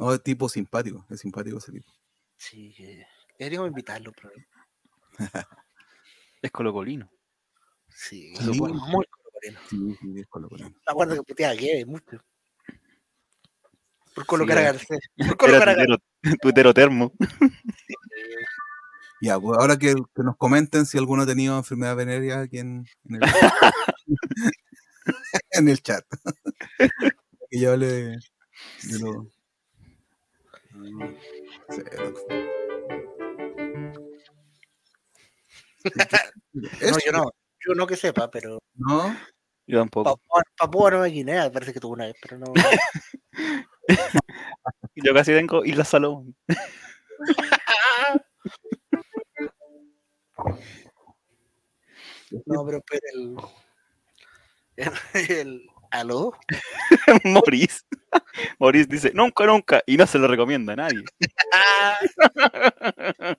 No, 0.00 0.14
es 0.14 0.22
tipo 0.22 0.48
simpático, 0.48 1.04
es 1.10 1.20
simpático 1.20 1.58
ese 1.58 1.72
tipo. 1.72 1.92
Sí, 2.38 2.72
que- 2.74 3.06
deberíamos 3.38 3.68
invitarlo. 3.68 4.12
Pero... 4.12 4.30
Es 6.42 6.50
colocolino. 6.50 7.10
Sí, 7.88 8.34
Sí. 8.34 8.58
muy 8.58 8.72
colocolino. 9.06 9.60
Sí, 9.68 9.96
sí, 10.00 10.20
es 10.20 10.26
colocolino. 10.26 10.70
Me 10.70 10.76
acuerdo 10.86 11.14
que 11.16 11.22
puteaba 11.22 11.54
que 11.54 11.84
mucho. 11.84 12.18
Por 14.14 14.24
colocar 14.24 14.56
Sí, 14.56 14.62
a 14.62 14.64
Garcés. 14.64 14.98
Por 15.28 15.36
colocar 15.36 15.68
a 15.68 15.74
Garcés. 15.74 15.98
tuitero, 16.22 16.38
tuitero 16.40 16.72
termo. 16.74 17.12
Ya, 19.20 19.38
pues 19.38 19.58
ahora 19.58 19.76
que, 19.78 19.94
que 19.94 20.22
nos 20.22 20.38
comenten 20.38 20.86
si 20.86 20.96
alguno 20.96 21.24
ha 21.24 21.26
tenido 21.26 21.58
enfermedad 21.58 21.94
venérea 21.94 22.40
aquí 22.40 22.58
en, 22.58 22.86
en 23.04 23.16
el, 23.16 23.20
en 25.50 25.68
el 25.68 25.82
chat. 25.82 26.06
que 27.50 27.60
yo 27.60 27.72
hable 27.72 27.86
de, 27.86 28.02
de 28.84 28.98
lo. 28.98 29.26
No, 36.52 36.98
yo 37.04 37.12
no. 37.12 37.30
Yo 37.66 37.74
no 37.74 37.86
que 37.86 37.96
sepa, 37.96 38.30
pero 38.30 38.58
¿no? 38.74 39.14
Yo 39.66 39.78
tampoco. 39.78 40.18
Papúa 40.56 40.90
Nueva 40.90 41.06
Guinea 41.06 41.50
parece 41.52 41.72
que 41.72 41.80
tuvo 41.80 41.92
una 41.92 42.06
vez, 42.06 42.16
pero 42.20 42.38
no. 42.38 42.46
Yo 44.94 45.14
casi 45.14 45.32
tengo 45.32 45.64
Isla 45.64 45.84
Salomón. 45.84 46.34
No, 52.46 52.64
pero, 52.64 52.80
pero 52.88 53.00
el, 53.12 53.36
el, 54.76 54.92
el- 55.30 55.66
¿Aló? 55.90 56.32
Maurice. 57.24 57.80
Maurice 58.58 58.88
dice, 58.88 59.12
nunca, 59.14 59.46
nunca. 59.46 59.82
Y 59.86 59.96
no 59.96 60.06
se 60.06 60.18
lo 60.18 60.28
recomienda 60.28 60.72
a 60.72 60.76
nadie. 60.76 61.04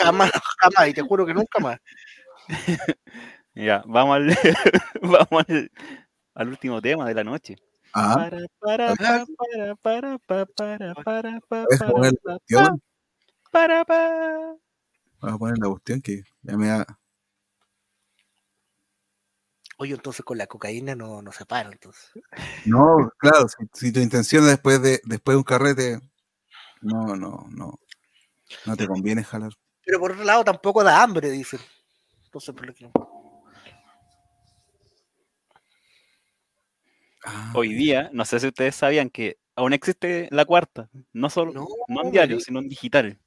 Jamás, 0.00 0.30
jamás, 0.58 0.88
y 0.88 0.94
te 0.94 1.02
juro 1.02 1.26
que 1.26 1.34
nunca 1.34 1.60
más. 1.60 1.78
Ya, 3.56 3.84
vamos 3.86 4.16
al, 4.16 4.36
vamos 5.00 5.44
al, 5.48 5.70
al 6.34 6.48
último 6.48 6.82
tema 6.82 7.06
de 7.06 7.14
la 7.14 7.22
noche. 7.22 7.54
Ah, 7.92 8.14
Para, 8.16 8.38
para, 8.58 8.94
pa, 8.96 9.24
para, 9.36 9.76
para, 9.76 10.18
pa, 10.18 10.46
para, 10.46 10.94
para, 10.94 11.40
pa, 11.40 11.46
¿puedes 11.48 11.78
para, 11.78 11.90
poner 11.92 12.12
la 12.12 12.18
pa, 12.18 12.38
cuestión? 12.38 12.82
para, 13.52 13.84
pa. 13.84 14.56
Vamos 15.20 15.36
a 15.36 15.38
poner 15.38 15.58
la 15.58 15.68
cuestión 15.68 16.00
que 16.00 16.22
ya 16.42 16.56
me 16.56 16.66
da. 16.66 16.84
Oye, 19.84 19.92
entonces 19.92 20.24
con 20.24 20.38
la 20.38 20.46
cocaína 20.46 20.94
no, 20.94 21.20
no 21.20 21.30
se 21.30 21.44
para, 21.44 21.70
entonces. 21.70 22.10
No, 22.64 23.12
claro, 23.18 23.46
si, 23.48 23.66
si 23.74 23.92
tu 23.92 24.00
intención 24.00 24.44
es 24.44 24.48
después 24.52 24.80
de, 24.80 24.98
después 25.04 25.34
de 25.34 25.36
un 25.36 25.44
carrete, 25.44 26.00
no, 26.80 27.14
no, 27.14 27.46
no. 27.50 27.78
No 28.64 28.76
te 28.78 28.86
conviene 28.86 29.22
jalar. 29.22 29.52
Pero 29.84 30.00
por 30.00 30.12
otro 30.12 30.24
lado 30.24 30.42
tampoco 30.42 30.82
da 30.82 31.02
hambre, 31.02 31.30
dicen. 31.30 31.60
Entonces, 32.24 32.54
por 32.54 32.66
lo 32.66 32.74
que... 32.74 32.90
Ah, 37.26 37.52
Hoy 37.54 37.74
día, 37.74 38.08
no 38.14 38.24
sé 38.24 38.40
si 38.40 38.46
ustedes 38.46 38.74
sabían 38.74 39.10
que 39.10 39.36
aún 39.54 39.74
existe 39.74 40.28
la 40.30 40.46
cuarta, 40.46 40.88
no 41.12 41.28
solo 41.28 41.52
No, 41.52 41.66
no 41.88 42.04
en 42.04 42.10
diario, 42.10 42.40
sino 42.40 42.60
en 42.60 42.70
digital. 42.70 43.20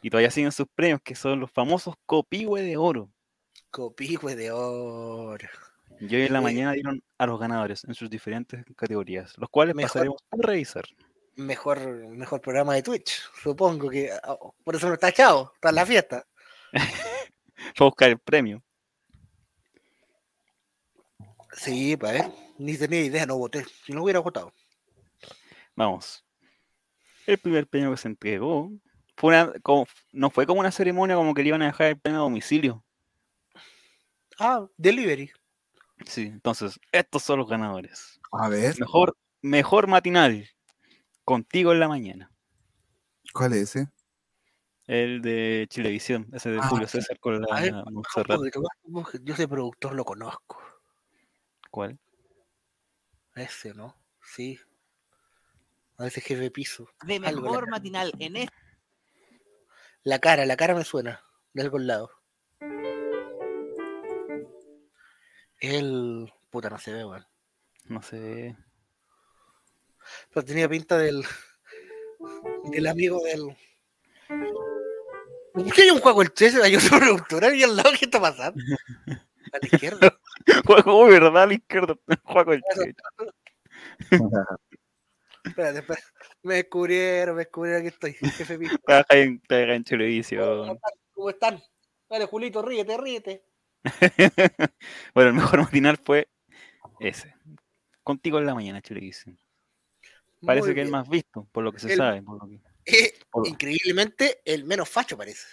Y 0.00 0.08
todavía 0.08 0.30
siguen 0.30 0.52
sus 0.52 0.68
premios, 0.74 1.02
que 1.04 1.14
son 1.14 1.38
los 1.38 1.50
famosos 1.50 1.96
copihue 2.06 2.62
de 2.62 2.78
oro. 2.78 3.12
Copihue 3.70 4.36
de 4.36 4.52
oro. 4.52 5.48
Y 6.04 6.16
hoy 6.16 6.22
en 6.22 6.32
la 6.32 6.40
Oye. 6.40 6.44
mañana 6.44 6.72
dieron 6.72 7.00
a 7.16 7.26
los 7.26 7.38
ganadores 7.38 7.84
en 7.84 7.94
sus 7.94 8.10
diferentes 8.10 8.64
categorías, 8.76 9.38
los 9.38 9.48
cuales 9.48 9.74
Mejor- 9.76 9.88
pasaremos 9.92 10.20
a 10.32 10.36
revisar. 10.36 10.84
Mejor, 11.36 11.78
mejor 12.08 12.40
programa 12.40 12.74
de 12.74 12.82
Twitch, 12.82 13.22
supongo 13.40 13.88
que 13.88 14.10
ah, 14.12 14.36
por 14.64 14.74
eso 14.74 14.88
no 14.88 14.94
está 14.94 15.10
echado, 15.10 15.52
está 15.54 15.68
en 15.68 15.74
la 15.76 15.86
fiesta. 15.86 16.26
Fue 17.76 17.86
a 17.86 17.90
buscar 17.90 18.10
el 18.10 18.18
premio. 18.18 18.62
Sí, 21.52 21.96
para 21.96 22.12
ver, 22.14 22.32
ni 22.58 22.76
tenía 22.76 23.00
idea, 23.04 23.24
no 23.26 23.38
voté. 23.38 23.64
Si 23.84 23.92
no 23.92 24.02
hubiera 24.02 24.18
votado. 24.18 24.52
Vamos. 25.76 26.24
El 27.26 27.38
primer 27.38 27.66
premio 27.68 27.92
que 27.92 27.96
se 27.98 28.08
entregó 28.08 28.72
fue 29.16 29.28
una, 29.30 29.52
como- 29.62 29.86
no 30.12 30.30
fue 30.30 30.46
como 30.46 30.60
una 30.60 30.72
ceremonia 30.72 31.14
como 31.16 31.32
que 31.32 31.42
le 31.42 31.48
iban 31.48 31.62
a 31.62 31.66
dejar 31.66 31.86
el 31.88 32.00
premio 32.00 32.20
a 32.20 32.24
domicilio. 32.24 32.84
Ah, 34.38 34.66
delivery. 34.76 35.30
Sí, 36.06 36.22
entonces, 36.22 36.78
estos 36.92 37.22
son 37.22 37.38
los 37.38 37.48
ganadores. 37.48 38.20
a 38.32 38.48
ver, 38.48 38.74
Mejor, 38.78 39.16
mejor 39.40 39.86
matinal. 39.86 40.48
Contigo 41.24 41.72
en 41.72 41.80
la 41.80 41.88
mañana. 41.88 42.32
¿Cuál 43.32 43.52
es 43.54 43.76
ese? 43.76 43.88
El 44.86 45.22
de 45.22 45.66
Chilevisión, 45.70 46.28
ese 46.32 46.50
de 46.50 46.58
Ah, 46.60 46.66
Julio 46.68 46.88
César 46.88 47.18
con 47.20 47.40
ver, 47.40 47.72
la 47.72 47.84
Montserrat. 47.84 48.40
Yo 49.22 49.34
ese 49.34 49.46
productor 49.48 49.94
lo 49.94 50.04
conozco. 50.04 50.60
¿Cuál? 51.70 51.98
Ese, 53.36 53.72
¿no? 53.74 53.96
Sí. 54.20 54.58
A 55.98 56.06
ese 56.08 56.20
jefe 56.20 56.40
de 56.42 56.50
piso. 56.50 56.88
De 57.06 57.20
mejor 57.20 57.60
cara. 57.60 57.70
matinal 57.70 58.12
en 58.18 58.36
este 58.36 58.54
La 60.02 60.18
cara, 60.18 60.44
la 60.44 60.56
cara 60.56 60.74
me 60.74 60.84
suena. 60.84 61.22
De 61.54 61.62
algún 61.62 61.86
lado. 61.86 62.10
El. 65.62 66.32
Puta, 66.50 66.68
no 66.68 66.78
se 66.78 66.92
ve, 66.92 67.04
weón. 67.04 67.24
No 67.86 68.02
sé. 68.02 68.56
Pero 70.34 70.44
tenía 70.44 70.68
pinta 70.68 70.98
del. 70.98 71.24
Del 72.64 72.86
amigo 72.88 73.20
del. 73.22 73.56
¿Por 75.54 75.72
qué 75.72 75.82
hay 75.82 75.90
un 75.90 76.00
juego 76.00 76.22
el 76.22 76.32
13? 76.32 76.62
Hay 76.64 76.74
otro 76.74 76.98
productor 76.98 77.44
ahí 77.44 77.62
al 77.62 77.76
lado. 77.76 77.90
¿Qué 77.96 78.06
está 78.06 78.20
pasando? 78.20 78.60
A 79.06 79.58
la 79.60 79.68
izquierda. 79.70 80.18
Juego, 80.66 81.06
¿verdad? 81.06 81.42
A 81.42 81.46
la 81.46 81.54
izquierda. 81.54 81.94
Juego 82.24 82.52
el 82.54 82.62
Che. 82.74 82.94
Espérate, 85.44 85.78
espérate. 85.78 86.02
Me 86.42 86.54
descubrieron, 86.56 87.36
me 87.36 87.42
descubrieron. 87.42 87.82
Aquí 87.82 87.88
estoy. 87.88 88.14
Jefe 88.14 88.58
en, 89.10 89.40
en 89.48 89.84
Chilevisión. 89.84 90.76
¿Cómo 91.12 91.30
están? 91.30 91.62
Dale, 92.08 92.26
Julito, 92.26 92.62
ríete, 92.62 92.96
ríete. 92.96 93.51
bueno, 95.14 95.30
el 95.30 95.34
mejor 95.34 95.60
matinal 95.60 95.96
fue 96.02 96.28
ese. 97.00 97.34
Contigo 98.02 98.38
en 98.38 98.46
la 98.46 98.54
mañana, 98.54 98.80
Chilevisión. 98.82 99.38
Parece 100.44 100.66
Muy 100.66 100.74
que 100.74 100.80
es 100.80 100.86
el 100.86 100.90
bien. 100.90 101.00
más 101.00 101.08
visto, 101.08 101.46
por 101.52 101.62
lo 101.64 101.72
que 101.72 101.78
se 101.78 101.92
El- 101.92 101.98
sabe. 101.98 102.22
Por 102.22 102.42
lo 102.42 102.48
que 102.48 102.60
Eh, 102.84 103.14
por- 103.30 103.46
increíblemente, 103.46 104.40
el 104.44 104.64
menos 104.64 104.88
facho 104.88 105.16
parece. 105.16 105.46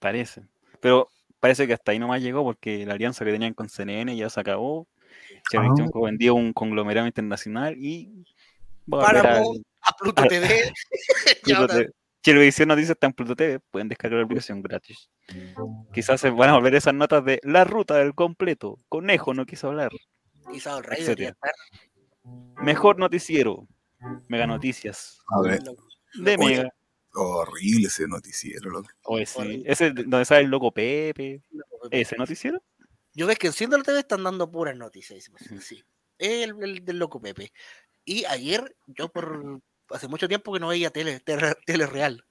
parece. 0.00 0.42
Pero 0.80 1.08
parece 1.38 1.66
que 1.66 1.74
hasta 1.74 1.92
ahí 1.92 1.98
nomás 1.98 2.20
llegó 2.22 2.42
porque 2.42 2.84
la 2.86 2.94
alianza 2.94 3.24
que 3.24 3.32
tenían 3.32 3.54
con 3.54 3.68
CNN 3.68 4.16
ya 4.16 4.28
se 4.30 4.40
acabó. 4.40 4.88
Chilevisión 5.50 5.90
Ah. 5.94 6.28
a 6.28 6.32
un 6.32 6.52
conglomerado 6.52 7.06
internacional 7.06 7.76
y 7.78 8.24
va 8.92 9.08
a 9.08 9.42
a 9.82 9.92
Pluto 9.96 10.22
TV. 10.24 10.72
ahora- 11.54 11.74
TV. 11.74 11.90
Chilevisión 12.22 12.68
Noticias 12.68 12.90
está 12.90 13.06
en 13.06 13.12
Pluto 13.14 13.34
TV, 13.34 13.60
pueden 13.70 13.88
descargar 13.88 14.18
la 14.18 14.24
aplicación 14.24 14.62
gratis. 14.62 15.08
Quizás 15.92 16.20
se 16.20 16.30
van 16.30 16.50
a 16.50 16.54
volver 16.54 16.74
esas 16.74 16.92
notas 16.94 17.24
de 17.24 17.40
la 17.42 17.64
ruta 17.64 17.94
del 17.96 18.14
completo. 18.14 18.78
Conejo 18.88 19.32
no 19.32 19.46
quiso 19.46 19.68
hablar. 19.68 19.90
Quizá 20.52 20.76
el 20.78 20.84
rey 20.84 21.02
debería 21.02 21.30
estar. 21.30 21.52
Mejor 22.62 22.98
noticiero. 22.98 23.66
Mega 24.28 24.46
Noticias. 24.46 25.20
A 25.28 25.40
ver, 25.42 25.62
De 26.14 26.36
Oye. 26.38 26.56
Mega. 26.56 26.70
horrible 27.14 27.86
ese 27.86 28.06
noticiero, 28.08 28.70
loco. 28.70 28.88
O 29.04 29.18
ese, 29.18 29.62
ese 29.66 29.90
donde 29.90 30.24
sale 30.24 30.42
el 30.44 30.50
loco 30.50 30.72
Pepe. 30.72 31.42
Ese 31.90 32.16
noticiero. 32.16 32.62
Yo 33.12 33.26
ves 33.26 33.38
que 33.38 33.48
enciendo 33.48 33.76
la 33.76 33.82
TV 33.84 33.98
están 33.98 34.22
dando 34.24 34.50
puras 34.50 34.76
noticias. 34.76 35.30
dice. 35.38 35.60
Sí. 35.60 35.82
El, 36.18 36.62
el 36.62 36.84
del 36.84 36.98
loco 36.98 37.20
Pepe. 37.20 37.52
Y 38.04 38.24
ayer, 38.24 38.74
yo 38.86 39.08
por 39.10 39.60
hace 39.90 40.08
mucho 40.08 40.28
tiempo 40.28 40.52
que 40.52 40.60
no 40.60 40.68
veía 40.68 40.90
tele, 40.90 41.20
tele, 41.20 41.54
tele 41.66 41.86
real. 41.86 42.24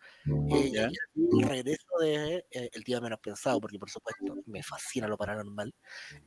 Eh, 0.52 0.72
Ya. 0.73 0.90
y 1.15 1.41
el 1.44 1.49
regreso 1.49 1.98
de 1.99 2.45
eh, 2.52 2.69
El 2.73 2.84
Día 2.84 3.02
Menos 3.02 3.19
Pensado, 3.19 3.60
porque 3.60 3.80
por 3.80 3.90
supuesto 3.90 4.36
me 4.45 4.61
fascina 4.61 5.07
lo 5.07 5.18
paranormal. 5.18 5.73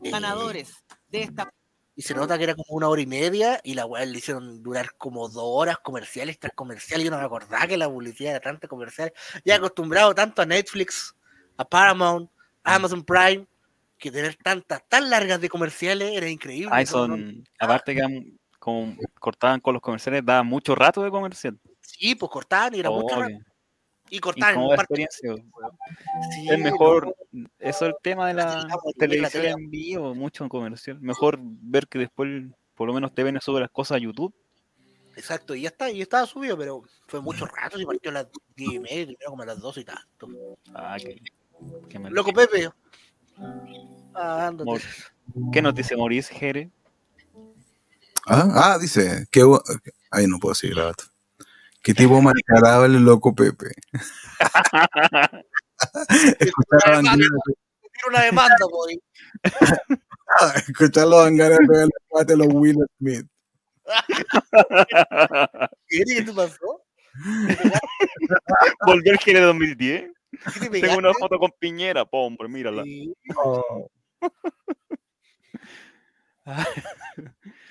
Eh, 0.02 0.10
ganadores 0.10 0.72
de 1.08 1.22
esta 1.22 1.52
Y 1.94 2.02
se 2.02 2.14
nota 2.14 2.38
que 2.38 2.44
era 2.44 2.54
como 2.54 2.74
una 2.74 2.88
hora 2.88 3.02
y 3.02 3.06
media 3.06 3.60
y 3.62 3.74
la 3.74 3.84
weá 3.86 4.04
le 4.04 4.18
hicieron 4.18 4.62
durar 4.62 4.94
como 4.96 5.28
dos 5.28 5.44
horas 5.44 5.76
comerciales 5.78 6.38
tras 6.38 6.54
comerciales. 6.54 7.04
Yo 7.04 7.10
no 7.10 7.18
me 7.18 7.24
acordaba 7.24 7.66
que 7.66 7.76
la 7.76 7.88
publicidad 7.88 8.32
era 8.32 8.40
tanta 8.40 8.66
comercial. 8.66 9.12
Ya 9.44 9.56
acostumbrado 9.56 10.14
tanto 10.14 10.42
a 10.42 10.46
Netflix, 10.46 11.14
a 11.56 11.64
Paramount, 11.68 12.30
a 12.64 12.76
Amazon 12.76 13.04
Prime, 13.04 13.46
que 13.98 14.10
tener 14.10 14.34
tantas, 14.36 14.82
tan 14.88 15.10
largas 15.10 15.40
de 15.40 15.48
comerciales 15.48 16.12
era 16.12 16.28
increíble. 16.28 16.70
Ay, 16.72 16.86
son. 16.86 17.44
Aparte 17.58 17.92
que 17.92 18.00
eran 18.00 18.38
como 18.62 18.94
cortaban 19.18 19.58
con 19.58 19.74
los 19.74 19.82
comerciales, 19.82 20.24
daba 20.24 20.44
mucho 20.44 20.76
rato 20.76 21.02
de 21.02 21.10
comercial. 21.10 21.58
Sí, 21.80 22.14
pues 22.14 22.30
cortaban 22.30 22.72
y 22.76 22.78
era 22.78 22.90
mucho 22.90 23.16
Oh, 23.16 23.20
rato. 23.20 23.34
Y 24.08 24.20
cortaban 24.20 24.54
en 24.62 24.70
experiencia. 24.72 25.34
Sí, 26.32 26.48
Es 26.48 26.58
mejor, 26.60 27.12
no, 27.32 27.48
eso 27.58 27.86
es 27.86 27.90
el 27.90 27.94
tema 28.00 28.28
de 28.28 28.34
la 28.34 28.44
la 28.68 28.76
televisión 28.96 29.42
tele- 29.42 29.50
en 29.50 29.68
vivo, 29.70 30.14
mucho 30.14 30.48
comercial. 30.48 31.00
Mejor 31.00 31.38
ver 31.40 31.88
que 31.88 31.98
después, 31.98 32.44
por 32.76 32.86
lo 32.86 32.94
menos, 32.94 33.12
te 33.12 33.24
ven 33.24 33.40
sobre 33.40 33.62
las 33.62 33.70
cosas 33.70 33.96
a 33.96 33.98
YouTube. 33.98 34.32
Exacto, 35.16 35.56
y 35.56 35.62
ya 35.62 35.68
está, 35.70 35.90
y 35.90 36.00
estaba 36.00 36.24
subido, 36.26 36.56
pero 36.56 36.82
fue 37.08 37.20
mucho 37.20 37.46
rato, 37.46 37.80
y 37.80 37.84
partió 37.84 38.12
a 38.12 38.14
las 38.14 38.28
10 38.54 38.74
y 38.74 38.78
media, 38.78 39.16
como 39.26 39.42
a 39.42 39.46
las 39.46 39.58
12 39.58 39.80
y 39.80 39.84
tanto. 39.84 40.28
Ah, 40.72 40.96
qué. 41.00 41.20
Loco 42.10 42.32
Pepe. 42.32 42.70
Ah, 44.14 44.52
¿Qué 45.52 45.62
dice 45.74 45.96
Maurice 45.96 46.32
Jere? 46.32 46.70
Ah, 48.26 48.48
ah, 48.74 48.78
dice, 48.78 49.26
qué 49.30 49.42
bu- 49.44 49.62
Ay, 50.10 50.26
no 50.26 50.38
puedo 50.38 50.54
seguir 50.54 50.76
grabando. 50.76 51.02
Qué 51.82 51.92
tipo 51.94 52.20
más 52.22 52.34
el 52.84 53.04
loco 53.04 53.34
Pepe. 53.34 53.72
Escuchar 56.38 56.80
a 56.84 56.92
Además, 56.98 57.16
Banguera- 57.16 57.28
Tiro 57.92 58.08
una 58.08 58.22
demanda, 58.22 58.66
boy. 58.70 59.02
escuchar 60.68 61.06
los 61.08 61.26
hangares 61.26 61.58
a 61.58 61.64
los 62.36 62.46
Will 62.50 62.78
Smith. 62.98 63.26
¿Qué 65.88 66.04
¿Qué 66.04 66.22
te 66.22 66.32
pasó? 66.32 66.84
¿Volvió 68.86 69.12
el 69.12 69.18
Jere 69.18 69.40
2010? 69.40 70.10
¿Qué 70.54 70.60
te 70.70 70.80
Tengo 70.80 70.98
una 70.98 71.12
foto 71.14 71.38
con 71.38 71.50
Piñera, 71.58 72.04
po, 72.04 72.26
hombre, 72.26 72.48
mírala. 72.48 72.84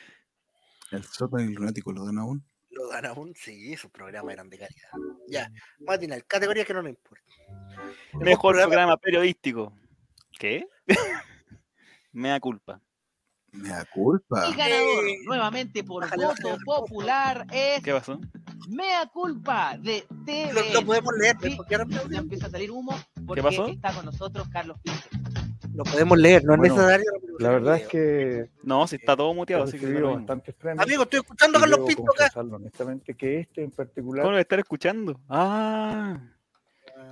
El 0.91 1.03
sótano 1.03 1.43
y 1.43 1.47
el 1.47 1.53
lunático 1.53 1.91
lo 1.91 2.05
dan 2.05 2.17
aún. 2.19 2.45
Lo 2.69 2.87
dan 2.89 3.05
aún, 3.05 3.33
sí, 3.35 3.73
esos 3.73 3.91
programas 3.91 4.33
eran 4.33 4.49
de 4.49 4.57
calidad. 4.57 4.89
Ya, 5.27 5.49
matinal, 5.79 6.25
categorías 6.25 6.65
que 6.65 6.73
no 6.73 6.81
nos 6.81 6.91
importan. 6.91 7.25
Mejor 8.13 8.53
programa- 8.55 8.67
programa 8.69 8.97
periodístico. 8.97 9.73
¿Qué? 10.39 10.65
Me 12.13 12.29
da 12.29 12.39
culpa. 12.39 12.81
Me 13.53 13.69
da 13.69 13.83
culpa. 13.85 14.47
El 14.47 14.55
ganador, 14.55 15.05
Eh, 15.07 15.17
nuevamente 15.25 15.83
por 15.83 16.03
bájale, 16.03 16.25
voto 16.25 16.43
bájale. 16.43 16.63
popular, 16.65 17.47
es 17.51 17.83
¿Qué 17.83 17.91
pasó? 17.93 18.19
Mea 18.69 19.05
Culpa 19.07 19.77
de 19.77 20.05
TV. 20.25 20.53
Lo, 20.53 20.73
lo 20.81 20.85
podemos 20.85 21.13
leer, 21.19 21.35
Sí, 21.41 21.53
porque 21.57 21.75
ahora 21.75 21.87
ya 22.09 22.19
empieza 22.19 22.47
a 22.47 22.49
salir 22.49 22.71
humo 22.71 22.97
porque 23.27 23.43
pasó? 23.43 23.67
está 23.67 23.93
con 23.93 24.05
nosotros 24.05 24.47
Carlos 24.49 24.77
Pinto. 24.81 25.40
Lo 25.83 25.91
podemos 25.91 26.17
leer, 26.17 26.43
no 26.43 26.53
es 26.55 26.59
necesario. 26.61 27.11
La 27.39 27.49
verdad 27.49 27.77
es 27.77 27.87
que 27.87 28.49
No, 28.63 28.87
si 28.87 28.97
está 28.97 29.15
todo 29.15 29.33
muteado, 29.33 29.63
así 29.63 29.79
que 29.79 29.87
no 29.87 30.25
premios. 30.25 30.85
Amigo, 30.85 31.03
estoy 31.03 31.19
escuchando 31.19 31.57
a 31.57 31.61
Carlos 31.61 31.79
Pinto 31.87 32.11
acá. 32.13 32.39
honestamente 32.39 33.13
que 33.15 33.39
este 33.39 33.63
en 33.63 33.71
particular 33.71 34.23
¿Cómo 34.23 34.33
lo 34.33 34.39
estar 34.39 34.59
escuchando? 34.59 35.19
Ah, 35.27 36.19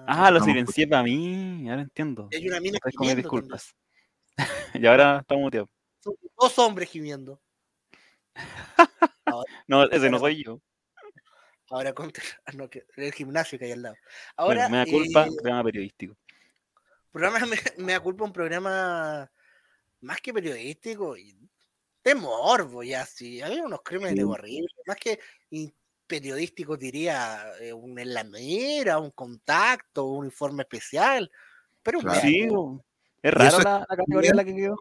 ah, 0.07 0.31
lo 0.31 0.39
silencié 0.41 0.87
para 0.87 1.03
mí. 1.03 1.69
Ahora 1.69 1.81
entiendo. 1.81 2.29
Hay 2.31 2.47
una 2.47 2.59
mina 2.59 2.79
también. 2.79 3.17
disculpas. 3.17 3.75
y 4.73 4.85
ahora 4.85 5.19
está 5.19 5.35
muteado. 5.35 5.69
Son 5.99 6.13
dos 6.39 6.59
hombres 6.59 6.89
gimiendo. 6.89 7.41
No, 9.67 9.83
ese 9.83 10.09
no 10.09 10.17
soy 10.17 10.43
yo. 10.43 10.59
Ahora 11.69 11.93
contra 11.93 12.23
ah, 12.45 12.51
no, 12.57 12.67
que- 12.69 12.85
el 12.97 13.13
gimnasio 13.13 13.59
que 13.59 13.65
hay 13.65 13.71
al 13.73 13.83
lado. 13.83 13.95
Ahora, 14.35 14.67
Bueno, 14.67 14.69
me 14.69 14.77
da 14.77 14.85
culpa, 14.85 15.25
eh, 15.27 15.31
programa 15.35 15.63
periodístico. 15.63 16.15
Programa 17.11 17.39
me, 17.45 17.57
me 17.83 17.93
da 17.93 17.99
culpa 17.99 18.23
un 18.25 18.33
programa 18.33 19.31
más 20.01 20.21
que 20.21 20.33
periodístico 20.33 21.17
y 21.17 21.37
de 22.03 22.15
morbo 22.15 22.83
ya 22.83 23.05
sí 23.05 23.41
había 23.41 23.63
unos 23.63 23.81
crímenes 23.83 24.15
Sí. 24.17 24.23
horribles 24.23 24.71
más 24.87 24.97
que 24.97 25.19
periodístico 26.07 26.77
diría 26.77 27.51
eh, 27.59 27.73
un 27.73 27.99
en 27.99 28.13
la 28.13 28.23
mira 28.23 28.97
un 28.97 29.11
contacto 29.11 30.05
un 30.05 30.25
informe 30.25 30.63
especial 30.63 31.29
pero 31.83 31.99
un 31.99 32.05
Claro. 32.05 32.21
Sí, 32.21 32.39
es 33.21 33.33
¿Y 33.33 33.35
raro 33.35 33.59
la, 33.59 33.85
la 33.89 33.95
categoría 33.97 34.31
en 34.31 34.37
la 34.37 34.45
que 34.45 34.55
quedó. 34.55 34.75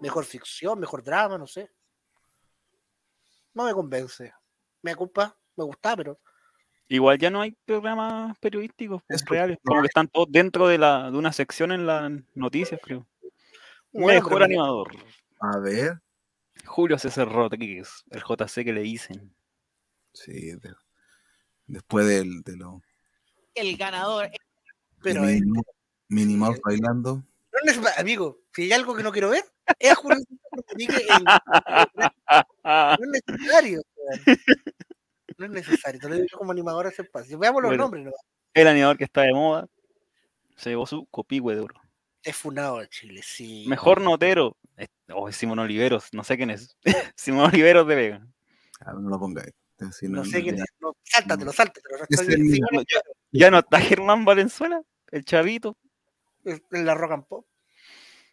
mejor 0.00 0.24
ficción 0.24 0.80
mejor 0.80 1.02
drama 1.04 1.38
no 1.38 1.46
sé 1.46 1.70
no 3.54 3.64
me 3.64 3.72
convence 3.74 4.32
me 4.82 4.90
da 4.92 4.96
culpa 4.96 5.38
me 5.56 5.64
gusta 5.64 5.96
pero 5.96 6.20
Igual 6.88 7.18
ya 7.18 7.30
no 7.30 7.40
hay 7.40 7.56
programas 7.64 8.38
periodísticos 8.40 9.02
pues, 9.08 9.24
reales, 9.24 9.58
no 9.64 9.70
como 9.70 9.80
que 9.82 9.86
están 9.86 10.08
todos 10.08 10.26
dentro 10.30 10.68
de, 10.68 10.78
la, 10.78 11.10
de 11.10 11.16
una 11.16 11.32
sección 11.32 11.72
en 11.72 11.86
las 11.86 12.12
noticias, 12.34 12.80
creo. 12.82 13.06
Bueno, 13.92 14.18
Mejor 14.20 14.32
pero- 14.34 14.44
animador. 14.44 14.92
A 15.40 15.58
ver. 15.58 16.00
Julio 16.66 16.98
César 16.98 17.28
Rodríguez, 17.30 18.04
el 18.10 18.22
JC 18.22 18.64
que 18.64 18.72
le 18.72 18.80
dicen. 18.82 19.34
Sí, 20.12 20.32
de- 20.56 20.74
después 21.66 22.06
del, 22.06 22.42
de 22.42 22.56
lo 22.56 22.82
El 23.54 23.76
ganador 23.76 24.26
es 24.26 24.38
pero 25.02 25.22
de 25.22 25.36
eh, 25.38 25.42
Mouse 26.08 26.60
bailando. 26.64 27.22
no 27.64 27.70
es 27.72 27.98
amigo 27.98 28.38
si 28.54 28.62
hay 28.62 28.72
algo 28.72 28.94
que 28.94 29.02
no 29.02 29.12
quiero 29.12 29.30
ver 29.30 29.44
es 29.78 29.90
a 29.90 29.94
Julio 29.94 30.18
César 30.18 30.38
Rodríguez 30.68 31.02
no 32.64 33.14
es 33.14 33.22
necesario. 33.26 33.82
No 35.38 35.46
es 35.46 35.52
necesario, 35.52 36.00
te 36.00 36.08
lo 36.08 36.14
digo 36.14 36.26
yo 36.30 36.38
como 36.38 36.52
animador 36.52 36.86
ese 36.86 37.02
espacio. 37.02 37.38
Veamos 37.38 37.62
los 37.62 37.70
Bueno. 37.70 37.84
nombres, 37.84 38.04
¿no? 38.06 38.12
El 38.54 38.68
animador 38.68 38.96
que 38.98 39.04
está 39.04 39.22
de 39.22 39.32
moda 39.32 39.66
se 40.56 40.70
llevó 40.70 40.86
su 40.86 41.06
copihue 41.06 41.54
de 41.54 41.60
oro. 41.62 41.74
Es 42.22 42.36
funado 42.36 42.78
de 42.78 42.88
Chile, 42.88 43.20
sí. 43.22 43.64
Mejor 43.68 44.00
notero. 44.00 44.56
eh, 44.76 44.86
Oh, 45.12 45.30
Simón 45.30 45.58
Oliveros, 45.58 46.08
no 46.12 46.24
sé 46.24 46.36
quién 46.36 46.50
es. 46.50 46.76
Simón 47.16 47.50
Oliveros 47.52 47.86
de 47.86 47.94
Vega. 47.94 48.26
Ah, 48.80 48.92
no 48.94 49.08
lo 49.10 49.18
pongáis. 49.18 49.52
Así 49.80 50.06
No 50.08 50.18
no- 50.18 50.24
sé 50.24 50.42
quién 50.42 50.54
es. 50.56 50.64
No, 50.80 50.96
sáltatelo, 51.02 51.52
sáltatelo. 51.52 51.98
no 51.98 52.04
Es 52.08 52.20
estoy- 52.20 52.34
el- 52.34 52.86
ya, 52.86 53.00
ya 53.32 53.50
no 53.50 53.58
está 53.58 53.80
Germán 53.80 54.24
Valenzuela, 54.24 54.80
el 55.10 55.24
chavito. 55.24 55.76
en 56.44 56.86
la 56.86 56.94
rock 56.94 57.12
and 57.12 57.26
pop. 57.26 57.46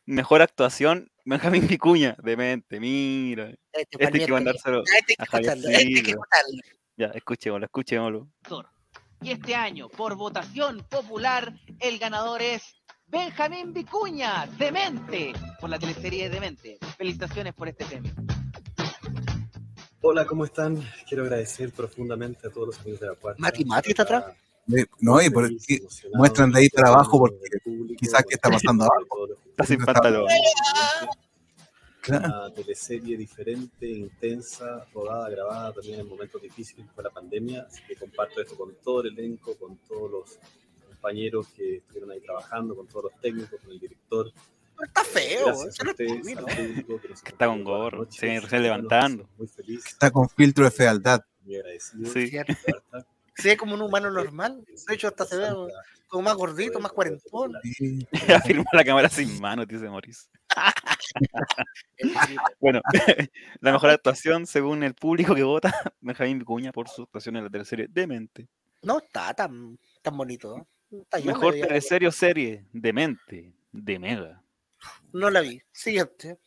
Mejor 0.05 0.41
actuación, 0.41 1.11
Benjamín 1.25 1.67
Vicuña, 1.67 2.15
demente, 2.23 2.79
mira. 2.79 3.49
Este, 3.71 3.97
Este 4.03 4.05
hay 4.19 4.25
que 4.25 4.31
mandárselo. 4.31 4.83
este 4.83 4.95
hay 4.95 5.01
que 5.03 5.15
a 5.17 5.25
Javier 5.25 5.57
este 5.57 5.75
hay 5.77 6.03
que. 6.03 6.15
Ya, 7.01 7.07
escuchémoslo, 7.15 7.65
escuchémoslo. 7.65 8.27
Y 9.23 9.31
este 9.31 9.55
año, 9.55 9.89
por 9.89 10.13
votación 10.15 10.85
popular, 10.87 11.51
el 11.79 11.97
ganador 11.97 12.43
es 12.43 12.75
Benjamín 13.07 13.73
Vicuña, 13.73 14.45
Demente, 14.59 15.33
por 15.59 15.71
la 15.71 15.79
teleserie 15.79 16.29
Demente. 16.29 16.77
Felicitaciones 16.99 17.55
por 17.55 17.69
este 17.69 17.85
premio. 17.85 18.13
Hola, 20.03 20.25
¿cómo 20.27 20.45
están? 20.45 20.77
Quiero 21.09 21.23
agradecer 21.23 21.71
profundamente 21.71 22.45
a 22.45 22.51
todos 22.51 22.67
los 22.67 22.79
amigos 22.81 22.99
de 22.99 23.07
la 23.07 23.15
cuarta. 23.15 23.41
Mati, 23.41 23.65
Mati 23.65 23.89
está 23.89 24.03
atrás. 24.03 24.25
No, 24.99 25.19
y 25.23 25.31
por 25.31 25.49
muestran 26.13 26.51
de 26.51 26.59
ahí 26.59 26.69
para 26.69 26.89
abajo 26.89 27.17
por 27.17 27.31
porque 27.31 27.57
público, 27.63 27.97
quizás 27.99 28.23
que 28.25 28.35
está 28.35 28.51
pasando 28.51 28.85
por 28.85 28.95
algo. 28.95 29.07
todos 29.15 29.29
los- 29.29 29.39
Está 29.47 29.63
sin 29.65 29.79
Está- 29.79 30.01
Una 32.07 32.51
teleserie 32.53 33.15
diferente, 33.15 33.87
intensa, 33.87 34.85
rodada, 34.93 35.29
grabada 35.29 35.73
también 35.73 35.99
en 35.99 36.07
momentos 36.07 36.41
difíciles 36.41 36.87
por 36.95 37.03
la 37.03 37.11
pandemia. 37.11 37.63
Así 37.67 37.81
que 37.87 37.95
comparto 37.95 38.41
esto 38.41 38.55
con 38.57 38.75
todo 38.83 39.01
el 39.01 39.17
elenco, 39.17 39.55
con 39.55 39.77
todos 39.87 40.11
los 40.11 40.39
compañeros 40.87 41.47
que 41.55 41.77
estuvieron 41.77 42.11
ahí 42.11 42.21
trabajando, 42.21 42.75
con 42.75 42.87
todos 42.87 43.05
los 43.05 43.21
técnicos, 43.21 43.59
con 43.61 43.71
el 43.71 43.79
director. 43.79 44.31
Está 44.83 45.03
feo, 45.03 45.45
Gracias 45.45 45.85
nos 45.85 45.95
Que 45.95 47.29
está 47.29 47.45
con 47.45 47.63
gorro, 47.63 48.07
se 48.09 48.39
recién 48.39 48.63
levantando. 48.63 49.29
Muy 49.37 49.47
feliz, 49.47 49.85
Está 49.85 50.09
con 50.09 50.27
filtro 50.27 50.65
de 50.65 50.71
fealdad. 50.71 51.23
muy 51.43 51.55
agradecido. 51.55 52.11
Sí. 52.11 52.31
Se 53.35 53.49
ve 53.49 53.57
como 53.57 53.75
un 53.75 53.81
humano 53.81 54.11
normal. 54.11 54.63
De 54.87 54.93
hecho, 54.93 55.07
hasta 55.07 55.25
se 55.25 55.37
ve 55.37 55.47
como 56.07 56.23
más 56.23 56.35
gordito, 56.35 56.79
más 56.79 56.91
cuarentón. 56.91 57.53
Sí. 57.63 58.05
Afirma 58.55 58.65
la 58.73 58.83
cámara 58.83 59.09
sin 59.09 59.39
manos, 59.39 59.67
dice 59.67 59.89
Morris. 59.89 60.29
Bueno, 62.59 62.81
la 63.59 63.71
mejor 63.71 63.89
actuación 63.89 64.45
según 64.45 64.83
el 64.83 64.93
público 64.93 65.35
que 65.35 65.43
vota, 65.43 65.73
Benjamín 65.99 66.39
Vicuña 66.39 66.71
por 66.71 66.87
su 66.89 67.03
actuación 67.03 67.35
en 67.37 67.43
la 67.45 67.49
teleserie 67.49 67.87
Demente. 67.89 68.47
No 68.83 68.97
está 68.99 69.33
tan, 69.33 69.77
tan 70.01 70.17
bonito. 70.17 70.57
¿no? 70.89 70.99
Está 71.01 71.19
yo 71.19 71.27
Mejor 71.27 71.53
medio- 71.53 71.67
teleserie 71.67 72.07
o 72.07 72.11
serie, 72.11 72.65
Demente, 72.73 73.53
de 73.71 73.99
Mega. 73.99 74.43
No 75.13 75.29
la 75.29 75.41
vi. 75.41 75.61
Siguiente. 75.71 76.37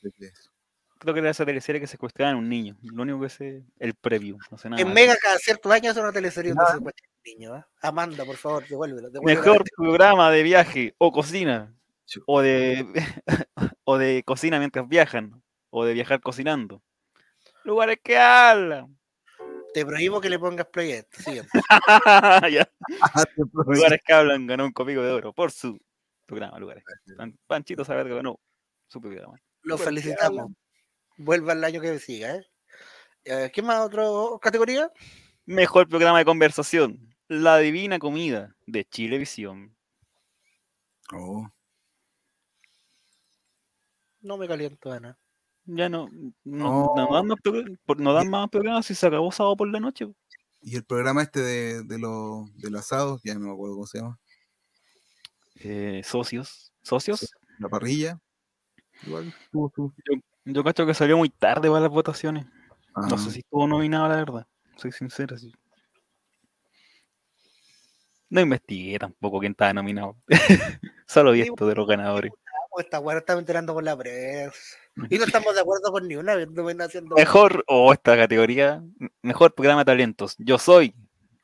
Creo 1.05 1.13
que 1.13 1.21
era 1.21 1.29
esa 1.29 1.45
teleserie 1.45 1.83
que 1.83 1.87
se 1.87 1.99
cuestionaba 1.99 2.33
en 2.33 2.43
un 2.43 2.49
niño. 2.49 2.79
Lo 2.81 3.03
único 3.03 3.21
que 3.21 3.29
sé, 3.29 3.63
el 3.79 3.93
preview, 3.95 4.39
no 4.51 4.57
sé 4.57 4.71
nada. 4.71 4.81
En 4.81 4.89
más. 4.89 4.95
Mega 4.95 5.15
cada 5.23 5.37
cierto 5.37 5.71
año 5.71 5.91
es 5.91 5.97
una 5.99 6.13
teleserie 6.13 6.55
donde 6.55 6.73
se 6.73 6.79
cuestiona 6.81 7.13
el 7.23 7.33
niño. 7.35 7.57
¿eh? 7.59 7.65
Amanda, 7.83 8.25
por 8.25 8.37
favor, 8.37 8.67
devuélvelo. 8.67 9.11
devuélvelo. 9.11 9.43
Mejor 9.43 9.65
programa 9.77 10.31
de 10.31 10.43
viaje 10.43 10.95
o 10.97 11.13
cocina. 11.13 11.75
O 12.27 12.41
de, 12.41 12.87
o 13.85 13.99
de 13.99 14.23
cocina 14.25 14.59
mientras 14.59 14.89
viajan. 14.89 15.43
O 15.69 15.85
de 15.85 15.93
viajar 15.93 16.23
cocinando. 16.23 16.83
Lugares 17.65 17.99
que 18.03 18.17
hablan. 18.17 18.99
Te 19.75 19.85
prohíbo 19.85 20.23
que 20.23 20.31
le 20.31 20.39
pongas 20.39 20.69
play 20.69 20.93
a 20.93 20.97
esto. 21.01 21.19
Ah. 21.69 22.41
Lugares 23.67 24.01
que 24.07 24.13
hablan 24.15 24.47
ganó 24.47 24.65
un 24.65 24.73
copico 24.73 25.03
de 25.03 25.13
oro 25.13 25.35
por 25.35 25.51
su 25.51 25.79
programa. 26.25 26.59
Lugares. 26.59 26.83
Pan- 27.17 27.37
Panchito 27.47 27.85
sabe 27.85 28.05
que 28.05 28.15
ganó 28.15 28.41
su 28.89 29.03
programa. 29.03 29.39
Lo 29.63 29.77
felicitamos. 29.77 30.53
Vuelva 31.17 31.53
el 31.53 31.65
año 31.65 31.81
que 31.81 31.99
siga. 31.99 32.37
¿eh? 32.37 32.47
Eh, 33.25 33.51
¿Qué 33.55 33.63
más? 33.63 33.81
¿Otra 33.81 34.05
categoría? 34.41 34.91
Mejor 35.47 35.89
programa 35.89 36.19
de 36.19 36.25
conversación. 36.25 37.15
La 37.29 37.59
Divina 37.59 37.99
Comida 37.99 38.55
de 38.67 38.85
Chilevisión. 38.85 39.77
Oh, 41.13 41.49
No 44.21 44.37
me 44.39 44.49
caliento, 44.49 44.91
Ana. 44.91 45.19
Ya 45.67 45.89
no, 45.89 46.09
no, 46.11 46.35
no 46.45 46.87
Oh. 46.93 46.95
dan 47.17 47.27
más, 47.27 47.39
no 47.99 48.13
dan 48.13 48.29
más 48.31 48.49
programas 48.51 48.87
si 48.87 48.95
se 48.95 49.07
acabó 49.07 49.31
sábado 49.33 49.57
por 49.57 49.69
la 49.69 49.81
noche. 49.81 50.07
Y 50.61 50.77
el 50.77 50.85
programa 50.85 51.23
este 51.23 51.41
de, 51.41 51.83
de 51.85 51.99
los 51.99 52.55
del 52.59 52.77
asado, 52.77 53.21
ya 53.23 53.35
no 53.35 53.41
me 53.41 53.53
acuerdo 53.53 53.75
cómo 53.77 53.87
se 53.87 53.99
llama, 53.99 54.19
Eh, 55.57 56.03
socios. 56.05 56.73
¿Socios? 56.83 57.31
la 57.59 57.69
parrilla. 57.69 58.19
Igual 59.07 59.29
estuvo- 59.45 59.93
Yo 60.45 60.63
cacho 60.65 60.87
que 60.87 60.95
salió 60.95 61.17
muy 61.17 61.31
tarde 61.31 61.69
para 61.69 61.81
las 61.81 61.91
votaciones. 61.91 62.45
No 62.97 63.15
Ah, 63.15 63.19
sé 63.19 63.31
si 63.31 63.39
estuvo 63.41 63.67
nominado, 63.67 64.09
la 64.09 64.17
verdad. 64.17 64.47
Soy 64.77 64.93
sincero. 64.93 65.37
sí. 65.39 65.53
No 68.31 68.41
investigué 68.41 68.99
tampoco 68.99 69.39
quién 69.41 69.53
estaba 69.53 69.73
nominado. 69.73 70.17
Solo 71.07 71.33
vi 71.33 71.43
esto 71.43 71.67
de 71.67 71.75
los 71.75 71.87
ganadores. 71.87 72.33
Pues 72.71 72.87
esta 72.87 72.99
weá 72.99 73.19
está 73.19 73.35
enterando 73.35 73.73
por 73.75 73.85
la 73.85 73.97
prensa. 73.97 74.57
Y 75.11 75.19
no 75.19 75.25
estamos 75.25 75.53
de 75.57 75.61
acuerdo 75.61 75.91
con 75.91 76.07
ni 76.07 76.15
una. 76.15 76.37
No 76.47 76.63
ven 76.65 76.81
haciendo. 76.81 77.17
Mejor, 77.17 77.65
o 77.67 77.93
esta 77.93 78.17
categoría, 78.17 78.81
mejor 79.23 79.53
programa 79.53 79.81
de 79.81 79.87
talentos. 79.87 80.37
Yo 80.39 80.57
soy 80.57 80.95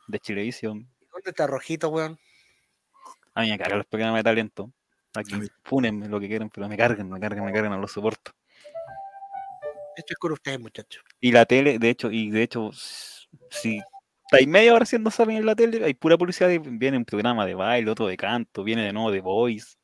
de 0.06 0.20
Chilevisión. 0.20 0.89
¿Dónde 1.12 1.31
está 1.31 1.48
Rojito, 1.48 1.89
weón? 1.89 2.16
A 3.35 3.43
mí 3.43 3.51
me 3.51 3.59
cargan 3.59 3.78
los 3.78 3.86
programas 3.89 4.20
de 4.20 4.22
talento. 4.22 4.72
Aquí, 5.16 5.35
fúnenme 5.64 6.09
lo 6.09 6.20
que 6.20 6.28
quieran, 6.28 6.48
pero 6.51 6.68
me 6.68 6.77
cargan, 6.77 7.10
me 7.10 7.18
cargan, 7.18 7.44
me 7.44 7.52
cargan, 7.52 7.72
no 7.72 7.78
los 7.78 7.90
soporto. 7.90 8.31
Esto 10.01 10.14
es 10.14 10.18
con 10.18 10.32
ustedes, 10.32 10.59
muchachos. 10.59 11.02
Y 11.20 11.31
la 11.32 11.44
tele, 11.44 11.78
de 11.78 11.90
hecho, 11.90 12.10
y 12.10 12.31
de 12.31 12.43
hecho, 12.43 12.70
si 13.51 13.81
estáis 14.24 14.48
media 14.48 14.74
hora 14.74 14.85
haciendo 14.85 15.10
zapping 15.10 15.36
en 15.36 15.47
la 15.47 15.55
tele, 15.55 15.85
hay 15.85 15.93
pura 15.94 16.16
publicidad, 16.16 16.48
de- 16.48 16.59
viene 16.59 16.97
un 16.97 17.05
programa 17.05 17.44
de 17.44 17.55
baile, 17.55 17.90
otro 17.90 18.06
de 18.06 18.16
canto, 18.16 18.64
viene 18.64 18.82
de 18.85 18.93
nuevo 18.94 19.10
de 19.10 19.20
voice. 19.20 19.77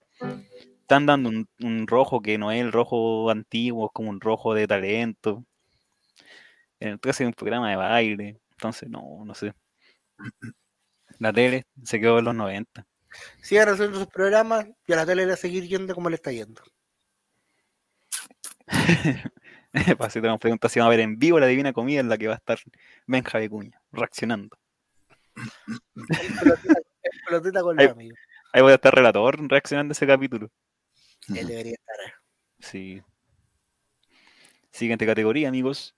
Están 0.80 1.04
dando 1.04 1.28
un, 1.28 1.46
un 1.60 1.86
rojo 1.86 2.20
que 2.22 2.38
no 2.38 2.50
es 2.50 2.60
el 2.62 2.72
rojo 2.72 3.28
antiguo, 3.30 3.86
es 3.86 3.92
como 3.92 4.08
un 4.08 4.20
rojo 4.20 4.54
de 4.54 4.66
talento. 4.66 5.44
En 6.80 6.88
el 6.90 7.00
13 7.00 7.24
hay 7.24 7.26
un 7.28 7.32
programa 7.34 7.68
de 7.70 7.76
baile, 7.76 8.40
entonces 8.52 8.88
no, 8.88 9.22
no 9.24 9.34
sé. 9.34 9.52
La 11.18 11.32
tele 11.32 11.64
se 11.82 12.00
quedó 12.00 12.18
en 12.20 12.24
los 12.26 12.34
90. 12.34 12.86
Sigan 13.42 13.68
haciendo 13.68 13.98
sus 13.98 14.08
programas 14.08 14.66
y 14.86 14.92
a 14.92 14.96
la 14.96 15.06
tele 15.06 15.22
le 15.22 15.28
va 15.28 15.34
a 15.34 15.38
seguir 15.38 15.66
yendo 15.66 15.94
como 15.94 16.08
le 16.10 16.16
está 16.16 16.32
yendo. 16.32 16.62
Para 19.98 20.10
si 20.10 20.20
tenemos 20.20 20.40
preguntas, 20.40 20.72
si 20.72 20.78
vamos 20.78 20.92
a 20.92 20.96
ver 20.96 21.00
en 21.00 21.18
vivo 21.18 21.38
la 21.38 21.46
Divina 21.46 21.72
Comida 21.72 22.00
en 22.00 22.08
la 22.08 22.16
que 22.16 22.28
va 22.28 22.34
a 22.34 22.36
estar 22.36 22.58
Benja 23.06 23.38
Vicuña, 23.38 23.80
reaccionando. 23.92 24.56
El 25.36 26.30
pelotita, 26.40 26.72
el 27.02 27.20
pelotita 27.26 27.62
con 27.62 27.76
los 27.76 27.90
amigos. 27.90 28.18
Ahí 28.52 28.62
voy 28.62 28.72
a 28.72 28.76
estar 28.76 28.94
relator 28.94 29.38
reaccionando 29.48 29.92
a 29.92 29.94
ese 29.94 30.06
capítulo. 30.06 30.50
Él 31.28 31.46
debería 31.46 31.74
estar. 31.74 31.96
Sí. 32.58 33.02
Siguiente 34.70 35.04
categoría, 35.04 35.48
amigos. 35.48 35.94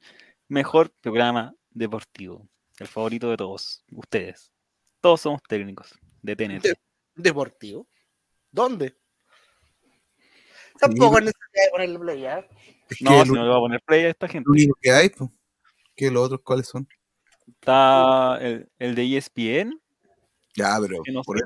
Mejor 0.48 0.90
programa 1.00 1.54
deportivo. 1.70 2.48
El 2.78 2.88
favorito 2.88 3.30
de 3.30 3.36
todos. 3.36 3.84
Ustedes. 3.92 4.52
Todos 5.00 5.20
somos 5.20 5.42
técnicos 5.42 5.96
de 6.22 6.34
TNT. 6.34 6.66
Deportivo. 7.14 7.86
¿Dónde? 8.50 8.96
Tampoco 10.80 11.18
es 11.18 11.26
necesidad 11.26 11.64
de 11.64 11.70
ponerle 11.70 11.98
play, 11.98 12.26
¿ah? 12.26 12.48
Es 12.88 12.98
que 12.98 13.04
No, 13.04 13.20
el, 13.20 13.26
si 13.26 13.32
no 13.32 13.42
le 13.42 13.48
va 13.48 13.56
a 13.56 13.60
poner 13.60 13.80
play 13.82 14.04
a 14.04 14.10
esta 14.10 14.28
gente. 14.28 14.48
único 14.50 14.76
que 14.80 14.90
hay, 14.90 15.08
pues. 15.10 15.30
¿Qué 15.94 16.10
los 16.10 16.26
otros 16.26 16.40
cuáles 16.42 16.68
son? 16.68 16.86
Está 17.46 18.38
el, 18.40 18.68
el 18.78 18.94
de 18.94 19.16
ESPN. 19.16 19.80
Ya, 20.54 20.78
pero 20.80 21.02
no 21.12 21.22
por. 21.22 21.38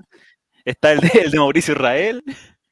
Está 0.65 0.93
el 0.93 1.01
de, 1.01 1.09
el 1.25 1.31
de 1.31 1.39
Mauricio 1.39 1.75
Israel. 1.75 2.23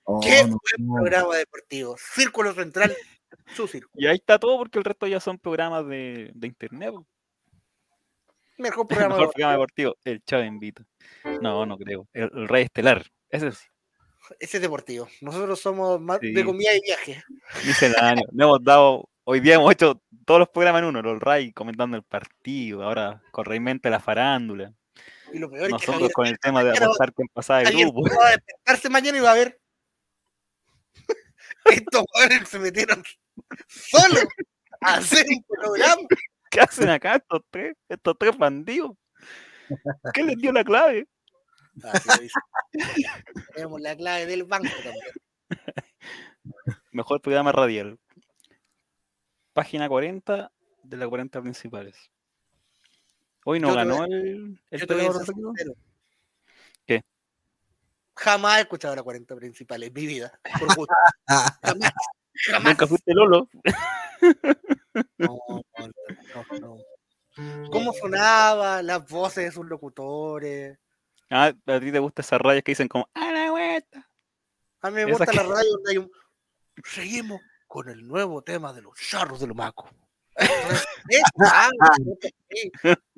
Oh, 0.05 0.21
¿Qué 0.21 0.43
no, 0.45 0.59
buen 0.59 0.87
no. 0.89 0.95
programa 0.95 1.37
deportivo? 1.37 1.97
Círculo 1.99 2.53
Central, 2.53 2.95
su 3.55 3.67
círculo. 3.67 3.93
Y 4.03 4.07
ahí 4.07 4.17
está 4.17 4.39
todo 4.39 4.59
porque 4.59 4.79
el 4.79 4.85
resto 4.85 5.07
ya 5.07 5.21
son 5.21 5.39
programas 5.39 5.87
de, 5.87 6.31
de 6.35 6.47
internet. 6.47 6.95
Mejor 8.59 8.87
programa 8.89 9.17
Mejor 9.17 9.33
programa 9.33 9.53
deportivo. 9.53 9.97
El 10.05 10.23
Chavo 10.23 10.45
Invita. 10.45 10.85
No, 11.41 11.65
no 11.65 11.77
creo. 11.79 12.09
El, 12.13 12.31
el 12.35 12.49
Rey 12.49 12.65
Estelar. 12.65 13.07
Ese 13.31 13.53
sí. 13.53 13.67
Ese 14.39 14.59
es 14.59 14.63
deportivo. 14.63 15.09
Nosotros 15.21 15.61
somos 15.61 16.01
más 16.01 16.19
Sí. 16.21 16.33
de 16.33 16.45
comida 16.45 16.75
y 16.75 16.81
viaje. 16.83 17.23
Misceláneo. 17.67 18.25
Le 18.33 18.45
hemos 18.45 18.63
dado, 18.63 19.09
hoy 19.25 19.41
día 19.41 19.55
hemos 19.57 19.73
hecho 19.73 20.01
todos 20.25 20.41
los 20.41 20.49
programas 20.49 20.81
en 20.83 20.89
uno, 20.89 21.03
los 21.03 21.19
Ray 21.21 21.53
comentando 21.53 21.97
el 21.97 22.03
partido, 22.03 22.83
ahora 22.83 23.23
correctamente 23.33 23.91
la 23.91 24.01
farándula. 24.01 24.73
Y 25.33 25.39
lo 25.39 25.51
peor 25.51 25.63
es 25.63 25.69
que 25.69 25.73
Nosotros 25.87 26.11
con 26.13 26.27
el 26.27 26.39
tema 26.39 26.63
de 26.65 26.71
apostar 26.77 27.13
quién 27.13 27.29
pasaba 27.33 27.61
de 27.61 27.67
Javier 27.67 27.89
grupo. 27.89 28.09
va 28.21 28.29
a 28.29 28.31
despertarse 28.31 28.89
mañana 28.91 29.19
y 29.19 29.21
va 29.21 29.31
a 29.33 29.35
ver. 29.35 29.61
Estos 31.65 32.05
jóvenes 32.13 32.49
se 32.49 32.59
metieron 32.59 33.03
solos 33.69 34.25
a 34.81 34.95
hacer 34.97 35.25
un 35.29 35.45
programa. 35.45 36.03
¿Qué 36.51 36.61
hacen 36.61 36.89
acá 36.89 37.17
estos 37.17 37.43
tres? 37.51 37.77
Estos 37.89 38.17
tres 38.19 38.37
bandidos. 38.37 38.93
¿Qué 40.13 40.23
les 40.25 40.37
dio 40.39 40.51
la 40.53 40.65
clave? 40.65 41.07
Tenemos 43.55 43.81
la 43.81 43.97
clave 43.97 44.27
del 44.27 44.45
banco 44.45 44.69
también. 44.83 45.13
Mejor 46.93 47.21
programa 47.21 47.53
radial. 47.53 47.99
Página 49.53 49.89
40 49.89 50.53
de 50.83 50.97
las 50.97 51.09
40 51.09 51.43
principales. 51.43 52.11
Hoy 53.45 53.61
no 53.61 53.69
Yo 53.69 53.75
te 53.75 53.79
ganó 53.79 53.97
voy 53.99 54.13
el, 54.13 54.61
el 54.71 54.87
te. 54.87 55.75
¿Qué? 56.87 57.05
Jamás 58.15 58.59
he 58.59 58.61
escuchado 58.63 58.95
las 58.95 59.05
40 59.05 59.37
principales 59.37 59.89
en 59.89 59.95
mi 59.95 60.07
vida. 60.07 60.39
Por 60.59 60.77
gusto. 60.77 60.95
Jamás. 61.27 61.93
Jamás. 62.47 62.73
Nunca 62.73 62.87
fuiste 62.87 63.13
Lolo. 63.15 63.49
No, 65.19 65.39
no, 65.49 65.63
no, 65.79 66.59
no. 66.61 67.71
¿Cómo 67.71 67.93
sonaba? 67.93 68.83
Las 68.83 69.07
voces 69.09 69.45
de 69.45 69.53
sus 69.53 69.67
locutores. 69.67 70.79
Ah, 71.31 71.53
a 71.67 71.81
ti 71.81 71.93
te 71.93 71.99
gustan 72.01 72.25
esas 72.25 72.41
rayas 72.41 72.63
que 72.65 72.73
dicen 72.73 72.89
como 72.89 73.09
¡A 73.15 73.31
la 73.33 73.51
vuelta! 73.51 74.09
A 74.83 74.91
mí 74.91 74.97
me 74.97 75.03
Esa 75.03 75.11
gusta 75.11 75.27
que- 75.27 75.37
la 75.37 75.43
radio 75.45 75.71
donde 75.73 75.91
hay 75.91 75.99
un... 75.99 76.11
Seguimos 76.85 77.41
con 77.67 77.89
el 77.89 78.07
nuevo 78.07 78.43
tema 78.43 78.73
de 78.73 78.83
los 78.83 78.95
charros 78.99 79.39
de 79.41 79.47
Lomaco. 79.47 79.89
Esta, 81.09 81.61
sí. 82.51 82.73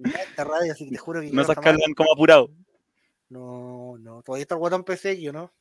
Esta 0.05 0.45
radio, 0.45 0.73
así 0.73 0.85
que 0.87 0.91
te 0.93 0.99
juro 0.99 1.21
que 1.21 1.29
yo 1.29 1.35
No 1.35 1.45
se 1.45 1.55
cargan 1.55 1.95
como 1.95 2.13
apurado. 2.13 2.51
No, 3.29 3.97
no, 3.99 4.23
todavía 4.23 4.43
está 4.43 4.55
el 4.57 4.59
guatón 4.59 4.85
PC, 4.85 5.21
yo 5.21 5.33
no. 5.33 5.53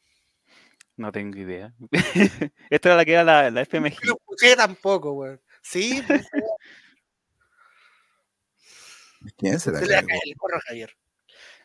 No 0.98 1.11
tengo 1.11 1.38
idea. 1.38 1.73
Esta 2.69 2.90
era 2.90 2.95
la 2.98 3.06
que 3.06 3.14
era 3.14 3.23
la, 3.23 3.49
la 3.52 3.61
FMG. 3.65 3.94
No 4.03 4.11
lo 4.11 4.18
escuché 4.18 4.56
tampoco, 4.56 5.11
weón. 5.14 5.41
Sí, 5.61 6.03
¿Quién 9.38 9.60
será? 9.60 9.80
se 9.80 9.86
le 9.86 9.94
va 9.94 9.99
a 9.99 10.03
caer 10.03 10.22
el 10.26 10.36
corro 10.36 10.57
a 10.57 10.61
Javier. 10.61 10.98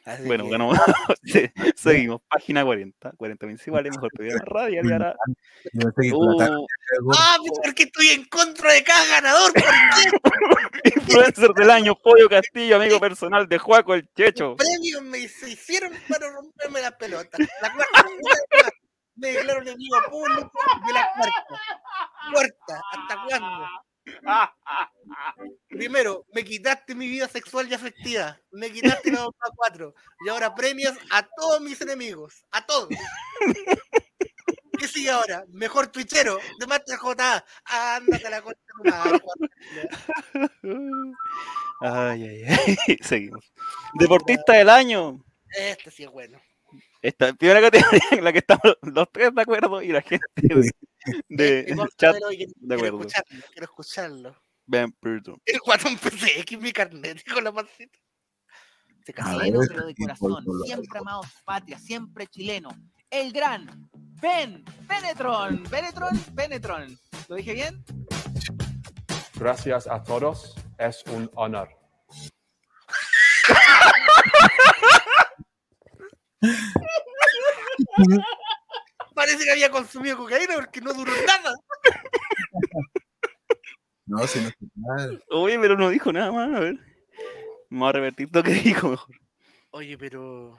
Así 0.06 0.22
Bueno, 0.24 0.44
que- 0.44 0.50
ganamos. 0.50 0.78
Se- 1.24 1.52
Seguimos. 1.76 2.20
Página 2.28 2.64
40. 2.64 3.12
40 3.16 3.46
principales, 3.46 3.92
mejor 3.92 4.10
radial 4.46 4.86
y 4.86 4.92
ahora. 4.92 5.14
La 5.72 5.90
Uh, 6.12 7.12
Ah, 7.18 7.36
pues 7.40 7.58
porque 7.64 7.82
estoy 7.84 8.08
en 8.10 8.24
contra 8.26 8.72
de 8.72 8.84
cada 8.84 9.04
ganador. 9.06 9.52
¿Por 9.52 9.62
qué? 10.84 10.90
influencer 10.94 11.50
del 11.50 11.70
año, 11.70 11.96
Pollo 11.96 12.28
Castillo, 12.28 12.76
amigo 12.76 13.00
personal 13.00 13.48
de 13.48 13.58
Juaco 13.58 13.94
el 13.94 14.08
Checho. 14.14 14.54
premios 14.56 15.02
me 15.02 15.26
se 15.28 15.50
hicieron 15.50 15.92
para 16.08 16.30
romperme 16.30 16.80
las 16.82 16.92
pelotas. 16.92 17.40
La 17.60 17.72
cuarta 17.74 18.04
me 19.16 19.28
declaro 19.28 19.62
enemigo 19.62 19.96
público 20.08 20.52
de 20.86 20.92
la 20.92 21.08
cuarta. 21.16 21.60
Cuarta, 22.32 22.80
¿hasta 22.92 23.24
cuándo? 23.28 23.66
Primero, 25.68 26.26
me 26.32 26.44
quitaste 26.44 26.94
mi 26.94 27.08
vida 27.08 27.28
sexual 27.28 27.68
y 27.70 27.74
afectiva. 27.74 28.38
Me 28.50 28.70
quitaste 28.70 29.10
la 29.12 29.26
otra 29.26 29.50
cuatro. 29.54 29.94
Y 30.24 30.28
ahora 30.28 30.54
premios 30.54 30.94
a 31.10 31.26
todos 31.36 31.60
mis 31.60 31.80
enemigos. 31.80 32.44
A 32.50 32.64
todos. 32.64 32.88
¿Qué 34.78 34.88
sigue 34.88 35.10
ahora? 35.10 35.44
Mejor 35.48 35.88
twitchero 35.88 36.38
de 36.58 36.66
Master 36.66 36.96
J. 36.98 37.44
Ándate 37.64 38.26
a 38.26 38.30
la 38.30 38.42
concha. 38.42 38.60
Ay, 41.80 42.24
ay, 42.24 42.44
ay. 42.44 42.98
Seguimos. 43.02 43.52
Deportista 43.94 44.54
del 44.54 44.70
año. 44.70 45.24
Este 45.50 45.90
sí 45.90 46.04
es 46.04 46.10
bueno. 46.10 46.40
Esta 47.06 47.32
primera 47.34 47.60
categoría 47.60 48.00
en 48.10 48.24
la 48.24 48.32
que 48.32 48.38
estamos 48.40 48.76
los 48.82 49.12
tres 49.12 49.32
de 49.32 49.42
acuerdo 49.42 49.80
y 49.80 49.88
la 49.88 50.02
gente 50.02 50.26
de, 50.34 50.72
de 51.28 51.60
Este, 51.60 51.76
chat 51.96 52.16
de 52.16 52.36
quiero 52.36 52.74
acuerdo. 52.74 53.00
escucharlo, 53.00 53.44
quiero 53.52 53.64
escucharlo. 53.64 54.42
Ben 54.66 54.96
Burton. 55.00 55.40
El 55.44 55.60
guatón 55.60 55.96
PCX, 55.96 56.58
mi 56.58 56.72
carnet, 56.72 57.22
con 57.32 57.44
la 57.44 57.52
pancita. 57.52 57.96
Se 59.04 59.12
casó. 59.12 59.38
A 59.38 59.42
Chileno, 59.44 59.60
ver, 59.60 59.68
pero 59.68 59.86
de 59.86 59.94
corazón, 59.94 60.44
siempre 60.64 60.98
amado 60.98 61.22
su 61.22 61.44
patria, 61.44 61.78
siempre 61.78 62.26
chileno. 62.26 62.70
El 63.08 63.32
gran 63.32 63.88
Ben 64.20 64.64
Penetron, 64.88 65.62
Penetron, 65.62 66.18
Penetron. 66.34 66.98
¿Lo 67.28 67.36
dije 67.36 67.54
bien? 67.54 67.84
Gracias 69.38 69.86
a 69.86 70.02
todos, 70.02 70.56
es 70.78 71.04
un 71.06 71.30
honor. 71.34 71.68
Parece 79.14 79.44
que 79.44 79.50
había 79.50 79.70
consumido 79.70 80.16
cocaína 80.18 80.54
porque 80.56 80.80
no 80.80 80.92
duró 80.92 81.12
nada. 81.26 81.54
No, 84.08 84.24
si 84.28 84.38
no 84.40 84.46
está 84.50 84.64
mal. 84.76 85.20
Oye, 85.30 85.58
pero 85.58 85.76
no 85.76 85.88
dijo 85.90 86.12
nada 86.12 86.30
más. 86.30 86.54
A 86.54 86.60
ver. 86.60 86.78
Vamos 87.70 87.88
a 87.88 87.92
revertir 87.92 88.28
lo 88.32 88.40
que 88.40 88.52
dijo 88.52 88.88
mejor. 88.90 89.16
Oye, 89.72 89.98
pero. 89.98 90.56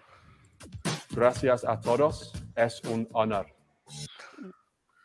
Gracias 1.11 1.63
a 1.63 1.79
todos, 1.79 2.33
es 2.57 2.81
un 2.83 3.07
honor. 3.13 3.47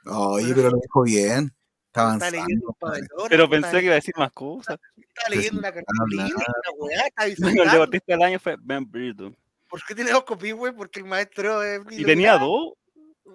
Oye, 0.07 0.53
pero 0.57 0.71
lo 0.71 0.77
dijo 0.83 1.03
bien. 1.05 1.55
Está 1.87 2.15
Está 2.15 2.31
leyendo 2.33 2.67
un 2.67 2.75
avanzando. 2.81 2.81
pabellón, 2.81 3.29
Pero 3.29 3.45
está- 3.45 3.57
pensé 3.61 3.79
que 3.79 3.85
iba 3.85 3.93
a 3.93 3.95
decir 3.95 4.15
más 4.17 4.33
cosas. 4.33 4.77
Estaba 4.97 5.29
leyendo 5.37 5.59
una 5.61 5.73
cartulina, 5.73 6.25
nada. 6.25 6.35
una 6.79 6.87
weá, 6.87 7.07
está 7.07 7.25
Bueno, 7.47 7.63
el 7.63 7.71
deportista 7.71 8.13
del 8.15 8.23
año 8.23 8.41
fue 8.41 8.57
Ben 8.61 8.85
Burton. 8.91 9.37
¿Por 9.73 9.83
qué 9.87 9.95
tiene 9.95 10.11
dos 10.11 10.25
copias, 10.25 10.55
güey? 10.55 10.71
Porque 10.75 11.01
el 11.01 11.07
maestro 11.07 11.63
es. 11.63 11.81
Y 11.91 12.05
tenía 12.05 12.37
dos. 12.37 12.75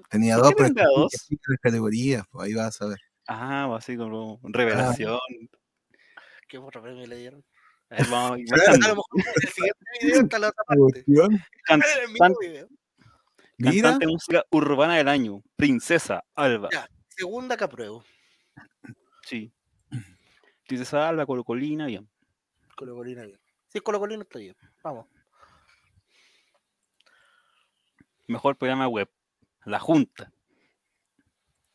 Tenía 0.08 0.36
¿Por 0.36 0.44
dos, 0.44 0.54
pero 0.76 0.86
dos? 0.96 1.12
las 1.48 1.60
categorías, 1.60 2.24
pues 2.30 2.46
ahí 2.48 2.54
vas 2.54 2.80
a 2.80 2.86
ver. 2.90 3.00
Ah, 3.28 3.74
así 3.76 3.98
como 3.98 4.40
revelación. 4.44 5.18
¿Qué 6.48 6.60
otro 6.60 6.84
premio 6.84 7.08
le 7.08 7.18
dieron? 7.18 7.44
A 7.90 7.96
ver, 7.96 8.06
vamos 8.12 8.32
a 8.34 8.40
ir 8.40 8.54
A 8.54 8.58
bajando. 8.58 8.88
lo 8.90 8.96
mejor 8.98 9.08
en 9.16 9.26
el 9.44 9.50
siguiente 9.50 9.86
video 10.04 10.22
está 10.22 10.40
la 10.40 10.48
otra 10.50 10.64
parte. 10.68 11.04
Can- 11.66 11.82
can- 12.20 12.34
video. 12.40 12.68
Cantante 13.60 14.06
de 14.06 14.12
música 14.12 14.46
urbana 14.52 14.98
del 14.98 15.08
año. 15.08 15.42
Princesa 15.56 16.24
Alba. 16.36 16.70
Ya. 16.72 16.88
Segunda 17.08 17.58
que 17.58 17.64
apruebo. 17.64 18.04
Sí. 19.24 19.52
Princesa 20.68 21.10
Alba, 21.10 21.26
Colocolina, 21.26 21.88
bien. 21.88 22.08
Colocolina 22.76 23.24
bien. 23.24 23.40
Sí, 23.70 23.80
Colocolina 23.80 24.22
está 24.22 24.38
bien. 24.38 24.56
Vamos. 24.84 25.08
Mejor 28.28 28.56
programa 28.58 28.88
web. 28.88 29.10
La 29.66 29.80
Junta. 29.80 30.32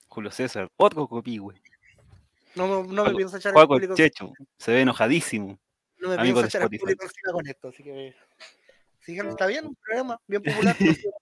Julio 0.09 0.31
César. 0.31 0.71
Otro 0.77 1.07
copihue. 1.09 1.55
No, 2.55 2.83
me- 2.83 2.93
no 2.95 3.05
me 3.05 3.15
pienso 3.15 3.37
echar 3.39 3.55
el 3.57 3.67
público. 3.67 3.95
Checho. 3.95 4.33
Se 4.59 4.73
ve 4.73 4.83
enojadísimo. 4.83 5.59
No 5.99 6.09
me 6.11 6.19
pienso 6.19 6.45
echar 6.45 6.63
Spotify. 6.63 6.81
público 6.81 7.05
encima 7.05 7.33
con 7.33 7.47
esto, 7.47 7.69
así 7.69 7.83
que. 7.83 8.15
Sigan, 9.01 9.29
está 9.29 9.47
bien, 9.47 9.67
un 9.67 9.75
programa 9.77 10.21
bien 10.27 10.43
popular. 10.43 10.77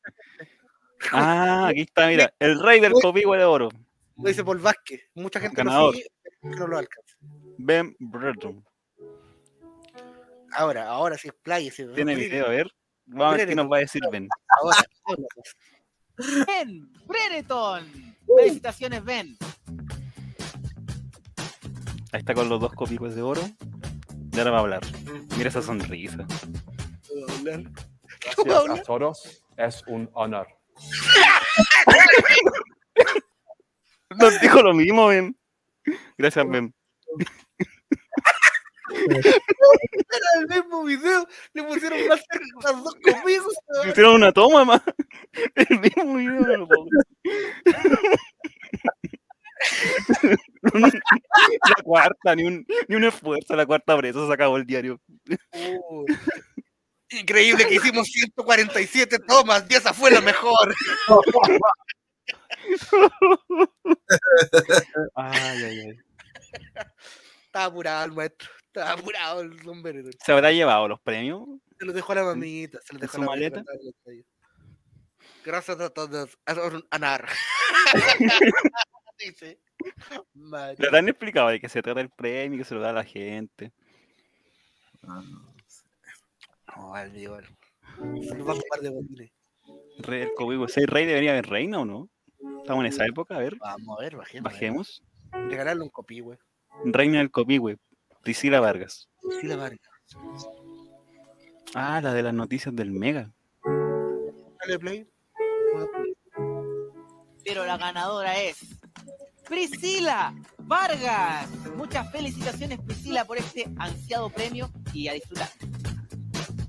Ah, 1.12 1.68
aquí 1.68 1.80
está, 1.80 2.08
mira. 2.08 2.30
El 2.38 2.60
rey 2.60 2.78
del 2.78 2.92
copihue 2.92 3.38
de 3.38 3.44
oro. 3.44 3.70
Lo 4.18 4.28
dice 4.28 4.44
Paul 4.44 4.58
Vázquez. 4.58 5.00
Mucha 5.14 5.40
gente 5.40 5.56
Ganador. 5.56 5.86
lo 5.86 5.92
sigue, 5.92 6.10
pero 6.42 6.56
no 6.58 6.66
lo 6.66 6.76
alcanza. 6.78 7.16
Ben 7.56 7.96
Burton. 7.98 8.62
Ahora, 10.52 10.88
ahora 10.88 11.16
sí, 11.16 11.30
playa. 11.42 11.72
Sí, 11.72 11.86
Tiene 11.94 12.14
video, 12.14 12.44
a 12.44 12.50
ver. 12.50 12.70
Vamos 13.12 13.34
a 13.34 13.36
ver 13.36 13.48
qué 13.48 13.54
nos 13.54 13.70
va 13.70 13.78
a 13.78 13.80
decir 13.80 14.02
Ben. 14.10 14.28
Ahora. 14.60 14.76
Ben 16.46 16.92
Brereton. 17.06 18.14
Felicitaciones, 18.36 19.04
Ben. 19.04 19.36
Ahí 22.12 22.20
está 22.20 22.34
con 22.34 22.48
los 22.48 22.60
dos 22.60 22.72
copihues 22.72 23.14
de 23.14 23.22
oro. 23.22 23.42
Y 24.32 24.38
ahora 24.38 24.50
va 24.52 24.58
a 24.58 24.60
hablar. 24.60 24.80
Mira 25.36 25.48
esa 25.48 25.62
sonrisa. 25.62 26.26
¿Puedo 27.08 27.28
hablar? 27.30 27.64
Gracias 28.20 28.78
a 28.78 28.82
todos, 28.82 29.44
es 29.56 29.82
un 29.86 30.08
honor. 30.12 30.46
Nos 34.10 34.40
dijo 34.40 34.62
lo 34.62 34.74
mismo, 34.74 35.08
Ben. 35.08 35.36
Gracias, 36.16 36.48
Ben. 36.48 36.72
Era 39.08 40.40
el 40.40 40.46
mismo 40.48 40.84
video. 40.84 41.26
Le 41.52 41.62
pusieron 41.64 42.06
más 42.08 42.20
cerca 42.30 42.72
las 42.72 42.84
dos 42.84 42.94
comidas. 43.02 43.46
Hicieron 43.88 44.14
una 44.16 44.32
toma 44.32 44.64
más. 44.64 44.82
El 45.54 45.80
mismo 45.80 46.16
video. 46.16 46.56
no. 46.56 46.68
La 50.72 51.82
cuarta, 51.84 52.34
ni 52.34 52.44
un, 52.44 52.66
ni 52.88 52.96
un 52.96 53.04
esfuerzo. 53.04 53.54
La 53.56 53.66
cuarta 53.66 53.96
presa 53.96 54.26
se 54.26 54.32
acabó 54.32 54.56
el 54.56 54.66
diario. 54.66 55.00
Increíble 57.10 57.66
que 57.66 57.74
hicimos 57.74 58.06
147 58.06 59.18
tomas 59.26 59.66
y 59.68 59.74
esa 59.74 59.92
fue 59.92 60.10
la 60.10 60.20
mejor. 60.20 60.74
Ay, 65.14 65.64
ay, 65.64 65.80
ay. 65.80 65.98
Estaba 67.46 67.64
apurado 67.64 68.04
el 68.04 68.12
maestro. 68.12 68.48
Estaba 68.72 68.92
apurado 68.92 69.40
el 69.40 69.60
sombrero. 69.62 70.08
¿Se 70.24 70.32
habrá 70.32 70.52
llevado 70.52 70.86
los 70.88 71.00
premios? 71.00 71.48
Se 71.78 71.84
los 71.84 71.94
dejó 71.94 72.12
a 72.12 72.14
la 72.16 72.24
mamita. 72.24 72.78
Se 72.82 72.92
los 72.94 73.00
¿En 73.02 73.06
dejó 73.06 73.16
su 73.16 73.22
a 73.22 73.24
la 73.24 73.30
mamita 73.30 73.56
maleta? 73.64 73.72
estadio. 73.88 74.24
Gracias 75.44 75.80
a 75.80 75.90
todos. 75.90 76.38
A 76.46 76.54
Anar. 76.90 77.28
Dice. 79.18 79.58
Madre. 80.34 80.88
Le 80.90 80.98
han 80.98 81.08
explicado 81.08 81.48
de 81.48 81.60
qué 81.60 81.68
se 81.68 81.82
trata 81.82 82.00
el 82.00 82.10
premio, 82.10 82.58
que 82.58 82.64
se 82.64 82.74
lo 82.74 82.80
da 82.80 82.90
a 82.90 82.94
la 82.94 83.04
gente. 83.04 83.72
Ah, 85.02 85.22
No, 86.76 86.94
al 86.94 87.16
igual. 87.16 87.44
Se 87.96 88.34
nos 88.34 88.46
va 88.48 88.52
a 88.52 88.54
ocupar 88.56 88.80
de 88.80 88.90
botines. 88.90 89.30
Rey 89.98 90.20
del 90.20 90.34
Copihue. 90.34 90.66
¿Ese 90.66 90.86
rey 90.86 91.06
debería 91.06 91.32
haber 91.32 91.46
reina 91.48 91.80
o 91.80 91.84
no? 91.84 92.08
Estamos 92.62 92.84
en 92.84 92.86
esa 92.92 93.04
época, 93.06 93.36
a 93.36 93.38
ver, 93.40 93.56
Vamos 93.56 93.98
a 93.98 94.02
ver, 94.02 94.16
bajemos. 94.16 94.52
bajemos. 94.52 95.02
Regalarle 95.32 95.82
un 95.82 95.90
copí, 95.90 96.20
güey. 96.20 96.38
Reina 96.84 97.18
del 97.18 97.30
Copihue, 97.30 97.76
Priscila 98.22 98.60
Vargas. 98.60 99.08
Sí, 99.40 99.46
la 99.46 99.56
Vargas. 99.56 99.80
Ah, 101.74 102.00
la 102.02 102.12
de 102.12 102.22
las 102.22 102.34
noticias 102.34 102.74
del 102.74 102.90
Mega. 102.90 103.32
Dale 104.60 104.78
play. 104.78 105.08
Pero 107.44 107.64
la 107.64 107.78
ganadora 107.78 108.38
es 108.40 108.58
Priscila 109.48 110.34
Vargas. 110.58 111.48
Muchas 111.76 112.10
felicitaciones 112.12 112.80
Priscila 112.80 113.24
por 113.24 113.38
este 113.38 113.68
ansiado 113.78 114.30
premio 114.30 114.70
y 114.92 115.08
a 115.08 115.14
disfrutar. 115.14 115.48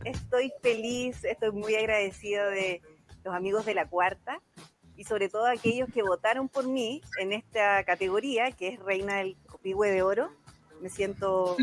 Estoy 0.06 0.52
feliz, 0.62 1.24
estoy 1.24 1.52
muy 1.52 1.76
agradecido 1.76 2.50
de 2.50 2.82
los 3.24 3.36
amigos 3.36 3.66
de 3.66 3.76
la 3.76 3.88
cuarta 3.88 4.42
y 4.96 5.04
sobre 5.04 5.30
todo 5.30 5.48
aquellos 5.48 5.90
que 5.94 6.04
votaron 6.04 6.50
por 6.50 6.68
mí 6.68 7.02
en 7.20 7.34
esta 7.34 7.84
categoría 7.84 8.52
que 8.52 8.70
es 8.70 8.80
Reina 8.80 9.18
del 9.18 9.38
Copihue 9.48 9.90
de 9.90 10.02
Oro. 10.02 10.32
Me 10.82 10.90
siento 10.90 11.56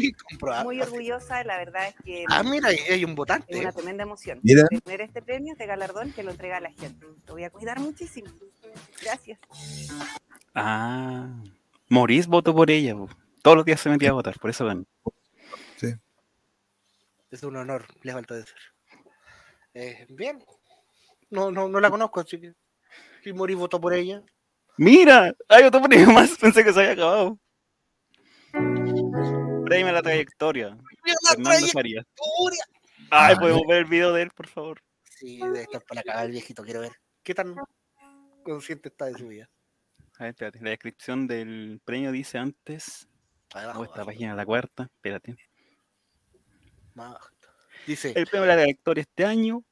muy 0.64 0.80
orgullosa, 0.80 1.42
la 1.44 1.56
verdad 1.58 1.88
es 1.88 1.94
que 2.04 2.24
Ah, 2.28 2.42
mira, 2.42 2.68
hay 2.68 3.04
un 3.04 3.10
es 3.10 3.16
votante. 3.16 3.58
una 3.58 3.72
tremenda 3.72 4.04
emoción 4.04 4.38
Mira. 4.42 4.64
tener 4.84 5.00
este 5.00 5.22
premio, 5.22 5.52
este 5.52 5.66
galardón 5.66 6.12
que 6.12 6.22
lo 6.22 6.30
entrega 6.30 6.58
a 6.58 6.60
la 6.60 6.70
gente. 6.70 7.04
Lo 7.26 7.32
voy 7.34 7.44
a 7.44 7.50
cuidar 7.50 7.80
muchísimo. 7.80 8.30
Gracias. 9.02 9.38
Ah, 10.54 11.28
Maurice 11.88 12.28
votó 12.28 12.54
por 12.54 12.70
ella. 12.70 12.94
Todos 13.42 13.56
los 13.56 13.66
días 13.66 13.80
se 13.80 13.90
metía 13.90 14.10
a 14.10 14.14
votar, 14.14 14.38
por 14.38 14.50
eso 14.50 14.64
ganó. 14.66 14.84
Es 17.30 17.42
un 17.42 17.56
honor, 17.56 17.84
le 18.02 18.12
falta 18.12 18.34
decir. 18.34 18.56
Eh, 19.74 20.06
bien. 20.08 20.42
No, 21.30 21.50
no, 21.50 21.68
no 21.68 21.78
la 21.78 21.90
conozco, 21.90 22.20
así 22.20 22.40
que. 22.40 22.54
Si 23.22 23.32
Mori 23.34 23.54
votó 23.54 23.78
por 23.80 23.92
ella. 23.92 24.22
¡Mira! 24.78 25.34
¡Hay 25.48 25.64
otro 25.64 25.82
premio 25.82 26.10
más! 26.10 26.36
Pensé 26.40 26.64
que 26.64 26.72
se 26.72 26.80
había 26.80 26.92
acabado. 26.92 27.38
Premio 29.68 29.88
a 29.88 29.92
la 29.92 30.02
trayectoria. 30.02 30.76
Fernando 31.28 31.66
Farías. 31.68 32.04
Ay, 33.10 33.34
Ah, 33.34 33.38
podemos 33.40 33.62
ver 33.66 33.78
el 33.78 33.84
video 33.86 34.12
de 34.12 34.22
él, 34.22 34.30
por 34.34 34.46
favor. 34.48 34.80
Sí, 35.02 35.38
debe 35.38 35.62
estar 35.62 35.82
para 35.84 36.02
cagar 36.02 36.26
el 36.26 36.32
viejito, 36.32 36.62
quiero 36.62 36.80
ver. 36.80 36.92
¿Qué 37.22 37.34
tan 37.34 37.54
consciente 38.44 38.88
está 38.88 39.06
de 39.06 39.14
su 39.18 39.28
vida? 39.28 39.48
A 40.18 40.24
ver, 40.24 40.30
espérate. 40.30 40.60
La 40.62 40.70
descripción 40.70 41.26
del 41.26 41.80
premio 41.84 42.12
dice 42.12 42.38
antes. 42.38 43.08
Abajo, 43.54 43.80
Oh, 43.80 43.84
esta 43.84 43.94
abajo, 43.96 44.06
página, 44.10 44.34
la 44.34 44.44
cuarta. 44.44 44.84
Espérate. 44.94 45.36
más 46.94 47.10
abajo. 47.10 47.28
Dice, 47.86 48.12
El 48.14 48.26
premio 48.26 48.44
a 48.44 48.48
la 48.48 48.56
trayectoria 48.56 49.02
este 49.02 49.24
año 49.24 49.64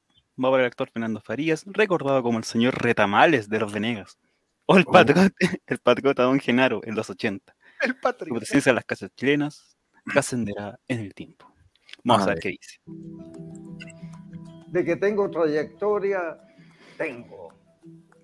va 0.43 0.49
para 0.49 0.63
el 0.63 0.67
actor 0.67 0.89
Fernando 0.89 1.21
Farías, 1.21 1.63
recordado 1.67 2.23
como 2.23 2.39
el 2.39 2.43
señor 2.43 2.81
Retamales 2.81 3.49
de 3.49 3.59
los 3.59 3.71
Venegas. 3.71 4.17
O 4.65 4.77
el 4.77 4.85
patriota, 4.85 5.29
el 5.67 5.79
patriota 5.79 6.23
Don 6.23 6.39
Genaro 6.39 6.81
en 6.83 6.95
los 6.95 7.09
80. 7.09 7.55
el 7.81 7.89
Su 7.91 7.99
patriota. 7.99 8.39
presencia 8.39 8.69
en 8.71 8.75
las 8.75 8.85
casas 8.85 9.11
chilenas 9.15 9.76
trascenderá 10.11 10.79
en 10.87 10.99
el 10.99 11.13
tiempo. 11.13 11.53
Vamos 12.03 12.27
a 12.27 12.29
ver 12.29 12.39
qué 12.39 12.49
dice. 12.49 12.79
De 14.67 14.83
que 14.83 14.95
tengo 14.95 15.29
trayectoria, 15.29 16.39
tengo. 16.97 17.53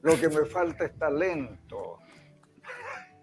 Lo 0.01 0.19
que 0.19 0.29
me 0.29 0.45
falta 0.45 0.85
es 0.85 0.97
talento. 0.97 1.99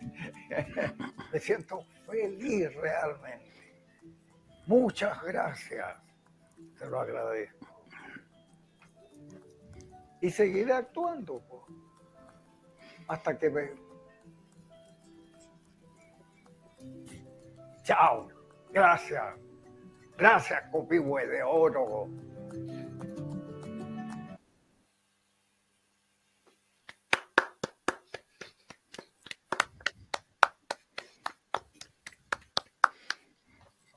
Me 1.32 1.38
siento 1.38 1.84
feliz 2.06 2.74
realmente. 2.74 3.84
Muchas 4.66 5.22
gracias. 5.22 5.96
Te 6.78 6.86
lo 6.86 7.00
agradezco. 7.00 7.86
Y 10.22 10.30
seguiré 10.30 10.72
actuando 10.72 11.40
po, 11.40 11.66
hasta 13.08 13.38
que 13.38 13.50
me... 13.50 13.70
Chao. 17.82 18.39
Gracias. 18.72 19.22
Gracias, 20.16 20.62
Copihue 20.70 21.26
de 21.26 21.42
Oro. 21.42 22.08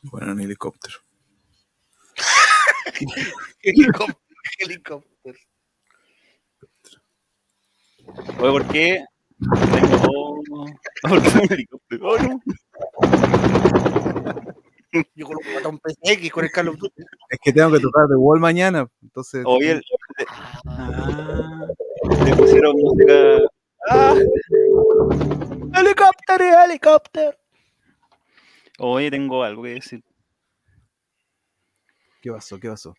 Bueno, 0.03 0.31
en 0.33 0.39
helicóptero. 0.41 0.99
Helicóptero. 3.61 4.19
helicóptero. 4.59 5.37
Oye, 8.39 8.51
¿por 8.51 8.67
qué? 8.67 9.05
Tengo 9.73 10.41
¿Por 11.01 11.21
qué 11.21 11.39
un 11.39 11.53
helicóptero? 11.53 12.09
Oh, 12.09 12.17
no. 12.17 12.41
Yo 15.15 15.25
con 15.25 15.37
un 15.37 15.53
botón 15.53 15.79
PSX 15.83 16.31
con 16.31 16.45
el 16.45 16.77
Duty. 16.77 17.03
Es 17.29 17.39
que 17.41 17.51
tengo 17.53 17.71
que 17.71 17.79
tocar 17.79 18.07
de 18.07 18.15
Wall 18.15 18.39
mañana. 18.39 18.87
Entonces, 19.01 19.43
Oye, 19.45 19.71
el- 19.71 19.83
ah, 20.67 21.65
le 22.25 22.35
pusieron 22.35 22.75
música. 22.79 23.13
¡Ah! 23.89 24.15
¡Helicóptero, 25.75 26.63
helicóptero! 26.63 27.35
Oye, 28.79 29.09
tengo 29.11 29.43
algo 29.43 29.63
que 29.63 29.69
decir. 29.69 30.03
¿qué 32.21 32.31
pasó? 32.31 32.59
¿Qué 32.59 32.69
pasó? 32.69 32.95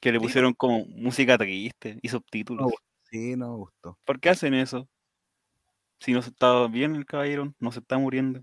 Que 0.00 0.12
le 0.12 0.20
pusieron 0.20 0.52
como 0.52 0.84
música 0.86 1.38
triste 1.38 1.98
y 2.02 2.08
subtítulos. 2.08 2.70
Sí, 3.10 3.36
no 3.36 3.50
me 3.52 3.56
gustó. 3.56 3.98
¿Por 4.04 4.20
qué 4.20 4.30
hacen 4.30 4.52
eso? 4.54 4.88
Si 6.00 6.12
no 6.12 6.20
se 6.20 6.30
está 6.30 6.66
bien 6.66 6.94
el 6.96 7.06
caballero, 7.06 7.54
no 7.58 7.72
se 7.72 7.78
está 7.78 7.96
muriendo. 7.96 8.42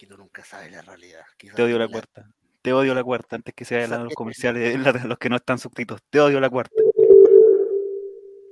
Que 0.00 0.06
tú 0.06 0.16
nunca 0.16 0.42
sabes 0.42 0.72
la 0.72 0.80
realidad. 0.80 1.20
Quizás 1.36 1.56
Te 1.56 1.62
odio 1.62 1.78
la 1.78 1.84
tiene 1.86 1.92
cuarta. 2.00 2.30
Te 2.62 2.72
odio 2.72 2.94
la 2.94 3.04
cuarta 3.04 3.36
antes 3.36 3.52
que 3.54 3.66
se 3.66 3.74
vayan 3.74 3.90
los 3.90 3.98
tiene- 4.00 4.14
comerciales, 4.14 4.80
la- 4.80 4.92
los 5.14 5.18
que 5.18 5.28
no 5.28 5.36
están 5.36 5.58
suscritos. 5.58 6.00
Te 6.08 6.20
odio 6.20 6.40
la 6.40 6.48
cuarta. 6.48 6.74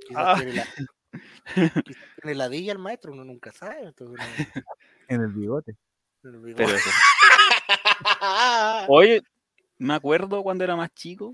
Quizás 0.07 0.23
Ah. 0.25 0.35
tiene 0.37 0.53
la, 0.53 0.65
quizás 1.83 2.05
tiene 2.21 2.35
la 2.35 2.47
villa 2.49 2.71
el 2.71 2.77
maestro, 2.77 3.13
uno 3.13 3.23
nunca 3.25 3.51
sabe. 3.51 3.81
entonces 3.87 4.19
uno- 4.53 4.63
En 5.07 5.21
el 5.21 5.29
bigote. 5.33 5.75
digo, 6.21 6.55
Pero 6.55 6.69
eso. 6.69 6.89
Oye, 8.89 9.21
me 9.79 9.95
acuerdo 9.95 10.43
cuando 10.43 10.63
era 10.63 10.75
más 10.75 10.93
chico, 10.93 11.33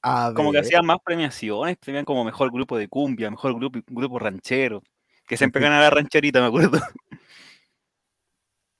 A 0.00 0.32
como 0.34 0.52
que 0.52 0.58
hacían 0.60 0.86
más 0.86 0.98
premiaciones, 1.04 1.76
premian 1.78 2.04
como 2.04 2.24
mejor 2.24 2.52
grupo 2.52 2.78
de 2.78 2.86
cumbia, 2.86 3.30
mejor 3.32 3.56
grupo, 3.56 3.80
grupo 3.88 4.18
ranchero, 4.20 4.82
que 5.26 5.36
siempre 5.36 5.60
gana 5.60 5.80
la 5.80 5.90
rancherita, 5.90 6.40
me 6.40 6.46
acuerdo. 6.46 6.78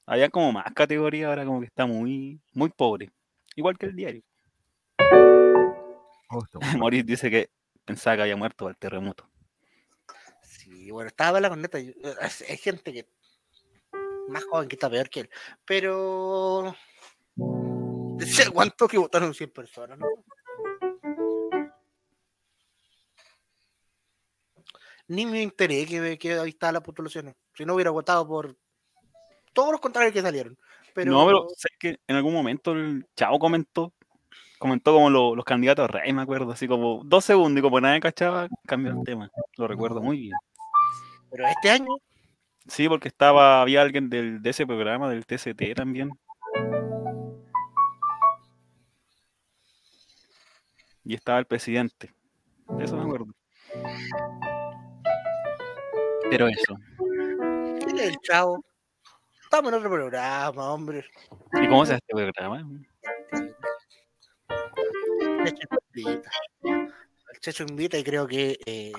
Había 0.07 0.31
como 0.31 0.53
más 0.53 0.73
categorías, 0.73 1.29
ahora 1.29 1.45
como 1.45 1.61
que 1.61 1.67
está 1.67 1.85
muy, 1.87 2.41
muy 2.53 2.71
pobre. 2.71 3.11
Igual 3.57 3.77
que 3.77 3.87
el 3.87 3.97
diario. 3.97 4.23
oh. 6.31 6.45
Maurice 6.79 7.05
dice 7.05 7.31
que 7.31 7.51
pensaba 7.85 8.17
que 8.17 8.23
había 8.23 8.37
muerto 8.37 8.69
al 8.69 8.77
terremoto. 8.77 9.29
Sí, 10.43 10.91
bueno, 10.91 11.09
estaba 11.09 11.41
la 11.41 11.49
corneta. 11.49 11.79
eh, 11.79 11.95
Hay 12.49 12.57
gente 12.57 12.93
que 12.93 13.09
más 14.29 14.45
joven 14.45 14.69
que 14.69 14.77
está 14.77 14.89
peor 14.91 15.09
que 15.11 15.21
él. 15.21 15.31
Pero. 15.65 16.75
Decía 18.17 18.51
cuánto 18.51 18.89
que 18.89 18.99
votaron 18.99 19.35
100 19.35 19.51
personas, 19.51 19.99
¿no? 19.99 20.07
Ni 25.09 25.25
me 25.27 25.43
enteré 25.43 25.87
que, 25.87 26.19
que 26.19 26.33
ahí 26.33 26.49
estaban 26.51 26.75
las 26.75 26.83
postulaciones. 26.83 27.35
Si 27.55 27.65
no 27.65 27.75
hubiera 27.75 27.91
votado 27.91 28.27
por 28.27 28.57
todos 29.57 29.73
los 29.73 29.81
contrarios 29.81 30.13
que 30.13 30.21
salieron. 30.23 30.57
Pero, 30.95 31.11
No, 31.11 31.27
pero 31.27 31.47
sé 31.57 31.69
que 31.79 31.99
en 32.07 32.17
algún 32.17 32.33
momento 32.35 32.73
el 32.73 33.07
chavo 33.17 33.39
comentó, 33.39 33.93
comentó 34.59 34.93
como 34.93 35.11
lo- 35.11 35.35
los 35.35 35.45
candidatos 35.45 35.85
a 35.85 35.89
rey, 35.89 36.13
me 36.13 36.23
acuerdo, 36.23 36.53
así 36.53 36.69
como 36.69 37.03
dos 37.05 37.25
segundos 37.25 37.59
y 37.59 37.63
como 37.63 37.81
nadie 37.81 38.01
cachaba, 38.01 38.49
cambió 38.67 38.93
el 38.93 39.03
tema. 39.05 39.31
Lo 39.57 39.67
recuerdo 39.67 40.01
muy 40.03 40.19
bien. 40.19 40.35
pero 41.31 41.47
este 41.49 41.71
año, 41.71 41.97
Sí, 42.69 42.89
porque 42.89 43.07
estaba, 43.09 43.61
había 43.63 43.81
alguien 43.83 44.09
del, 44.11 44.43
de 44.43 44.51
ese 44.51 44.67
programa, 44.67 45.09
del 45.09 45.25
TCT 45.25 45.75
también. 45.77 46.11
Y 51.05 51.15
estaba 51.15 51.39
el 51.39 51.47
presidente. 51.47 52.13
De 52.71 52.85
eso 52.85 52.97
me 52.97 53.03
acuerdo. 53.05 53.27
Pero 56.31 56.49
eso. 56.49 56.77
¿quién 57.85 57.99
es 57.99 58.09
el 58.09 58.17
chavo? 58.23 58.65
Estamos 59.57 59.73
en 59.73 59.79
otro 59.79 59.91
programa, 59.91 60.71
hombre. 60.71 61.03
¿Y 61.63 61.67
cómo 61.67 61.87
se 61.87 61.95
hace 61.95 62.03
este 62.07 62.31
programa? 62.31 62.69
El 65.47 65.55
Checho 65.55 65.77
invita. 65.95 66.31
El 66.63 67.41
Checho 67.41 67.65
invita 67.67 67.97
y 67.97 68.05
creo 68.05 68.27
que. 68.27 68.59
eh, 68.67 68.93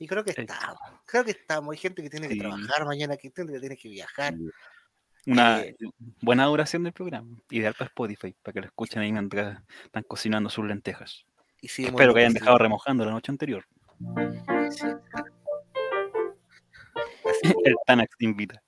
y 0.00 0.08
creo 0.08 0.24
que 0.24 0.32
estamos. 0.32 0.80
Creo 1.06 1.24
que 1.24 1.30
estamos. 1.30 1.70
Hay 1.70 1.78
gente 1.78 2.02
que 2.02 2.10
tiene 2.10 2.26
que 2.26 2.34
Sí. 2.34 2.40
trabajar 2.40 2.84
mañana, 2.84 3.16
que 3.16 3.30
gente 3.30 3.52
que 3.52 3.60
tiene 3.60 3.76
que 3.76 3.88
viajar. 3.88 4.34
Una 5.28 5.60
Eh, 5.60 5.76
buena 6.22 6.46
duración 6.46 6.82
del 6.82 6.92
programa. 6.92 7.28
Ideal 7.50 7.74
para 7.74 7.86
Spotify, 7.86 8.34
para 8.42 8.52
que 8.54 8.60
lo 8.62 8.66
escuchen 8.66 9.00
ahí 9.00 9.12
mientras 9.12 9.62
están 9.84 10.02
cocinando 10.02 10.50
sus 10.50 10.64
lentejas. 10.66 11.24
y 11.62 11.66
Espero 11.68 12.12
que 12.14 12.20
hayan 12.20 12.32
dejado 12.32 12.58
remojando 12.58 13.04
la 13.04 13.12
noche 13.12 13.30
anterior. 13.30 13.64
sí. 14.72 14.86
El 17.64 17.76
Tanax 17.86 18.16
te 18.18 18.24
invita. 18.24 18.60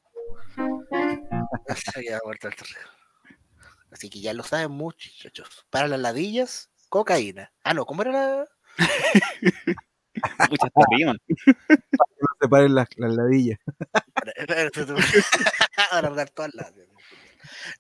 Así 3.90 4.08
que 4.08 4.20
ya 4.20 4.32
lo 4.32 4.42
saben 4.42 4.70
muchachos. 4.70 5.66
Para 5.70 5.88
las 5.88 6.00
ladillas, 6.00 6.70
cocaína. 6.88 7.52
Ah, 7.62 7.74
no, 7.74 7.84
¿cómo 7.84 8.02
era 8.02 8.12
la...? 8.12 8.48
Muchas 10.50 10.70
riman. 10.90 11.16
No 11.26 12.26
se 12.40 12.48
paren 12.48 12.74
las, 12.74 12.86
las 12.96 13.12
ladillas. 13.14 13.58
Alargar 15.90 16.30
todas 16.30 16.54
las... 16.54 16.72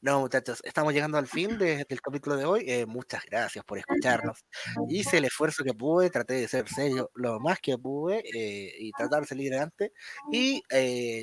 No, 0.00 0.20
muchachos, 0.20 0.60
estamos 0.64 0.92
llegando 0.92 1.18
al 1.18 1.28
fin 1.28 1.56
de- 1.56 1.84
del 1.88 2.00
capítulo 2.00 2.36
de 2.36 2.44
hoy. 2.44 2.64
Eh, 2.66 2.84
muchas 2.86 3.24
gracias 3.26 3.64
por 3.64 3.78
escucharnos. 3.78 4.44
Hice 4.88 5.18
el 5.18 5.26
esfuerzo 5.26 5.62
que 5.62 5.72
pude, 5.72 6.10
traté 6.10 6.34
de 6.34 6.48
ser 6.48 6.68
serio 6.68 7.10
lo 7.14 7.38
más 7.38 7.60
que 7.60 7.78
pude 7.78 8.24
eh, 8.34 8.74
y 8.78 8.90
tratar 8.92 9.20
de 9.22 9.28
salir 9.28 9.52
adelante. 9.52 9.92
Y 10.32 10.62
eh, 10.70 11.22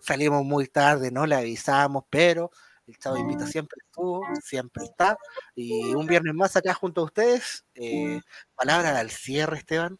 salimos 0.00 0.44
muy 0.44 0.66
tarde, 0.66 1.10
no 1.10 1.26
le 1.26 1.34
avisamos, 1.34 2.04
pero 2.10 2.50
el 2.86 2.96
Chavo 2.98 3.16
Invita 3.18 3.46
siempre 3.46 3.76
estuvo, 3.86 4.22
siempre 4.42 4.84
está. 4.84 5.16
Y 5.54 5.94
un 5.94 6.06
viernes 6.06 6.34
más 6.34 6.56
acá 6.56 6.72
junto 6.74 7.02
a 7.02 7.04
ustedes. 7.04 7.64
Eh, 7.74 8.20
palabra 8.54 8.98
al 8.98 9.10
cierre, 9.10 9.58
Esteban. 9.58 9.98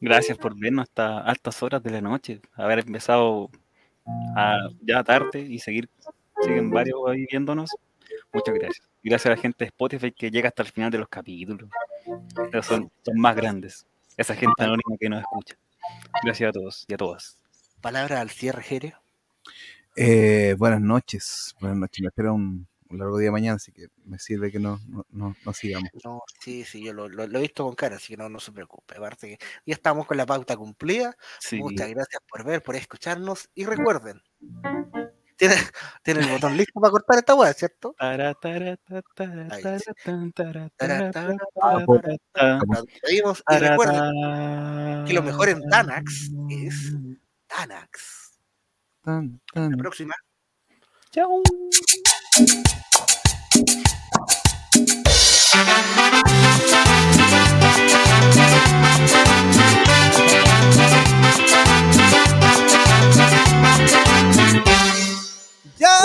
Gracias 0.00 0.36
por 0.36 0.58
vernos 0.58 0.82
hasta 0.84 1.20
altas 1.20 1.62
horas 1.62 1.82
de 1.82 1.90
la 1.90 2.00
noche. 2.00 2.40
Haber 2.54 2.80
empezado 2.80 3.50
a- 4.36 4.68
ya 4.82 5.02
tarde 5.04 5.40
y 5.40 5.58
seguir, 5.58 5.88
siguen 6.42 6.70
varios 6.70 6.98
ahí 7.08 7.26
viéndonos. 7.30 7.70
Muchas 8.32 8.54
gracias. 8.54 8.86
Gracias 9.02 9.26
a 9.26 9.30
la 9.30 9.40
gente 9.40 9.64
de 9.64 9.68
Spotify 9.68 10.12
que 10.12 10.30
llega 10.30 10.48
hasta 10.48 10.62
el 10.62 10.68
final 10.70 10.90
de 10.90 10.98
los 10.98 11.08
capítulos. 11.08 11.70
Son, 12.62 12.90
son 13.04 13.16
más 13.18 13.34
grandes. 13.36 13.86
Esa 14.16 14.34
gente 14.34 14.62
anónima 14.62 14.96
que 14.98 15.08
nos 15.08 15.20
escucha. 15.20 15.56
Gracias 16.24 16.48
a 16.48 16.52
todos 16.52 16.84
y 16.88 16.94
a 16.94 16.96
todas. 16.96 17.36
Palabra 17.86 18.20
al 18.20 18.30
cierre, 18.30 18.64
Jere. 18.64 18.96
Eh, 19.94 20.56
buenas 20.58 20.80
noches. 20.80 21.54
Buenas 21.60 21.78
noches. 21.78 22.00
Me 22.02 22.08
espera 22.08 22.32
un, 22.32 22.66
un 22.90 22.98
largo 22.98 23.16
día 23.16 23.30
mañana, 23.30 23.54
así 23.54 23.70
que 23.70 23.86
me 24.06 24.18
sirve 24.18 24.50
que 24.50 24.58
no, 24.58 24.80
no, 24.88 25.06
no, 25.10 25.36
no 25.44 25.52
sigamos. 25.52 25.88
No, 26.04 26.20
sí, 26.40 26.64
sí, 26.64 26.82
yo 26.84 26.92
lo, 26.92 27.08
lo- 27.08 27.28
lo 27.28 27.38
he 27.38 27.42
visto 27.42 27.64
con 27.64 27.76
cara, 27.76 27.94
así 27.94 28.14
que 28.14 28.16
no, 28.16 28.28
no 28.28 28.40
se 28.40 28.50
preocupe. 28.50 28.96
Aparte 28.96 29.28
que 29.38 29.44
ya 29.64 29.74
estamos 29.74 30.04
con 30.04 30.16
la 30.16 30.26
pauta 30.26 30.56
cumplida. 30.56 31.16
Sí. 31.38 31.60
Muchas 31.60 31.88
gracias 31.90 32.20
por 32.28 32.44
ver, 32.44 32.60
por 32.60 32.74
escucharnos. 32.74 33.50
Y 33.54 33.64
recuerden, 33.66 34.20
tienen, 35.36 35.58
tienen 36.02 36.24
el 36.24 36.30
botón 36.32 36.56
listo 36.56 36.80
para 36.80 36.90
cortar 36.90 37.18
esta 37.18 37.36
weá, 37.36 37.52
¿cierto? 37.52 37.94
Y 43.48 43.58
recuerden 43.60 45.04
que 45.06 45.12
lo 45.12 45.22
mejor 45.22 45.50
en 45.50 45.62
Tanax 45.68 46.32
es 46.50 46.92
Tanax. 47.48 48.38
Tan, 49.02 49.40
tan. 49.52 49.70
La 49.70 49.76
próxima. 49.76 50.14
Chao. 51.10 51.42